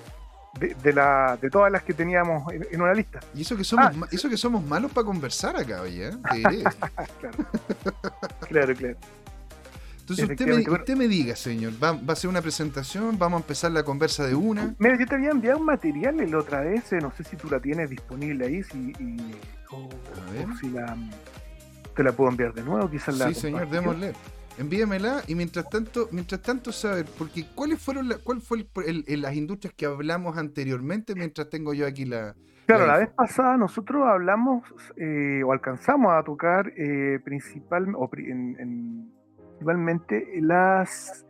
de, 0.58 0.92
la, 0.94 1.36
de 1.38 1.50
todas 1.50 1.70
las 1.70 1.82
que 1.82 1.92
teníamos 1.92 2.50
en, 2.50 2.80
una 2.80 2.94
lista. 2.94 3.20
Y 3.34 3.42
eso 3.42 3.58
que 3.58 3.64
somos, 3.64 3.88
ah, 3.88 4.08
eso 4.10 4.30
que 4.30 4.38
somos 4.38 4.64
malos 4.64 4.90
para 4.90 5.04
conversar 5.04 5.54
acá, 5.54 5.82
oye. 5.82 6.08
¿eh? 6.08 6.12
claro. 7.20 7.44
claro, 8.48 8.74
claro. 8.74 8.96
Entonces 10.10 10.68
usted 10.68 10.96
me, 10.96 11.06
diga, 11.06 11.36
señor, 11.36 11.72
¿va, 11.82 11.90
a 11.90 12.16
ser 12.16 12.30
una 12.30 12.40
presentación? 12.40 13.18
¿Vamos 13.18 13.40
a 13.40 13.42
empezar 13.42 13.72
la 13.72 13.82
conversa 13.82 14.26
de 14.26 14.34
una? 14.34 14.74
Mira, 14.78 14.98
yo 14.98 15.06
te 15.06 15.16
había 15.16 15.30
enviado 15.30 15.58
un 15.58 15.66
material 15.66 16.16
la 16.30 16.38
otra 16.38 16.62
vez, 16.62 16.90
eh, 16.94 16.98
no 17.02 17.12
sé 17.12 17.24
si 17.24 17.36
tú 17.36 17.48
la 17.50 17.60
tienes 17.60 17.90
disponible 17.90 18.46
ahí, 18.46 18.62
si, 18.62 18.92
o, 19.70 19.88
si 20.58 20.70
la, 20.70 20.96
te 21.94 22.02
la 22.02 22.12
puedo 22.12 22.30
enviar 22.30 22.54
de 22.54 22.62
nuevo, 22.62 22.90
quizás 22.90 23.18
la... 23.18 23.28
Sí, 23.28 23.34
señor, 23.34 23.68
démosle. 23.68 24.14
Envíamela 24.56 25.22
y 25.28 25.34
mientras 25.34 25.68
tanto, 25.68 26.08
mientras 26.10 26.42
tanto 26.42 26.72
saber, 26.72 27.06
porque 27.16 27.44
¿cuáles 27.54 27.80
fueron 27.80 28.08
la, 28.08 28.16
cuál 28.18 28.40
fue 28.40 28.66
el, 28.86 29.04
las 29.22 29.34
industrias 29.36 29.74
que 29.76 29.86
hablamos 29.86 30.36
anteriormente 30.36 31.14
mientras 31.14 31.48
tengo 31.50 31.74
yo 31.74 31.86
aquí 31.86 32.06
la... 32.06 32.34
Claro, 32.66 32.86
la, 32.86 32.98
vez 32.98 33.10
pasada 33.10 33.56
nosotros 33.56 34.04
hablamos 34.06 34.64
eh, 34.96 35.42
o 35.44 35.52
alcanzamos 35.52 36.12
a 36.12 36.22
tocar 36.24 36.72
eh, 36.76 37.20
principal, 37.24 37.94
o 37.94 38.10
en 38.16 39.17
principalmente 39.58 40.28
las, 40.40 41.26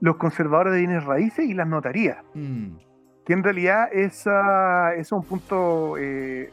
los 0.00 0.16
conservadores 0.16 0.72
de 0.72 0.78
bienes 0.80 1.04
raíces 1.04 1.44
y 1.44 1.54
las 1.54 1.68
notarías. 1.68 2.18
Mm. 2.34 2.76
Que 3.26 3.34
en 3.34 3.44
realidad 3.44 3.88
esa, 3.92 4.94
es 4.94 5.12
un 5.12 5.22
punto 5.22 5.98
eh, 5.98 6.50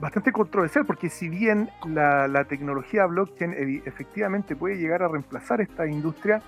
bastante 0.00 0.32
controversial, 0.32 0.86
porque 0.86 1.10
si 1.10 1.28
bien 1.28 1.68
la, 1.86 2.44
tecnología 2.44 3.04
blockchain 3.04 3.82
efectivamente 3.84 4.56
puede 4.56 4.78
llegar 4.78 5.02
a 5.02 5.08
reemplazar 5.08 5.60
esta 5.60 5.86
industria, 5.86 6.40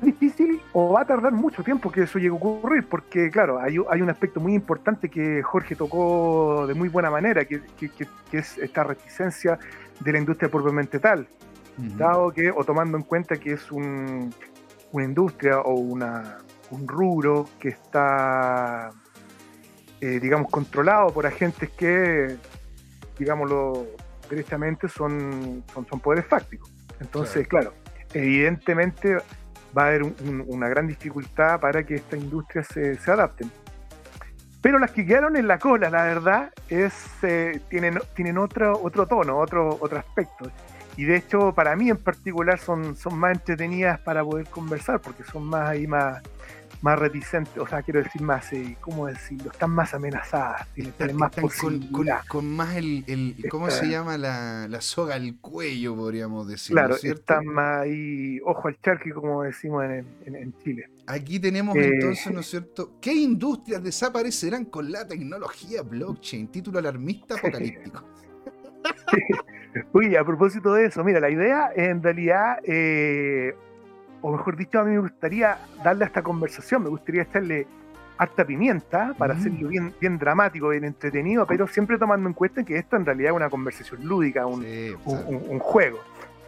es 0.00 0.04
difícil 0.04 0.60
o 0.72 0.94
va 0.94 1.02
a 1.02 1.04
tardar 1.04 1.32
mucho 1.32 1.62
tiempo 1.62 1.92
que 1.92 2.02
eso 2.02 2.18
llegue 2.18 2.30
a 2.30 2.34
ocurrir, 2.34 2.88
porque 2.88 3.30
claro, 3.30 3.60
hay, 3.60 3.76
hay 3.88 4.02
un 4.02 4.10
aspecto 4.10 4.40
muy 4.40 4.54
importante 4.54 5.08
que 5.08 5.40
Jorge 5.44 5.76
tocó 5.76 6.66
de 6.66 6.74
muy 6.74 6.88
buena 6.88 7.12
manera, 7.12 7.44
que, 7.44 7.62
que, 7.78 7.88
que 7.88 8.38
es 8.38 8.58
esta 8.58 8.82
reticencia 8.82 9.60
de 10.00 10.12
la 10.12 10.18
industria 10.18 10.50
propiamente 10.50 10.98
tal 10.98 11.28
dado 11.78 12.30
que, 12.30 12.50
o 12.50 12.64
tomando 12.64 12.96
en 12.96 13.04
cuenta 13.04 13.36
que 13.36 13.52
es 13.52 13.70
una 13.70 14.30
industria 14.94 15.60
o 15.60 15.74
una, 15.74 16.38
un 16.70 16.86
rubro 16.86 17.48
que 17.58 17.68
está, 17.68 18.90
eh, 20.00 20.18
digamos, 20.20 20.50
controlado 20.50 21.12
por 21.12 21.26
agentes 21.26 21.70
que, 21.70 22.36
digámoslo 23.18 23.86
directamente, 24.28 24.88
son, 24.88 25.64
son, 25.72 26.00
poderes 26.00 26.26
fácticos. 26.26 26.70
Entonces, 27.00 27.46
claro, 27.48 27.72
evidentemente 28.12 29.16
va 29.76 29.84
a 29.84 29.86
haber 29.88 30.02
una 30.02 30.68
gran 30.68 30.86
dificultad 30.86 31.60
para 31.60 31.84
que 31.84 31.96
estas 31.96 32.20
industrias 32.20 32.66
se, 32.66 32.96
se, 32.96 33.10
adapten. 33.10 33.50
Pero 34.60 34.78
las 34.78 34.90
que 34.90 35.06
quedaron 35.06 35.36
en 35.36 35.46
la 35.46 35.58
cola, 35.58 35.88
la 35.88 36.02
verdad, 36.02 36.52
es 36.68 36.92
eh, 37.22 37.60
tienen, 37.70 37.98
tienen 38.14 38.38
otro, 38.38 38.78
otro 38.82 39.06
tono, 39.06 39.38
otro, 39.38 39.78
otro 39.80 39.98
aspecto. 39.98 40.50
Y 40.98 41.04
de 41.04 41.16
hecho, 41.16 41.54
para 41.54 41.76
mí 41.76 41.90
en 41.90 41.96
particular 41.96 42.58
son, 42.58 42.96
son 42.96 43.16
más 43.16 43.36
entretenidas 43.36 44.00
para 44.00 44.24
poder 44.24 44.48
conversar, 44.48 45.00
porque 45.00 45.22
son 45.22 45.44
más 45.44 45.68
ahí 45.68 45.86
más, 45.86 46.20
más 46.82 46.98
reticentes, 46.98 47.56
o 47.56 47.68
sea, 47.68 47.82
quiero 47.82 48.02
decir 48.02 48.20
más, 48.20 48.52
eh, 48.52 48.76
¿cómo 48.80 49.06
decirlo? 49.06 49.52
Están 49.52 49.70
más 49.70 49.94
amenazadas, 49.94 50.66
tienen, 50.74 51.14
más 51.14 51.30
con, 51.60 51.88
con, 52.26 52.50
más 52.50 52.74
el, 52.74 53.04
el 53.06 53.36
¿cómo 53.48 53.70
se 53.70 53.88
llama? 53.88 54.18
La, 54.18 54.66
la, 54.68 54.80
soga 54.80 55.14
al 55.14 55.36
cuello, 55.40 55.94
podríamos 55.94 56.48
decir. 56.48 56.74
Claro, 56.74 56.96
están 57.00 57.46
más 57.46 57.82
ahí, 57.82 58.40
ojo 58.44 58.66
al 58.66 58.80
charque, 58.80 59.12
como 59.12 59.44
decimos 59.44 59.84
en, 59.84 60.04
en, 60.26 60.52
Chile. 60.64 60.90
Aquí 61.06 61.38
tenemos 61.38 61.76
eh, 61.76 61.90
entonces, 61.92 62.32
¿no 62.32 62.40
es 62.40 62.46
cierto? 62.50 62.98
¿Qué 63.00 63.14
industrias 63.14 63.84
desaparecerán 63.84 64.64
con 64.64 64.90
la 64.90 65.06
tecnología 65.06 65.82
blockchain? 65.82 66.48
Título 66.48 66.80
alarmista 66.80 67.34
apocalíptico. 67.38 68.04
Uy, 69.92 70.16
a 70.16 70.24
propósito 70.24 70.72
de 70.74 70.86
eso, 70.86 71.04
mira, 71.04 71.20
la 71.20 71.30
idea 71.30 71.70
en 71.74 72.02
realidad, 72.02 72.58
eh, 72.64 73.54
o 74.20 74.32
mejor 74.32 74.56
dicho, 74.56 74.78
a 74.78 74.84
mí 74.84 74.92
me 74.92 75.00
gustaría 75.00 75.58
darle 75.84 76.04
a 76.04 76.06
esta 76.06 76.22
conversación, 76.22 76.82
me 76.82 76.88
gustaría 76.88 77.22
echarle 77.22 77.66
harta 78.16 78.44
pimienta 78.44 79.14
para 79.16 79.34
mm. 79.34 79.36
hacerlo 79.36 79.68
bien, 79.68 79.94
bien 80.00 80.18
dramático, 80.18 80.68
bien 80.68 80.84
entretenido, 80.84 81.46
pero 81.46 81.66
siempre 81.66 81.98
tomando 81.98 82.28
en 82.28 82.34
cuenta 82.34 82.64
que 82.64 82.76
esto 82.76 82.96
en 82.96 83.06
realidad 83.06 83.30
es 83.30 83.36
una 83.36 83.50
conversación 83.50 84.04
lúdica, 84.04 84.46
un, 84.46 85.58
juego. 85.60 85.98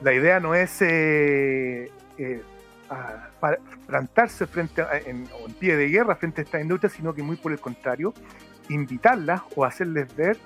La 0.03 0.13
idea 0.13 0.41
no 0.41 0.55
es 0.55 0.81
eh, 0.83 1.91
eh, 2.19 2.43
plantarse 3.87 4.47
frente 4.47 4.83
en, 5.07 5.29
en 5.47 5.55
pie 5.55 5.77
de 5.77 5.89
guerra 5.89 6.17
frente 6.17 6.41
a 6.41 6.45
esta 6.45 6.61
industria, 6.61 6.91
sino 6.91 7.15
que 7.15 7.23
muy 7.23 7.37
por 7.37 7.53
el 7.53 7.61
contrario, 7.61 8.13
invitarlas 8.69 9.43
o 9.55 9.65
hacerles 9.65 10.15
ver 10.17 10.39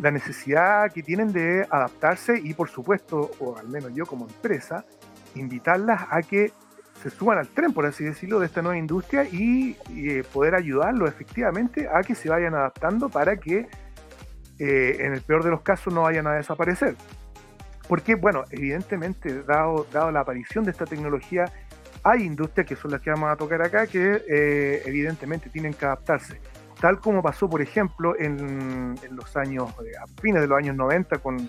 la 0.00 0.10
necesidad 0.10 0.90
que 0.92 1.02
tienen 1.02 1.32
de 1.32 1.66
adaptarse 1.70 2.40
y 2.42 2.54
por 2.54 2.68
supuesto, 2.68 3.30
o 3.38 3.56
al 3.56 3.68
menos 3.68 3.92
yo 3.94 4.06
como 4.06 4.26
empresa, 4.26 4.84
invitarlas 5.34 6.06
a 6.10 6.22
que 6.22 6.52
se 7.02 7.10
suban 7.10 7.38
al 7.38 7.48
tren, 7.48 7.72
por 7.72 7.84
así 7.86 8.04
decirlo, 8.04 8.38
de 8.38 8.46
esta 8.46 8.62
nueva 8.62 8.78
industria 8.78 9.24
y, 9.24 9.76
eh, 9.90 10.22
poder 10.32 10.54
ayudarlos 10.54 11.08
efectivamente 11.08 11.88
a 11.92 12.02
que 12.02 12.14
se 12.14 12.28
vayan 12.28 12.54
adaptando 12.54 13.08
para 13.08 13.36
que 13.36 13.66
eh, 14.58 14.96
en 15.00 15.12
el 15.12 15.20
peor 15.22 15.42
de 15.42 15.50
los 15.50 15.62
casos 15.62 15.92
no 15.92 16.02
vayan 16.02 16.26
a 16.26 16.34
desaparecer. 16.34 16.94
Porque, 17.88 18.14
bueno, 18.14 18.44
evidentemente, 18.50 19.42
dado, 19.42 19.86
dado 19.92 20.12
la 20.12 20.20
aparición 20.20 20.64
de 20.64 20.70
esta 20.70 20.86
tecnología, 20.86 21.46
hay 22.04 22.22
industrias 22.22 22.66
que 22.66 22.76
son 22.76 22.92
las 22.92 23.00
que 23.00 23.10
vamos 23.10 23.30
a 23.30 23.36
tocar 23.36 23.62
acá 23.62 23.86
que 23.86 24.22
eh, 24.28 24.82
evidentemente 24.86 25.50
tienen 25.50 25.74
que 25.74 25.84
adaptarse 25.84 26.40
tal 26.82 26.98
como 26.98 27.22
pasó, 27.22 27.48
por 27.48 27.62
ejemplo, 27.62 28.18
en, 28.18 28.96
los 29.12 29.36
años, 29.36 29.70
eh, 29.86 29.92
a 30.02 30.20
fines 30.20 30.42
de 30.42 30.48
los 30.48 30.58
años 30.58 30.74
90, 30.74 31.18
con, 31.18 31.48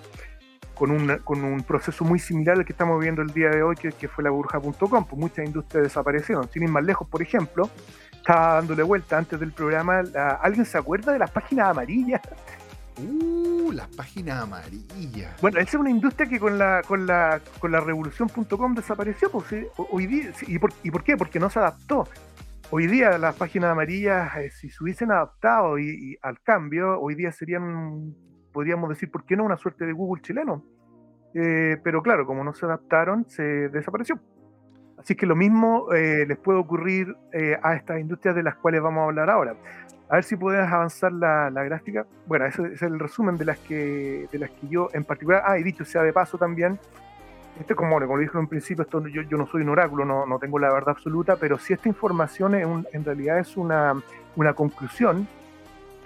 con, 0.75 0.91
un, 0.91 1.63
proceso 1.63 2.05
muy 2.05 2.19
similar 2.19 2.55
al 2.55 2.65
que 2.65 2.71
estamos 2.71 3.01
viendo 3.01 3.23
el 3.23 3.33
día 3.33 3.49
de 3.49 3.63
hoy, 3.63 3.75
que, 3.75 4.07
fue 4.07 4.23
la 4.23 4.29
burja.com, 4.29 5.05
pues 5.05 5.19
muchas 5.19 5.43
industrias 5.43 5.85
desaparecieron. 5.85 6.47
Sin 6.51 6.61
ir 6.61 6.69
más 6.69 6.83
lejos, 6.83 7.07
por 7.07 7.23
ejemplo, 7.23 7.67
estaba 8.11 8.57
dándole 8.57 8.83
vuelta 8.83 9.17
antes 9.17 9.39
del 9.39 9.51
programa, 9.51 10.03
¿alguien 10.39 10.65
se 10.65 10.77
acuerda 10.77 11.11
de 11.11 11.17
las 11.17 11.31
páginas 11.31 11.69
amarillas? 11.69 12.21
Uh, 12.99 13.71
las 13.71 13.87
páginas 13.87 14.43
amarillas. 14.43 15.41
Bueno, 15.41 15.57
esa 15.57 15.69
es 15.69 15.73
una 15.73 15.89
industria 15.89 16.29
que 16.29 16.39
con 16.39 16.59
la 16.59 16.83
con 16.87 17.07
la 17.07 17.41
con 17.57 17.71
la 17.71 17.79
revolución.com 17.79 18.75
desapareció, 18.75 19.31
pues, 19.31 19.65
hoy 19.89 20.05
día, 20.05 20.31
¿y 20.45 20.59
por, 20.59 20.71
¿y 20.83 20.91
por 20.91 21.03
qué? 21.03 21.17
Porque 21.17 21.39
no 21.39 21.49
se 21.49 21.57
adaptó 21.57 22.07
hoy 22.75 22.87
día 22.87 23.19
las 23.19 23.35
páginas 23.35 23.69
amarillas, 23.69 24.35
eh, 24.37 24.49
si 24.49 24.67
se 24.71 24.83
hubiesen 24.83 25.11
adaptado 25.11 25.77
y, 25.77 26.17
al 26.23 26.41
cambio, 26.41 26.99
hoy 26.99 27.13
día 27.13 27.31
serían, 27.31 28.15
podríamos 28.51 28.89
decir, 28.89 29.11
¿por 29.11 29.25
qué 29.25 29.35
no 29.35 29.43
una 29.43 29.57
suerte 29.57 29.85
de 29.85 29.93
Google 29.93 30.23
chileno? 30.23 30.65
Eh, 31.35 31.77
pero 31.83 32.01
claro, 32.01 32.25
como 32.25 32.43
no 32.43 32.51
se 32.51 32.65
adaptaron, 32.65 33.29
se 33.29 33.43
desapareció. 33.69 34.19
Así 34.97 35.13
que 35.13 35.27
lo 35.27 35.35
mismo 35.35 35.93
eh, 35.93 36.25
les 36.27 36.37
puede 36.39 36.57
ocurrir 36.57 37.15
a 37.61 37.75
estas 37.75 37.99
industrias 37.99 38.35
de 38.35 38.41
las 38.41 38.55
cuales 38.55 38.81
vamos 38.81 39.01
a 39.01 39.05
hablar 39.05 39.29
ahora. 39.29 39.55
A 40.09 40.15
ver 40.15 40.23
si 40.23 40.35
puedes 40.35 40.65
avanzar 40.67 41.11
la, 41.11 41.51
gráfica. 41.51 42.07
Bueno, 42.25 42.45
ese 42.47 42.73
es 42.73 42.81
el 42.81 42.99
resumen 42.99 43.37
de 43.37 43.45
las 43.45 43.59
que 43.59 44.27
de 44.31 44.39
las 44.39 44.49
que 44.49 44.67
yo 44.67 44.89
en 44.93 45.03
particular. 45.03 45.43
Ah, 45.45 45.59
y 45.59 45.63
dicho 45.63 45.85
sea 45.85 46.01
de 46.01 46.13
paso 46.13 46.39
también, 46.39 46.79
este, 47.59 47.75
como, 47.75 47.99
como 47.99 48.17
dije 48.17 48.37
en 48.37 48.47
principio, 48.47 48.83
esto, 48.83 49.05
yo, 49.07 49.21
yo, 49.21 49.37
no 49.37 49.45
soy 49.45 49.61
un 49.61 49.69
oráculo, 49.69 50.05
no, 50.05 50.25
no, 50.25 50.39
tengo 50.39 50.57
la 50.57 50.73
verdad 50.73 50.89
absoluta, 50.89 51.35
pero 51.35 51.59
si 51.59 51.73
esta 51.73 51.87
información 51.87 52.55
en 52.55 53.05
realidad 53.05 53.39
es 53.39 53.55
una, 53.57 53.93
una, 54.35 54.53
conclusión 54.53 55.27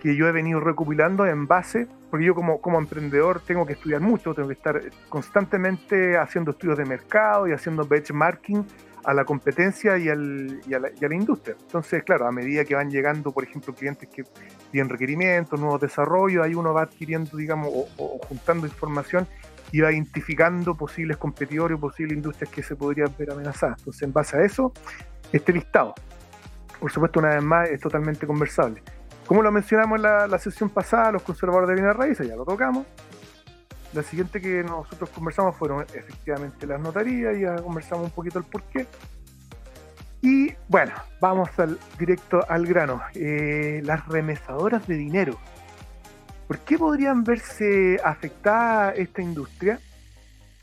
que 0.02 0.16
yo 0.16 0.28
he 0.28 0.32
venido 0.32 0.60
recopilando 0.60 1.26
en 1.26 1.48
base, 1.48 1.88
porque 2.10 2.26
yo 2.26 2.36
como, 2.36 2.60
como 2.60 2.78
emprendedor 2.80 3.40
tengo 3.40 3.66
que 3.66 3.74
estudiar 3.74 4.02
mucho, 4.02 4.34
tengo 4.34 4.50
que 4.50 4.56
estar 4.56 4.82
constantemente 5.10 6.18
haciendo 6.18 6.52
estudios 6.52 6.78
de 6.78 6.86
mercado 6.86 7.48
y 7.48 7.54
haciendo 7.54 7.86
benchmarking 7.86 8.66
a 9.06 9.14
la 9.14 9.24
competencia 9.24 9.98
y, 9.98 10.10
al, 10.10 10.60
y, 10.68 10.74
a 10.74 10.80
la, 10.80 10.90
y, 11.00 11.06
a 11.06 11.08
la, 11.08 11.16
industria. 11.16 11.56
Entonces, 11.62 12.04
claro, 12.04 12.28
a 12.28 12.32
medida 12.32 12.66
que 12.66 12.76
van 12.76 12.92
llegando, 12.92 13.32
por 13.32 13.46
ejemplo, 13.46 13.74
clientes 13.74 14.10
que 14.10 14.24
tienen 14.70 14.90
requerimientos, 14.90 15.58
nuevos 15.58 15.80
desarrollos, 15.80 16.46
ahí 16.46 16.54
uno 16.56 16.74
va 16.74 16.82
adquiriendo, 16.84 17.38
digamos, 17.38 17.70
o, 17.74 17.88
o 17.98 18.20
juntando 18.28 18.68
información 18.68 19.26
va 19.76 19.92
identificando 19.92 20.76
posibles 20.76 21.18
competidores 21.18 21.78
o 21.78 21.80
posibles 21.82 22.16
industrias 22.16 22.50
que 22.50 22.64
se 22.64 22.76
podrían 22.76 23.14
ver 23.18 23.32
amenazadas. 23.32 23.80
Entonces, 23.80 24.04
en 24.04 24.14
base 24.14 24.38
a 24.38 24.44
eso, 24.44 24.74
este 25.32 25.54
listado, 25.54 25.94
por 26.80 26.92
supuesto, 26.92 27.20
una 27.20 27.36
vez 27.36 27.44
más, 27.44 27.70
es 27.70 27.80
totalmente 27.80 28.26
conversable. 28.26 28.82
Como 29.26 29.42
lo 29.42 29.52
mencionamos 29.52 29.98
en 29.98 30.04
la, 30.04 30.28
la 30.28 30.40
sesión 30.40 30.70
pasada, 30.70 31.12
los 31.12 31.24
conservadores 31.24 31.68
de 31.68 31.76
bienes 31.76 31.96
raíces, 31.96 32.28
ya 32.28 32.36
lo 32.36 32.46
tocamos. 32.46 32.86
La 33.94 34.04
siguiente 34.04 34.40
que 34.40 34.64
nosotros 34.64 35.10
conversamos 35.10 35.56
fueron 35.56 35.82
efectivamente 35.94 36.68
las 36.68 36.80
notarías, 36.80 37.38
ya 37.38 37.56
conversamos 37.56 38.06
un 38.06 38.12
poquito 38.12 38.40
el 38.40 38.46
porqué. 38.46 38.86
Y 40.22 40.54
bueno, 40.68 40.94
vamos 41.22 41.50
al, 41.58 41.78
directo 41.98 42.44
al 42.50 42.66
grano. 42.66 43.02
Eh, 43.14 43.82
las 43.84 44.06
remesadoras 44.08 44.88
de 44.88 44.96
dinero. 44.96 45.38
¿Por 46.48 46.60
qué 46.60 46.78
podrían 46.78 47.24
verse 47.26 48.00
afectada 48.04 48.94
esta 48.94 49.22
industria? 49.22 49.80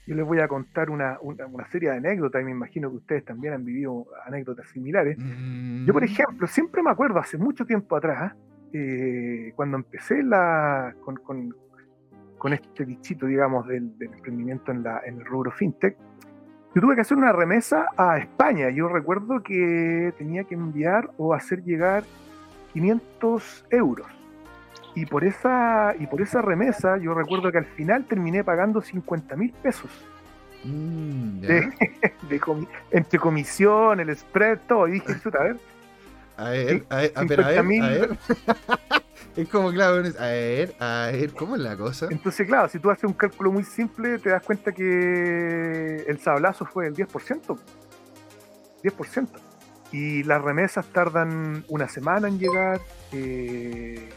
Yo 0.07 0.15
les 0.15 0.25
voy 0.25 0.41
a 0.41 0.49
contar 0.49 0.89
una, 0.89 1.19
una, 1.21 1.47
una, 1.47 1.67
serie 1.69 1.91
de 1.91 1.97
anécdotas 1.97 2.41
y 2.41 2.45
me 2.45 2.51
imagino 2.51 2.91
que 2.91 2.97
ustedes 2.97 3.25
también 3.25 3.55
han 3.55 3.65
vivido 3.65 4.07
anécdotas 4.27 4.69
similares. 4.69 5.19
Mm. 5.19 5.87
Yo, 5.87 5.93
por 5.93 6.05
ejemplo, 6.05 6.47
siempre 6.47 6.83
me 6.83 6.91
acuerdo 6.91 7.19
hace 7.19 7.37
mucho 7.37 7.67
tiempo 7.67 7.97
atrás, 7.97 8.35
eh, 8.73 9.53
cuando 9.57 9.77
empecé 9.77 10.23
la, 10.23 10.95
con, 11.05 11.17
con, 11.17 11.55
con, 12.39 12.53
este 12.53 12.85
bichito, 12.85 13.27
digamos, 13.27 13.67
del, 13.67 13.97
del 13.99 14.13
emprendimiento 14.13 14.73
en, 14.73 14.83
la, 14.83 15.01
en 15.05 15.19
el 15.19 15.25
rubro 15.25 15.51
fintech, 15.53 15.97
yo 16.75 16.81
tuve 16.81 16.97
que 16.97 17.03
hacer 17.03 17.17
una 17.17 17.33
remesa 17.33 17.87
a 17.97 18.19
España. 18.19 18.69
Yo 18.71 18.89
recuerdo 18.89 19.43
que 19.43 20.13
tenía 20.19 20.45
que 20.45 20.55
enviar 20.55 21.11
o 21.19 21.33
hacer 21.33 21.63
llegar 21.63 22.03
500 22.73 23.67
euros. 23.71 24.24
Y 24.95 25.07
por 25.07 25.25
esa, 25.25 25.95
y 25.99 26.07
por 26.07 26.21
esa 26.23 26.41
remesa, 26.41 26.99
yo 26.99 27.15
recuerdo 27.15 27.51
que 27.51 27.59
al 27.59 27.67
final 27.67 28.05
terminé 28.05 28.45
pagando 28.45 28.81
50 28.81 29.37
mil 29.37 29.53
pesos. 29.53 29.91
Mm, 30.63 31.41
de, 31.41 31.73
de 32.29 32.41
comi 32.41 32.67
entre 32.91 33.19
comisión, 33.19 34.01
el 34.01 34.17
spread, 34.17 34.61
todo. 34.69 34.89
Y 34.89 34.93
dije, 34.93 35.13
a 35.39 35.43
ver. 35.43 35.57
A 36.37 36.51
ver, 36.51 36.85
a 36.89 36.97
ver, 36.97 37.13
a 37.15 37.25
ver, 37.25 37.41
a 37.41 37.63
ver, 37.63 37.83
a 37.83 37.89
ver. 37.89 38.19
es 39.37 39.49
como, 39.49 39.71
claro, 39.73 39.97
a 40.19 40.27
ver, 40.27 40.75
a 40.81 41.11
ver, 41.13 41.33
¿cómo 41.33 41.57
es 41.57 41.61
la 41.61 41.77
cosa? 41.77 42.09
Entonces, 42.11 42.47
claro, 42.47 42.69
si 42.69 42.79
tú 42.79 42.91
haces 42.91 43.05
un 43.05 43.13
cálculo 43.13 43.53
muy 43.53 43.65
simple, 43.65 44.19
te 44.19 44.31
das 44.31 44.43
cuenta 44.43 44.73
que 44.73 46.05
el 46.07 46.19
sablazo 46.19 46.65
fue 46.65 46.87
el 46.87 46.95
10%. 46.95 47.59
10%. 48.83 49.29
Y 49.93 50.25
las 50.25 50.43
remesas 50.43 50.87
tardan 50.87 51.65
una 51.69 51.89
semana 51.89 52.27
en 52.27 52.39
llegar. 52.39 52.81
Eh, 53.13 54.09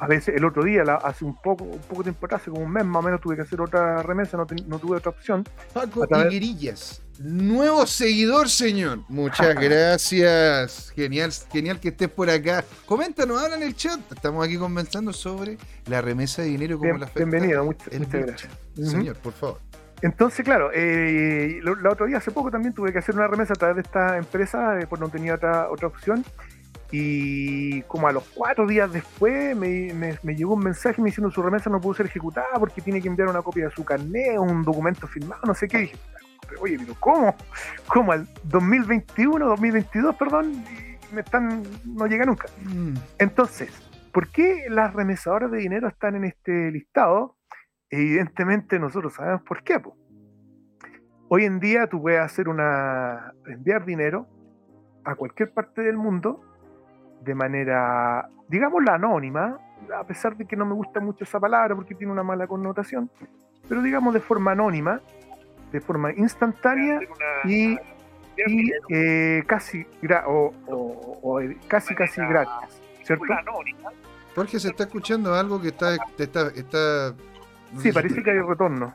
a 0.00 0.06
veces 0.06 0.34
el 0.34 0.44
otro 0.46 0.64
día, 0.64 0.82
la, 0.82 0.94
hace 0.94 1.26
un 1.26 1.36
poco, 1.36 1.64
un 1.64 1.78
poco 1.80 2.02
tiempo 2.02 2.24
atrás, 2.24 2.40
hace 2.40 2.50
como 2.50 2.64
un 2.64 2.72
mes 2.72 2.84
más 2.86 3.02
o 3.02 3.04
menos, 3.04 3.20
tuve 3.20 3.36
que 3.36 3.42
hacer 3.42 3.60
otra 3.60 4.02
remesa, 4.02 4.38
no, 4.38 4.46
no 4.66 4.78
tuve 4.78 4.96
otra 4.96 5.10
opción. 5.10 5.46
Paco 5.74 6.06
Higuerillas, 6.10 7.02
nuevo 7.18 7.86
seguidor, 7.86 8.48
señor. 8.48 9.00
Muchas 9.08 9.54
gracias. 9.60 10.90
Genial, 10.96 11.30
genial 11.52 11.78
que 11.78 11.88
estés 11.88 12.08
por 12.08 12.30
acá. 12.30 12.64
Coméntanos, 12.86 13.42
habla 13.42 13.56
en 13.56 13.62
el 13.62 13.76
chat. 13.76 14.00
Estamos 14.10 14.44
aquí 14.44 14.56
conversando 14.56 15.12
sobre 15.12 15.58
la 15.84 16.00
remesa 16.00 16.40
de 16.42 16.48
dinero 16.48 16.78
como 16.78 16.90
Bien, 16.90 17.00
la 17.00 17.10
Bienvenido, 17.14 17.64
muchas, 17.64 17.88
gracias. 17.90 18.50
Señor, 18.74 19.16
por 19.18 19.34
favor. 19.34 19.60
Entonces, 20.00 20.42
claro, 20.46 20.70
eh, 20.72 21.58
el 21.58 21.86
otro 21.86 22.06
día, 22.06 22.16
hace 22.16 22.30
poco 22.30 22.50
también 22.50 22.72
tuve 22.72 22.90
que 22.90 23.00
hacer 23.00 23.14
una 23.14 23.28
remesa 23.28 23.52
a 23.52 23.56
través 23.56 23.76
de 23.76 23.82
esta 23.82 24.16
empresa, 24.16 24.80
eh, 24.80 24.86
pues 24.88 24.98
no 24.98 25.10
tenía 25.10 25.34
otra, 25.34 25.68
otra 25.70 25.88
opción. 25.88 26.24
Y 26.92 27.82
como 27.82 28.08
a 28.08 28.12
los 28.12 28.24
cuatro 28.34 28.66
días 28.66 28.92
después 28.92 29.56
me, 29.56 29.92
me, 29.94 30.18
me, 30.22 30.34
llegó 30.34 30.54
un 30.54 30.64
mensaje 30.64 31.00
me 31.00 31.06
diciendo 31.06 31.30
su 31.30 31.40
remesa 31.42 31.70
no 31.70 31.80
pudo 31.80 31.94
ser 31.94 32.06
ejecutada 32.06 32.58
porque 32.58 32.80
tiene 32.80 33.00
que 33.00 33.08
enviar 33.08 33.28
una 33.28 33.42
copia 33.42 33.66
de 33.66 33.70
su 33.70 33.84
carnet, 33.84 34.38
un 34.38 34.64
documento 34.64 35.06
firmado, 35.06 35.42
no 35.46 35.54
sé 35.54 35.68
qué. 35.68 35.78
Y 35.78 35.80
dije, 35.82 35.96
oye, 36.60 36.78
pero 36.78 36.94
¿cómo? 36.98 37.34
¿Cómo? 37.86 38.12
Al 38.12 38.26
2021, 38.44 39.46
2022, 39.46 40.16
perdón, 40.16 40.52
y 40.52 41.14
me 41.14 41.20
están, 41.20 41.62
no 41.84 42.06
llega 42.06 42.24
nunca. 42.24 42.48
Mm. 42.64 42.94
Entonces, 43.18 43.70
¿por 44.12 44.28
qué 44.28 44.66
las 44.68 44.92
remesadoras 44.94 45.50
de 45.50 45.58
dinero 45.58 45.88
están 45.88 46.16
en 46.16 46.24
este 46.24 46.70
listado? 46.70 47.36
Evidentemente 47.88 48.78
nosotros 48.78 49.14
sabemos 49.14 49.42
por 49.42 49.62
qué. 49.62 49.80
Po. 49.80 49.96
Hoy 51.28 51.44
en 51.44 51.60
día 51.60 51.86
tú 51.88 52.02
puedes 52.02 52.20
hacer 52.20 52.48
una, 52.48 53.32
enviar 53.46 53.84
dinero 53.84 54.26
a 55.04 55.14
cualquier 55.14 55.52
parte 55.52 55.82
del 55.82 55.96
mundo 55.96 56.49
de 57.20 57.34
manera, 57.34 58.28
digámosla 58.48 58.94
anónima, 58.94 59.58
a 59.94 60.04
pesar 60.04 60.36
de 60.36 60.46
que 60.46 60.56
no 60.56 60.64
me 60.64 60.74
gusta 60.74 61.00
mucho 61.00 61.24
esa 61.24 61.40
palabra 61.40 61.74
porque 61.74 61.94
tiene 61.94 62.12
una 62.12 62.22
mala 62.22 62.46
connotación, 62.46 63.10
pero 63.68 63.82
digamos 63.82 64.14
de 64.14 64.20
forma 64.20 64.52
anónima, 64.52 65.00
de 65.72 65.80
forma 65.80 66.12
instantánea 66.12 67.00
y, 67.44 67.78
y 68.46 68.72
eh, 68.88 69.42
casi 69.46 69.86
o, 70.26 70.52
o, 70.66 71.20
o, 71.22 71.40
casi 71.68 71.94
casi 71.94 72.20
gratis, 72.20 72.80
¿cierto? 73.02 73.24
Jorge 74.34 74.60
se 74.60 74.68
está 74.68 74.84
escuchando 74.84 75.34
algo 75.34 75.60
que 75.60 75.68
está 75.68 75.96
está, 76.18 76.48
está 76.48 77.14
no 77.72 77.80
sí, 77.80 77.92
parece 77.92 78.22
que 78.22 78.30
hay 78.30 78.40
retorno. 78.40 78.92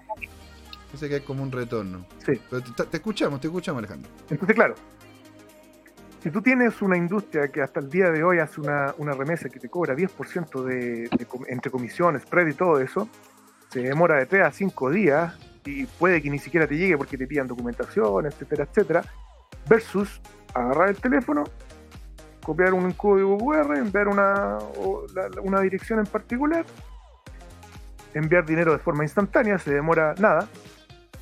Parece 0.88 1.10
que 1.10 1.16
hay 1.16 1.22
como 1.22 1.44
un 1.44 1.52
retorno. 1.52 2.06
Sí. 2.26 2.40
Pero 2.50 2.62
te, 2.64 2.84
te 2.86 2.98
escuchamos, 2.98 3.40
te 3.40 3.48
escuchamos, 3.48 3.80
Alejandro. 3.80 4.10
Entonces, 4.30 4.56
claro, 4.56 4.76
si 6.26 6.32
tú 6.32 6.42
tienes 6.42 6.82
una 6.82 6.98
industria 6.98 7.50
que 7.50 7.62
hasta 7.62 7.80
el 7.80 7.88
día 7.88 8.10
de 8.10 8.24
hoy 8.24 8.40
hace 8.40 8.60
una, 8.60 8.96
una 8.98 9.12
remesa 9.12 9.48
que 9.48 9.60
te 9.60 9.70
cobra 9.70 9.94
10% 9.94 10.64
de, 10.64 10.76
de, 11.08 11.28
entre 11.50 11.70
comisiones, 11.70 12.24
spread 12.24 12.48
y 12.48 12.54
todo 12.56 12.80
eso, 12.80 13.08
se 13.70 13.82
demora 13.82 14.18
de 14.18 14.26
3 14.26 14.48
a 14.48 14.52
5 14.52 14.90
días 14.90 15.38
y 15.66 15.86
puede 15.86 16.24
que 16.24 16.32
ni 16.32 16.40
siquiera 16.40 16.66
te 16.66 16.78
llegue 16.78 16.98
porque 16.98 17.16
te 17.16 17.28
pidan 17.28 17.46
documentación, 17.46 18.26
etcétera, 18.26 18.64
etcétera, 18.64 19.04
versus 19.70 20.20
agarrar 20.56 20.90
el 20.90 20.96
teléfono, 20.96 21.44
copiar 22.44 22.74
un 22.74 22.92
código 22.94 23.38
QR, 23.38 23.78
enviar 23.78 24.08
una, 24.08 24.58
una 25.44 25.62
dirección 25.62 26.00
en 26.00 26.08
particular, 26.08 26.66
enviar 28.16 28.48
dinero 28.48 28.72
de 28.72 28.80
forma 28.80 29.04
instantánea, 29.04 29.60
se 29.60 29.76
demora 29.76 30.16
nada, 30.18 30.48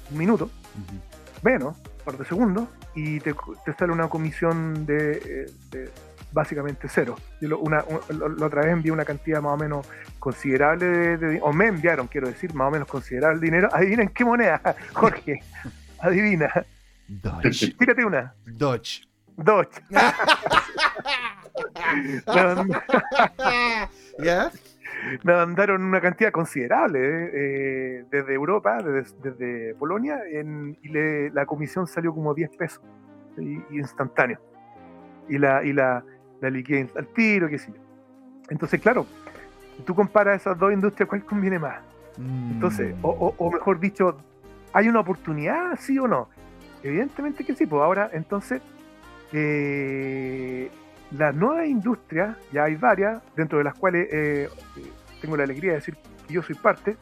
un 0.09 0.17
minuto, 0.17 0.45
uh 0.45 0.47
-huh. 0.47 1.43
menos, 1.43 1.75
par 2.03 2.17
de 2.17 2.25
segundos, 2.25 2.67
y 2.95 3.19
te, 3.19 3.35
te 3.65 3.73
sale 3.73 3.91
una 3.91 4.07
comisión 4.07 4.85
de, 4.85 5.49
de 5.71 5.91
básicamente 6.33 6.87
cero. 6.89 7.15
Yo 7.39 7.49
lo, 7.49 7.59
una, 7.59 7.83
un, 7.83 8.37
la 8.37 8.45
otra 8.45 8.63
vez 8.63 8.73
envié 8.73 8.91
una 8.91 9.05
cantidad 9.05 9.41
más 9.41 9.53
o 9.53 9.57
menos 9.57 9.87
considerable 10.19 10.85
de, 10.85 11.17
de, 11.17 11.39
o 11.41 11.53
me 11.53 11.67
enviaron, 11.67 12.07
quiero 12.07 12.27
decir, 12.27 12.53
más 12.53 12.67
o 12.67 12.71
menos 12.71 12.87
considerable 12.87 13.39
dinero. 13.39 13.69
Adivina 13.73 14.03
en 14.03 14.09
qué 14.09 14.25
moneda, 14.25 14.75
Jorge. 14.93 15.41
Adivina. 15.99 16.51
Dodge. 17.07 17.75
Tírate 17.77 18.03
una. 18.03 18.33
Dodge. 18.45 19.03
Dodge. 19.37 19.81
¿Ya? 24.19 24.51
Me 25.23 25.33
mandaron 25.33 25.83
una 25.83 26.01
cantidad 26.01 26.31
considerable 26.31 26.99
eh, 27.33 28.05
desde 28.09 28.33
Europa, 28.33 28.77
desde, 28.81 29.75
Polonia, 29.75 30.19
y 30.29 30.89
la 31.29 31.45
comisión 31.45 31.87
salió 31.87 32.13
como 32.13 32.33
10 32.33 32.57
pesos 32.57 32.83
y, 33.37 33.57
y 33.69 33.77
instantáneo. 33.77 34.39
Y 35.27 35.37
la, 35.37 35.63
y 35.63 35.73
la, 35.73 36.03
liquidez 36.41 36.95
al 36.95 37.07
tiro, 37.07 37.47
qué 37.47 37.57
sé 37.57 37.71
yo. 37.71 37.79
Entonces, 38.49 38.81
claro, 38.81 39.05
tú 39.85 39.95
comparas 39.95 40.41
esas 40.41 40.57
dos 40.57 40.73
industrias, 40.73 41.07
¿cuál 41.07 41.23
conviene 41.23 41.59
más? 41.59 41.79
Entonces, 42.17 42.95
o, 43.01 43.09
o, 43.09 43.35
o, 43.37 43.51
mejor 43.51 43.79
dicho, 43.79 44.17
¿hay 44.71 44.87
una 44.87 44.99
oportunidad, 44.99 45.77
sí 45.79 45.97
o 45.97 46.07
no? 46.07 46.29
Evidentemente 46.83 47.43
que 47.43 47.55
sí, 47.55 47.65
pues 47.65 47.81
ahora, 47.81 48.09
entonces, 48.13 48.61
eh, 49.31 50.69
las 51.17 51.35
nuevas 51.35 51.67
industrias, 51.67 52.37
ya 52.51 52.65
hay 52.65 52.75
varias, 52.75 53.21
dentro 53.35 53.57
de 53.57 53.63
las 53.63 53.75
cuales 53.75 54.07
eh, 54.11 54.49
tengo 55.21 55.37
la 55.37 55.43
alegría 55.43 55.71
de 55.71 55.77
decir 55.77 55.95
que 56.27 56.33
yo 56.33 56.41
soy 56.41 56.55
parte, 56.55 56.97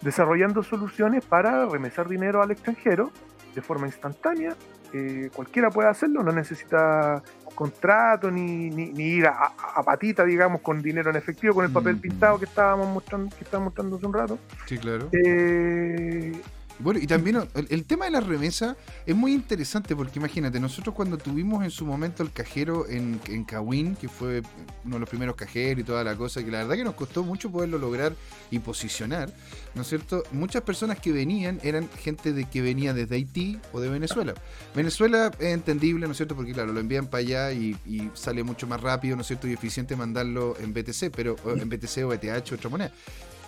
desarrollando 0.00 0.62
soluciones 0.62 1.24
para 1.24 1.66
remesar 1.66 2.08
dinero 2.08 2.42
al 2.42 2.50
extranjero 2.50 3.10
de 3.54 3.62
forma 3.62 3.86
instantánea. 3.86 4.54
Eh, 4.92 5.30
cualquiera 5.34 5.70
puede 5.70 5.88
hacerlo, 5.88 6.22
no 6.22 6.30
necesita 6.30 7.22
contrato 7.54 8.30
ni, 8.30 8.68
ni, 8.70 8.86
ni 8.90 9.04
ir 9.04 9.26
a, 9.26 9.52
a, 9.74 9.82
patita, 9.82 10.24
digamos, 10.24 10.60
con 10.60 10.82
dinero 10.82 11.10
en 11.10 11.16
efectivo, 11.16 11.54
con 11.54 11.64
el 11.64 11.72
papel 11.72 11.96
mm. 11.96 12.00
pintado 12.00 12.38
que 12.38 12.44
estábamos 12.44 12.88
mostrando, 12.88 13.34
que 13.34 13.44
estábamos 13.44 13.66
mostrando 13.66 13.96
hace 13.96 14.06
un 14.06 14.12
rato. 14.12 14.38
Sí, 14.66 14.78
claro. 14.78 15.08
Eh, 15.12 16.32
Bueno, 16.80 16.98
y 17.00 17.06
también 17.06 17.48
el, 17.54 17.84
tema 17.84 18.06
de 18.06 18.10
la 18.10 18.20
remesa 18.20 18.76
es 19.06 19.14
muy 19.14 19.32
interesante 19.32 19.94
porque 19.94 20.18
imagínate, 20.18 20.58
nosotros 20.58 20.94
cuando 20.94 21.16
tuvimos 21.16 21.62
en 21.62 21.70
su 21.70 21.86
momento 21.86 22.24
el 22.24 22.32
cajero 22.32 22.88
en, 22.88 23.20
en 23.28 23.44
Kawin, 23.44 23.94
que 23.94 24.08
fue 24.08 24.42
uno 24.84 24.96
de 24.96 25.00
los 25.00 25.08
primeros 25.08 25.36
cajeros 25.36 25.80
y 25.80 25.84
toda 25.84 26.02
la 26.02 26.16
cosa, 26.16 26.44
que 26.44 26.50
la 26.50 26.58
verdad 26.58 26.74
que 26.74 26.84
nos 26.84 26.94
costó 26.94 27.22
mucho 27.22 27.50
poderlo 27.50 27.78
lograr 27.78 28.14
y 28.50 28.58
posicionar, 28.58 29.32
¿no 29.74 29.82
es 29.82 29.88
cierto? 29.88 30.24
Muchas 30.32 30.62
personas 30.62 30.98
que 30.98 31.12
venían 31.12 31.60
eran 31.62 31.88
gente 32.02 32.32
de 32.32 32.44
que 32.46 32.60
venía 32.60 32.92
desde 32.92 33.14
Haití 33.14 33.60
o 33.72 33.80
de 33.80 33.88
Venezuela. 33.88 34.34
Venezuela 34.74 35.30
es 35.38 35.54
entendible, 35.54 36.06
¿no 36.06 36.12
es 36.12 36.16
cierto? 36.16 36.34
Porque 36.34 36.52
claro, 36.52 36.72
lo 36.72 36.80
envían 36.80 37.06
para 37.06 37.20
allá 37.20 37.52
y, 37.52 37.76
sale 38.14 38.42
mucho 38.42 38.66
más 38.66 38.80
rápido, 38.80 39.14
¿no 39.14 39.22
es 39.22 39.28
cierto? 39.28 39.46
Y 39.46 39.52
eficiente 39.52 39.94
mandarlo 39.94 40.56
en 40.58 40.72
BTC, 40.72 41.10
pero 41.14 41.36
en 41.46 41.68
BTC 41.68 42.04
o 42.04 42.08
BTH, 42.08 42.52
otra 42.52 42.68
moneda. 42.68 42.92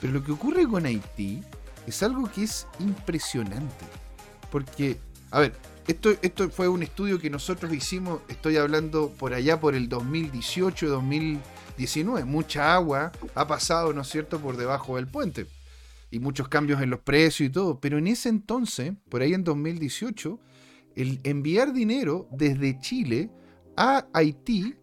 Pero 0.01 0.13
lo 0.13 0.23
que 0.23 0.33
ocurre 0.33 0.67
con 0.67 0.87
Haití 0.87 1.43
es 1.87 2.03
algo 2.03 2.31
que 2.31 2.45
es 2.45 2.67
impresionante. 2.81 3.85
Porque, 4.51 4.99
a 5.31 5.41
ver, 5.41 5.55
esto, 5.87 6.11
esto 6.23 6.51
fue 6.51 6.69
un 6.69 6.83
estudio 6.83 7.21
que 7.21 7.31
nosotros 7.31 7.73
hicimos, 7.73 8.21
estoy 8.29 8.57
hablando 8.57 9.11
por 9.11 9.35
allá 9.35 9.61
por 9.61 9.75
el 9.75 9.89
2018, 9.89 10.89
2019. 10.89 12.25
Mucha 12.25 12.75
agua 12.75 13.13
ha 13.35 13.47
pasado, 13.47 13.93
¿no 13.93 14.01
es 14.03 14.09
cierto?, 14.09 14.41
por 14.41 14.57
debajo 14.57 14.97
del 14.97 15.07
puente. 15.07 15.47
Y 16.11 16.19
muchos 16.19 16.49
cambios 16.49 16.83
en 16.83 16.91
los 16.91 17.01
precios 17.01 17.49
y 17.49 17.53
todo. 17.53 17.81
Pero 17.81 17.99
en 17.99 18.09
ese 18.09 18.29
entonces, 18.29 18.95
por 19.09 19.23
ahí 19.23 19.35
en 19.35 19.45
2018, 19.45 20.41
el 20.97 21.21
enviar 21.25 21.73
dinero 21.73 22.27
desde 22.31 22.79
Chile 22.81 23.31
a 23.77 24.07
Haití 24.13 24.75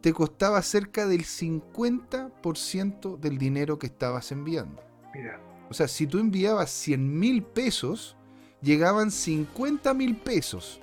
te 0.00 0.12
costaba 0.12 0.60
cerca 0.60 1.06
del 1.06 1.24
50% 1.24 3.18
del 3.18 3.38
dinero 3.38 3.78
que 3.78 3.86
estabas 3.86 4.32
enviando. 4.32 4.82
Mira. 5.14 5.53
O 5.74 5.76
sea, 5.76 5.88
si 5.88 6.06
tú 6.06 6.20
enviabas 6.20 6.70
100 6.70 7.18
mil 7.18 7.42
pesos, 7.42 8.14
llegaban 8.62 9.10
50 9.10 9.92
mil 9.92 10.14
pesos. 10.14 10.80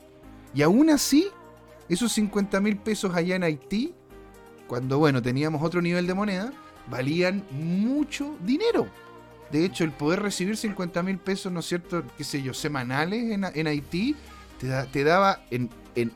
Y 0.54 0.64
aún 0.64 0.90
así, 0.90 1.30
esos 1.88 2.12
50 2.12 2.60
mil 2.60 2.76
pesos 2.76 3.16
allá 3.16 3.38
en 3.38 3.44
Haití, 3.44 3.96
cuando 4.68 4.98
bueno, 4.98 5.22
teníamos 5.22 5.64
otro 5.64 5.82
nivel 5.82 6.08
de 6.08 6.14
moneda, 6.14 6.52
valían 6.90 7.46
mucho 7.52 8.38
dinero. 8.46 8.86
De 9.50 9.64
hecho, 9.64 9.86
el 9.86 9.94
poder 9.94 10.22
recibir 10.24 10.58
50 10.58 11.04
mil 11.04 11.20
pesos, 11.20 11.54
¿no 11.54 11.62
es 11.62 11.68
cierto?, 11.68 12.04
qué 12.18 12.26
sé 12.26 12.42
yo, 12.44 12.54
semanales 12.54 13.32
en, 13.32 13.68
Haití, 13.68 14.18
te, 14.60 15.04
daba 15.06 15.46
en, 15.52 15.70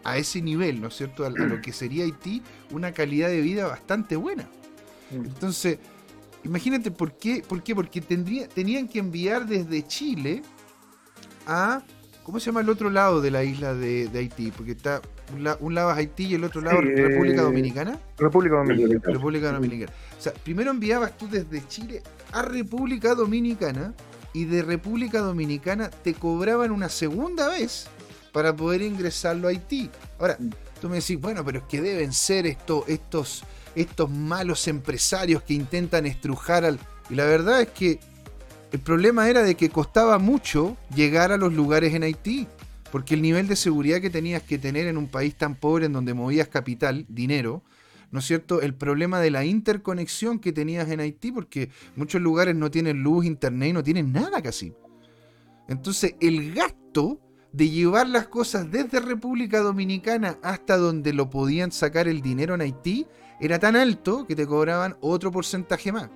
a 0.04 0.18
ese 0.18 0.42
nivel, 0.42 0.82
¿no 0.82 0.90
es 0.90 0.98
cierto?, 0.98 1.26
a, 1.26 1.30
lo 1.30 1.62
que 1.62 1.72
sería 1.72 2.04
Haití, 2.04 2.42
una 2.72 2.92
calidad 2.92 3.30
de 3.30 3.40
vida 3.40 3.68
bastante 3.68 4.18
buena. 4.18 4.50
Mm. 5.12 5.28
Entonces, 5.28 5.80
Imagínate 6.46 6.92
por 6.92 7.18
qué, 7.18 7.44
por 7.46 7.64
qué, 7.64 7.74
porque 7.74 8.02
tendría, 8.02 8.48
tenían 8.48 8.88
que 8.88 9.00
enviar 9.00 9.48
desde 9.48 9.86
Chile 9.88 10.44
a, 11.48 11.82
¿cómo 12.24 12.40
se 12.40 12.46
llama 12.46 12.62
el 12.62 12.70
otro 12.70 12.92
lado 12.92 13.20
de 13.20 13.32
la 13.32 13.44
isla 13.44 13.74
de, 13.74 14.08
Haití? 14.14 14.52
Porque 14.52 14.74
está 14.74 15.02
un, 15.34 15.74
lado 15.74 15.92
es 15.92 15.98
Haití 15.98 16.26
y 16.26 16.36
el 16.36 16.44
otro 16.44 16.62
lado 16.62 16.82
es 16.82 16.86
República 16.86 17.42
eh, 17.42 17.46
Dominicana. 17.46 18.00
República 18.20 18.56
Dominicana. 18.58 19.14
República 19.14 19.52
Dominicana. 19.52 19.92
O 20.18 20.22
sea, 20.22 20.34
primero 20.34 20.70
enviabas 20.70 21.18
tú 21.18 21.28
desde 21.28 21.68
Chile 21.68 22.04
a 22.32 22.44
República 22.44 23.16
Dominicana 23.16 23.96
y 24.32 24.46
de 24.46 24.62
República 24.62 25.22
Dominicana 25.22 25.90
te 25.90 26.14
cobraban 26.14 26.70
una 26.70 26.90
segunda 26.90 27.50
vez 27.50 27.88
para 28.32 28.56
poder 28.56 28.84
ingresarlo 28.84 29.48
a 29.48 29.50
Haití. 29.50 29.90
Ahora, 30.20 30.38
mm. 30.40 30.50
tú 30.80 30.90
me 30.90 30.98
decís, 30.98 31.20
bueno, 31.20 31.44
pero 31.44 31.60
es 31.60 31.66
que 31.66 31.82
deben 31.82 32.14
ser 32.14 32.46
esto, 32.46 32.86
estos 32.88 33.44
estos 33.76 34.10
malos 34.10 34.68
empresarios 34.68 35.44
que 35.44 35.54
intentan 35.54 36.06
estrujar 36.06 36.66
al... 36.66 36.80
Y 37.10 37.16
la 37.16 37.26
verdad 37.26 37.62
es 37.62 37.70
que 37.70 38.00
el 38.72 38.80
problema 38.80 39.30
era 39.30 39.44
de 39.44 39.56
que 39.56 39.70
costaba 39.70 40.18
mucho 40.18 40.76
llegar 40.96 41.32
a 41.32 41.38
los 41.38 41.54
lugares 41.54 41.94
en 41.94 42.04
Haití, 42.04 42.48
porque 42.92 43.14
el 43.14 43.22
nivel 43.22 43.48
de 43.48 43.56
seguridad 43.56 44.02
que 44.02 44.10
tenías 44.10 44.44
que 44.44 44.58
tener 44.58 44.88
en 44.88 44.98
un 44.98 45.08
país 45.08 45.36
tan 45.36 45.56
pobre 45.56 45.86
en 45.86 45.94
donde 45.94 46.14
movías 46.14 46.48
capital, 46.48 47.06
dinero, 47.08 47.64
¿no 48.12 48.20
es 48.20 48.26
cierto? 48.26 48.62
El 48.62 48.74
problema 48.74 49.20
de 49.20 49.32
la 49.32 49.46
interconexión 49.46 50.40
que 50.40 50.54
tenías 50.54 50.90
en 50.90 51.00
Haití, 51.00 51.32
porque 51.32 51.70
muchos 51.96 52.22
lugares 52.22 52.56
no 52.56 52.72
tienen 52.72 53.04
luz, 53.04 53.26
internet 53.26 53.74
no 53.74 53.84
tienen 53.84 54.12
nada 54.12 54.42
casi. 54.42 54.74
Entonces, 55.68 56.16
el 56.22 56.54
gasto 56.54 57.20
de 57.52 57.70
llevar 57.70 58.10
las 58.10 58.28
cosas 58.28 58.70
desde 58.70 59.00
República 59.00 59.60
Dominicana 59.60 60.38
hasta 60.44 60.78
donde 60.78 61.14
lo 61.14 61.30
podían 61.30 61.72
sacar 61.72 62.08
el 62.08 62.22
dinero 62.22 62.56
en 62.56 62.62
Haití 62.62 63.08
era 63.40 63.60
tan 63.60 63.76
alto 63.76 64.26
que 64.26 64.36
te 64.36 64.48
cobraban 64.48 64.98
otro 65.02 65.32
porcentaje 65.32 65.92
más. 65.92 66.10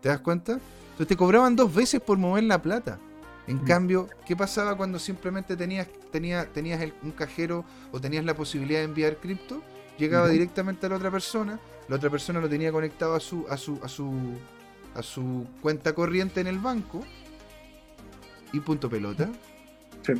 ¿Te 0.00 0.08
das 0.08 0.20
cuenta? 0.20 0.52
Entonces 0.52 1.06
te 1.06 1.16
cobraban 1.16 1.56
dos 1.56 1.74
veces 1.74 2.00
por 2.00 2.18
mover 2.18 2.44
la 2.44 2.60
plata. 2.60 2.98
En 3.46 3.56
mm. 3.56 3.64
cambio, 3.64 4.08
¿qué 4.26 4.36
pasaba 4.36 4.76
cuando 4.76 4.98
simplemente 4.98 5.56
tenías, 5.56 5.88
tenías, 6.10 6.46
tenías 6.52 6.80
un 7.02 7.10
cajero 7.12 7.64
o 7.90 8.00
tenías 8.00 8.24
la 8.24 8.34
posibilidad 8.34 8.80
de 8.80 8.84
enviar 8.84 9.16
cripto? 9.16 9.62
Llegaba 9.98 10.28
directamente 10.28 10.86
a 10.86 10.90
la 10.90 10.96
otra 10.96 11.10
persona, 11.10 11.58
la 11.88 11.96
otra 11.96 12.10
persona 12.10 12.40
lo 12.40 12.48
tenía 12.48 12.72
conectado 12.72 13.14
a 13.14 13.20
su, 13.20 13.46
a 13.48 13.56
su, 13.56 13.78
a 13.82 13.88
su, 13.88 14.12
a 14.94 15.02
su 15.02 15.46
cuenta 15.60 15.94
corriente 15.94 16.40
en 16.40 16.46
el 16.46 16.58
banco 16.58 17.04
y 18.52 18.60
punto 18.60 18.88
pelota. 18.88 19.28
Sí. 20.02 20.14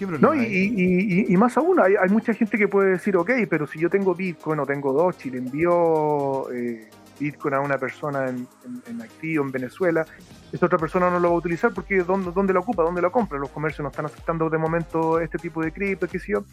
No, 0.00 0.34
y, 0.34 1.36
más 1.36 1.56
aún, 1.56 1.80
hay, 1.80 2.08
mucha 2.10 2.32
gente 2.32 2.56
que 2.56 2.68
puede 2.68 2.90
decir, 2.90 3.16
ok, 3.16 3.30
pero 3.50 3.66
si 3.66 3.78
yo 3.78 3.90
tengo 3.90 4.14
Bitcoin 4.14 4.60
o 4.60 4.66
tengo 4.66 4.92
dos 4.92 5.24
y 5.26 5.30
le 5.30 5.38
envío 5.38 6.50
eh, 6.52 6.88
Bitcoin 7.18 7.54
a 7.54 7.60
una 7.60 7.78
persona 7.78 8.28
en, 8.28 8.46
en, 8.86 9.02
Haití 9.02 9.36
o 9.38 9.42
en 9.42 9.50
Venezuela, 9.50 10.06
esta 10.52 10.66
otra 10.66 10.78
persona 10.78 11.10
no 11.10 11.18
lo 11.18 11.30
va 11.30 11.34
a 11.34 11.38
utilizar 11.38 11.72
porque 11.72 12.02
¿dónde, 12.02 12.30
dónde 12.32 12.52
lo 12.52 12.60
ocupa? 12.60 12.84
¿Dónde 12.84 13.02
lo 13.02 13.10
compra? 13.10 13.38
Los 13.38 13.50
comercios 13.50 13.82
no 13.82 13.90
están 13.90 14.06
aceptando 14.06 14.48
de 14.48 14.58
momento 14.58 15.20
este 15.20 15.38
tipo 15.38 15.62
de 15.62 15.72
cripto, 15.72 16.06
qué 16.06 16.18
sé 16.18 16.32
yo. 16.32 16.44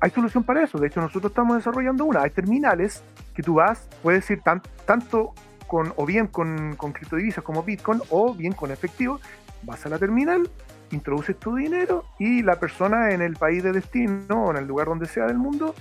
Hay 0.00 0.10
solución 0.10 0.44
para 0.44 0.62
eso. 0.62 0.78
De 0.78 0.88
hecho, 0.88 1.00
nosotros 1.00 1.30
estamos 1.30 1.56
desarrollando 1.56 2.04
una. 2.04 2.22
Hay 2.22 2.30
terminales 2.30 3.02
que 3.34 3.42
tú 3.42 3.54
vas, 3.54 3.88
puedes 4.02 4.28
ir 4.30 4.42
tanto 4.86 5.32
con, 5.66 5.92
o 5.96 6.06
bien 6.06 6.26
con, 6.26 6.76
con 6.76 6.92
criptodivisas 6.92 7.42
como 7.42 7.62
Bitcoin, 7.62 8.00
o 8.10 8.34
bien 8.34 8.52
con 8.52 8.70
efectivo. 8.70 9.20
Vas 9.62 9.86
a 9.86 9.88
la 9.88 9.98
terminal, 9.98 10.50
introduces 10.92 11.38
tu 11.38 11.56
dinero 11.56 12.04
y 12.18 12.42
la 12.42 12.56
persona 12.60 13.10
en 13.10 13.22
el 13.22 13.36
país 13.36 13.62
de 13.62 13.72
destino 13.72 14.46
o 14.46 14.50
en 14.50 14.58
el 14.58 14.66
lugar 14.66 14.86
donde 14.86 15.06
sea 15.06 15.26
del 15.26 15.38
mundo 15.38 15.74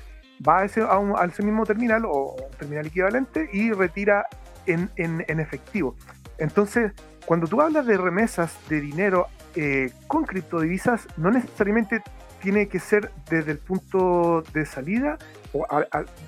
va 0.48 0.60
a 0.60 0.66
ese, 0.66 0.82
a, 0.82 1.26
ese 1.26 1.44
mismo 1.44 1.66
terminal 1.66 2.06
o 2.06 2.36
un 2.36 2.58
terminal 2.58 2.88
equivalente 2.88 3.50
y 3.52 3.72
retira 3.72 4.26
en, 4.66 4.90
en, 4.96 5.40
efectivo. 5.40 5.96
Entonces, 6.38 6.94
cuando 7.26 7.48
tú 7.48 7.62
hablas 7.62 7.86
de 7.86 7.98
remesas 7.98 8.58
de 8.70 8.82
dinero 8.82 9.28
eh, 9.56 9.92
con 10.08 10.26
criptodivisas, 10.26 11.08
no 11.18 11.32
necesariamente 11.32 12.02
tiene 12.42 12.68
que 12.68 12.80
ser 12.80 13.12
desde 13.30 13.52
el 13.52 13.60
punto 13.60 14.44
de 14.54 14.66
salida, 14.66 15.18
o 15.54 15.66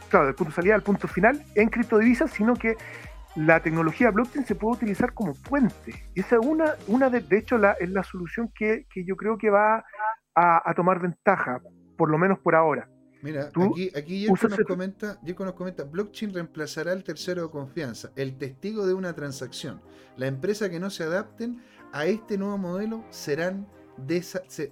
claro, 0.10 0.26
del 0.28 0.36
punto 0.36 0.52
de 0.52 0.56
salida 0.56 0.76
al 0.76 0.84
punto 0.84 1.08
final 1.08 1.44
en 1.56 1.70
criptodivisas, 1.70 2.32
sino 2.32 2.54
que 2.56 2.76
la 3.36 3.62
tecnología 3.62 4.12
blockchain 4.12 4.46
se 4.46 4.56
puede 4.56 4.78
utilizar 4.78 5.14
como 5.14 5.34
puente. 5.34 6.04
Esa 6.16 6.36
es 6.36 6.46
una, 6.46 6.76
una 6.88 7.10
de, 7.10 7.22
de 7.22 7.38
hecho, 7.38 7.58
la, 7.58 7.74
es 7.74 7.90
la 7.90 8.04
solución 8.04 8.52
que, 8.54 8.86
yo 8.96 9.16
creo 9.16 9.38
que 9.38 9.50
va 9.50 9.84
a, 10.36 10.74
tomar 10.76 11.00
ventaja, 11.00 11.62
por 11.98 12.10
lo 12.10 12.18
menos 12.18 12.40
por 12.40 12.56
ahora. 12.56 12.90
Mira, 13.22 13.50
aquí, 13.56 13.90
aquí 13.96 14.28
nos, 14.28 14.40
comenta, 14.68 15.18
nos 15.24 15.54
comenta, 15.54 15.84
blockchain 15.86 16.34
reemplazará 16.34 16.92
al 16.92 17.04
tercero 17.04 17.44
de 17.44 17.50
confianza, 17.50 18.12
el 18.16 18.38
testigo 18.38 18.86
de 18.86 18.94
una 18.94 19.14
transacción. 19.14 19.82
La 20.18 20.28
empresa 20.28 20.70
que 20.70 20.80
no 20.80 20.90
se 20.90 21.04
adapten 21.04 21.62
a 21.94 22.06
este 22.06 22.38
nuevo 22.38 22.58
modelo 22.58 23.04
serán, 23.12 23.68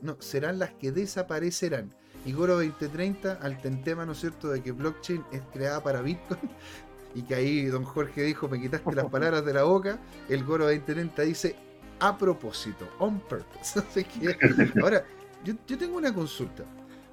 no, 0.02 0.18
serán 0.20 0.60
las 0.60 0.74
que 0.74 0.92
desaparecerán. 0.92 1.96
Y 2.26 2.34
Goro 2.34 2.56
2030 2.56 3.40
al 3.42 3.60
tema, 3.84 4.06
¿no 4.06 4.12
es 4.12 4.20
cierto?, 4.20 4.50
de 4.50 4.62
que 4.62 4.72
blockchain 4.72 5.24
es 5.32 5.42
creada 5.54 5.82
para 5.82 6.02
Bitcoin, 6.02 6.52
y 7.14 7.24
que 7.24 7.36
ahí 7.36 7.66
don 7.66 7.84
Jorge 7.84 8.24
dijo, 8.24 8.48
me 8.48 8.60
quitaste 8.60 8.94
las 8.94 9.06
palabras 9.06 9.46
de 9.46 9.54
la 9.54 9.64
boca, 9.64 10.00
el 10.30 10.44
Goro 10.44 10.66
2030 10.66 11.22
dice, 11.24 11.56
a 12.00 12.18
propósito, 12.18 12.88
on 13.00 13.20
purpose. 13.20 13.82
ahora, 14.82 15.06
yo, 15.44 15.56
tengo 15.78 15.98
una 15.98 16.14
consulta, 16.14 16.64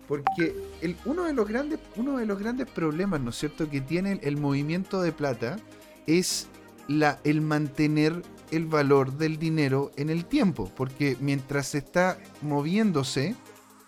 porque 0.07 0.55
el, 0.81 0.97
uno, 1.05 1.25
de 1.25 1.35
los 1.35 1.49
grandes, 1.49 1.79
uno 1.97 2.19
de 2.19 2.27
los 2.27 2.39
grandes 2.39 2.67
problemas, 2.69 3.21
¿no 3.21 3.31
es 3.31 3.37
cierto?, 3.37 3.69
que 3.69 3.81
tiene 3.81 4.19
el, 4.23 4.37
movimiento 4.37 5.03
de 5.03 5.13
plata 5.13 5.59
es 6.07 6.49
la, 6.89 7.21
el 7.25 7.41
mantener 7.41 8.23
el 8.51 8.67
valor 8.67 9.13
del 9.13 9.39
dinero 9.39 9.91
en 9.97 10.09
el 10.09 10.25
tiempo, 10.25 10.73
porque 10.75 11.17
mientras 11.21 11.69
se 11.69 11.79
está 11.79 12.19
moviéndose, 12.41 13.37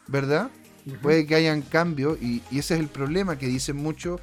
¿verdad? 0.07 0.51
Puede 1.03 1.27
que 1.27 1.35
hayan 1.35 1.63
cambios 1.63 2.21
y, 2.21 2.43
y, 2.51 2.59
ese 2.59 2.75
es 2.75 2.81
el 2.81 2.89
problema 2.89 3.39
que 3.39 3.47
dicen 3.47 3.77
mucho 3.77 4.19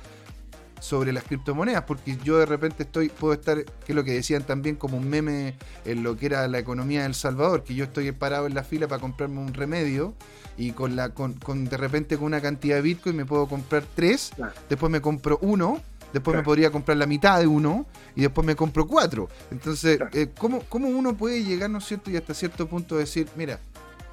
sobre 0.80 1.12
las 1.12 1.24
criptomonedas, 1.24 1.84
porque 1.84 2.18
yo 2.24 2.38
de 2.38 2.46
repente 2.46 2.84
estoy, 2.84 3.10
puedo 3.10 3.34
estar, 3.34 3.64
que 3.66 3.72
es 3.92 3.96
lo 3.96 4.04
que 4.04 4.14
decían 4.14 4.44
también 4.44 4.76
como 4.76 4.98
un 4.98 5.10
meme 5.10 5.56
en 5.86 6.04
lo 6.04 6.16
que 6.18 6.28
era 6.28 6.48
la 6.48 6.60
economía 6.60 7.02
de 7.02 7.08
El 7.08 7.16
Salvador, 7.16 7.64
que 7.64 7.74
yo 7.76 7.84
estoy 7.86 8.12
parado 8.12 8.46
en 8.48 8.54
la 8.54 8.64
fila 8.64 8.88
para 8.88 9.02
comprarme 9.02 9.40
un 9.40 9.54
remedio 9.54 10.14
y 10.58 10.72
con 10.72 10.96
la, 10.96 11.10
con, 11.10 11.36
de 11.66 11.78
repente 11.78 12.18
con 12.18 12.26
una 12.28 12.42
cantidad 12.42 12.76
de 12.76 12.82
Bitcoin 12.84 13.16
me 13.16 13.26
puedo 13.26 13.48
comprar 13.48 13.84
tres, 13.96 14.32
después 14.70 14.92
me 14.92 15.02
compro 15.02 15.40
uno, 15.42 15.82
después 16.14 16.38
me 16.38 16.44
podría 16.44 16.72
comprar 16.72 16.98
la 16.98 17.06
mitad 17.06 17.40
de 17.40 17.48
uno 17.48 17.86
y 18.16 18.22
después 18.22 18.46
me 18.46 18.56
compro 18.56 18.88
cuatro. 18.88 19.30
Entonces, 19.52 19.98
Claro. 19.98 20.12
eh, 20.14 20.30
¿cómo, 20.38 20.62
cómo 20.70 20.88
uno 20.90 21.16
puede 21.18 21.44
llegar, 21.44 21.70
¿no 21.70 21.80
es 21.80 21.86
cierto? 21.86 22.12
Y 22.12 22.18
hasta 22.18 22.34
cierto 22.34 22.68
punto 22.68 22.98
decir, 22.98 23.28
mira, 23.36 23.60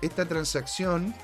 esta 0.02 0.26
transacción 0.26 1.14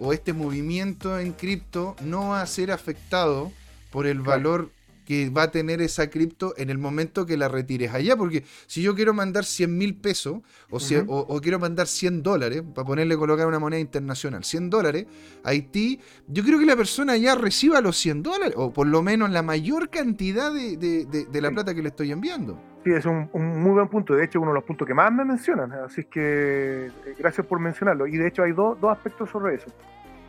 o 0.00 0.12
este 0.12 0.32
movimiento 0.32 1.18
en 1.18 1.32
cripto 1.32 1.96
no 2.02 2.28
va 2.30 2.42
a 2.42 2.46
ser 2.46 2.70
afectado 2.70 3.50
por 3.90 4.06
el 4.06 4.20
valor 4.20 4.70
que 5.08 5.30
va 5.30 5.44
a 5.44 5.50
tener 5.50 5.80
esa 5.80 6.10
cripto 6.10 6.52
en 6.58 6.68
el 6.68 6.76
momento 6.76 7.24
que 7.24 7.38
la 7.38 7.48
retires 7.48 7.94
allá, 7.94 8.14
porque 8.14 8.44
si 8.66 8.82
yo 8.82 8.94
quiero 8.94 9.14
mandar 9.14 9.46
100 9.46 9.78
mil 9.78 9.94
pesos 9.96 10.40
o, 10.68 11.40
quiero 11.40 11.58
mandar 11.58 11.86
100 11.86 12.22
dólares, 12.22 12.62
para 12.74 12.86
ponerle 12.86 13.16
colocar 13.16 13.46
una 13.46 13.58
moneda 13.58 13.80
internacional, 13.80 14.44
100 14.44 14.68
dólares, 14.68 15.06
a 15.44 15.48
Haití, 15.48 15.98
yo 16.26 16.44
creo 16.44 16.58
que 16.58 16.66
la 16.66 16.76
persona 16.76 17.16
ya 17.16 17.34
reciba 17.34 17.80
los 17.80 17.96
100 17.96 18.22
dólares, 18.22 18.52
o 18.58 18.70
por 18.70 18.86
lo 18.86 19.00
menos 19.02 19.30
la 19.30 19.40
mayor 19.42 19.88
cantidad 19.88 20.52
de, 20.52 20.76
de- 20.76 21.06
de- 21.06 21.24
de 21.24 21.40
la 21.40 21.50
plata 21.52 21.74
que 21.74 21.80
le 21.80 21.88
estoy 21.88 22.12
enviando. 22.12 22.60
Sí, 22.84 22.90
es 22.92 23.06
un, 23.06 23.30
un 23.32 23.62
muy 23.62 23.72
buen 23.72 23.88
punto. 23.88 24.14
De 24.14 24.24
hecho, 24.26 24.42
uno 24.42 24.50
de 24.50 24.56
los 24.56 24.64
puntos 24.64 24.86
que 24.86 24.92
más 24.92 25.10
me 25.10 25.24
mencionan. 25.24 25.72
Así 25.72 26.02
es 26.02 26.06
que 26.08 26.86
eh, 27.06 27.14
gracias 27.18 27.46
por 27.46 27.60
mencionarlo. 27.60 28.06
Y 28.06 28.18
de 28.18 28.28
hecho 28.28 28.42
hay 28.42 28.52
dos 28.52 28.78
dos 28.78 28.92
aspectos 28.92 29.30
sobre 29.30 29.54
eso. 29.54 29.68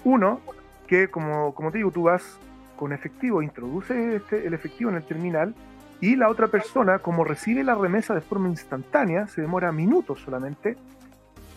Uno, 0.05 0.39
que 0.87 1.09
como, 1.09 1.53
como 1.53 1.69
te 1.69 1.79
digo, 1.79 1.91
tú 1.91 2.03
vas 2.03 2.23
con 2.79 2.93
efectivo, 2.93 3.41
introduces 3.41 4.21
este- 4.21 4.47
el 4.47 4.53
efectivo 4.53 4.89
en 4.89 4.95
el 4.95 5.03
terminal 5.03 5.53
y 5.99 6.15
la 6.15 6.29
otra 6.29 6.47
persona, 6.47 6.99
como 6.99 7.25
recibe 7.25 7.61
la 7.61 7.75
remesa 7.75 8.15
de 8.15 8.21
forma 8.21 8.47
instantánea, 8.47 9.27
se 9.27 9.41
demora 9.41 9.69
minutos 9.73 10.21
solamente, 10.21 10.77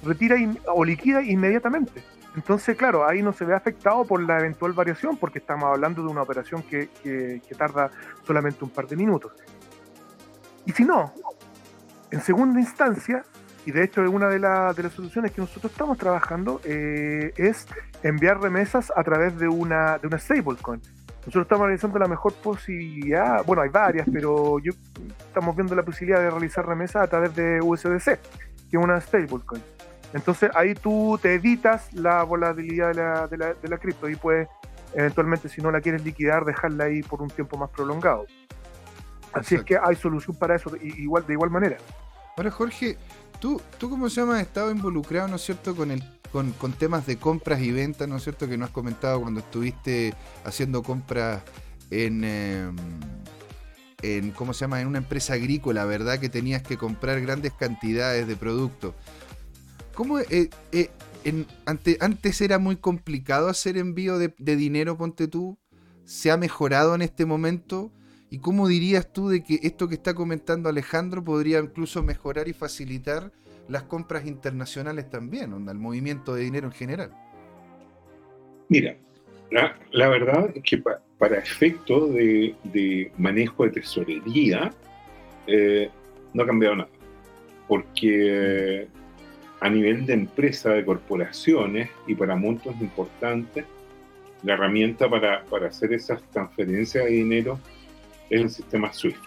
retira 0.04 0.36
in- 0.36 0.58
o 0.66 0.84
liquida 0.84 1.22
inmediatamente. 1.22 2.02
Entonces, 2.34 2.76
claro, 2.76 3.06
ahí 3.08 3.22
no 3.22 3.32
se 3.32 3.44
ve 3.44 3.54
afectado 3.54 4.04
por 4.04 4.20
la 4.20 4.40
eventual 4.40 4.72
variación 4.72 5.16
porque 5.16 5.38
estamos 5.38 5.66
hablando 5.70 6.02
de 6.02 6.08
una 6.08 6.22
operación 6.22 6.64
que, 6.64 6.88
que- 7.04 7.40
que 7.46 7.54
tarda 7.54 7.88
solamente 8.26 8.64
un 8.64 8.70
par 8.70 8.88
de 8.88 8.96
minutos. 8.96 9.30
Y 10.66 10.72
si 10.72 10.84
no, 10.84 11.12
en 12.10 12.20
segunda 12.20 12.58
instancia, 12.58 13.22
y 13.64 13.70
de 13.70 13.84
hecho 13.84 14.02
es 14.02 14.08
una 14.10 14.28
de, 14.28 14.40
la- 14.40 14.72
de 14.72 14.82
las 14.82 14.92
soluciones 14.92 15.30
que 15.30 15.40
nosotros 15.40 15.70
estamos 15.70 15.96
trabajando, 15.98 16.60
eh, 16.64 17.32
es 17.36 17.68
enviar 18.02 18.40
remesas 18.40 18.92
a 18.96 19.04
través 19.04 19.38
de 19.38 19.46
una, 19.46 19.98
de 19.98 20.08
una 20.08 20.18
stablecoin. 20.18 20.80
Nosotros 21.22 21.44
estamos 21.44 21.66
realizando 21.66 21.98
la 22.00 22.08
mejor 22.08 22.32
posibilidad, 22.34 23.44
bueno, 23.44 23.62
hay 23.62 23.68
varias, 23.68 24.08
pero 24.12 24.58
yo 24.58 24.72
estamos 25.18 25.54
viendo 25.54 25.74
la 25.76 25.84
posibilidad 25.84 26.20
de 26.20 26.28
realizar 26.28 26.66
remesas 26.66 27.02
a 27.02 27.06
través 27.06 27.34
de 27.36 27.60
USDC, 27.62 28.04
que 28.04 28.76
es 28.76 28.82
una 28.82 29.00
stablecoin. 29.00 29.62
Entonces 30.14 30.50
ahí 30.54 30.74
tú 30.74 31.18
te 31.22 31.34
evitas 31.34 31.92
la 31.94 32.24
volatilidad 32.24 32.88
de 32.88 32.94
la, 32.94 33.26
de 33.28 33.36
la, 33.36 33.54
de 33.54 33.68
la 33.68 33.78
cripto 33.78 34.08
y 34.08 34.16
puedes, 34.16 34.48
eventualmente, 34.94 35.48
si 35.48 35.62
no 35.62 35.70
la 35.70 35.80
quieres 35.80 36.04
liquidar, 36.04 36.44
dejarla 36.44 36.84
ahí 36.84 37.02
por 37.02 37.22
un 37.22 37.30
tiempo 37.30 37.56
más 37.56 37.70
prolongado. 37.70 38.26
Así 39.32 39.54
es 39.54 39.62
que 39.62 39.78
hay 39.80 39.94
solución 39.94 40.36
para 40.36 40.56
eso, 40.56 40.76
igual, 40.76 41.24
de 41.26 41.34
igual 41.34 41.50
manera. 41.50 41.76
Ahora, 42.36 42.50
Jorge, 42.50 42.98
tú, 43.38 43.60
tú 43.78 43.88
¿cómo 43.88 44.08
se 44.08 44.20
llama? 44.20 44.36
Has 44.36 44.42
estado 44.42 44.70
involucrado, 44.70 45.28
¿no 45.28 45.36
es 45.36 45.42
cierto?, 45.42 45.74
con, 45.74 45.90
el, 45.92 46.02
con, 46.32 46.52
temas 46.72 47.06
de 47.06 47.18
compras 47.18 47.60
y 47.60 47.70
ventas, 47.70 48.09
¿no 48.09 48.16
es 48.16 48.24
cierto?, 48.24 48.48
que 48.48 48.56
nos 48.56 48.68
has 48.70 48.74
comentado 48.74 49.20
cuando 49.20 49.40
estuviste 49.40 50.14
haciendo 50.44 50.82
compras 50.82 51.42
en, 51.90 52.22
eh, 52.24 52.72
¿cómo 54.34 54.54
se 54.54 54.60
llama?, 54.60 54.80
en 54.80 54.88
una 54.88 54.98
empresa 54.98 55.34
agrícola, 55.34 55.84
¿verdad?, 55.84 56.18
que 56.18 56.28
tenías 56.28 56.62
que 56.62 56.76
comprar 56.78 57.20
grandes 57.20 57.52
cantidades 57.52 58.26
de 58.26 58.34
productos. 58.36 58.94
¿Cómo, 59.94 60.18
eh, 60.18 60.48
eh, 60.72 60.90
en- 61.24 61.46
ante- 61.66 61.98
antes 62.00 62.40
era 62.40 62.59
muy 62.59 62.76
complicado 62.76 63.48
hacer 63.48 63.76
envío 63.76 64.18
de, 64.18 64.34
de 64.38 64.56
dinero, 64.56 64.96
ponte 64.96 65.28
tú? 65.28 65.59
¿Se 66.04 66.30
ha 66.30 66.36
mejorado 66.36 66.94
en 66.94 67.02
este 67.02 67.26
momento? 67.26 67.92
¿Y 68.30 68.38
cómo 68.38 68.66
dirías 68.66 69.12
tú 69.12 69.28
de 69.28 69.44
que 69.44 69.60
esto 69.62 69.88
que 69.88 69.94
está 69.94 70.14
comentando 70.14 70.70
Alejandro 70.70 71.22
podría 71.22 71.59
incluso 71.60 72.02
mejorar 72.02 72.48
y 72.48 72.54
facilitar 72.54 73.30
las 73.68 73.84
compras 73.84 74.26
internacionales 74.26 75.09
también, 75.10 75.52
onda, 75.52 75.72
el 75.72 75.78
movimiento 75.78 76.34
de 76.34 76.43
dinero 76.43 76.66
en 76.66 76.72
general? 76.72 77.10
Mira, 78.68 78.97
la, 79.51 79.76
la 79.93 80.09
verdad 80.09 80.51
es 80.55 80.62
que 80.62 80.78
pa- 80.78 81.01
para 81.18 81.39
efecto 81.39 82.06
de, 82.09 82.55
de 82.64 83.12
manejo 83.18 83.64
de 83.64 83.70
tesorería 83.70 84.72
eh, 85.47 85.90
no 86.34 86.43
ha 86.43 86.47
cambiado 86.47 86.76
nada. 86.76 86.90
Porque 87.68 88.89
a 89.60 89.68
nivel 89.70 90.05
de 90.06 90.14
empresa, 90.14 90.70
de 90.70 90.84
corporaciones 90.84 91.90
y 92.06 92.14
para 92.14 92.34
montos 92.34 92.74
importantes, 92.80 93.64
la 94.43 94.55
herramienta 94.55 95.09
para, 95.09 95.44
para 95.44 95.68
hacer 95.68 95.93
esas 95.93 96.20
transferencias 96.30 97.05
de 97.05 97.10
dinero 97.10 97.60
es 98.28 98.40
el 98.40 98.51
sistema 98.51 98.93
SWIFT. 98.93 99.22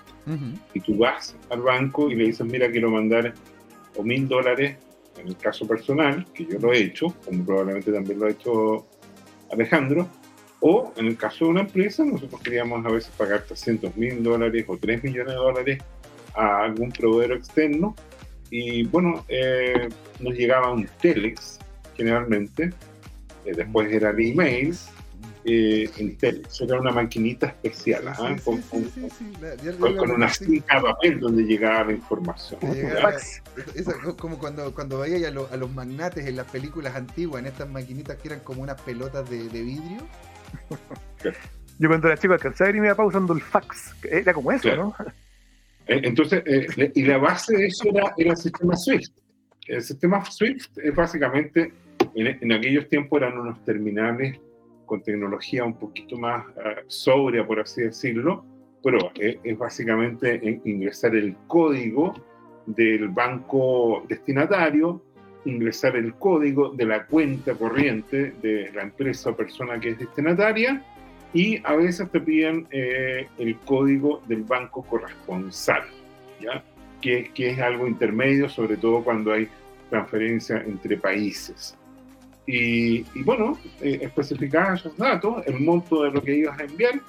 Y 0.74 0.80
tú 0.80 0.98
vas 0.98 1.36
al 1.52 1.62
banco 1.62 2.10
y 2.10 2.16
le 2.16 2.26
dices, 2.26 2.46
mira, 2.46 2.70
quiero 2.70 2.90
mandar 2.90 3.34
o 3.96 4.04
mil 4.04 4.28
dólares, 4.28 4.78
en 5.18 5.28
el 5.28 5.38
caso 5.38 5.68
personal, 5.68 6.26
que 6.34 6.46
yo 6.46 6.60
lo 6.60 6.74
he 6.74 6.80
hecho, 6.80 7.14
como 7.26 7.46
probablemente 7.46 7.92
también 7.92 8.20
lo 8.20 8.26
ha 8.26 8.32
hecho 8.32 8.86
Alejandro, 9.52 10.10
o 10.60 10.94
en 10.98 11.08
el 11.08 11.18
caso 11.18 11.46
de 11.46 11.52
una 11.52 11.62
empresa, 11.62 12.04
nosotros 12.04 12.42
queríamos 12.42 12.86
a 12.86 12.90
veces 12.90 13.12
pagar 13.18 13.44
300 13.44 13.96
mil 13.96 14.24
dólares 14.24 14.66
o 14.68 14.78
3 14.78 15.04
millones 15.04 15.34
de 15.34 15.40
dólares 15.40 15.84
a 16.34 16.64
algún 16.64 16.92
proveedor 16.92 17.38
externo, 17.38 17.96
y 18.50 18.84
bueno, 18.84 19.26
eh, 19.28 19.90
nos 20.20 20.34
llegaba 20.34 20.72
un 20.72 20.88
telex 21.02 21.60
generalmente, 21.96 22.72
eh, 23.46 23.54
después 23.56 23.92
era 23.92 24.10
el 24.10 24.20
email, 24.20 24.76
eh, 25.48 25.90
en 25.98 26.18
telex, 26.18 26.62
era 26.62 26.80
una 26.80 26.92
maquinita 26.92 27.56
especial, 27.62 28.08
¿ah? 28.08 28.16
con, 28.44 28.62
con- 28.62 28.62
con- 28.64 29.96
con 29.96 30.12
una 30.12 30.28
cinta 30.30 30.76
de 30.76 30.82
papel 30.82 31.20
donde 31.20 31.44
llegaba 31.44 31.84
la 31.86 31.92
información. 31.94 32.60
Fax. 33.02 33.44
Esa- 33.76 33.94
como 34.18 34.40
cuando, 34.40 34.74
cuando 34.74 35.00
veía 35.00 35.28
a, 35.28 35.32
lo- 35.32 35.48
a 35.52 35.56
los 35.58 35.72
magnates 35.72 36.26
en 36.26 36.36
las 36.36 36.50
películas 36.50 36.96
antiguas, 36.96 37.42
en 37.42 37.48
estas 37.48 37.70
maquinitas 37.70 38.18
que 38.18 38.30
eran 38.30 38.40
como 38.40 38.64
unas 38.64 38.82
pelotas 38.82 39.30
de, 39.30 39.48
de 39.50 39.62
vidrio. 39.62 40.00
Yo 41.78 41.90
cuando 41.90 42.08
era 42.08 42.18
chico 42.18 42.34
alcancé 42.34 42.64
a 42.64 42.68
ver 42.68 42.76
y 42.78 42.82
me 42.82 42.88
iba 42.88 43.06
usando 43.06 43.34
el 43.34 43.42
fax. 43.42 43.94
Era 44.10 44.34
como 44.34 44.52
eso, 44.52 44.64
Claro. 44.64 44.96
¿no? 44.98 45.06
Eh, 45.88 46.02
Entonces, 46.04 46.42
eh, 46.46 46.92
y 46.96 47.04
la 47.04 47.18
base 47.18 47.56
de 47.56 47.68
eso 47.68 47.88
era, 47.90 48.14
era 48.18 48.32
el 48.32 48.38
sistema 48.38 48.76
SWIFT. 48.76 49.12
El 49.68 49.82
sistema 49.84 50.24
SWIFT 50.26 50.78
es 50.80 50.96
básicamente, 50.96 51.74
en, 52.16 52.28
en 52.42 52.52
aquellos 52.54 52.88
tiempos 52.90 53.22
eran 53.22 53.38
unos 53.38 53.64
terminales 53.66 54.40
con 54.86 55.02
tecnología 55.02 55.64
un 55.64 55.78
poquito 55.78 56.18
más 56.18 56.46
eh, 56.58 56.84
sobria, 56.88 57.46
por 57.46 57.60
así 57.60 57.82
decirlo, 57.82 58.46
pero 58.84 59.12
eh, 59.20 59.40
es 59.44 59.58
básicamente 59.58 60.40
en- 60.48 60.62
ingresar 60.66 61.16
el 61.16 61.36
código 61.48 62.14
del 62.66 63.10
banco 63.10 64.04
destinatario, 64.08 65.02
ingresar 65.46 65.96
el 65.96 66.14
código 66.16 66.70
de 66.70 66.86
la 66.86 67.06
cuenta 67.06 67.54
corriente 67.54 68.34
de 68.42 68.72
la 68.74 68.84
empresa 68.84 69.30
o 69.30 69.36
persona 69.36 69.80
que 69.80 69.90
es 69.90 70.00
destinataria, 70.00 70.84
y 71.34 71.60
a 71.66 71.76
veces 71.76 72.10
te 72.12 72.20
piden 72.22 72.66
eh, 72.72 73.28
el 73.38 73.58
código 73.60 74.22
del 74.28 74.44
banco 74.44 74.84
corresponsal, 74.84 75.84
¿ya? 76.40 76.64
Que, 77.02 77.30
que 77.36 77.50
es 77.52 77.60
algo 77.60 77.88
intermedio, 77.88 78.48
sobre 78.50 78.78
todo 78.78 79.04
cuando 79.04 79.34
hay 79.34 79.48
transferencia 79.90 80.64
entre 80.66 80.98
países. 80.98 81.78
Y, 82.48 82.98
y 83.18 83.24
bueno, 83.24 83.58
eh, 83.82 84.00
esos 84.76 84.98
datos, 84.98 85.46
el 85.48 85.60
monto 85.60 86.04
de 86.04 86.12
lo 86.12 86.22
que 86.22 86.36
ibas 86.36 86.60
a 86.60 86.64
enviar, 86.64 87.02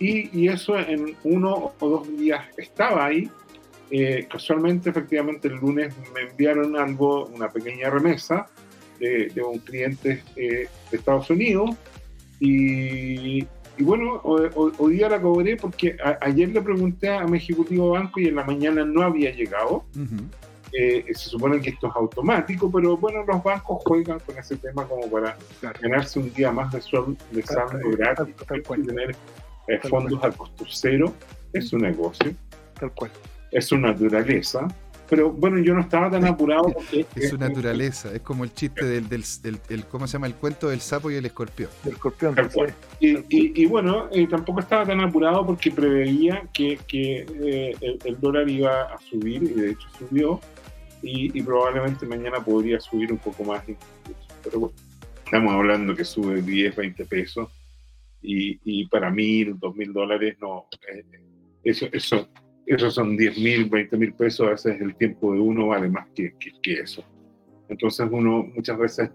y, 0.00 0.48
eso 0.48 0.78
en 0.78 1.14
uno 1.24 1.72
o 1.78 1.88
dos 1.88 2.18
días 2.18 2.42
estaba 2.56 3.06
ahí. 3.06 3.30
Eh, 3.90 4.26
casualmente, 4.30 4.90
efectivamente, 4.90 5.48
el 5.48 5.56
lunes 5.56 5.94
me 6.14 6.22
enviaron 6.30 6.76
algo, 6.76 7.26
una 7.26 7.48
pequeña 7.48 7.90
remesa 7.90 8.46
de, 8.98 9.30
un 9.42 9.58
cliente 9.58 10.22
eh, 10.36 10.68
de 10.90 10.96
Estados 10.96 11.28
Unidos, 11.30 11.70
y, 12.38 13.46
bueno, 13.78 14.20
hoy, 14.24 14.48
hoy- 14.78 14.94
día 14.94 15.08
la 15.10 15.20
cobré 15.20 15.56
porque 15.56 15.96
ayer 16.22 16.48
le 16.48 16.62
pregunté 16.62 17.10
a 17.10 17.26
mi 17.26 17.36
ejecutivo 17.36 17.90
banco 17.90 18.20
y 18.20 18.28
en 18.28 18.36
la 18.36 18.44
mañana 18.44 18.84
no 18.84 19.02
había 19.02 19.30
llegado. 19.30 19.84
Eh, 20.72 21.04
se 21.14 21.28
supone 21.30 21.60
que 21.60 21.70
esto 21.70 21.88
es 21.88 21.92
automático, 21.96 22.70
pero 22.70 22.96
bueno, 22.96 23.24
los 23.24 23.42
bancos 23.42 23.82
juegan 23.84 24.20
con 24.20 24.38
ese 24.38 24.56
tema 24.56 24.86
como 24.86 25.10
para 25.10 25.36
Claro. 25.60 25.78
ganarse 25.82 26.18
un 26.20 26.32
día 26.32 26.52
más 26.52 26.72
de, 26.72 26.80
sol, 26.80 27.16
de 27.32 27.42
saldo 27.42 27.78
gratis 27.96 28.34
tal- 28.46 28.62
cual. 28.62 28.80
y 28.80 28.86
tener 28.86 29.16
eh, 29.68 29.78
fondos 29.88 30.22
a 30.22 30.30
costo 30.30 30.64
cero. 30.68 31.12
Es 31.52 31.72
un 31.72 31.80
negocio, 31.82 32.32
Tal 32.78 32.92
cual. 32.92 33.10
es 33.50 33.64
su 33.66 33.76
naturaleza. 33.76 34.68
Pero 35.08 35.32
bueno, 35.32 35.58
yo 35.58 35.74
no 35.74 35.80
estaba 35.80 36.08
tan 36.08 36.24
apurado 36.24 36.62
porque 36.72 37.04
Es 37.16 37.30
su 37.30 37.36
naturaleza, 37.36 38.12
es 38.14 38.20
como 38.20 38.44
el 38.44 38.54
chiste 38.54 38.84
del, 38.84 39.08
del, 39.08 39.24
del- 39.42 39.58
el- 39.68 39.84
¿cómo 39.86 40.06
se 40.06 40.12
llama? 40.12 40.28
El 40.28 40.36
cuento 40.36 40.68
del 40.68 40.80
sapo 40.80 41.10
y 41.10 41.16
el 41.16 41.26
escorpión. 41.26 41.68
Del 41.82 41.94
escorpión. 41.94 42.36
Tal 42.36 42.48
cual. 42.52 42.72
Y, 43.00 43.16
y- 43.28 43.52
y 43.62 43.66
bueno, 43.66 44.08
eh, 44.12 44.28
tampoco 44.28 44.60
estaba 44.60 44.86
tan 44.86 45.00
apurado 45.00 45.44
porque 45.44 45.72
preveía 45.72 46.44
que, 46.52 46.78
que, 46.86 47.26
eh, 47.42 47.76
el, 47.80 47.98
el 48.04 48.20
dólar 48.20 48.48
iba 48.48 48.82
a 48.82 48.98
subir, 49.00 49.42
y 49.42 49.48
de 49.48 49.70
hecho 49.72 49.88
subió, 49.98 50.40
y, 51.02 51.38
y 51.38 51.42
probablemente 51.42 52.06
mañana 52.06 52.44
podría 52.44 52.80
subir 52.80 53.12
un 53.12 53.18
poco 53.18 53.44
más. 53.44 53.64
Pero 54.44 54.60
bueno, 54.60 54.74
estamos 55.24 55.52
hablando 55.54 55.94
que 55.94 56.04
sube 56.04 56.42
10, 56.42 56.76
20 56.76 57.04
pesos, 57.06 57.48
y, 58.22 58.60
y 58.64 58.86
para 58.86 59.10
mil, 59.10 59.58
dos 59.58 59.74
mil 59.74 59.92
dólares 59.92 60.36
no, 60.40 60.66
eh, 60.92 61.04
eso, 61.64 61.86
eso, 61.92 62.28
eso 62.66 62.90
son 62.90 63.16
10 63.16 63.38
mil, 63.38 63.68
20 63.68 63.96
mil 63.96 64.12
pesos, 64.12 64.46
a 64.46 64.50
veces 64.50 64.80
el 64.80 64.94
tiempo 64.96 65.32
de 65.32 65.40
uno 65.40 65.68
vale 65.68 65.88
más 65.88 66.08
que, 66.14 66.34
que, 66.38 66.72
eso. 66.74 67.04
Entonces 67.68 68.08
uno 68.10 68.50
muchas 68.54 68.78
veces 68.78 69.10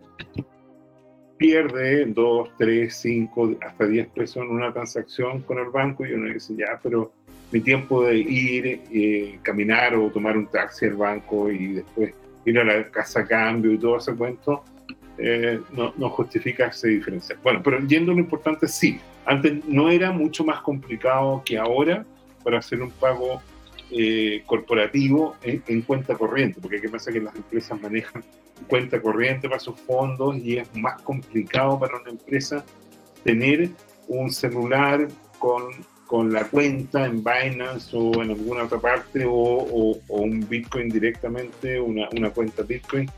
pierde 1.38 2.06
2, 2.06 2.50
3, 2.58 2.96
5, 2.96 3.58
hasta 3.62 3.88
10 3.88 4.08
pesos 4.10 4.38
en 4.38 4.50
una 4.50 4.74
transacción 4.74 5.42
con 5.42 5.60
el 5.60 5.70
banco 5.70 6.06
y 6.06 6.14
uno 6.14 6.34
dice, 6.34 6.56
ya, 6.58 6.80
pero 6.82 7.14
mi 7.56 7.62
tiempo 7.62 8.04
de 8.04 8.18
ir, 8.18 8.82
eh, 8.92 9.40
caminar 9.42 9.96
o 9.96 10.10
tomar 10.10 10.36
un 10.36 10.46
taxi 10.48 10.88
al 10.88 10.96
banco 10.96 11.50
y 11.50 11.68
después 11.76 12.14
ir 12.44 12.60
a 12.60 12.66
la 12.66 12.92
casa 12.92 13.22
a 13.22 13.26
cambio 13.26 13.72
y 13.72 13.78
todo 13.78 13.96
ese 13.96 14.14
cuento, 14.14 14.62
eh, 15.18 15.62
no, 15.72 16.10
justifica 16.10 16.66
esa 16.66 16.90
diferencia. 16.90 17.38
Bueno, 17.42 17.62
pero 17.64 17.80
yendo 17.80 18.12
lo 18.12 18.20
importante, 18.20 18.68
sí, 18.68 19.00
antes 19.26 19.64
no 19.66 19.90
era 19.90 20.12
mucho 20.12 20.44
más 20.44 20.60
complicado 20.64 21.44
que 21.46 21.58
ahora 21.58 22.06
para 22.44 22.58
hacer 22.58 22.82
un 22.82 22.92
pago 22.92 23.42
eh, 23.90 24.44
corporativo 24.46 25.38
en, 25.42 25.82
cuenta 25.84 26.14
corriente, 26.16 26.60
porque 26.62 26.82
¿qué 26.82 26.90
pasa? 26.90 27.10
Que 27.10 27.22
las 27.22 27.34
empresas 27.38 27.82
manejan 27.82 28.22
cuenta 28.68 29.02
corriente 29.02 29.48
para 29.48 29.62
sus 29.62 29.80
fondos 29.80 30.36
y 30.40 30.58
es 30.58 30.68
más 30.76 31.02
complicado 31.04 31.80
para 31.80 32.02
una 32.02 32.10
empresa 32.10 32.66
tener 33.24 33.70
un 34.10 34.30
celular 34.30 35.08
con, 35.40 35.72
con 36.08 36.32
la 36.32 36.46
cuenta 36.46 37.06
en 37.06 37.24
Binance 37.24 37.96
o 37.96 38.22
en 38.22 38.32
alguna 38.32 38.64
otra 38.64 38.80
parte 38.80 39.26
o, 39.26 39.32
o, 39.32 40.00
un 40.08 40.48
Bitcoin 40.48 40.90
directamente, 40.90 41.80
una, 41.80 42.08
una 42.16 42.30
cuenta 42.30 42.64
Bitcoin, 42.64 43.10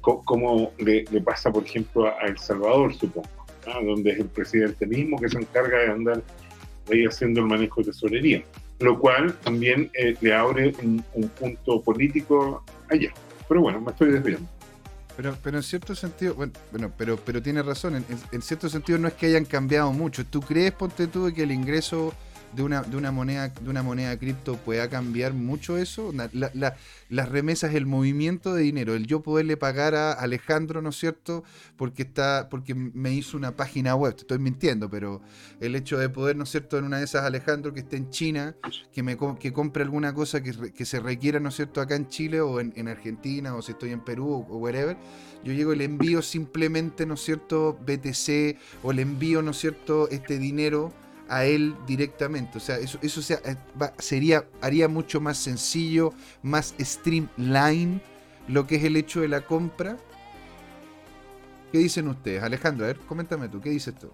como 0.00 0.72
le, 0.78 1.04
le, 1.10 1.20
pasa, 1.20 1.50
por 1.50 1.64
ejemplo, 1.64 2.06
a 2.06 2.26
El 2.26 2.38
Salvador, 2.38 2.94
supongo, 2.94 3.28
donde 3.64 4.12
es 4.12 4.18
el 4.18 4.26
presidente 4.26 4.86
mismo 4.86 5.18
que 5.18 5.28
se 5.28 5.38
encarga 5.38 5.78
de 5.78 5.90
andar 5.90 6.22
ahí 6.92 7.04
haciendo 7.06 7.40
el 7.40 7.46
manejo 7.46 7.80
de 7.80 7.86
tesorería 7.86 8.44
lo 8.80 8.98
cual 8.98 9.34
también 9.42 9.90
eh, 9.94 10.14
le 10.20 10.34
abre 10.34 10.72
un, 10.82 11.04
punto 11.38 11.80
político 11.82 12.62
allá. 12.90 13.12
Pero 13.48 13.60
bueno, 13.60 13.80
me 13.80 13.90
estoy 13.90 14.12
desviando. 14.12 14.48
Pero, 15.16 15.36
pero 15.42 15.58
en 15.58 15.62
cierto 15.62 15.94
sentido, 15.94 16.34
bueno, 16.34 16.52
bueno 16.70 16.92
pero, 16.96 17.16
pero 17.16 17.40
tiene 17.42 17.62
razón, 17.62 17.96
en, 17.96 18.04
en, 18.32 18.42
cierto 18.42 18.68
sentido 18.68 18.98
no 18.98 19.08
es 19.08 19.14
que 19.14 19.26
hayan 19.26 19.44
cambiado 19.44 19.92
mucho. 19.92 20.24
¿Tú 20.26 20.40
crees, 20.40 20.72
ponte 20.72 21.06
tú, 21.06 21.32
que 21.32 21.44
el 21.44 21.52
ingreso 21.52 22.12
de 22.54 22.62
una, 22.62 22.82
de 22.82 22.96
una 22.96 23.10
moneda 23.10 23.48
de 23.48 23.70
una 23.70 23.82
moneda 23.82 24.18
cripto 24.18 24.56
pueda 24.56 24.88
cambiar 24.88 25.32
mucho 25.32 25.76
eso. 25.78 26.12
las 26.12 27.28
remesas, 27.28 27.74
el 27.74 27.86
movimiento 27.86 28.54
de 28.54 28.62
dinero, 28.62 28.94
el 28.94 29.06
yo 29.06 29.22
poderle 29.22 29.56
pagar 29.56 29.94
a 29.94 30.12
Alejandro, 30.12 30.82
¿no 30.82 30.90
es 30.90 30.96
cierto? 30.96 31.44
Porque 31.76 32.02
está, 32.02 32.48
porque 32.50 32.74
me 32.74 33.12
hizo 33.12 33.36
una 33.36 33.56
página 33.56 33.94
web, 33.94 34.14
estoy 34.16 34.38
mintiendo, 34.38 34.90
pero 34.90 35.20
el 35.60 35.76
hecho 35.76 35.98
de 35.98 36.08
poder, 36.08 36.36
¿no 36.36 36.44
es 36.44 36.50
cierto?, 36.50 36.78
en 36.78 36.84
una 36.84 36.98
de 36.98 37.04
esas 37.04 37.24
Alejandro 37.24 37.72
que 37.72 37.80
esté 37.80 37.96
en 37.96 38.10
China, 38.10 38.56
que 38.92 39.02
me 39.02 39.16
que 39.38 39.52
compre 39.52 39.82
alguna 39.82 40.14
cosa 40.14 40.42
que, 40.42 40.72
que 40.72 40.84
se 40.84 41.00
requiera, 41.00 41.40
¿no 41.40 41.48
es 41.48 41.56
cierto?, 41.56 41.80
acá 41.80 41.96
en 41.96 42.08
Chile 42.08 42.40
o 42.40 42.60
en, 42.60 42.72
en 42.76 42.88
Argentina 42.88 43.54
o 43.54 43.62
si 43.62 43.72
estoy 43.72 43.90
en 43.90 44.00
Perú 44.00 44.46
o 44.48 44.58
wherever, 44.58 44.96
yo 45.44 45.52
llego 45.52 45.74
y 45.74 45.76
le 45.76 45.84
envío 45.84 46.22
simplemente, 46.22 47.06
¿no 47.06 47.14
es 47.14 47.20
cierto?, 47.20 47.78
BTC 47.86 48.56
o 48.82 48.92
le 48.92 49.02
envío, 49.02 49.42
¿no 49.42 49.50
es 49.50 49.58
cierto?, 49.58 50.08
este 50.10 50.38
dinero 50.38 50.92
a 51.28 51.44
él 51.44 51.74
directamente. 51.86 52.58
O 52.58 52.60
sea, 52.60 52.78
eso, 52.78 52.98
eso 53.02 53.22
sea, 53.22 53.38
eh, 53.44 53.56
sería, 53.98 54.44
haría 54.60 54.88
mucho 54.88 55.20
más 55.20 55.38
sencillo, 55.38 56.12
más 56.42 56.74
streamline 56.78 58.00
lo 58.48 58.66
que 58.66 58.76
es 58.76 58.84
el 58.84 58.96
hecho 58.96 59.20
de 59.20 59.28
la 59.28 59.42
compra. 59.42 59.96
¿Qué 61.72 61.78
dicen 61.78 62.08
ustedes? 62.08 62.42
Alejandro, 62.42 62.84
a 62.84 62.88
ver, 62.88 62.98
coméntame 63.00 63.48
tú, 63.48 63.60
¿qué 63.60 63.70
dices 63.70 63.94
tú? 63.94 64.10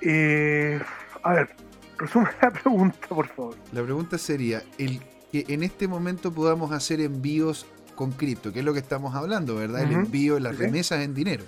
Eh, 0.00 0.80
a 1.22 1.32
ver, 1.32 1.56
resume 1.98 2.28
la 2.42 2.50
pregunta, 2.50 3.08
por 3.08 3.28
favor. 3.28 3.56
La 3.72 3.82
pregunta 3.82 4.18
sería, 4.18 4.62
el 4.78 5.00
que 5.32 5.46
en 5.48 5.62
este 5.62 5.88
momento 5.88 6.32
podamos 6.32 6.72
hacer 6.72 7.00
envíos 7.00 7.66
con 7.94 8.12
cripto, 8.12 8.52
que 8.52 8.58
es 8.58 8.64
lo 8.64 8.72
que 8.72 8.80
estamos 8.80 9.14
hablando, 9.14 9.54
¿verdad? 9.54 9.82
El 9.82 9.92
envío 9.92 10.34
de 10.34 10.40
las 10.40 10.58
remesas 10.58 11.02
en 11.02 11.14
dinero. 11.14 11.44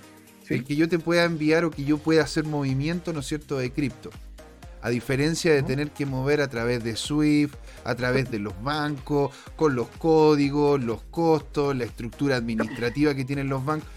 El 0.49 0.63
que 0.63 0.75
yo 0.75 0.87
te 0.87 0.99
pueda 0.99 1.23
enviar 1.23 1.65
o 1.65 1.71
que 1.71 1.83
yo 1.83 1.97
pueda 1.97 2.23
hacer 2.23 2.45
movimiento, 2.45 3.13
¿no 3.13 3.19
es 3.19 3.25
cierto?, 3.27 3.57
de 3.57 3.71
cripto. 3.71 4.09
A 4.81 4.89
diferencia 4.89 5.53
de 5.53 5.63
tener 5.63 5.89
que 5.89 6.05
mover 6.05 6.39
a 6.39 6.47
través 6.47 6.83
de 6.83 6.95
Swift, 6.95 7.55
a 7.83 7.95
través 7.95 8.31
de 8.31 8.39
los 8.39 8.53
bancos, 8.63 9.35
con 9.55 9.75
los 9.75 9.87
códigos, 9.87 10.81
los 10.81 11.01
costos, 11.03 11.75
la 11.75 11.83
estructura 11.83 12.37
administrativa 12.37 13.15
que 13.15 13.25
tienen 13.25 13.49
los 13.49 13.65
bancos. 13.65 13.89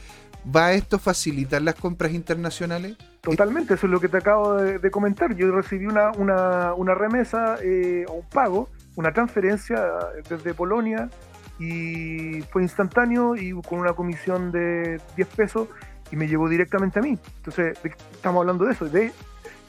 ¿Va 0.44 0.72
esto 0.72 0.96
a 0.96 0.98
facilitar 0.98 1.60
las 1.60 1.74
compras 1.74 2.12
internacionales? 2.12 2.96
Totalmente, 3.20 3.74
eso 3.74 3.86
es 3.86 3.92
lo 3.92 4.00
que 4.00 4.08
te 4.08 4.16
acabo 4.16 4.54
de, 4.54 4.90
comentar. 4.90 5.36
Yo 5.36 5.52
recibí 5.52 5.86
una, 5.86 6.12
una, 6.12 6.94
remesa 6.94 7.58
eh, 7.62 8.06
o 8.08 8.14
un 8.14 8.28
pago, 8.28 8.70
una 8.96 9.12
transferencia 9.12 9.82
desde 10.28 10.54
Polonia 10.54 11.10
y 11.58 12.40
fue 12.50 12.62
instantáneo 12.62 13.36
y 13.36 13.52
con 13.52 13.80
una 13.80 13.92
comisión 13.92 14.50
de 14.50 14.98
10 15.16 15.28
pesos 15.28 15.68
y 16.10 16.16
me 16.16 16.26
llegó 16.26 16.48
directamente 16.48 16.98
a 16.98 17.02
mí. 17.02 17.18
Entonces, 17.36 17.78
estamos 18.12 18.40
hablando 18.40 18.64
de 18.64 18.72
eso. 18.72 18.86
De, 18.86 19.12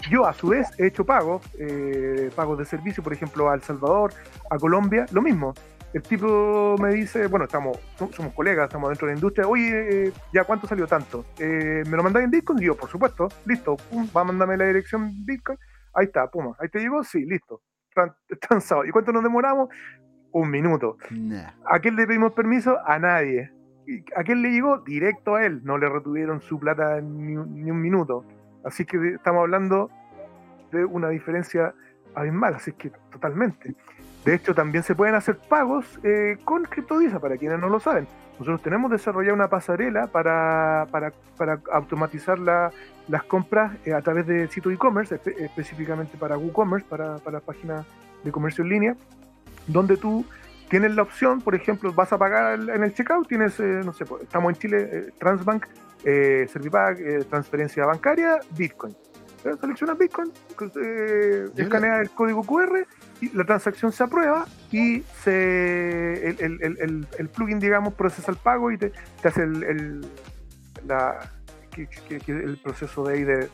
yo, 0.09 0.26
a 0.26 0.34
su 0.34 0.49
vez, 0.49 0.68
he 0.80 0.88
hecho 0.88 1.05
pagos, 1.05 1.43
eh, 1.59 2.30
pagos 2.35 2.57
de 2.57 2.65
servicio, 2.65 3.03
por 3.03 3.13
ejemplo, 3.13 3.49
a 3.49 3.55
El 3.55 3.61
Salvador, 3.61 4.13
a 4.49 4.57
Colombia, 4.57 5.05
lo 5.11 5.22
mismo. 5.22 5.53
El 5.93 6.03
tipo 6.03 6.77
me 6.80 6.93
dice, 6.93 7.27
bueno, 7.27 7.45
estamos 7.45 7.77
somos 7.97 8.34
colegas, 8.34 8.65
estamos 8.65 8.89
dentro 8.89 9.07
de 9.07 9.13
la 9.13 9.18
industria, 9.18 9.45
oye, 9.45 10.07
eh, 10.07 10.13
¿ya 10.34 10.45
cuánto 10.45 10.65
salió 10.65 10.88
tanto? 10.88 11.26
Eh, 11.38 11.84
¿Me 11.85 11.97
lo 11.97 12.03
mandáis 12.03 12.26
en 12.26 12.31
Bitcoin? 12.31 12.59
Y 12.59 12.65
yo, 12.65 12.77
por 12.77 12.89
supuesto, 12.89 13.27
listo, 13.45 13.76
pum, 13.76 14.07
va 14.15 14.22
a 14.22 14.23
mandarme 14.23 14.55
la 14.55 14.65
dirección 14.65 15.11
Bitcoin, 15.26 15.57
ahí 15.93 16.05
está, 16.05 16.31
pum, 16.31 16.53
ahí 16.59 16.69
te 16.69 16.80
llegó, 16.80 17.03
sí, 17.03 17.26
listo, 17.26 17.61
transado. 18.47 18.85
¿Y 18.85 18.91
cuánto 18.91 19.11
nos 19.11 19.22
demoramos? 19.22 19.69
Un 20.31 20.49
minuto. 20.49 20.95
¿A 21.65 21.80
quién 21.80 21.97
le 21.97 22.07
pedimos 22.07 22.31
permiso? 22.31 22.77
A 22.85 22.97
nadie. 22.97 23.51
¿A 24.15 24.23
quién 24.23 24.41
le 24.41 24.51
llegó? 24.51 24.80
Directo 24.80 25.35
a 25.35 25.45
él. 25.45 25.61
No 25.63 25.77
le 25.77 25.89
retuvieron 25.89 26.41
su 26.41 26.59
plata 26.59 26.99
ni, 27.01 27.35
un 27.35 27.81
minuto. 27.81 28.26
Así 28.63 28.85
que 28.85 29.15
estamos 29.15 29.41
hablando 29.41 29.89
de 30.72 30.85
una 30.85 31.09
diferencia 31.09 31.73
abismal, 32.15 32.55
así 32.55 32.73
que 32.73 32.91
totalmente. 33.11 33.76
De 34.26 34.35
hecho, 34.35 34.53
también 34.53 34.84
se 34.84 34.95
pueden 34.95 35.15
hacer 35.15 35.38
pagos 35.38 35.99
eh, 36.03 36.38
con 36.43 36.63
CryptoVisa, 36.63 37.19
para 37.19 37.38
quienes 37.38 37.59
no 37.59 37.69
lo 37.69 37.80
saben. 37.80 38.07
Nosotros 38.34 38.61
tenemos 38.61 38.91
desarrollado 38.91 39.35
una 39.35 39.49
pasarela 39.49 40.07
para, 40.07 40.88
para, 40.91 41.11
para 41.38 41.59
automatizar 41.72 42.39
las 42.39 43.23
compras 43.27 43.73
eh, 43.85 43.93
a 43.93 44.01
través 44.01 44.26
de 44.27 44.47
sitio 44.47 44.72
e-commerce, 44.72 45.19
específicamente 45.39 46.18
para 46.18 46.38
WooCommerce, 46.38 46.88
para, 46.88 47.18
para 47.18 47.39
páginas 47.39 47.85
de 48.23 48.31
comercio 48.31 48.63
en 48.63 48.69
línea, 48.69 48.95
donde 49.68 49.97
tú 49.97 50.26
tienes 50.72 50.95
la 50.95 51.02
opción, 51.02 51.41
por 51.41 51.53
ejemplo, 51.53 51.93
vas 51.93 52.14
a 52.14 52.18
pagar 52.18 52.57
en 52.57 52.84
el 52.84 52.93
checkout, 52.93 53.27
tienes, 53.27 53.60
eh, 53.60 53.81
no 53.84 53.91
sé, 53.91 54.06
pues, 54.06 54.23
estamos 54.23 54.53
en 54.53 54.60
Chile, 54.60 54.89
eh, 54.89 55.11
Transbank, 55.19 55.65
eh, 56.06 56.48
Servipack, 56.49 56.98
eh, 56.99 57.26
transferencia 57.30 57.85
bancaria, 57.85 58.39
Bitcoin. 58.52 58.95
Selecciona 59.60 59.95
Bitcoin, 59.95 60.31
escanea 61.57 61.99
el 61.99 62.11
código 62.11 62.43
QR 62.43 62.85
y 63.22 63.35
la 63.35 63.43
transacción 63.43 63.91
se 63.91 64.03
aprueba 64.03 64.45
y 64.72 65.02
se, 65.23 66.30
el, 66.30 67.30
plugin, 67.34 67.60
digamos, 67.60 67.95
procesa 67.95 68.31
el 68.31 68.38
pago 68.38 68.72
y 68.72 68.77
te, 68.77 68.93
hace 69.23 69.41
el, 69.41 70.06
la, 70.85 71.27
el 71.76 72.60
proceso 72.64 73.03
de 73.03 73.14
ahí 73.15 73.23
de, 73.23 73.49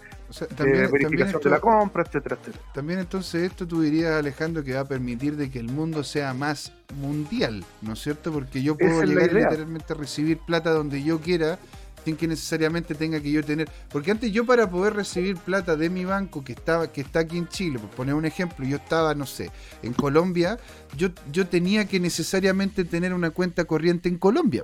también, 0.55 0.91
verificación 0.91 1.41
de 1.41 1.49
la 1.49 1.59
compra, 1.59 2.03
etcétera, 2.03 2.37
etcétera. 2.39 2.63
También 2.73 2.99
entonces 2.99 3.43
esto 3.43 3.67
tú 3.67 3.81
dirías, 3.81 4.13
Alejandro, 4.13 4.63
que 4.63 4.73
va 4.73 4.81
a 4.81 4.87
permitir 4.87 5.35
de 5.35 5.49
que 5.49 5.59
el 5.59 5.69
mundo 5.69 6.03
sea 6.03 6.33
más 6.33 6.71
mundial, 6.95 7.63
¿no 7.81 7.93
es 7.93 7.99
cierto? 7.99 8.31
Porque 8.31 8.61
yo 8.61 8.77
puedo 8.77 9.03
llegar 9.03 9.33
literalmente 9.33 9.93
a 9.93 9.95
recibir 9.95 10.39
plata 10.39 10.71
donde 10.71 11.03
yo 11.03 11.19
quiera 11.19 11.59
sin 12.07 12.15
que 12.15 12.25
necesariamente 12.25 12.95
tenga 12.95 13.19
que 13.19 13.29
yo 13.29 13.43
tener. 13.43 13.69
Porque 13.91 14.11
antes 14.11 14.31
yo 14.31 14.45
para 14.45 14.69
poder 14.69 14.93
recibir 14.93 15.35
plata 15.35 15.75
de 15.75 15.89
mi 15.89 16.05
banco 16.05 16.41
que 16.41 16.53
estaba, 16.53 16.89
que 16.89 17.01
está 17.01 17.19
aquí 17.19 17.37
en 17.37 17.49
Chile, 17.49 17.79
por 17.79 17.89
poner 17.89 18.15
un 18.15 18.23
ejemplo, 18.23 18.65
yo 18.65 18.77
estaba, 18.77 19.13
no 19.13 19.25
sé, 19.25 19.51
en 19.83 19.91
Colombia, 19.91 20.57
yo, 20.95 21.09
yo 21.33 21.47
tenía 21.47 21.85
que 21.85 21.99
necesariamente 21.99 22.85
tener 22.85 23.13
una 23.13 23.31
cuenta 23.31 23.65
corriente 23.65 24.07
en 24.07 24.17
Colombia. 24.17 24.63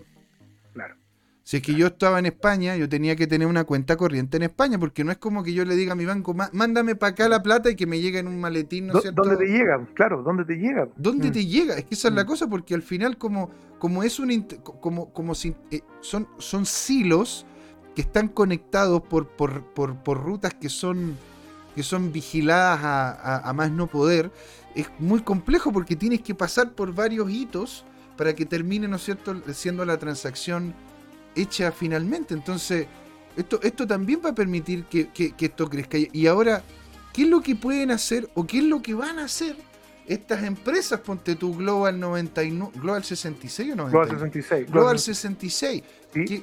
Si 1.45 1.57
es 1.57 1.63
que 1.63 1.73
yo 1.73 1.87
estaba 1.87 2.19
en 2.19 2.25
España, 2.25 2.77
yo 2.77 2.87
tenía 2.87 3.17
que 3.17 3.27
tener 3.27 3.47
una 3.49 3.65
cuenta 3.65 3.97
corriente 3.97 4.37
en 4.37 4.43
España, 4.43 4.79
porque 4.79 5.03
no 5.03 5.11
es 5.11 5.17
como 5.17 5.43
que 5.43 5.53
yo 5.53 5.65
le 5.65 5.75
diga 5.75 5.91
a 5.91 5.95
mi 5.95 6.05
banco, 6.05 6.33
mándame 6.53 6.95
para 6.95 7.11
acá 7.11 7.27
la 7.27 7.43
plata 7.43 7.69
y 7.69 7.75
que 7.75 7.85
me 7.85 7.99
llegue 7.99 8.19
en 8.19 8.29
un 8.29 8.39
maletín, 8.39 8.87
¿no 8.87 8.93
¿Dónde 8.93 9.35
te 9.35 9.47
llega? 9.47 9.85
Claro, 9.93 10.23
¿dónde 10.23 10.45
te 10.45 10.55
llega? 10.55 10.87
¿Dónde 10.95 11.29
mm. 11.29 11.33
te 11.33 11.45
llega? 11.45 11.75
Es 11.75 11.83
que 11.83 11.95
esa 11.95 12.07
es 12.07 12.13
la 12.13 12.23
mm. 12.23 12.27
cosa, 12.27 12.47
porque 12.47 12.73
al 12.73 12.81
final 12.81 13.17
como, 13.17 13.49
como 13.77 14.03
es 14.03 14.19
un 14.19 14.47
como, 14.63 15.11
como 15.11 15.35
si, 15.35 15.53
eh, 15.69 15.81
son, 15.99 16.29
son 16.37 16.65
silos 16.65 17.45
que 17.93 18.03
están 18.03 18.29
conectados 18.29 19.01
por, 19.01 19.27
por, 19.27 19.65
por, 19.65 19.97
por 19.97 20.23
rutas 20.23 20.53
que 20.53 20.69
son, 20.69 21.17
que 21.75 21.83
son 21.83 22.13
vigiladas 22.13 22.79
a, 22.83 23.49
a 23.49 23.51
más 23.51 23.69
no 23.69 23.87
poder, 23.87 24.31
es 24.75 24.89
muy 24.97 25.21
complejo 25.21 25.73
porque 25.73 25.97
tienes 25.97 26.21
que 26.21 26.33
pasar 26.33 26.71
por 26.71 26.95
varios 26.95 27.29
hitos 27.29 27.83
para 28.15 28.33
que 28.33 28.45
termine, 28.45 28.87
¿no 28.87 28.95
es 28.95 29.03
cierto?, 29.03 29.35
siendo 29.53 29.83
la 29.83 29.97
transacción 29.97 30.73
hecha 31.35 31.71
finalmente. 31.71 32.33
Entonces, 32.33 32.87
esto, 33.35 33.59
esto 33.61 33.87
también 33.87 34.21
va 34.23 34.29
a 34.29 34.35
permitir 34.35 34.85
que, 34.85 35.33
esto 35.39 35.69
crezca. 35.69 35.97
Y 36.11 36.27
ahora, 36.27 36.61
¿qué 37.11 37.23
es 37.23 37.27
lo 37.27 37.41
que 37.41 37.55
pueden 37.55 37.91
hacer 37.91 38.29
o 38.33 38.45
qué 38.45 38.59
es 38.59 38.63
lo 38.63 38.81
que 38.81 38.93
van 38.93 39.19
a 39.19 39.25
hacer 39.25 39.55
estas 40.07 40.43
empresas? 40.43 40.99
Ponte 40.99 41.35
tu 41.35 41.55
Global 41.55 41.99
99, 41.99 42.71
Global 42.75 43.03
66 43.03 43.73
o 43.73 43.75
99? 43.75 43.91
Global 43.91 44.29
66. 44.29 44.71
Global 44.71 44.99
66. 44.99 45.83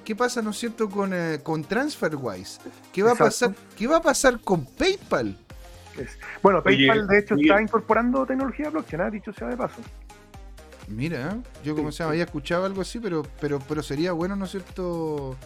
¿Qué, 0.04 0.16
pasa, 0.16 0.42
no 0.42 0.50
es 0.50 0.58
cierto, 0.58 0.88
con, 0.90 1.12
eh, 1.14 1.40
con 1.42 1.62
TransferWise? 1.62 2.58
¿Qué 2.92 3.04
va, 3.04 3.12
a 3.12 3.14
pasar, 3.14 3.54
¿Qué 3.76 3.86
va 3.86 3.98
a 3.98 4.02
pasar 4.02 4.40
con 4.40 4.64
PayPal? 4.64 5.36
Bueno, 6.42 6.62
PayPal 6.62 7.06
de 7.06 7.18
hecho 7.18 7.36
está 7.36 7.62
incorporando 7.62 8.26
tecnología 8.26 8.70
blockchain, 8.70 9.02
ha 9.02 9.10
dicho 9.10 9.32
sea 9.32 9.48
de 9.48 9.56
paso. 9.56 9.80
Mira, 10.90 11.38
yo 11.64 11.76
como 11.76 11.92
se 11.92 12.02
había 12.02 12.24
escuchado 12.24 12.64
algo 12.64 12.82
así, 12.82 12.98
pero, 12.98 13.22
pero, 13.40 13.60
pero 13.60 13.82
sería 13.82 14.12
bueno, 14.12 14.34
¿no 14.34 14.44
es 14.44 14.50
cierto? 14.50 15.36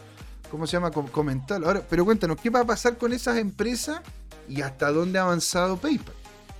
¿Cómo 0.50 0.66
se 0.66 0.72
llama? 0.72 0.90
Comentarlo. 0.90 1.66
Ahora, 1.66 1.82
pero 1.88 2.04
cuéntanos, 2.04 2.40
¿qué 2.40 2.48
va 2.48 2.60
a 2.60 2.64
pasar 2.64 2.96
con 2.96 3.12
esas 3.12 3.36
empresas 3.36 4.00
y 4.48 4.62
hasta 4.62 4.90
dónde 4.90 5.18
ha 5.18 5.22
avanzado 5.22 5.76
PayPal? 5.76 6.14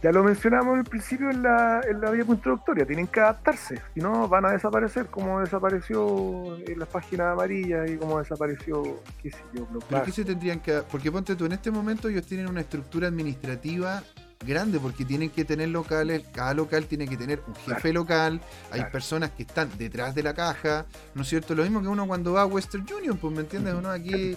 Ya 0.05 0.13
lo 0.13 0.23
mencionamos 0.23 0.77
al 0.77 0.85
principio 0.85 1.31
en 1.31 1.43
la, 1.43 1.81
en 1.89 1.99
la 1.99 2.11
vía 2.11 2.27
introductoria, 2.29 2.85
tienen 2.85 3.07
que 3.07 3.21
adaptarse, 3.21 3.81
si 3.95 4.01
no 4.01 4.29
van 4.29 4.45
a 4.45 4.51
desaparecer 4.51 5.07
como 5.07 5.41
desapareció 5.41 6.59
en 6.59 6.79
las 6.79 6.91
páginas 6.91 7.33
amarillas 7.33 7.91
y 7.91 7.97
como 7.97 8.19
desapareció, 8.19 9.01
qué 9.23 9.31
sé 9.31 9.39
yo, 9.55 9.67
¿Pero 9.89 10.03
qué 10.03 10.13
se 10.13 10.27
tendrían 10.27 10.61
que 10.61 10.83
Porque 10.93 11.11
ponte 11.11 11.35
tú, 11.37 11.47
en 11.47 11.53
este 11.53 11.71
momento 11.71 12.11
ellos 12.11 12.27
tienen 12.27 12.49
una 12.49 12.61
estructura 12.61 13.09
administrativa 13.09 14.03
grande 14.45 14.79
porque 14.79 15.05
tienen 15.05 15.31
que 15.31 15.45
tener 15.45 15.69
locales, 15.69 16.27
cada 16.33 16.55
local 16.55 16.87
tiene 16.87 17.07
que 17.07 17.17
tener 17.17 17.41
un 17.47 17.55
jefe 17.55 17.93
local, 17.93 18.41
hay 18.71 18.85
personas 18.85 19.31
que 19.31 19.43
están 19.45 19.69
detrás 19.79 20.15
de 20.15 20.23
la 20.23 20.35
caja, 20.35 20.87
¿no 21.15 21.23
es 21.23 21.29
cierto? 21.29 21.55
Lo 21.55 21.63
mismo 21.63 21.83
que 21.83 21.89
uno 21.89 22.07
cuando 22.07 22.33
va 22.33 22.43
a 22.43 22.47
Western 22.47 22.87
Union, 22.97 23.17
pues 23.17 23.33
me 23.33 23.41
entiendes, 23.41 23.75
uno 23.75 23.91
aquí... 23.91 24.37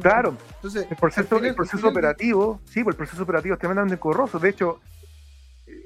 claro, 0.00 0.36
entonces 0.56 0.86
el 0.90 0.96
proceso, 0.96 1.38
el 1.38 1.54
proceso 1.54 1.88
operativo, 1.88 2.60
sí, 2.64 2.84
pues 2.84 2.94
el 2.94 2.98
proceso 2.98 3.22
operativo 3.22 3.54
es 3.54 3.58
tremendamente 3.58 3.98
corroso, 3.98 4.38
de 4.38 4.50
hecho 4.50 4.80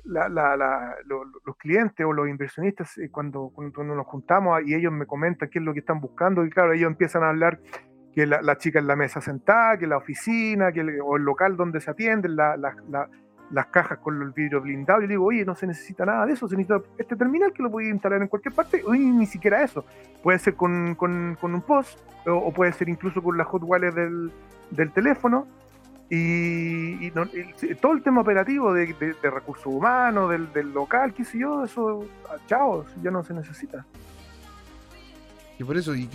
los 0.04 1.56
clientes 1.56 2.04
o 2.04 2.12
los 2.12 2.28
inversionistas, 2.28 2.98
eh, 2.98 3.10
cuando, 3.10 3.50
cuando, 3.54 3.94
nos 3.94 4.06
juntamos 4.06 4.60
y 4.64 4.74
ellos 4.74 4.92
me 4.92 5.06
comentan 5.06 5.48
qué 5.48 5.58
es 5.58 5.64
lo 5.64 5.72
que 5.72 5.80
están 5.80 6.00
buscando, 6.00 6.44
y 6.44 6.50
claro, 6.50 6.72
ellos 6.72 6.88
empiezan 6.88 7.22
a 7.22 7.30
hablar 7.30 7.60
que 8.14 8.26
la, 8.26 8.56
chica 8.58 8.78
en 8.78 8.86
la 8.86 8.94
mesa 8.94 9.20
sentada, 9.20 9.76
que 9.76 9.88
la 9.88 9.96
oficina, 9.96 10.70
que 10.72 10.80
el, 10.80 11.00
o 11.02 11.16
el 11.16 11.24
local 11.24 11.56
donde 11.56 11.80
se 11.80 11.90
atienden, 11.90 12.36
las 13.50 13.66
cajas 13.66 13.98
con 13.98 14.20
el 14.22 14.30
vidrio 14.30 14.60
blindado. 14.60 15.02
Y 15.02 15.06
digo, 15.06 15.26
oye, 15.26 15.44
no 15.44 15.54
se 15.54 15.66
necesita 15.66 16.04
nada 16.04 16.26
de 16.26 16.32
eso, 16.32 16.48
se 16.48 16.56
necesita 16.56 16.82
este 16.98 17.16
terminal 17.16 17.52
que 17.52 17.62
lo 17.62 17.70
puede 17.70 17.88
instalar 17.88 18.20
en 18.22 18.28
cualquier 18.28 18.54
parte, 18.54 18.82
o 18.84 18.94
ni 18.94 19.26
siquiera 19.26 19.62
eso. 19.62 19.84
Puede 20.22 20.38
ser 20.38 20.54
con, 20.54 20.94
con, 20.94 21.36
con 21.40 21.54
un 21.54 21.62
post, 21.62 21.98
o, 22.26 22.52
puede 22.52 22.72
ser 22.72 22.88
incluso 22.88 23.22
con 23.22 23.36
la 23.36 23.44
hot 23.44 23.62
del, 23.62 24.32
del 24.70 24.92
teléfono 24.92 25.46
y, 26.10 27.10
todo 27.80 27.92
el 27.92 28.02
tema 28.02 28.20
operativo 28.20 28.72
de, 28.72 28.94
recursos 29.22 29.66
humanos, 29.66 30.30
del, 30.52 30.72
local, 30.72 31.14
qué 31.14 31.24
sé 31.24 31.38
yo, 31.38 31.64
eso, 31.64 32.06
ah, 32.28 32.36
chao, 32.46 32.84
ya 33.02 33.10
no 33.10 33.24
se 33.24 33.34
necesita. 33.34 33.86
Y 35.58 35.64
por 35.64 35.76
eso, 35.76 35.94
y 35.94 36.08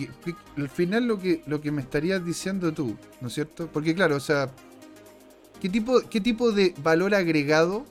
al 0.56 0.68
final 0.68 1.06
lo 1.06 1.18
que, 1.18 1.42
lo 1.46 1.60
que 1.60 1.72
me 1.72 1.80
estarías 1.80 2.24
diciendo 2.24 2.72
tú, 2.72 2.96
¿no 3.20 3.28
es 3.28 3.34
cierto? 3.34 3.68
Porque 3.72 3.94
claro, 3.94 4.16
o 4.16 4.20
sea, 4.20 4.48
¿qué 5.60 5.68
tipo, 5.68 6.00
qué 6.08 6.20
tipo 6.20 6.52
de 6.52 6.74
valor 6.82 7.14
agregado, 7.14 7.84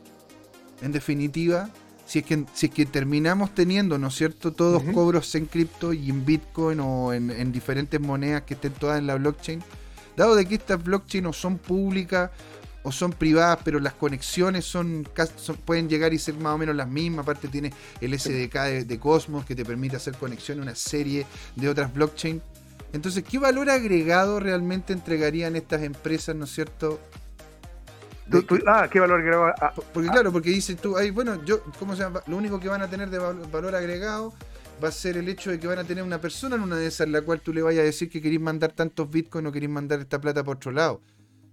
en 0.81 0.91
definitiva, 0.91 1.69
si 2.05 2.19
es 2.19 2.25
que, 2.25 2.45
si 2.53 2.67
es 2.67 2.73
que 2.73 2.85
terminamos 2.85 3.53
teniendo, 3.53 3.97
¿no 3.97 4.07
es 4.07 4.15
cierto?, 4.15 4.51
todos 4.51 4.83
cobros 4.93 5.33
en 5.35 5.45
cripto 5.45 5.93
y 5.93 6.09
en 6.09 6.25
Bitcoin 6.25 6.79
o 6.79 7.13
en, 7.13 7.29
en 7.29 7.51
diferentes 7.51 7.99
monedas 7.99 8.43
que 8.43 8.55
estén 8.55 8.73
todas 8.73 8.97
en 8.99 9.07
la 9.07 9.15
blockchain, 9.15 9.61
Dado 10.19 10.35
de 10.35 10.45
que 10.45 10.55
estas 10.55 10.83
blockchains 10.83 11.27
o 11.27 11.31
son 11.31 11.57
públicas 11.57 12.29
o 12.83 12.91
son 12.91 13.13
privadas, 13.13 13.59
pero 13.63 13.79
las 13.79 13.93
conexiones 13.93 14.65
son, 14.65 15.07
pueden 15.63 15.87
llegar 15.87 16.13
y 16.13 16.19
ser 16.19 16.33
más 16.35 16.55
o 16.55 16.57
menos 16.57 16.75
las 16.75 16.89
mismas. 16.89 17.23
Aparte 17.23 17.47
tiene 17.47 17.71
el 18.01 18.19
SDK 18.19 18.85
de, 18.85 18.99
Cosmos 18.99 19.45
que 19.45 19.55
te 19.55 19.63
permite 19.63 19.95
hacer 19.95 20.17
conexión 20.17 20.59
a 20.59 20.63
una 20.63 20.75
serie 20.75 21.25
de 21.55 21.69
otras 21.69 21.93
blockchains. 21.93 22.41
Entonces, 22.91 23.23
¿qué 23.23 23.39
valor 23.39 23.69
agregado 23.69 24.41
realmente 24.41 24.91
entregarían 24.91 25.55
estas 25.55 25.83
empresas, 25.83 26.35
¿no 26.35 26.43
es 26.43 26.51
cierto? 26.51 26.99
Ah, 28.67 28.87
¿qué 28.89 28.99
valor 28.99 29.19
agregado? 29.19 29.45
Ah, 29.61 29.73
porque 29.93 30.09
claro, 30.09 30.31
porque 30.31 30.49
dices 30.49 30.79
tú, 30.79 30.97
ahí, 30.97 31.11
bueno, 31.11 31.43
yo, 31.45 31.63
¿cómo 31.77 31.95
se 31.95 32.03
llama? 32.03 32.21
Lo 32.27 32.37
único 32.37 32.59
que 32.59 32.67
van 32.67 32.81
a 32.81 32.89
tener 32.89 33.09
de 33.09 33.17
valor 33.17 33.75
agregado 33.75 34.33
va 34.83 34.89
a 34.89 34.91
ser 34.91 35.17
el 35.17 35.27
hecho 35.27 35.51
de 35.51 35.59
que 35.59 35.67
van 35.67 35.79
a 35.79 35.83
tener 35.83 36.03
una 36.03 36.21
persona 36.21 36.55
en 36.55 36.61
una 36.61 36.77
de 36.77 36.87
esas 36.87 37.07
en 37.07 37.13
la 37.13 37.21
cual 37.21 37.41
tú 37.41 37.53
le 37.53 37.61
vayas 37.61 37.81
a 37.81 37.85
decir 37.85 38.09
que 38.09 38.21
querés 38.21 38.39
mandar 38.39 38.71
tantos 38.71 39.09
bitcoins 39.09 39.47
o 39.47 39.51
querés 39.51 39.69
mandar 39.69 39.99
esta 39.99 40.19
plata 40.19 40.43
por 40.43 40.57
otro 40.57 40.71
lado. 40.71 41.01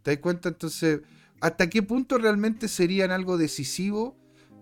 ¿Te 0.02 0.12
das 0.12 0.20
cuenta? 0.20 0.48
Entonces, 0.48 1.00
¿hasta 1.40 1.68
qué 1.68 1.82
punto 1.82 2.18
realmente 2.18 2.68
serían 2.68 3.10
algo 3.10 3.36
decisivo 3.36 4.16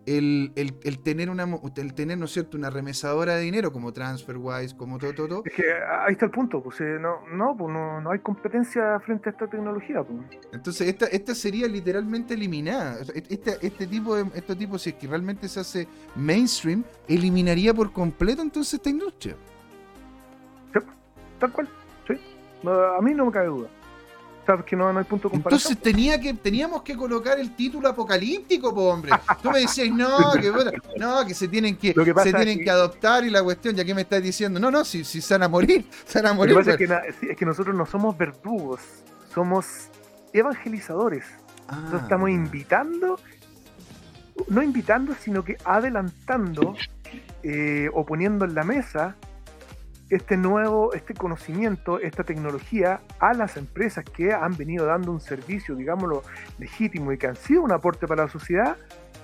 el, 0.07 1.01
tener 1.03 1.31
una 1.31 1.47
el 1.77 1.95
tener, 1.95 2.19
¿no 2.19 2.27
es 2.27 2.33
cierto?, 2.33 2.57
una 2.57 2.71
remesadora 2.71 3.37
de 3.37 3.43
dinero 3.43 3.73
como 3.73 3.93
TransferWise, 3.93 4.75
como 4.77 4.99
todo, 4.99 5.15
todo, 5.15 5.29
todo. 5.29 5.43
Es 5.45 5.55
que 5.55 5.65
ahí 5.73 6.13
está 6.13 6.27
el 6.27 6.31
punto, 6.31 6.63
pues 6.63 6.81
eh, 6.81 6.99
no, 7.01 7.27
no, 7.33 7.57
pues 7.57 7.73
no, 7.73 8.01
no 8.01 8.11
hay 8.11 8.19
competencia 8.21 8.99
frente 9.01 9.29
a 9.29 9.33
esta 9.33 9.47
tecnología. 9.47 10.03
Pues. 10.03 10.21
Entonces, 10.53 10.89
esta, 10.89 11.07
esta 11.07 11.35
sería 11.35 11.67
literalmente 11.69 12.35
eliminada. 12.35 12.99
Este, 13.15 13.59
este 13.61 13.87
tipo 13.87 14.17
de, 14.17 14.27
este 14.35 14.57
tipo, 14.57 14.79
si 14.79 14.91
es 14.91 14.97
que 14.97 15.07
realmente 15.07 15.49
se 15.49 15.61
hace 15.61 15.89
mainstream, 16.17 16.85
eliminaría 17.09 17.73
por 17.73 17.93
completo 17.93 18.43
entonces 18.43 18.75
esta 18.75 18.91
industria. 18.91 19.37
Sí, 20.73 20.81
tal 21.39 21.53
cual, 21.53 21.69
sí. 22.07 22.15
A 22.67 23.01
mí 23.03 23.15
no 23.15 23.27
me 23.27 23.33
cabe 23.33 23.47
duda 23.47 23.69
que 24.67 24.77
no, 24.77 24.89
hay 24.89 25.05
punto 25.05 25.29
de 25.29 25.35
comparación. 25.35 25.73
Entonces 25.73 25.79
tenía 25.79 26.21
que, 26.21 26.35
teníamos 26.35 26.83
que 26.83 26.97
colocar 26.97 27.39
el 27.39 27.55
título 27.55 27.89
apocalíptico, 27.89 28.75
po, 28.75 28.93
hombre. 28.93 29.13
Tú 29.43 29.51
me 29.51 29.61
decías, 29.61 29.89
no, 29.91 30.33
que, 30.33 30.53
no, 30.99 31.27
que 31.27 31.35
se 31.35 31.49
tienen 31.49 31.77
que, 31.77 31.95
se 31.95 32.33
tienen 32.33 32.63
que... 32.63 32.71
adoptar 32.71 33.25
y 33.25 33.31
la 33.31 33.43
cuestión, 33.43 33.75
ya 33.75 33.85
que 33.85 33.95
me 33.95 34.03
estás 34.03 34.23
diciendo, 34.23 34.61
no, 34.61 34.71
no, 34.71 34.85
si, 34.85 35.05
si 35.05 35.21
se 35.21 35.35
van 35.35 35.45
a 35.45 35.49
morir, 35.49 35.87
se 36.07 36.21
van 36.21 36.33
a 36.33 36.35
morir. 36.35 36.55
Lo 36.55 36.61
que 36.61 36.87
pasa 36.87 37.05
es 37.07 37.17
que, 37.17 37.33
es 37.33 37.37
que 37.37 37.47
nosotros 37.47 37.75
no 37.75 37.87
somos 37.87 38.17
verdugos, 38.17 38.81
somos 39.33 39.89
evangelizadores. 40.33 41.25
Nosotros 41.69 42.01
ah. 42.01 42.05
estamos 42.05 42.31
invitando, 42.31 43.19
no 44.49 44.63
invitando, 44.63 45.15
sino 45.19 45.45
que 45.45 45.57
adelantando 45.65 46.75
eh, 47.43 47.89
o 47.93 48.05
poniendo 48.05 48.45
en 48.45 48.55
la 48.55 48.65
mesa 48.65 49.17
este 50.15 50.37
nuevo, 50.37 50.93
este 50.95 51.15
conocimiento, 51.15 51.99
esta 51.99 52.25
tecnología 52.25 53.01
a 53.19 53.35
las 53.35 53.57
empresas 53.57 54.05
que 54.05 54.33
han 54.33 54.57
venido 54.57 54.87
dando 54.87 55.11
un 55.11 55.21
servicio, 55.21 55.75
digámoslo, 55.75 56.23
legítimo 56.59 57.13
y 57.13 57.19
que 57.19 57.27
han 57.27 57.37
sido 57.37 57.63
un 57.63 57.73
aporte 57.73 58.07
para 58.07 58.25
la 58.25 58.31
sociedad, 58.31 58.77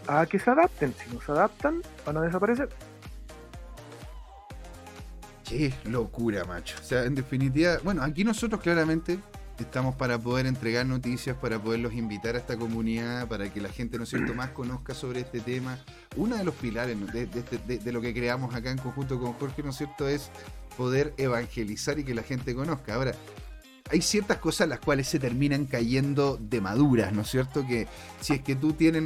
a 0.09 0.27
que 0.27 0.39
se 0.39 0.51
adapten. 0.51 0.93
Si 0.95 1.15
no 1.15 1.21
se 1.21 1.33
adaptan, 1.33 1.83
van 2.05 2.17
a 2.17 2.23
desaparecer. 2.23 2.69
Qué 5.49 5.73
locura, 5.85 6.45
macho. 6.45 6.77
O 6.81 6.83
sea, 6.83 7.05
en 7.05 7.15
definitiva, 7.15 7.79
bueno, 7.83 8.03
aquí 8.03 8.25
nosotros 8.25 8.61
claramente 8.61 9.19
estamos 9.63 9.95
para 9.95 10.19
poder 10.19 10.47
entregar 10.47 10.87
noticias, 10.87 11.37
para 11.37 11.61
poderlos 11.61 11.93
invitar 11.95 12.35
a 12.35 12.39
esta 12.39 12.57
comunidad, 12.57 13.29
para 13.29 13.53
que 13.53 13.61
la 13.61 13.69
gente, 13.69 13.97
¿no 13.99 14.05
es 14.05 14.11
cierto?, 14.11 14.35
más 14.35 14.51
conozca 14.51 14.95
sobre 14.95 15.21
este 15.21 15.41
tema. 15.41 15.79
Uno 16.17 16.37
de 16.37 16.45
los 16.45 16.55
pilares 16.55 16.97
de, 17.13 17.27
de, 17.79 17.93
lo 17.93 18.01
que 18.01 18.15
creamos 18.15 18.55
acá 18.55 18.71
en 18.71 18.79
conjunto 18.79 19.19
con 19.19 19.33
Jorge, 19.35 19.63
¿no 19.63 19.71
es 19.71 19.77
cierto?, 19.77 20.09
es 20.09 20.31
poder 20.77 21.13
evangelizar 21.17 21.99
y 21.99 22.05
que 22.05 22.15
la 22.15 22.23
gente 22.23 22.55
conozca. 22.55 22.95
Ahora, 22.95 23.13
hay 23.91 24.03
ciertas 24.03 24.39
cosas 24.39 24.69
las 24.69 24.81
cuales 24.81 25.09
se 25.09 25.19
terminan 25.19 25.67
cayendo 25.67 26.39
de 26.41 26.61
maduras, 26.61 27.13
¿no 27.13 27.23
es 27.23 27.31
cierto? 27.31 27.67
Que 27.67 27.89
si 28.21 28.35
es 28.35 28.43
que 28.43 28.57
tú 28.57 28.73
tienes... 28.73 29.05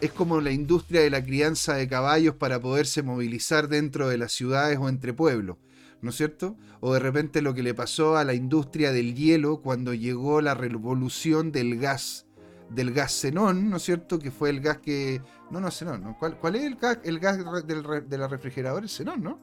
Es 0.00 0.12
como 0.12 0.40
la 0.40 0.50
industria 0.50 1.00
de 1.00 1.10
la 1.10 1.24
crianza 1.24 1.74
de 1.74 1.88
caballos 1.88 2.34
para 2.34 2.60
poderse 2.60 3.02
movilizar 3.02 3.68
dentro 3.68 4.08
de 4.08 4.18
las 4.18 4.32
ciudades 4.32 4.78
o 4.78 4.88
entre 4.88 5.12
pueblos, 5.12 5.56
¿no 6.04 6.10
es 6.10 6.16
cierto? 6.16 6.56
O 6.80 6.92
de 6.92 7.00
repente 7.00 7.42
lo 7.42 7.54
que 7.54 7.62
le 7.62 7.74
pasó 7.74 8.16
a 8.16 8.24
la 8.24 8.34
industria 8.34 8.92
del 8.92 9.14
hielo 9.14 9.62
cuando 9.62 9.94
llegó 9.94 10.40
la 10.40 10.54
revolución 10.54 11.50
del 11.50 11.78
gas, 11.78 12.26
del 12.68 12.92
gas 12.92 13.12
xenón, 13.12 13.70
¿no 13.70 13.78
es 13.78 13.82
cierto? 13.82 14.18
Que 14.18 14.30
fue 14.30 14.50
el 14.50 14.60
gas 14.60 14.78
que... 14.78 15.22
No, 15.50 15.60
no, 15.60 15.70
xenón, 15.70 16.02
¿no? 16.02 16.16
¿Cuál, 16.18 16.38
cuál 16.38 16.56
es 16.56 16.64
el 16.64 16.76
gas, 16.76 16.98
el 17.04 17.18
gas 17.18 17.38
del, 17.66 17.82
de 18.08 18.18
la 18.18 18.28
refrigeradora? 18.28 18.86
xenón, 18.86 19.22
¿no? 19.22 19.40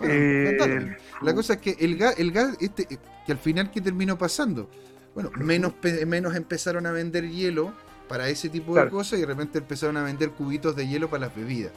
Eh, 0.00 0.56
la 1.22 1.34
cosa 1.34 1.54
es 1.54 1.60
que 1.60 1.76
el 1.80 1.96
gas, 1.96 2.14
el 2.18 2.32
gas 2.32 2.56
este, 2.60 2.86
que 2.86 3.32
al 3.32 3.38
final, 3.38 3.70
¿qué 3.70 3.80
terminó 3.80 4.16
pasando? 4.16 4.70
Bueno, 5.14 5.30
menos, 5.36 5.74
menos 6.06 6.34
empezaron 6.34 6.86
a 6.86 6.92
vender 6.92 7.28
hielo 7.28 7.72
para 8.08 8.28
ese 8.28 8.48
tipo 8.48 8.74
de 8.76 8.88
cosas 8.88 9.18
y 9.18 9.22
de 9.22 9.26
repente 9.26 9.58
empezaron 9.58 9.96
a 9.96 10.02
vender 10.02 10.30
cubitos 10.30 10.76
de 10.76 10.86
hielo 10.88 11.08
para 11.08 11.26
las 11.26 11.36
bebidas. 11.36 11.72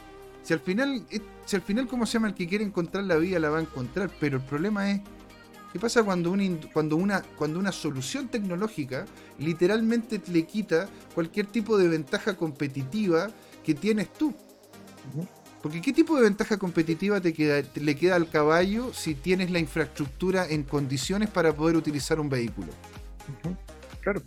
Si 0.47 0.53
al 0.53 0.61
final, 0.61 1.05
eh, 1.09 1.19
si 1.43 1.57
al 1.57 1.61
final, 1.61 1.89
¿cómo 1.89 2.05
se 2.05 2.13
llama? 2.13 2.29
El 2.29 2.33
que 2.33 2.47
quiere 2.47 2.63
encontrar 2.63 3.03
la 3.03 3.17
vida 3.17 3.37
la 3.37 3.49
va 3.49 3.57
a 3.57 3.61
encontrar, 3.61 4.09
pero 4.17 4.37
el 4.37 4.43
problema 4.43 4.89
es, 4.89 5.01
¿qué 5.73 5.77
pasa 5.77 6.03
cuando 6.03 6.31
una, 6.31 6.45
cuando 6.71 6.95
una, 6.95 7.21
cuando 7.21 7.59
una 7.59 7.73
solución 7.73 8.29
tecnológica 8.29 9.05
literalmente 9.39 10.21
le 10.31 10.45
quita 10.45 10.87
cualquier 11.13 11.47
tipo 11.47 11.77
de 11.77 11.89
ventaja 11.89 12.37
competitiva 12.37 13.27
que 13.61 13.75
tienes 13.75 14.13
tú? 14.13 14.33
Porque 15.61 15.81
¿qué 15.81 15.91
tipo 15.91 16.15
de 16.15 16.23
ventaja 16.23 16.55
competitiva 16.55 17.19
te, 17.19 17.33
queda, 17.33 17.61
le 17.75 17.95
queda 17.97 18.15
al 18.15 18.29
caballo 18.29 18.93
si 18.93 19.15
tienes 19.15 19.51
la 19.51 19.59
infraestructura 19.59 20.47
en 20.47 20.63
condiciones 20.63 21.29
para 21.29 21.53
poder 21.53 21.75
utilizar 21.75 22.21
un 22.21 22.29
vehículo? 22.29 22.69
Claro. 23.99 24.21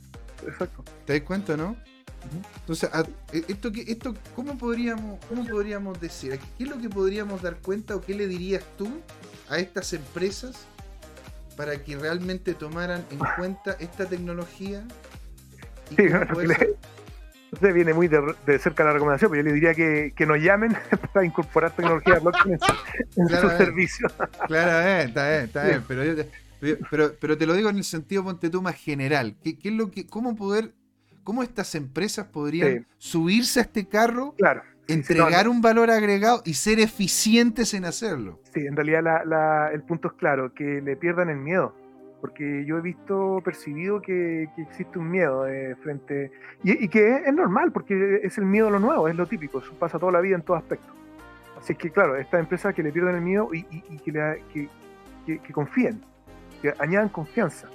exacto. 0.47 0.85
¿Te 1.07 1.15
das 1.15 1.23
cuenta, 1.23 1.57
no? 1.57 1.79
Entonces, 2.61 2.91
e, 3.33 3.45
esto, 3.49 3.71
esto 3.75 4.15
¿cómo, 4.35 4.57
podríamos, 4.57 5.25
¿cómo 5.29 5.47
podríamos 5.47 6.01
decir? 6.01 6.39
¿Qué 6.57 6.65
es 6.65 6.71
lo 6.71 6.79
que 6.79 6.89
podríamos 6.89 7.43
dar 7.43 7.57
cuenta 7.57 7.97
o 7.97 8.01
qué 8.01 8.15
le 8.15 8.27
dirías 8.27 8.65
tú 8.77 8.89
a 9.49 9.59
estas 9.59 9.93
empresas 9.93 10.67
para 11.57 11.83
que 11.83 11.97
realmente 11.97 12.55
tomaran 12.55 13.05
en 13.11 13.19
cuenta 13.37 13.77
esta 13.81 14.07
tecnología? 14.07 14.85
Sí, 15.89 15.97
Usted 17.53 17.75
viene 17.75 17.93
muy 17.93 18.07
de, 18.07 18.59
cerca 18.61 18.85
la 18.85 18.93
recomendación, 18.93 19.29
pero 19.29 19.43
yo 19.43 19.49
le 19.49 19.55
diría 19.55 19.75
que, 19.75 20.13
que 20.15 20.25
nos 20.25 20.39
llamen 20.39 20.77
para 21.13 21.27
incorporar 21.27 21.75
tecnología 21.75 22.21
blockchain 22.21 22.59
en, 23.17 23.29
su 23.29 23.49
servicio. 23.49 24.07
Claro, 24.47 25.09
está 25.09 25.29
bien, 25.29 25.45
está 25.45 25.65
bien, 25.65 25.85
pero, 26.91 27.15
pero, 27.19 27.39
te 27.39 27.47
lo 27.47 27.55
digo 27.55 27.71
en 27.71 27.79
el 27.79 27.85
sentido, 27.85 28.23
ponte 28.23 28.51
tú, 28.51 28.63
más 28.63 28.77
general. 28.77 29.37
¿Qué, 29.43 29.59
qué 29.59 29.71
es 29.71 29.75
lo 29.75 29.91
que, 29.91 30.07
¿Cómo 30.07 30.37
poder, 30.37 30.75
cómo 31.25 31.43
estas 31.43 31.75
empresas 31.75 32.27
podrían 32.27 32.87
subirse 32.99 33.61
a 33.61 33.63
este 33.63 33.87
carro, 33.87 34.35
claro, 34.37 34.63
entregar 34.89 35.49
un 35.49 35.61
valor 35.61 35.91
agregado 35.91 36.43
y 36.45 36.55
ser 36.55 36.81
eficientes 36.81 37.75
en 37.75 37.85
hacerlo? 37.85 38.41
Sí, 38.53 38.61
en 38.67 38.77
realidad 38.77 39.03
la, 39.03 39.25
la, 39.25 39.71
el 39.73 39.83
punto 39.83 40.09
es 40.09 40.15
claro, 40.15 40.53
que 40.55 40.81
le 40.81 40.97
pierdan 40.97 41.29
el 41.29 41.39
miedo 41.39 41.75
porque 42.21 42.65
yo 42.67 42.79
he 42.79 42.81
visto, 42.81 43.41
percibido 43.45 44.01
que, 44.01 44.49
existe 44.59 44.99
un 44.99 45.11
miedo 45.11 45.47
eh, 45.47 45.75
frente, 45.83 46.31
y, 46.63 46.89
que 46.89 47.23
es, 47.27 47.33
normal, 47.33 47.73
porque 47.73 48.21
es 48.23 48.37
el 48.39 48.45
miedo 48.45 48.69
a 48.69 48.71
lo 48.71 48.79
nuevo, 48.79 49.09
es 49.09 49.17
lo 49.17 49.27
típico, 49.27 49.59
eso 49.61 49.73
pasa 49.79 49.99
toda 49.99 50.13
la 50.13 50.21
vida 50.21 50.37
en 50.37 50.43
todo 50.43 50.57
aspecto. 50.57 50.93
Así 51.59 51.75
que 51.75 51.91
claro, 51.91 52.17
estas 52.17 52.41
empresas 52.41 52.75
que 52.75 52.83
le 52.83 52.93
pierden 52.93 53.17
el 53.17 53.23
miedo 53.23 53.51
y, 53.53 53.65
que, 53.99 54.69
que, 55.27 55.53
confíen, 55.53 56.03
que 56.63 56.73
añadan 56.79 57.09
confianza 57.09 57.69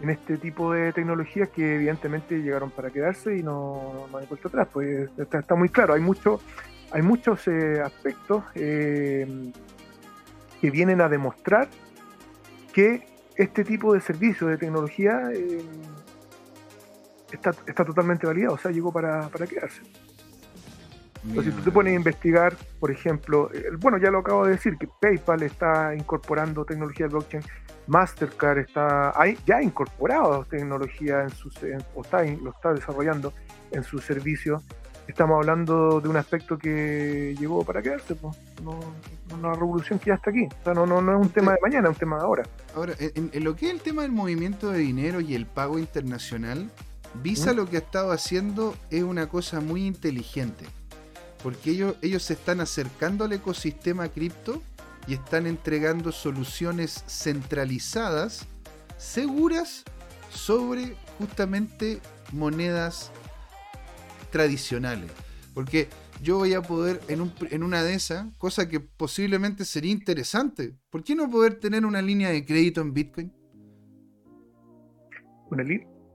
en 0.00 0.10
este 0.10 0.36
tipo 0.36 0.72
de 0.72 0.92
tecnologías 0.92 1.48
que 1.48 1.76
evidentemente 1.76 2.42
llegaron 2.42 2.70
para 2.70 2.90
quedarse 2.90 3.36
y 3.36 3.42
no, 3.42 4.06
no 4.10 4.18
hay 4.18 4.26
atrás, 4.44 4.68
pues 4.72 5.08
está, 5.16 5.54
muy 5.54 5.68
claro, 5.68 5.94
hay, 5.94 6.00
mucho, 6.00 6.40
hay 6.90 7.02
muchos 7.02 7.46
eh, 7.48 7.80
aspectos 7.80 8.44
eh, 8.54 9.52
que 10.60 10.70
vienen 10.70 11.00
a 11.00 11.08
demostrar 11.08 11.68
que 12.72 13.06
este 13.36 13.64
tipo 13.64 13.94
de 13.94 14.00
servicio 14.00 14.48
de 14.48 14.58
tecnología 14.58 15.30
eh, 15.32 15.62
está, 17.32 17.54
está, 17.66 17.84
totalmente 17.84 18.26
validado, 18.26 18.54
o 18.54 18.58
sea, 18.58 18.70
llegó 18.70 18.92
para, 18.92 19.28
para 19.28 19.46
quedarse. 19.46 19.82
Entonces, 21.28 21.52
si 21.52 21.58
tú 21.58 21.64
te 21.64 21.70
pones 21.70 21.92
a 21.92 21.96
investigar, 21.96 22.56
por 22.78 22.90
ejemplo, 22.90 23.50
bueno, 23.80 23.98
ya 23.98 24.10
lo 24.10 24.18
acabo 24.18 24.46
de 24.46 24.52
decir, 24.52 24.76
que 24.78 24.88
PayPal 25.00 25.42
está 25.42 25.94
incorporando 25.94 26.64
tecnología 26.64 27.06
de 27.06 27.12
blockchain, 27.12 27.42
Mastercard 27.88 28.58
está 28.58 29.12
ya 29.44 29.56
ha 29.56 29.62
incorporado 29.62 30.44
tecnología 30.44 31.22
en 31.22 31.30
sus, 31.30 31.56
o 31.94 32.02
está, 32.02 32.24
lo 32.24 32.50
está 32.50 32.72
desarrollando 32.72 33.32
en 33.70 33.82
su 33.84 33.98
servicio 33.98 34.62
estamos 35.08 35.36
hablando 35.36 36.00
de 36.00 36.08
un 36.08 36.16
aspecto 36.16 36.58
que 36.58 37.34
llegó 37.38 37.64
para 37.64 37.82
quedarse, 37.82 38.14
pues. 38.14 38.36
no, 38.62 38.78
una 39.34 39.52
revolución 39.54 39.98
que 39.98 40.06
ya 40.06 40.14
está 40.14 40.30
aquí. 40.30 40.44
O 40.44 40.64
sea, 40.64 40.74
no, 40.74 40.86
no, 40.86 41.00
no 41.00 41.18
es 41.18 41.26
un 41.26 41.32
tema 41.32 41.52
de 41.52 41.58
mañana, 41.62 41.88
es 41.88 41.94
un 41.94 41.98
tema 41.98 42.16
de 42.16 42.22
ahora. 42.22 42.42
Ahora, 42.74 42.94
en, 42.98 43.44
lo 43.44 43.56
que 43.56 43.66
es 43.66 43.72
el 43.72 43.80
tema 43.80 44.02
del 44.02 44.12
movimiento 44.12 44.70
de 44.70 44.78
dinero 44.78 45.20
y 45.20 45.34
el 45.34 45.46
pago 45.46 45.78
internacional, 45.78 46.70
Visa 47.22 47.52
¿Mm? 47.52 47.56
lo 47.56 47.66
que 47.66 47.76
ha 47.76 47.80
estado 47.80 48.12
haciendo 48.12 48.74
es 48.90 49.02
una 49.02 49.28
cosa 49.28 49.60
muy 49.60 49.86
inteligente. 49.86 50.66
Porque 51.42 51.70
ellos, 51.70 51.96
ellos 52.02 52.22
se 52.22 52.32
están 52.34 52.60
acercando 52.60 53.24
al 53.24 53.32
ecosistema 53.32 54.08
cripto 54.08 54.62
y 55.06 55.14
están 55.14 55.46
entregando 55.46 56.12
soluciones 56.12 57.04
centralizadas, 57.06 58.46
seguras, 58.98 59.84
sobre 60.30 60.96
justamente 61.18 62.00
monedas 62.32 63.10
tradicionales. 64.30 65.10
Porque 65.54 65.88
yo 66.22 66.38
voy 66.38 66.54
a 66.54 66.62
poder, 66.62 67.00
en, 67.08 67.62
una 67.62 67.82
de 67.82 67.94
esas, 67.94 68.26
cosa 68.38 68.68
que 68.68 68.80
posiblemente 68.80 69.64
sería 69.64 69.92
interesante, 69.92 70.74
¿por 70.90 71.04
qué 71.04 71.14
no 71.14 71.30
poder 71.30 71.58
tener 71.60 71.84
una 71.86 72.02
línea 72.02 72.30
de 72.30 72.44
crédito 72.44 72.80
en 72.80 72.92
Bitcoin? 72.92 73.32
Una 75.50 75.62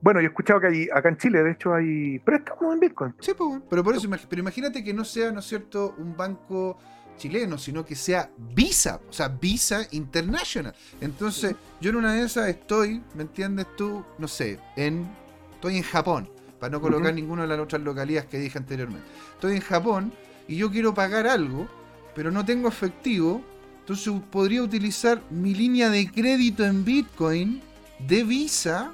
bueno, 0.02 0.20
yo 0.20 0.28
he 0.28 0.30
escuchado 0.30 0.60
que 0.60 0.68
hay, 0.68 0.88
acá 0.94 1.10
en 1.10 1.18
Chile, 1.18 1.44
de 1.44 1.52
hecho, 1.52 1.74
hay 1.74 2.20
préstamos 2.20 2.74
en 2.74 2.80
Bitcoin. 2.80 3.16
Sí, 3.20 3.34
pues, 3.38 3.62
pero 3.70 3.84
por 3.84 3.96
eso, 3.96 4.10
pero 4.30 4.40
imagínate 4.40 4.84
que 4.84 4.94
no 4.94 5.06
sea, 5.06 5.32
¿no 5.32 5.40
es 5.40 5.46
cierto?, 5.46 5.96
un 5.98 6.18
banco 6.18 6.78
chileno, 7.18 7.58
sino 7.58 7.86
que 7.86 7.96
sea 7.96 8.32
Visa, 8.56 9.00
o 9.08 9.14
sea, 9.14 9.28
Visa 9.28 9.82
International. 9.92 10.74
Entonces, 11.00 11.56
yo 11.80 11.92
en 11.92 11.98
una 11.98 12.14
de 12.14 12.24
esas 12.24 12.50
estoy, 12.50 13.04
¿me 13.14 13.24
entiendes 13.24 13.68
tú? 13.76 14.04
No 14.18 14.28
sé, 14.28 14.60
en 14.76 15.08
estoy 15.54 15.78
en 15.78 15.84
Japón 15.84 16.28
para 16.60 16.72
no 16.72 16.82
colocar 16.82 17.14
ninguna 17.14 17.44
de 17.44 17.50
las 17.50 17.60
otras 17.60 17.82
localidades 17.82 18.30
que 18.30 18.40
dije 18.40 18.58
anteriormente. 18.58 19.06
Estoy 19.34 19.56
en 19.56 19.62
Japón 19.62 20.14
y 20.48 20.56
yo 20.56 20.72
quiero 20.72 20.94
pagar 20.94 21.28
algo, 21.28 21.68
pero 22.16 22.32
no 22.32 22.44
tengo 22.46 22.68
efectivo, 22.68 23.42
entonces 23.80 24.14
podría 24.32 24.64
utilizar 24.64 25.22
mi 25.30 25.54
línea 25.54 25.90
de 25.90 26.10
crédito 26.10 26.66
en 26.66 26.84
Bitcoin 26.86 27.62
de 28.00 28.24
Visa 28.24 28.92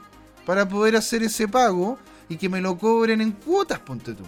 para 0.48 0.66
poder 0.66 0.96
hacer 0.96 1.24
ese 1.24 1.46
pago 1.50 2.00
y 2.30 2.38
que 2.38 2.48
me 2.48 2.62
lo 2.62 2.78
cobren 2.78 3.20
en 3.20 3.34
cuotas, 3.34 3.80
ponte 3.80 4.14
tú. 4.14 4.24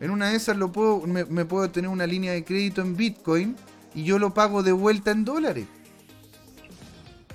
En 0.00 0.10
una 0.10 0.30
de 0.30 0.36
esas 0.36 0.56
lo 0.56 0.72
puedo, 0.72 1.06
me, 1.06 1.24
me 1.24 1.44
puedo 1.44 1.70
tener 1.70 1.88
una 1.88 2.04
línea 2.04 2.32
de 2.32 2.44
crédito 2.44 2.82
en 2.82 2.96
Bitcoin 2.96 3.54
y 3.94 4.02
yo 4.02 4.18
lo 4.18 4.34
pago 4.34 4.64
de 4.64 4.72
vuelta 4.72 5.12
en 5.12 5.24
dólares. 5.24 5.68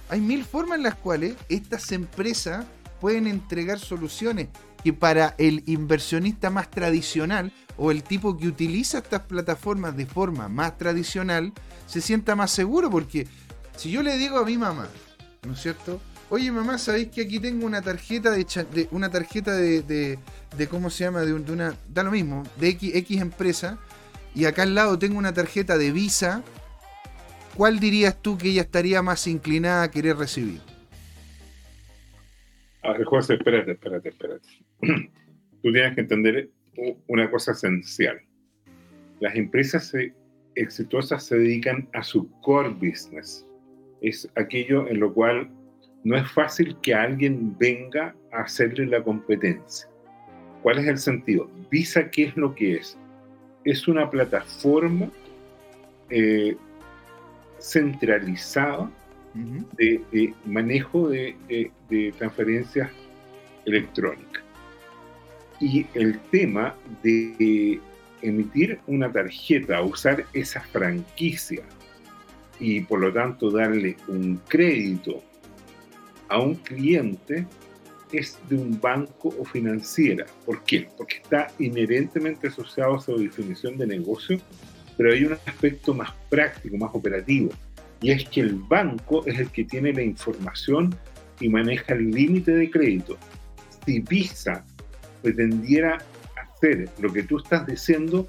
Hay 0.10 0.20
mil 0.20 0.44
formas 0.44 0.78
en 0.78 0.84
las 0.84 0.96
cuales 0.96 1.38
estas 1.48 1.94
empresas 1.94 2.66
pueden 3.00 3.28
entregar 3.28 3.80
soluciones 3.80 4.50
que 4.84 4.92
para 4.92 5.34
el 5.38 5.64
inversionista 5.68 6.50
más 6.50 6.70
tradicional 6.70 7.54
o 7.78 7.92
el 7.92 8.04
tipo 8.04 8.36
que 8.36 8.50
utiliza 8.50 8.98
estas 8.98 9.22
plataformas 9.22 9.96
de 9.96 10.06
forma 10.06 10.50
más 10.50 10.78
tradicional 10.78 11.54
se 11.86 12.02
sienta 12.02 12.36
más 12.36 12.52
seguro 12.52 12.90
porque 12.90 13.26
si 13.78 13.90
yo 13.90 14.04
le 14.04 14.18
digo 14.18 14.38
a 14.38 14.44
mi 14.44 14.58
mamá, 14.58 14.90
¿no 15.46 15.54
es 15.54 15.62
cierto? 15.62 16.02
Oye 16.30 16.52
mamá, 16.52 16.78
¿sabéis 16.78 17.08
que 17.08 17.22
aquí 17.22 17.40
tengo 17.40 17.66
una 17.66 17.82
tarjeta 17.82 18.32
de, 18.32 18.88
una 18.92 19.10
tarjeta 19.10 19.56
de, 19.56 19.82
de, 19.82 20.68
cómo 20.68 20.90
se 20.90 21.06
llama? 21.06 21.22
De, 21.22 21.74
da 21.90 22.04
lo 22.04 22.12
mismo, 22.12 22.44
de 22.60 22.70
X, 22.70 22.96
X 22.96 23.22
empresa 23.22 23.80
y 24.36 24.46
acá 24.46 24.64
al 24.64 24.76
lado 24.76 25.00
tengo 25.00 25.18
una 25.18 25.34
tarjeta 25.34 25.78
de 25.78 25.92
Visa. 25.92 26.44
¿Cuál 27.56 27.80
dirías 27.80 28.22
tú 28.22 28.38
que 28.38 28.50
ella 28.50 28.62
estaría 28.62 29.02
más 29.02 29.26
inclinada 29.26 29.84
a 29.84 29.90
querer 29.90 30.18
recibir? 30.18 30.60
A 32.84 32.92
ver, 32.92 33.04
José, 33.06 33.34
espérate, 33.34 33.72
espérate, 33.72 34.10
espérate. 34.10 34.48
Tú 35.64 35.74
tienes 35.74 35.96
que 35.96 36.02
entender 36.02 36.52
una 37.08 37.32
cosa 37.32 37.54
esencial. 37.54 38.22
Las 39.20 39.36
empresas 39.36 39.92
exitosas 40.54 41.26
se 41.26 41.36
dedican 41.38 41.90
a 41.94 42.04
su 42.04 42.30
core 42.42 42.70
business. 42.70 43.46
Es 44.02 44.30
aquello 44.36 44.88
en 44.88 45.00
lo 45.00 45.12
cual 45.14 45.50
no 46.04 46.18
es 46.18 46.30
fácil 46.32 46.76
que 46.82 46.94
alguien 46.94 47.58
venga 47.58 48.16
a 48.32 48.42
hacerle 48.42 48.86
la 48.86 49.04
competencia. 49.04 49.90
¿Cuál 50.62 50.80
es 50.80 50.88
el 50.88 50.98
sentido? 50.98 51.50
Visa, 51.70 52.10
¿qué 52.10 52.24
es 52.26 52.38
lo 52.38 52.56
que 52.56 52.76
es? 52.76 52.98
Es 53.64 53.88
una 53.88 54.10
plataforma 54.10 55.10
eh, 56.10 56.56
centralizada 57.60 58.90
de, 59.78 60.34
manejo 60.46 61.10
de, 61.10 61.36
transferencias 62.18 62.90
electrónicas. 63.66 64.44
Y 65.60 65.86
el 65.94 66.20
tema 66.32 66.76
de 67.04 67.80
emitir 68.22 68.80
una 68.88 69.12
tarjeta, 69.12 69.82
usar 69.82 70.26
esa 70.34 70.62
franquicia 70.62 71.64
y 72.60 72.82
por 72.82 73.00
lo 73.00 73.14
tanto 73.14 73.52
darle 73.52 73.98
un 74.08 74.42
crédito 74.48 75.22
a 76.30 76.40
un 76.40 76.56
cliente 76.56 77.46
es 78.12 78.38
de 78.50 78.56
un 78.56 78.80
banco 78.80 79.34
o 79.40 79.44
financiera. 79.44 80.26
¿Por 80.46 80.64
qué? 80.64 80.88
Porque 80.98 81.18
está 81.18 81.48
inherentemente 81.60 82.48
asociado 82.48 82.96
a 82.96 83.02
su 83.02 83.18
definición 83.18 83.78
de 83.78 83.88
negocio, 83.88 84.40
pero 84.96 85.14
hay 85.14 85.26
un 85.26 85.34
aspecto 85.34 85.94
más 85.94 86.12
práctico, 86.30 86.78
más 86.78 86.92
operativo 86.94 87.50
y 88.02 88.12
es 88.12 88.28
que 88.30 88.42
el 88.42 88.56
banco 88.56 89.26
es 89.26 89.40
el 89.40 89.50
que 89.50 89.64
tiene 89.64 89.94
la 89.94 90.04
información 90.04 90.96
y 91.40 91.50
maneja 91.50 91.94
el 91.94 92.12
límite 92.12 92.52
de 92.52 92.70
crédito. 92.70 93.18
Si 93.86 94.00
Visa 94.02 94.64
pretendiera 95.22 95.98
hacer 96.36 96.90
lo 97.00 97.12
que 97.12 97.24
tú 97.24 97.38
estás 97.38 97.66
diciendo, 97.66 98.28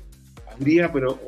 habría 0.51 0.91
pero, 0.93 1.21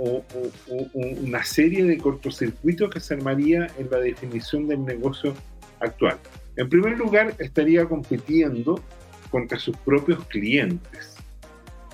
una 0.95 1.45
serie 1.45 1.85
de 1.85 1.99
cortocircuitos 1.99 2.91
que 2.91 3.01
se 3.01 3.15
armaría 3.15 3.67
en 3.79 3.91
la 3.91 3.99
definición 3.99 4.67
del 4.67 4.85
negocio 4.85 5.35
actual. 5.81 6.19
En 6.57 6.69
primer 6.69 6.99
lugar, 6.99 7.35
estaría 7.39 7.87
compitiendo 7.87 8.83
contra 9.31 9.59
sus 9.59 9.77
propios 9.79 10.25
clientes. 10.27 11.17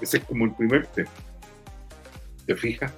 Ese 0.00 0.18
es 0.18 0.24
como 0.24 0.46
el 0.46 0.54
primer 0.54 0.86
tema. 0.86 1.10
¿Te 2.46 2.54
fijas? 2.54 2.92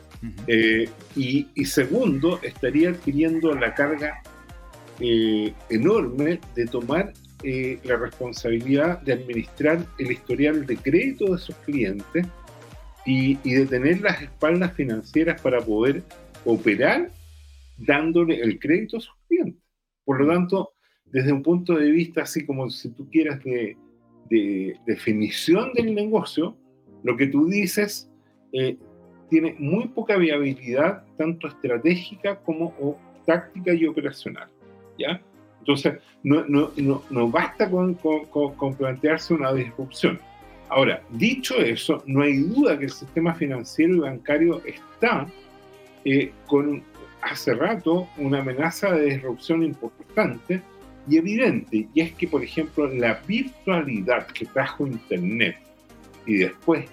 Eh, 0.46 0.88
y, 1.16 1.64
segundo, 1.64 2.40
estaría 2.42 2.90
adquiriendo 2.90 3.54
la 3.54 3.74
carga 3.74 4.20
eh, 5.00 5.52
enorme 5.70 6.40
de 6.54 6.66
tomar 6.66 7.12
eh, 7.44 7.78
la 7.84 7.96
responsabilidad 7.96 9.00
de 9.02 9.12
administrar 9.12 9.86
el 9.98 10.10
historial 10.10 10.66
de 10.66 10.76
crédito 10.76 11.32
de 11.32 11.38
sus 11.38 11.54
clientes 11.56 12.26
y, 13.06 13.36
de 13.36 13.66
tener 13.66 14.00
las 14.00 14.20
espaldas 14.20 14.72
financieras 14.74 15.40
para 15.40 15.60
poder 15.60 16.02
operar 16.44 17.10
dándole 17.76 18.40
el 18.40 18.58
crédito 18.58 18.96
a 18.96 19.00
sus 19.00 19.14
clientes. 19.28 19.62
Por 20.04 20.20
lo 20.20 20.32
tanto, 20.32 20.72
desde 21.12 21.32
un 21.32 21.42
punto 21.42 21.74
de 21.74 21.90
vista 21.90 22.22
así 22.22 22.44
como 22.44 22.68
si 22.70 22.90
tú 22.90 23.08
quieras 23.10 23.42
de, 23.44 23.76
definición 24.86 25.72
del 25.72 25.94
negocio, 25.94 26.56
lo 27.02 27.16
que 27.16 27.28
tú 27.28 27.46
dices 27.48 28.10
eh, 28.52 28.76
tiene 29.30 29.56
muy 29.58 29.88
poca 29.88 30.16
viabilidad, 30.16 31.04
tanto 31.16 31.48
estratégica 31.48 32.36
como 32.40 32.98
táctica 33.26 33.72
y 33.72 33.86
operacional. 33.86 34.48
¿ya? 34.98 35.20
Entonces, 35.60 35.94
no, 36.22 36.44
no, 36.46 36.72
no, 36.76 37.02
no 37.10 37.28
basta 37.28 37.70
con, 37.70 37.94
con, 37.94 38.74
plantearse 38.74 39.34
una 39.34 39.52
disrupción. 39.52 40.18
Ahora, 40.68 41.02
dicho 41.10 41.56
eso, 41.56 42.02
no 42.06 42.22
hay 42.22 42.38
duda 42.38 42.78
que 42.78 42.84
el 42.84 42.90
sistema 42.90 43.34
financiero 43.34 43.94
y 43.94 43.98
bancario 44.00 44.62
está 44.64 45.26
eh, 46.04 46.32
con 46.46 46.82
hace 47.22 47.54
rato 47.54 48.08
una 48.16 48.40
amenaza 48.40 48.92
de 48.92 49.06
disrupción 49.06 49.62
importante 49.62 50.62
y 51.08 51.16
evidente, 51.16 51.88
y 51.94 52.00
es 52.00 52.12
que, 52.12 52.28
por 52.28 52.42
ejemplo, 52.42 52.86
la 52.86 53.14
virtualidad 53.26 54.26
que 54.28 54.46
trajo 54.46 54.86
Internet 54.86 55.56
y 56.26 56.38
después 56.38 56.86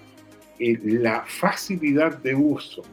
eh, 0.60 0.78
la 0.84 1.24
facilidad 1.28 2.18
de 2.20 2.36
uso 2.36 2.84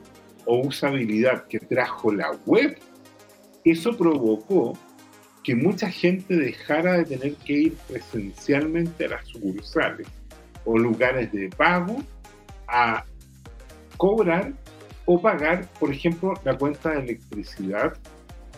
o 0.46 0.66
usabilidad 0.66 1.46
que 1.46 1.60
trajo 1.60 2.12
la 2.12 2.32
web, 2.46 2.76
eso 3.64 3.96
provocó 3.96 4.76
que 5.44 5.54
mucha 5.54 5.90
gente 5.90 6.36
dejara 6.36 6.98
de 6.98 7.04
tener 7.04 7.34
que 7.36 7.52
ir 7.52 7.74
presencialmente 7.88 9.06
a 9.06 9.10
las 9.10 9.26
sucursales 9.28 10.08
o 10.64 10.78
lugares 10.78 11.32
de 11.32 11.48
pago 11.50 12.02
a 12.68 13.04
cobrar 13.96 14.52
o 15.04 15.20
pagar, 15.20 15.68
por 15.78 15.92
ejemplo, 15.92 16.34
la 16.44 16.56
cuenta 16.56 16.90
de 16.90 17.00
electricidad 17.00 17.94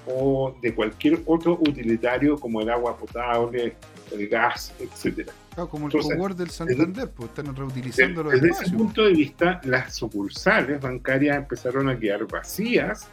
o 0.06 0.56
de 0.60 0.74
cualquier 0.74 1.20
otro 1.26 1.54
utilitario 1.60 2.38
como 2.38 2.60
el 2.60 2.70
agua 2.70 2.96
potable, 2.96 3.76
el 4.12 4.28
gas, 4.28 4.74
etcétera. 4.78 5.32
como 5.54 5.88
el 5.88 5.94
Entonces, 5.94 6.36
del 6.36 6.50
Santander, 6.50 7.10
pues 7.10 7.30
están 7.30 7.54
reutilizando 7.54 8.22
los 8.22 8.32
Desde 8.32 8.48
ese 8.50 8.70
punto 8.76 9.04
de 9.04 9.12
vista, 9.12 9.60
las 9.64 9.94
sucursales 9.94 10.80
bancarias 10.80 11.36
empezaron 11.36 11.88
a 11.88 11.98
quedar 11.98 12.26
vacías 12.26 13.08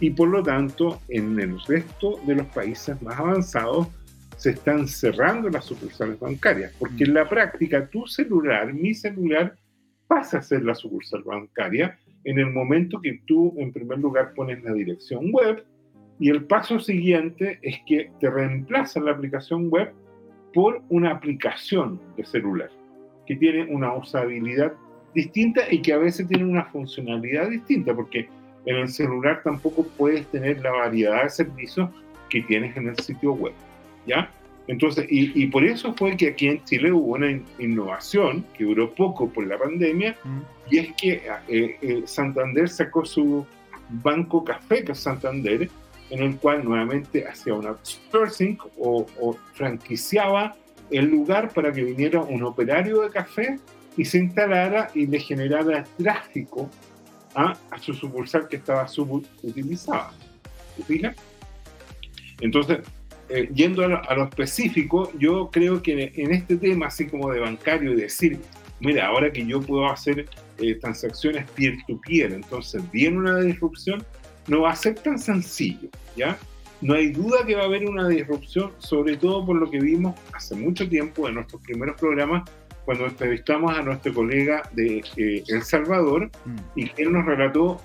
y 0.00 0.10
por 0.10 0.28
lo 0.28 0.42
tanto 0.42 1.00
en 1.08 1.38
el 1.38 1.60
resto 1.60 2.20
de 2.26 2.34
los 2.34 2.46
países 2.48 3.00
más 3.02 3.18
avanzados 3.18 3.88
se 4.36 4.50
están 4.50 4.86
cerrando 4.86 5.48
las 5.48 5.64
sucursales 5.64 6.20
bancarias, 6.20 6.72
porque 6.78 7.04
en 7.04 7.14
la 7.14 7.26
práctica 7.26 7.88
tu 7.88 8.06
celular, 8.06 8.72
mi 8.72 8.94
celular, 8.94 9.56
pasa 10.06 10.38
a 10.38 10.42
ser 10.42 10.62
la 10.62 10.74
sucursal 10.74 11.22
bancaria 11.22 11.98
en 12.24 12.38
el 12.38 12.50
momento 12.50 13.00
que 13.00 13.20
tú 13.26 13.54
en 13.58 13.72
primer 13.72 13.98
lugar 13.98 14.34
pones 14.34 14.62
la 14.62 14.72
dirección 14.72 15.32
web 15.32 15.64
y 16.18 16.30
el 16.30 16.44
paso 16.44 16.80
siguiente 16.80 17.58
es 17.62 17.80
que 17.86 18.10
te 18.20 18.30
reemplazan 18.30 19.04
la 19.04 19.12
aplicación 19.12 19.68
web 19.68 19.92
por 20.54 20.82
una 20.88 21.10
aplicación 21.10 22.00
de 22.16 22.24
celular 22.24 22.70
que 23.26 23.36
tiene 23.36 23.64
una 23.64 23.94
usabilidad 23.94 24.72
distinta 25.14 25.62
y 25.70 25.80
que 25.82 25.92
a 25.92 25.98
veces 25.98 26.28
tiene 26.28 26.44
una 26.44 26.64
funcionalidad 26.66 27.50
distinta, 27.50 27.94
porque 27.94 28.28
en 28.64 28.76
el 28.76 28.88
celular 28.88 29.40
tampoco 29.42 29.86
puedes 29.96 30.26
tener 30.28 30.60
la 30.60 30.70
variedad 30.70 31.24
de 31.24 31.30
servicios 31.30 31.90
que 32.30 32.42
tienes 32.42 32.76
en 32.76 32.88
el 32.88 32.98
sitio 32.98 33.32
web, 33.32 33.52
¿ya? 34.06 34.30
Entonces, 34.68 35.06
y, 35.08 35.46
por 35.46 35.64
eso 35.64 35.94
fue 35.94 36.16
que 36.16 36.28
aquí 36.28 36.48
en 36.48 36.64
Chile 36.64 36.90
hubo 36.90 37.14
una 37.14 37.30
innovación 37.58 38.44
que 38.58 38.64
duró 38.64 38.92
poco 38.92 39.28
por 39.28 39.46
la 39.46 39.56
pandemia, 39.56 40.16
mm. 40.24 40.40
y 40.70 40.78
es 40.78 40.92
que 40.94 41.22
eh, 41.48 41.76
eh, 41.80 42.02
Santander 42.04 42.68
sacó 42.68 43.04
su 43.04 43.46
banco 43.88 44.44
café, 44.44 44.84
que 44.84 44.92
es 44.92 44.98
Santander, 44.98 45.70
en 46.10 46.22
el 46.22 46.36
cual 46.36 46.64
nuevamente 46.64 47.26
hacía 47.26 47.54
un 47.54 47.66
outsourcing 47.66 48.58
o, 48.78 49.06
o 49.20 49.36
franquiciaba 49.54 50.54
el 50.90 51.06
lugar 51.06 51.52
para 51.52 51.72
que 51.72 51.82
viniera 51.82 52.20
un 52.20 52.42
operario 52.44 53.02
de 53.02 53.10
café 53.10 53.58
y 53.96 54.04
se 54.04 54.18
instalara 54.18 54.90
y 54.94 55.06
le 55.06 55.18
generara 55.18 55.84
tráfico 55.98 56.70
a, 57.34 57.56
su 57.80 57.92
sucursal 57.92 58.48
que 58.48 58.56
estaba 58.56 58.88
subutilizada. 58.88 60.12
¿Te? 60.86 61.14
Entonces, 62.40 62.78
eh, 63.28 63.48
yendo 63.54 63.84
a 63.84 64.14
lo, 64.14 64.24
específico, 64.24 65.12
yo 65.18 65.50
creo 65.50 65.82
que 65.82 66.12
en 66.14 66.32
este 66.32 66.56
tema, 66.56 66.86
así 66.86 67.06
como 67.06 67.30
de 67.30 67.40
bancario, 67.40 67.92
y 67.92 67.96
decir, 67.96 68.38
mira, 68.80 69.06
ahora 69.06 69.30
que 69.30 69.44
yo 69.44 69.60
puedo 69.60 69.86
hacer 69.90 70.26
eh, 70.58 70.74
transacciones 70.76 71.50
peer-to-peer, 71.50 72.32
entonces 72.32 72.82
viene 72.90 73.18
una 73.18 73.40
disrupción, 73.40 74.04
no 74.46 74.62
va 74.62 74.70
a 74.70 74.76
ser 74.76 74.94
tan 74.94 75.18
sencillo, 75.18 75.88
¿ya? 76.16 76.38
No 76.80 76.94
hay 76.94 77.10
duda 77.10 77.44
que 77.46 77.54
va 77.54 77.62
a 77.62 77.66
haber 77.66 77.88
una 77.88 78.08
disrupción, 78.08 78.72
sobre 78.78 79.16
todo 79.16 79.44
por 79.46 79.56
lo 79.56 79.70
que 79.70 79.80
vimos 79.80 80.14
hace 80.32 80.54
mucho 80.54 80.88
tiempo 80.88 81.26
en 81.28 81.36
nuestros 81.36 81.62
primeros 81.62 81.98
programas 81.98 82.48
cuando 82.84 83.06
entrevistamos 83.06 83.76
a 83.76 83.82
nuestro 83.82 84.14
colega 84.14 84.62
de 84.72 85.02
eh, 85.16 85.42
El 85.48 85.62
Salvador 85.62 86.30
mm. 86.44 86.78
y 86.78 86.90
él 86.98 87.12
nos 87.12 87.24
relató 87.24 87.80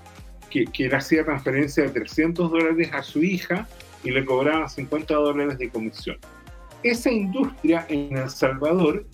que, 0.50 0.66
que, 0.66 0.86
él 0.86 0.96
hacía 0.96 1.24
transferencia 1.24 1.84
de 1.84 1.90
300 1.90 2.52
dólares 2.52 2.90
a 2.94 3.02
su 3.02 3.24
hija 3.24 3.68
y 4.04 4.12
le 4.12 4.26
cobraban 4.26 4.70
50 4.70 5.14
dólares 5.14 5.58
de 5.58 5.70
comisión. 5.70 6.18
Esa 6.84 7.10
industria 7.12 7.86
en 7.90 8.18
El 8.18 8.30
Salvador 8.30 9.06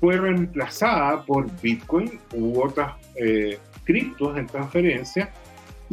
fue 0.00 0.16
reemplazada 0.16 1.24
por 1.24 1.48
Bitcoin 1.60 2.18
u 2.32 2.60
otras 2.62 2.94
eh, 3.16 3.58
criptos 3.84 4.36
en 4.36 4.46
transferencia 4.46 5.32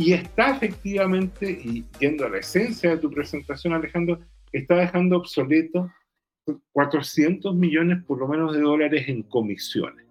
y 0.01 0.13
está 0.13 0.55
efectivamente, 0.55 1.51
y 1.51 1.85
yendo 1.99 2.25
a 2.25 2.29
la 2.29 2.39
esencia 2.39 2.89
de 2.89 2.97
tu 2.97 3.11
presentación 3.11 3.73
Alejandro, 3.73 4.19
está 4.51 4.75
dejando 4.75 5.17
obsoleto 5.17 5.91
400 6.71 7.55
millones 7.55 8.03
por 8.05 8.17
lo 8.17 8.27
menos 8.27 8.55
de 8.55 8.61
dólares 8.61 9.07
en 9.07 9.21
comisiones. 9.21 10.07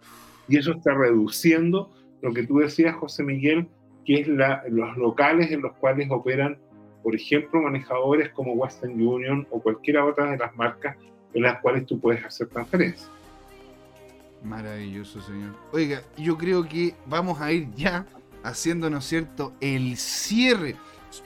Y 0.48 0.58
eso 0.58 0.72
está 0.72 0.94
reduciendo 0.94 1.92
lo 2.22 2.32
que 2.32 2.46
tú 2.46 2.58
decías, 2.58 2.94
José 2.94 3.24
Miguel, 3.24 3.66
que 4.04 4.20
es 4.20 4.28
los 4.28 4.96
locales 4.96 5.50
en 5.50 5.62
los 5.62 5.72
cuales 5.74 6.08
operan, 6.08 6.56
por 7.02 7.16
ejemplo, 7.16 7.60
manejadores 7.60 8.30
como 8.30 8.52
Western 8.52 8.92
Union 8.92 9.44
o 9.50 9.60
cualquiera 9.60 10.04
otra 10.04 10.30
de 10.30 10.38
las 10.38 10.54
marcas 10.54 10.96
en 11.34 11.42
las 11.42 11.60
cuales 11.60 11.84
tú 11.86 11.98
puedes 11.98 12.24
hacer 12.24 12.46
transferencias. 12.46 13.10
Maravilloso, 14.44 15.20
señor. 15.20 15.54
Oiga, 15.72 16.02
yo 16.16 16.38
creo 16.38 16.62
que 16.62 16.94
vamos 17.06 17.40
a 17.40 17.52
ir 17.52 17.68
ya 17.74 18.06
haciéndonos 18.42 19.06
cierto? 19.06 19.52
El 19.60 19.96
cierre. 19.96 20.76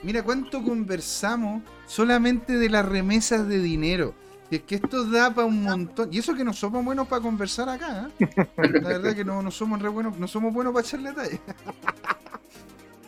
Mira 0.03 0.23
cuánto 0.23 0.63
conversamos 0.63 1.61
solamente 1.85 2.57
de 2.57 2.69
las 2.69 2.85
remesas 2.85 3.47
de 3.47 3.59
dinero. 3.59 4.13
Y 4.49 4.57
es 4.57 4.61
que 4.61 4.75
esto 4.75 5.05
da 5.09 5.33
para 5.33 5.47
un 5.47 5.63
montón. 5.63 6.09
Y 6.11 6.19
eso 6.19 6.35
que 6.35 6.43
no 6.43 6.53
somos 6.53 6.83
buenos 6.85 7.07
para 7.07 7.21
conversar 7.21 7.69
acá. 7.69 8.09
¿eh? 8.19 8.27
La 8.57 8.89
verdad 8.89 9.15
que 9.15 9.25
no, 9.25 9.41
no 9.41 9.51
somos 9.51 9.81
re 9.81 9.89
buenos, 9.89 10.17
no 10.17 10.27
somos 10.27 10.53
buenos 10.53 10.73
para 10.73 10.85
echarle 10.85 11.09
detalle. 11.09 11.39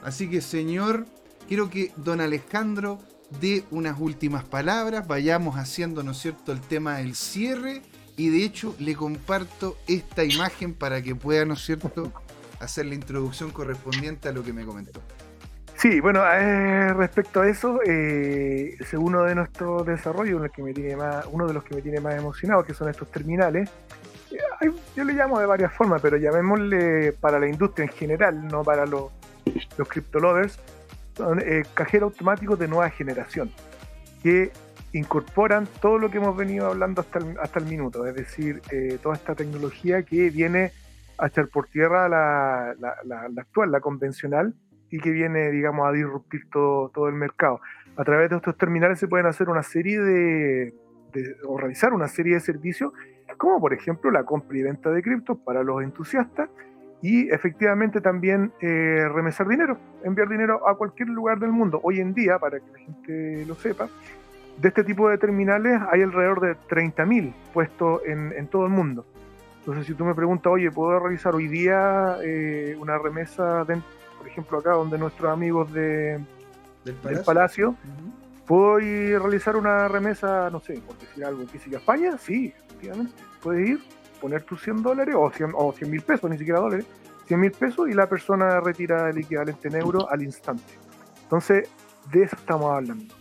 Así 0.03 0.29
que, 0.29 0.41
señor, 0.41 1.05
quiero 1.47 1.69
que 1.69 1.91
don 1.97 2.21
Alejandro 2.21 2.99
dé 3.39 3.65
unas 3.71 3.99
últimas 3.99 4.43
palabras. 4.43 5.07
Vayamos 5.07 5.57
haciendo, 5.57 6.01
¿no 6.01 6.11
es 6.11 6.17
cierto?, 6.17 6.51
el 6.51 6.61
tema 6.61 6.97
del 6.97 7.15
cierre. 7.15 7.81
Y 8.15 8.29
de 8.29 8.43
hecho, 8.43 8.75
le 8.79 8.95
comparto 8.95 9.77
esta 9.87 10.23
imagen 10.23 10.73
para 10.73 11.03
que 11.03 11.13
pueda, 11.13 11.45
¿no 11.45 11.53
es 11.53 11.63
cierto?, 11.63 12.11
hacer 12.59 12.85
la 12.85 12.95
introducción 12.95 13.51
correspondiente 13.51 14.29
a 14.29 14.31
lo 14.31 14.43
que 14.43 14.53
me 14.53 14.65
comentó. 14.65 15.01
Sí, 15.77 15.99
bueno, 15.99 16.23
eh, 16.25 16.91
respecto 16.93 17.41
a 17.41 17.47
eso, 17.47 17.79
eh, 17.85 18.75
es 18.79 18.93
uno 18.93 19.23
de 19.25 19.35
nuestros 19.35 19.85
desarrollos, 19.85 20.39
uno, 20.39 20.49
que 20.51 20.63
me 20.63 20.73
tiene 20.73 20.95
más, 20.95 21.27
uno 21.31 21.45
de 21.45 21.53
los 21.53 21.63
que 21.63 21.75
me 21.75 21.83
tiene 21.83 21.99
más 21.99 22.15
emocionado, 22.15 22.63
que 22.63 22.73
son 22.73 22.89
estos 22.89 23.11
terminales. 23.11 23.69
Eh, 24.31 24.71
yo 24.95 25.03
le 25.03 25.13
llamo 25.13 25.39
de 25.39 25.45
varias 25.45 25.71
formas, 25.71 26.01
pero 26.01 26.17
llamémosle 26.17 27.13
para 27.13 27.39
la 27.39 27.47
industria 27.47 27.85
en 27.85 27.91
general, 27.91 28.47
no 28.47 28.63
para 28.63 28.87
los, 28.87 29.11
los 29.77 29.87
crypto 29.87 30.19
lovers, 30.19 30.57
son 31.15 31.39
eh, 31.41 31.63
cajeros 31.75 32.11
automáticos 32.11 32.57
de 32.57 32.67
nueva 32.67 32.89
generación, 32.89 33.51
que 34.23 34.51
incorporan 34.93 35.67
todo 35.79 35.99
lo 35.99 36.09
que 36.09 36.17
hemos 36.17 36.35
venido 36.35 36.65
hablando 36.65 37.01
hasta 37.01 37.19
hasta 37.39 37.59
el 37.59 37.65
minuto, 37.65 38.07
es 38.07 38.15
decir, 38.15 38.61
toda 39.03 39.13
esta 39.13 39.35
tecnología 39.35 40.01
que 40.01 40.31
viene 40.31 40.71
a 41.17 41.27
echar 41.27 41.47
por 41.47 41.67
tierra 41.67 42.07
la, 42.09 42.75
actual, 43.37 43.71
la 43.71 43.79
convencional, 43.79 44.53
y 44.89 44.99
que 44.99 45.11
viene, 45.11 45.51
digamos, 45.51 45.87
a 45.87 45.91
disruptir 45.91 46.49
todo, 46.49 46.89
todo 46.89 47.09
el 47.09 47.15
mercado. 47.15 47.59
A 47.97 48.03
través 48.03 48.29
de 48.29 48.37
estos 48.37 48.57
terminales 48.57 48.99
se 48.99 49.07
pueden 49.07 49.25
hacer 49.25 49.49
una 49.49 49.63
serie 49.63 49.99
de, 49.99 50.73
o 51.45 51.57
realizar 51.57 51.93
una 51.93 52.07
serie 52.07 52.35
de 52.35 52.39
servicios, 52.39 52.93
como 53.37 53.59
por 53.59 53.73
ejemplo 53.73 54.11
la 54.11 54.23
compra 54.23 54.57
y 54.57 54.63
venta 54.63 54.89
de 54.89 55.01
criptos 55.01 55.37
para 55.39 55.63
los 55.63 55.83
entusiastas 55.83 56.49
y 57.01 57.29
efectivamente 57.29 58.01
también 58.01 58.51
eh, 58.61 59.07
remesar 59.13 59.47
dinero, 59.47 59.77
enviar 60.03 60.29
dinero 60.29 60.67
a 60.67 60.77
cualquier 60.77 61.09
lugar 61.09 61.39
del 61.39 61.51
mundo. 61.51 61.79
Hoy 61.83 61.99
en 61.99 62.13
día, 62.13 62.39
para 62.39 62.59
que 62.59 62.71
la 62.71 62.79
gente 62.79 63.45
lo 63.45 63.55
sepa, 63.55 63.89
de 64.59 64.67
este 64.67 64.83
tipo 64.83 65.09
de 65.09 65.17
terminales 65.17 65.79
hay 65.91 66.01
alrededor 66.01 66.41
de 66.41 66.55
30.000 66.55 67.33
puestos 67.53 68.01
en, 68.05 68.33
en, 68.33 68.47
todo 68.47 68.65
el 68.65 68.71
mundo. 68.71 69.05
Entonces, 69.67 69.87
si 69.87 69.95
tú 69.95 70.05
me 70.05 70.15
preguntas, 70.15 70.49
oye, 70.49 70.71
¿puedo 70.71 70.97
realizar 70.97 71.35
hoy 71.35 71.49
día 71.49 72.15
eh, 72.23 72.77
una 72.79 72.97
remesa, 72.97 73.65
de, 73.65 73.81
por 74.17 74.25
ejemplo, 74.25 74.59
acá 74.59 74.71
donde 74.71 74.97
nuestros 74.97 75.29
amigos 75.29 75.73
de, 75.73 76.23
del 76.85 77.01
del 77.01 77.19
palacio. 77.25 77.75
¿puedo 78.45 78.79
ir 78.79 79.17
a 79.17 79.19
realizar 79.19 79.57
una 79.57 79.89
remesa, 79.89 80.49
no 80.49 80.61
sé, 80.61 80.81
por 80.87 80.97
decir 80.97 81.25
algo, 81.25 81.45
física 81.47 81.75
a 81.75 81.79
España? 81.81 82.17
Sí, 82.17 82.53
efectivamente. 82.65 83.13
Puedes 83.43 83.71
ir, 83.71 83.79
poner 84.21 84.43
tus 84.43 84.63
100 84.63 84.83
dólares 84.83 85.15
o 85.17 85.29
100 85.29 85.51
o 85.53 85.73
100 85.73 85.91
mil 85.91 86.01
pesos, 86.01 86.29
ni 86.29 86.37
siquiera 86.37 86.61
dólares, 86.61 86.85
100 87.25 87.37
mil 87.37 87.51
pesos 87.51 87.89
y 87.89 87.93
la 87.93 88.07
persona 88.07 88.61
retira 88.61 89.09
el 89.09 89.17
equivalente 89.17 89.67
en 89.67 89.75
euro 89.75 90.09
al 90.09 90.23
instante. 90.23 90.63
Entonces, 91.23 91.69
de 92.09 92.23
eso 92.23 92.37
estamos 92.37 92.73
hablando. 92.73 93.13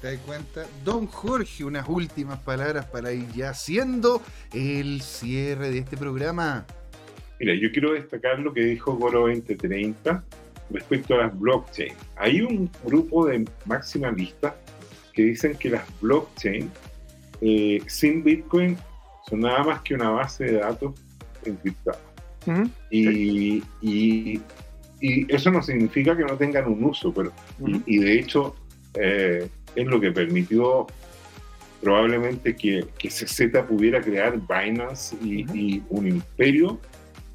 ¿Te 0.00 0.12
das 0.12 0.20
cuenta? 0.24 0.64
Don 0.84 1.06
Jorge, 1.06 1.64
unas 1.64 1.88
últimas 1.88 2.38
palabras 2.40 2.86
para 2.86 3.12
ir 3.12 3.26
ya 3.32 3.50
haciendo 3.50 4.22
el 4.52 5.00
cierre 5.02 5.70
de 5.70 5.78
este 5.78 5.96
programa. 5.96 6.64
Mira, 7.40 7.54
yo 7.54 7.70
quiero 7.72 7.92
destacar 7.92 8.38
lo 8.38 8.52
que 8.52 8.60
dijo 8.64 8.94
Goro 8.96 9.20
2030 9.28 10.22
respecto 10.70 11.14
a 11.14 11.18
las 11.18 11.38
blockchain. 11.38 11.92
Hay 12.16 12.40
un 12.42 12.70
grupo 12.84 13.26
de 13.26 13.44
maximalistas 13.64 14.54
que 15.12 15.22
dicen 15.22 15.56
que 15.56 15.70
las 15.70 15.82
blockchain 16.00 16.70
eh, 17.40 17.80
sin 17.86 18.22
Bitcoin 18.22 18.76
son 19.28 19.40
nada 19.40 19.64
más 19.64 19.80
que 19.82 19.94
una 19.94 20.10
base 20.10 20.44
de 20.44 20.52
datos 20.58 20.94
encriptada. 21.44 21.98
Ujú, 22.46 22.70
Y, 22.90 23.62
y- 23.82 24.40
y 25.00 25.32
eso 25.32 25.50
no 25.50 25.62
significa 25.62 26.16
que 26.16 26.24
no 26.24 26.36
tengan 26.36 26.66
un 26.66 26.82
uso, 26.84 27.12
pero 27.12 27.32
y, 27.64 27.82
y 27.86 27.98
de 27.98 28.18
hecho 28.18 28.56
eh, 28.94 29.48
es 29.74 29.86
lo 29.86 30.00
que 30.00 30.10
permitió 30.10 30.86
probablemente 31.80 32.56
que, 32.56 32.84
que 32.98 33.08
CZ 33.08 33.62
pudiera 33.68 34.00
crear 34.00 34.38
Binance 34.40 35.16
y, 35.22 35.82
un 35.88 36.08
imperio 36.08 36.80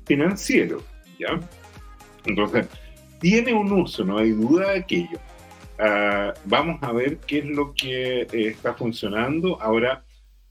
financiero, 0.06 0.84
¿ya? 1.18 1.40
Entonces, 2.26 2.68
tiene 3.20 3.54
un 3.54 3.72
uso, 3.72 4.04
no 4.04 4.18
hay 4.18 4.32
duda 4.32 4.72
de 4.72 4.80
aquello. 4.80 5.20
Ah, 5.80 6.34
vamos 6.46 6.78
a 6.82 6.92
ver 6.92 7.18
qué 7.26 7.40
es 7.40 7.46
lo 7.46 7.74
que 7.74 8.22
eh, 8.22 8.28
está 8.32 8.74
funcionando. 8.74 9.62
Ahora, 9.62 10.04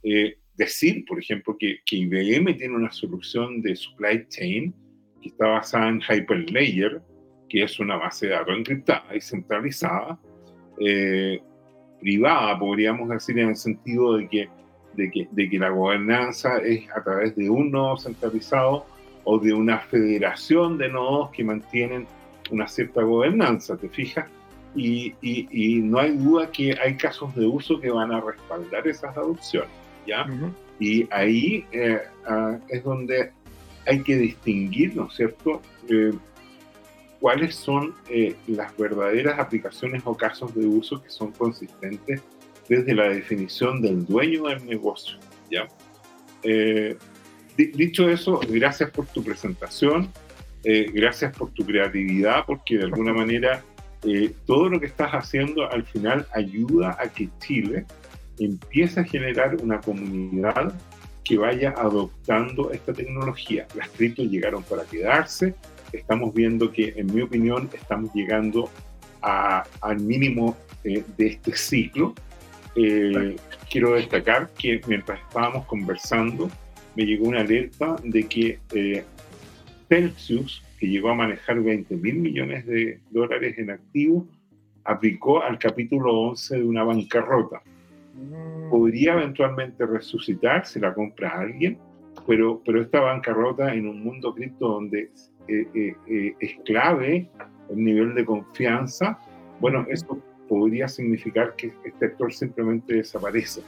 eh, 0.03 0.39
decir, 0.55 1.05
por 1.07 1.19
ejemplo, 1.19 1.57
que, 1.59 1.81
que 1.85 1.97
IBM 1.97 2.57
tiene 2.57 2.75
una 2.75 2.93
solución 2.93 3.63
de 3.63 3.77
supply 3.77 4.27
chain 4.29 4.75
que 5.21 5.29
está 5.29 5.47
basada 5.47 5.89
en 5.89 6.01
Hyperledger, 6.01 7.01
que 7.49 7.63
es 7.63 7.79
una 7.79 7.97
base 7.97 8.27
de 8.27 8.33
datos 8.33 8.57
encriptada 8.57 9.15
y 9.15 9.21
centralizada, 9.21 10.19
eh, 10.81 11.41
privada, 12.03 12.59
podríamos 12.59 13.09
decir, 13.09 13.39
en 13.39 13.51
el 13.51 13.57
sentido 13.57 14.17
de 14.17 14.29
que, 14.29 14.49
de, 14.95 15.11
que, 15.11 15.29
de 15.31 15.49
que 15.49 15.59
la 15.59 15.71
gobernanza 15.71 16.59
es 16.59 16.85
a 16.95 17.03
través 17.03 17.35
de 17.37 17.49
un 17.49 17.71
nodo 17.71 17.97
centralizado 17.97 18.85
o 19.25 19.39
de 19.39 19.53
una 19.53 19.79
federación 19.79 20.79
de 20.79 20.89
nodos 20.89 21.31
que 21.31 21.45
mantienen 21.45 22.07
una 22.51 22.67
cierta 22.67 23.03
gobernanza, 23.03 23.77
¿te 23.77 23.89
fijas? 23.89 24.27
Y, 24.75 25.15
y, 25.23 25.49
y 25.51 25.81
no 25.81 25.99
hay 26.01 26.17
duda 26.17 26.51
que 26.51 26.75
hay 26.83 26.97
casos 26.97 27.35
de 27.37 27.47
uso 27.47 27.79
que 27.81 27.91
van 27.91 28.11
a 28.11 28.21
respaldar 28.21 28.87
esas 28.89 29.17
adopciones, 29.17 29.71
¿ya? 30.07 30.27
Y 30.81 31.07
ahí 31.13 31.65
eh, 31.71 32.01
ah, 32.27 32.59
es 32.69 32.83
donde 32.83 33.31
hay 33.87 34.03
que 34.03 34.17
distinguir, 34.17 34.97
¿no 34.97 35.07
es 35.07 35.15
cierto?, 35.15 35.63
Eh, 35.89 36.13
cuáles 37.23 37.55
son 37.55 37.95
eh, 38.11 38.35
las 38.49 38.77
verdaderas 38.77 39.39
aplicaciones 39.39 40.03
o 40.05 40.17
casos 40.17 40.53
de 40.57 40.67
uso 40.67 41.01
que 41.01 41.09
son 41.09 41.31
consistentes 41.31 42.21
desde 42.69 42.95
la 42.97 43.05
definición 43.09 43.81
del 43.81 44.05
dueño 44.05 44.49
del 44.49 44.67
negocio, 44.67 45.19
¿ya? 45.49 45.69
Eh, 46.43 46.97
di- 47.57 47.67
dicho 47.69 48.09
eso, 48.11 48.41
gracias 48.49 48.91
por 48.91 49.07
tu 49.07 49.23
presentación, 49.23 50.11
eh, 50.65 50.91
gracias 50.93 51.37
por 51.37 51.51
tu 51.53 51.65
creatividad, 51.65 52.45
porque 52.45 52.77
de 52.79 52.85
alguna 52.85 53.13
manera 53.13 53.63
eh, 54.05 54.33
todo 54.45 54.69
lo 54.69 54.81
que 54.81 54.87
estás 54.87 55.13
haciendo 55.13 55.71
al 55.71 55.85
final 55.85 56.27
ayuda 56.35 56.97
a 56.99 57.09
que 57.09 57.29
Chile 57.39 57.87
empiece 58.41 58.99
a 58.99 59.05
generar 59.05 59.57
una 59.63 59.81
comunidad 59.81 60.75
que 61.23 61.39
vaya 61.39 61.73
adoptando 61.77 62.73
esta 62.73 62.93
tecnología. 62.93 63.69
Las 63.77 63.89
criptos 63.91 64.27
llegaron 64.27 64.65
para 64.65 64.83
quedarse. 64.83 65.55
Estamos 65.93 66.33
viendo 66.35 66.71
que, 66.73 66.95
en 66.97 67.15
mi 67.15 67.21
opinión, 67.21 67.69
estamos 67.73 68.13
llegando 68.15 68.69
a- 69.21 69.65
al 69.81 70.01
mínimo 70.01 70.57
eh, 70.85 71.05
de 71.17 71.27
este 71.27 71.55
ciclo. 71.55 72.15
Eh, 72.75 73.37
quiero 73.71 73.93
destacar 73.95 74.51
que 74.59 74.81
mientras 74.89 75.21
estábamos 75.21 75.67
conversando, 75.67 76.51
me 76.97 77.05
llegó 77.05 77.27
una 77.29 77.41
alerta 77.41 77.97
de 78.03 78.25
que 78.27 78.59
eh, 78.75 79.05
Celsius, 79.89 80.63
que 80.79 80.89
llegó 80.89 81.11
a 81.11 81.15
manejar 81.15 81.61
20 81.61 81.95
mil 81.97 82.17
millones 82.17 82.67
de 82.67 83.01
dólares 83.11 83.57
en 83.59 83.71
activos, 83.71 84.25
aplicó 84.85 85.43
al 85.43 85.59
capítulo 85.59 86.13
11 86.31 86.57
de 86.59 86.65
una 86.65 86.83
bancarrota. 86.83 87.63
Mm, 88.15 88.71
podría 88.71 89.13
eventualmente 89.15 89.87
resucitar 89.87 90.67
si 90.67 90.81
la 90.81 90.93
compra 90.95 91.39
alguien, 91.39 91.79
pero, 92.27 92.61
pero 92.65 92.83
esta 92.83 93.01
bancarrota 93.01 93.73
en 93.75 93.87
un 93.87 94.03
mundo 94.03 94.35
cripto 94.35 94.69
donde 94.69 95.11
eh, 95.49 95.67
eh, 95.75 95.95
eh, 96.07 96.35
es 96.41 96.57
clave 96.65 97.29
el 97.71 97.85
nivel 97.85 98.15
de 98.15 98.25
confianza, 98.25 99.19
bueno, 99.61 99.87
eso 99.89 100.19
podría 100.49 100.89
significar 100.89 101.55
que 101.57 101.73
este 101.85 102.07
actor 102.07 102.33
simplemente 102.33 102.95
desaparece. 102.95 103.63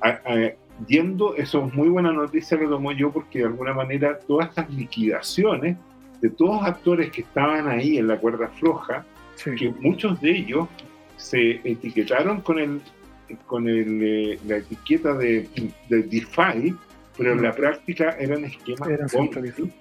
A- 0.00 0.20
a- 0.24 0.52
yendo, 0.88 1.34
eso 1.36 1.66
es 1.66 1.74
muy 1.74 1.88
buena 1.88 2.12
noticia 2.12 2.58
que 2.58 2.66
tomo 2.66 2.92
yo 2.92 3.10
porque 3.12 3.40
de 3.40 3.46
alguna 3.46 3.72
manera 3.72 4.18
todas 4.18 4.48
estas 4.50 4.68
liquidaciones 4.74 5.76
de 6.20 6.30
todos 6.30 6.62
actores 6.64 7.10
que 7.10 7.20
estaban 7.22 7.68
ahí 7.68 7.98
en 7.98 8.08
la 8.08 8.18
cuerda 8.18 8.48
floja, 8.48 9.04
sí. 9.36 9.54
que 9.54 9.70
muchos 9.80 10.20
de 10.20 10.30
ellos 10.30 10.68
se 11.16 11.60
etiquetaron 11.64 12.40
con 12.40 12.58
el 12.58 12.80
con 13.46 13.66
el, 13.68 14.02
eh, 14.02 14.38
la 14.46 14.58
etiqueta 14.58 15.14
de, 15.14 15.48
de 15.88 16.02
DeFi, 16.02 16.74
pero 17.16 17.32
en 17.32 17.42
la 17.42 17.52
práctica 17.52 18.16
eran 18.18 18.44
esquemas 18.44 18.88
Eran. 18.88 19.08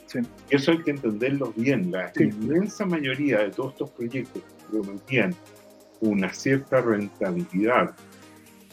Sí. 0.08 0.20
Eso 0.50 0.72
hay 0.72 0.84
que 0.84 0.92
entenderlo 0.92 1.54
bien. 1.56 1.92
La 1.92 2.12
Sí. 2.14 2.26
inmensa 2.26 2.86
mayoría 2.86 3.40
de 3.40 3.50
todos 3.52 3.74
estos 3.74 3.90
proyectos 3.92 4.42
que 4.44 4.66
prometían 4.72 5.34
una 6.02 6.32
cierta 6.34 6.82
rentabilidad, 6.82 7.96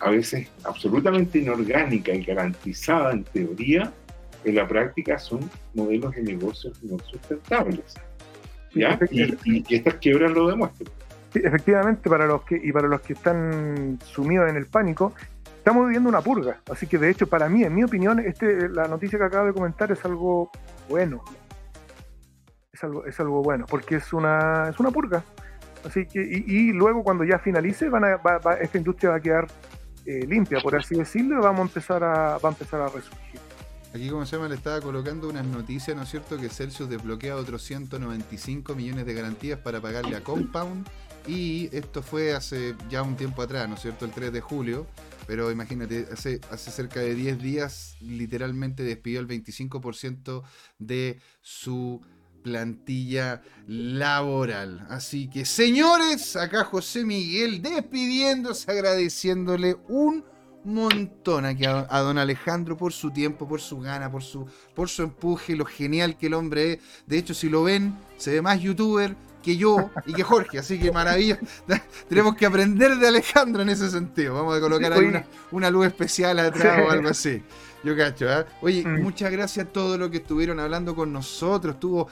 a 0.00 0.10
veces 0.10 0.48
absolutamente 0.64 1.38
inorgánica 1.38 2.12
y 2.12 2.24
garantizada 2.24 3.12
en 3.12 3.24
teoría, 3.24 3.92
en 4.44 4.54
la 4.54 4.66
práctica 4.66 5.18
son 5.18 5.40
modelos 5.74 6.14
de 6.14 6.22
negocios 6.22 6.82
no 6.82 6.98
sustentables. 7.00 7.94
y- 9.44 9.64
y 9.68 9.74
estas 9.74 9.94
quiebras 9.94 10.32
lo 10.32 10.48
demuestran. 10.48 10.88
Sí, 11.32 11.40
efectivamente, 11.44 12.08
para 12.08 12.26
los 12.26 12.42
que 12.44 12.60
y 12.62 12.72
para 12.72 12.88
los 12.88 13.00
que 13.02 13.12
están 13.14 13.98
sumidos 14.04 14.48
en 14.50 14.56
el 14.56 14.66
pánico, 14.66 15.12
estamos 15.60 15.84
viviendo 15.84 16.08
una 16.08 16.20
purga. 16.22 16.60
Así 16.70 16.86
que, 16.86 16.96
de 16.98 17.10
hecho, 17.10 17.26
para 17.28 17.48
mí, 17.48 17.62
en 17.62 17.74
mi 17.74 17.84
opinión, 17.84 18.18
este, 18.18 18.68
la 18.68 18.88
noticia 18.88 19.18
que 19.18 19.24
acabo 19.26 19.46
de 19.46 19.52
comentar 19.52 19.92
es 19.92 20.02
algo 20.04 20.50
bueno. 20.88 21.22
Es 22.72 22.82
algo, 22.84 23.04
es 23.04 23.20
algo 23.20 23.42
bueno, 23.42 23.66
porque 23.68 23.96
es 23.96 24.12
una, 24.12 24.68
es 24.70 24.78
una 24.80 24.90
purga. 24.90 25.22
Así 25.84 26.06
que, 26.06 26.20
y, 26.22 26.72
luego 26.72 27.02
cuando 27.02 27.24
ya 27.24 27.38
finalice, 27.38 27.88
van 27.88 28.04
a, 28.04 28.16
va- 28.16 28.38
va- 28.38 28.54
esta 28.54 28.78
industria 28.78 29.10
va 29.10 29.16
a 29.16 29.20
quedar 29.20 29.46
eh, 30.06 30.24
limpia, 30.26 30.60
por 30.60 30.76
así 30.76 30.94
decirlo, 30.94 31.38
y 31.38 31.42
vamos 31.42 31.60
a 31.60 31.62
empezar 31.62 32.04
a, 32.04 32.38
va 32.38 32.48
a 32.48 32.52
empezar 32.52 32.80
a 32.80 32.86
resurgir. 32.88 33.40
Aquí, 33.94 34.08
como 34.08 34.24
se 34.24 34.36
llama, 34.36 34.48
le 34.48 34.54
estaba 34.54 34.80
colocando 34.80 35.28
unas 35.28 35.44
noticias, 35.44 35.96
¿no 35.96 36.04
es 36.04 36.08
cierto? 36.10 36.36
Que 36.38 36.48
Celsius 36.48 36.88
desbloquea 36.88 37.34
otros 37.36 37.62
195 37.64 38.74
millones 38.74 39.04
de 39.04 39.14
garantías 39.14 39.58
para 39.58 39.80
pagarle 39.80 40.16
a 40.16 40.20
Compound. 40.22 40.86
Y 41.26 41.68
esto 41.76 42.02
fue 42.02 42.32
hace 42.34 42.74
ya 42.88 43.02
un 43.02 43.16
tiempo 43.16 43.42
atrás, 43.42 43.68
¿no 43.68 43.74
es 43.74 43.80
cierto? 43.82 44.04
El 44.04 44.12
3 44.12 44.32
de 44.32 44.40
julio. 44.40 44.86
Pero 45.30 45.52
imagínate, 45.52 46.08
hace, 46.12 46.40
hace 46.50 46.72
cerca 46.72 46.98
de 46.98 47.14
10 47.14 47.40
días 47.40 47.96
literalmente 48.00 48.82
despidió 48.82 49.20
el 49.20 49.28
25% 49.28 50.42
de 50.80 51.20
su 51.40 52.00
plantilla 52.42 53.40
laboral. 53.68 54.84
Así 54.90 55.30
que, 55.30 55.44
señores, 55.44 56.34
acá 56.34 56.64
José 56.64 57.04
Miguel 57.04 57.62
despidiéndose, 57.62 58.68
agradeciéndole 58.72 59.76
un 59.86 60.24
montón 60.64 61.44
aquí 61.44 61.64
a, 61.64 61.84
don 62.00 62.18
Alejandro 62.18 62.76
por 62.76 62.92
su 62.92 63.12
tiempo, 63.12 63.46
por 63.46 63.60
su 63.60 63.78
gana, 63.78 64.10
por 64.10 64.24
su, 64.24 64.48
por 64.74 64.88
su 64.88 65.04
empuje, 65.04 65.54
lo 65.54 65.64
genial 65.64 66.18
que 66.18 66.26
el 66.26 66.34
hombre 66.34 66.72
es. 66.72 66.78
De 67.06 67.18
hecho, 67.18 67.34
si 67.34 67.48
lo 67.48 67.62
ven, 67.62 67.96
se 68.16 68.32
ve 68.32 68.42
más 68.42 68.60
youtuber 68.60 69.14
que 69.42 69.56
yo 69.56 69.90
y 70.06 70.12
que 70.12 70.22
Jorge, 70.22 70.58
así 70.58 70.78
que 70.78 70.92
maravilla. 70.92 71.38
Tenemos 72.08 72.34
que 72.36 72.46
aprender 72.46 72.96
de 72.96 73.08
Alejandro 73.08 73.62
en 73.62 73.70
ese 73.70 73.90
sentido. 73.90 74.34
Vamos 74.34 74.56
a 74.56 74.60
colocar 74.60 74.92
ahí 74.92 75.04
una, 75.04 75.24
una 75.50 75.70
luz 75.70 75.86
especial 75.86 76.38
atrás 76.38 76.82
o 76.86 76.90
algo 76.90 77.08
así. 77.08 77.42
Yo 77.82 77.96
cacho, 77.96 78.28
¿eh? 78.30 78.44
Oye, 78.60 78.84
Mm. 78.84 79.02
muchas 79.02 79.30
gracias 79.32 79.66
a 79.66 79.68
todos 79.70 79.98
los 79.98 80.10
que 80.10 80.18
estuvieron 80.18 80.60
hablando 80.60 80.94
con 80.94 81.12
nosotros. 81.12 81.74
Estuvo 81.74 82.08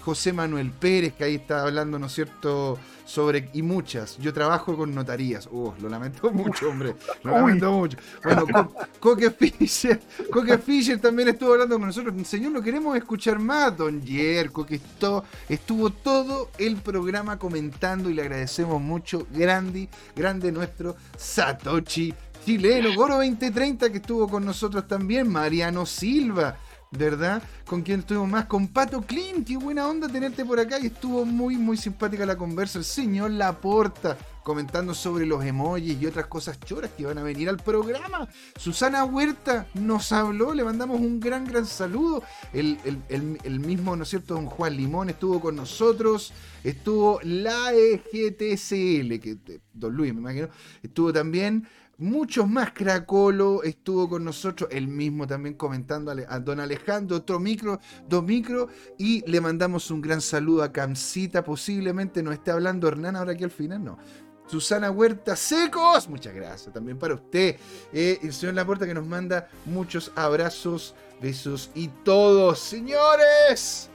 José 0.00 0.32
Manuel 0.32 0.70
Pérez, 0.72 1.14
que 1.14 1.24
ahí 1.24 1.36
está 1.36 1.62
hablando, 1.62 1.98
¿no 1.98 2.06
es 2.06 2.12
cierto?, 2.12 2.78
sobre. 3.04 3.48
Y 3.52 3.62
muchas. 3.62 4.18
Yo 4.18 4.32
trabajo 4.32 4.76
con 4.76 4.92
notarías. 4.92 5.48
Uh, 5.52 5.72
lo 5.80 5.88
lamento 5.88 6.28
mucho, 6.32 6.70
hombre. 6.70 6.96
Lo 7.22 7.34
Uy. 7.34 7.38
lamento 7.40 7.70
mucho. 7.72 7.98
Bueno, 8.24 8.44
Co- 8.52 8.74
Coque 8.98 9.30
Fischer. 9.30 10.00
Coque 10.32 10.58
Fischer 10.58 11.00
también 11.00 11.28
estuvo 11.28 11.52
hablando 11.52 11.78
con 11.78 11.86
nosotros. 11.86 12.12
Señor, 12.26 12.50
no 12.50 12.60
queremos 12.62 12.96
escuchar 12.96 13.38
más. 13.38 13.76
Don 13.76 14.02
Yerko, 14.02 14.66
que 14.66 14.76
esto, 14.76 15.22
estuvo 15.48 15.90
todo 15.90 16.50
el 16.58 16.76
programa 16.78 17.38
comentando 17.38 18.10
y 18.10 18.14
le 18.14 18.22
agradecemos 18.22 18.82
mucho. 18.82 19.24
Grande, 19.32 19.88
grande 20.16 20.50
nuestro 20.50 20.96
Satoshi 21.16 22.12
chileno, 22.46 22.94
Goro 22.94 23.16
2030, 23.16 23.90
que 23.90 23.96
estuvo 23.98 24.28
con 24.28 24.44
nosotros 24.44 24.86
también, 24.86 25.28
Mariano 25.28 25.84
Silva, 25.84 26.56
¿verdad? 26.92 27.42
Con 27.64 27.82
quien 27.82 28.00
estuvimos 28.00 28.28
más, 28.28 28.44
con 28.46 28.68
Pato 28.68 29.02
Clint, 29.02 29.44
qué 29.48 29.56
buena 29.56 29.88
onda 29.88 30.06
tenerte 30.08 30.44
por 30.44 30.60
acá, 30.60 30.78
y 30.78 30.86
estuvo 30.86 31.24
muy, 31.24 31.56
muy 31.56 31.76
simpática 31.76 32.24
la 32.24 32.36
conversa, 32.36 32.78
el 32.78 32.84
señor 32.84 33.32
Laporta, 33.32 34.16
comentando 34.44 34.94
sobre 34.94 35.26
los 35.26 35.44
emojis 35.44 36.00
y 36.00 36.06
otras 36.06 36.26
cosas 36.26 36.60
choras 36.60 36.92
que 36.96 37.04
van 37.04 37.18
a 37.18 37.24
venir 37.24 37.48
al 37.48 37.56
programa. 37.56 38.28
Susana 38.56 39.02
Huerta 39.04 39.66
nos 39.74 40.12
habló, 40.12 40.54
le 40.54 40.62
mandamos 40.62 41.00
un 41.00 41.18
gran, 41.18 41.44
gran 41.46 41.66
saludo. 41.66 42.22
El, 42.52 42.78
el- 42.84 43.38
el- 43.42 43.58
mismo, 43.58 43.96
¿no 43.96 44.04
es 44.04 44.08
cierto? 44.10 44.34
Don 44.34 44.46
Juan 44.46 44.76
Limón 44.76 45.10
estuvo 45.10 45.40
con 45.40 45.56
nosotros, 45.56 46.32
estuvo 46.62 47.18
la 47.24 47.72
EGTCL, 47.72 49.18
que 49.20 49.36
eh, 49.48 49.58
Don 49.72 49.92
Luis, 49.96 50.14
me 50.14 50.20
imagino, 50.20 50.48
estuvo 50.80 51.12
también. 51.12 51.66
Muchos 51.98 52.46
más, 52.46 52.72
Cracolo 52.72 53.62
estuvo 53.62 54.06
con 54.06 54.22
nosotros, 54.22 54.68
él 54.70 54.86
mismo 54.86 55.26
también 55.26 55.54
comentando 55.54 56.10
a, 56.10 56.40
don 56.40 56.60
Alejandro, 56.60 57.16
otro 57.16 57.40
micro, 57.40 57.80
dos 58.06 58.22
micro, 58.22 58.68
y 58.98 59.24
le 59.30 59.40
mandamos 59.40 59.90
un 59.90 60.02
gran 60.02 60.20
saludo 60.20 60.62
a 60.62 60.70
Camcita, 60.70 61.42
posiblemente 61.42 62.22
nos 62.22 62.34
esté 62.34 62.50
hablando 62.50 62.86
Hernán 62.86 63.16
ahora 63.16 63.32
aquí 63.32 63.44
al 63.44 63.50
final, 63.50 63.82
no. 63.82 63.98
Susana 64.46 64.90
Huerta 64.90 65.34
Secos, 65.36 66.06
muchas 66.08 66.34
gracias 66.34 66.72
también 66.72 66.98
para 66.98 67.14
usted. 67.14 67.56
Eh, 67.92 68.18
el 68.22 68.32
señor 68.32 68.54
Laporta 68.54 68.86
que 68.86 68.94
nos 68.94 69.06
manda 69.06 69.48
muchos 69.64 70.12
abrazos, 70.14 70.94
besos 71.20 71.70
y 71.74 71.88
todos. 72.04 72.60
Señores, 72.60 73.90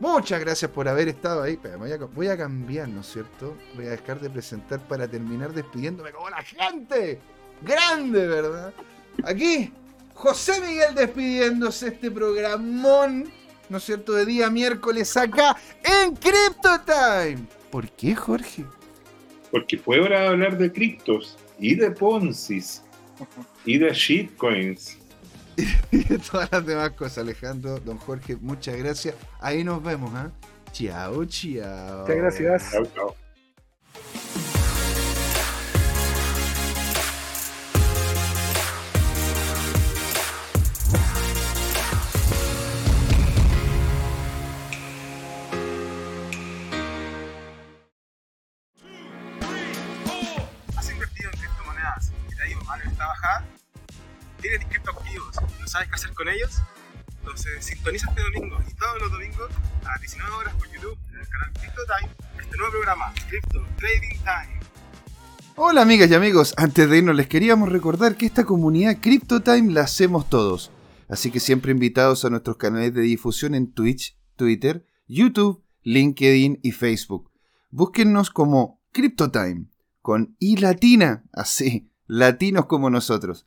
muchas 0.00 0.40
gracias 0.40 0.70
por 0.70 0.88
haber 0.88 1.08
estado 1.08 1.42
ahí. 1.42 1.52
Espera, 1.52 1.76
voy, 1.76 1.92
a, 1.92 1.96
voy 1.96 2.26
a 2.26 2.36
cambiar, 2.36 2.88
¿no 2.88 3.02
es 3.02 3.06
cierto? 3.06 3.56
Voy 3.76 3.86
a 3.86 3.90
dejar 3.90 4.20
de 4.20 4.28
presentar 4.28 4.80
para 4.88 5.06
terminar 5.06 5.52
despidiéndome 5.52 6.10
como 6.10 6.28
la 6.28 6.42
gente. 6.42 7.20
Grande, 7.62 8.26
¿verdad? 8.26 8.72
Aquí, 9.24 9.72
José 10.14 10.60
Miguel 10.60 10.94
despidiéndose 10.94 11.88
este 11.88 12.10
programón, 12.10 13.30
¿no 13.68 13.78
es 13.78 13.84
cierto? 13.84 14.14
De 14.14 14.26
día 14.26 14.50
miércoles 14.50 15.16
acá 15.16 15.56
en 15.82 16.14
Crypto 16.16 16.80
Time. 16.84 17.46
¿Por 17.70 17.88
qué, 17.90 18.14
Jorge? 18.14 18.64
Porque 19.50 19.78
fue 19.78 20.00
hora 20.00 20.20
de 20.20 20.26
hablar 20.28 20.58
de 20.58 20.72
criptos 20.72 21.38
y 21.58 21.74
de 21.74 21.90
Ponzis 21.90 22.82
y 23.64 23.78
de 23.78 23.92
shitcoins. 23.92 24.99
y 25.90 26.04
de 26.04 26.18
todas 26.18 26.50
las 26.52 26.64
demás 26.64 26.90
cosas, 26.90 27.18
Alejandro, 27.18 27.78
don 27.80 27.98
Jorge, 27.98 28.36
muchas 28.36 28.76
gracias. 28.76 29.14
Ahí 29.40 29.64
nos 29.64 29.82
vemos, 29.82 30.12
¿ah? 30.14 30.30
Chao, 30.72 31.24
chao. 31.26 32.00
Muchas 32.00 32.16
gracias. 32.16 32.70
Chao, 32.70 32.86
chao. 32.94 33.14
has 50.76 50.90
invertido 50.90 51.30
en 51.30 51.38
criptomonedas 51.38 52.12
y 52.30 52.34
te 52.34 52.42
ha 52.42 52.48
ido 52.48 52.64
mal 52.64 52.80
en 52.80 52.88
esta 52.88 53.06
bajada, 53.06 53.44
tienes 54.40 54.60
sabes 55.70 55.88
qué 55.88 55.94
hacer 55.94 56.12
con 56.14 56.28
ellos, 56.28 56.50
entonces 57.20 57.64
sintoniza 57.64 58.08
este 58.08 58.22
domingo 58.22 58.58
y 58.68 58.74
todos 58.74 59.00
los 59.02 59.12
domingos 59.12 59.50
a 59.84 59.92
las 59.92 60.00
19 60.00 60.34
horas 60.34 60.54
por 60.54 60.68
YouTube 60.68 60.98
en 61.12 61.20
el 61.20 61.28
canal 61.28 61.52
Crypto 61.52 61.82
Time 61.86 62.42
este 62.42 62.56
nuevo 62.56 62.72
programa, 62.72 63.12
Crypto 63.28 63.64
Trading 63.76 64.18
Time. 64.18 64.60
Hola 65.54 65.82
amigas 65.82 66.10
y 66.10 66.14
amigos, 66.14 66.54
antes 66.56 66.90
de 66.90 66.98
irnos 66.98 67.14
les 67.14 67.28
queríamos 67.28 67.68
recordar 67.68 68.16
que 68.16 68.26
esta 68.26 68.44
comunidad 68.44 68.98
CryptoTime 69.00 69.72
la 69.72 69.82
hacemos 69.82 70.28
todos. 70.28 70.72
Así 71.08 71.30
que 71.30 71.38
siempre 71.38 71.70
invitados 71.70 72.24
a 72.24 72.30
nuestros 72.30 72.56
canales 72.56 72.92
de 72.92 73.02
difusión 73.02 73.54
en 73.54 73.72
Twitch, 73.72 74.16
Twitter, 74.34 74.84
YouTube, 75.06 75.62
LinkedIn 75.84 76.58
y 76.64 76.72
Facebook. 76.72 77.30
Búsquennos 77.70 78.30
como 78.30 78.80
CryptoTime, 78.90 79.66
con 80.02 80.34
I 80.40 80.56
latina, 80.56 81.22
así, 81.32 81.92
latinos 82.08 82.66
como 82.66 82.90
nosotros. 82.90 83.46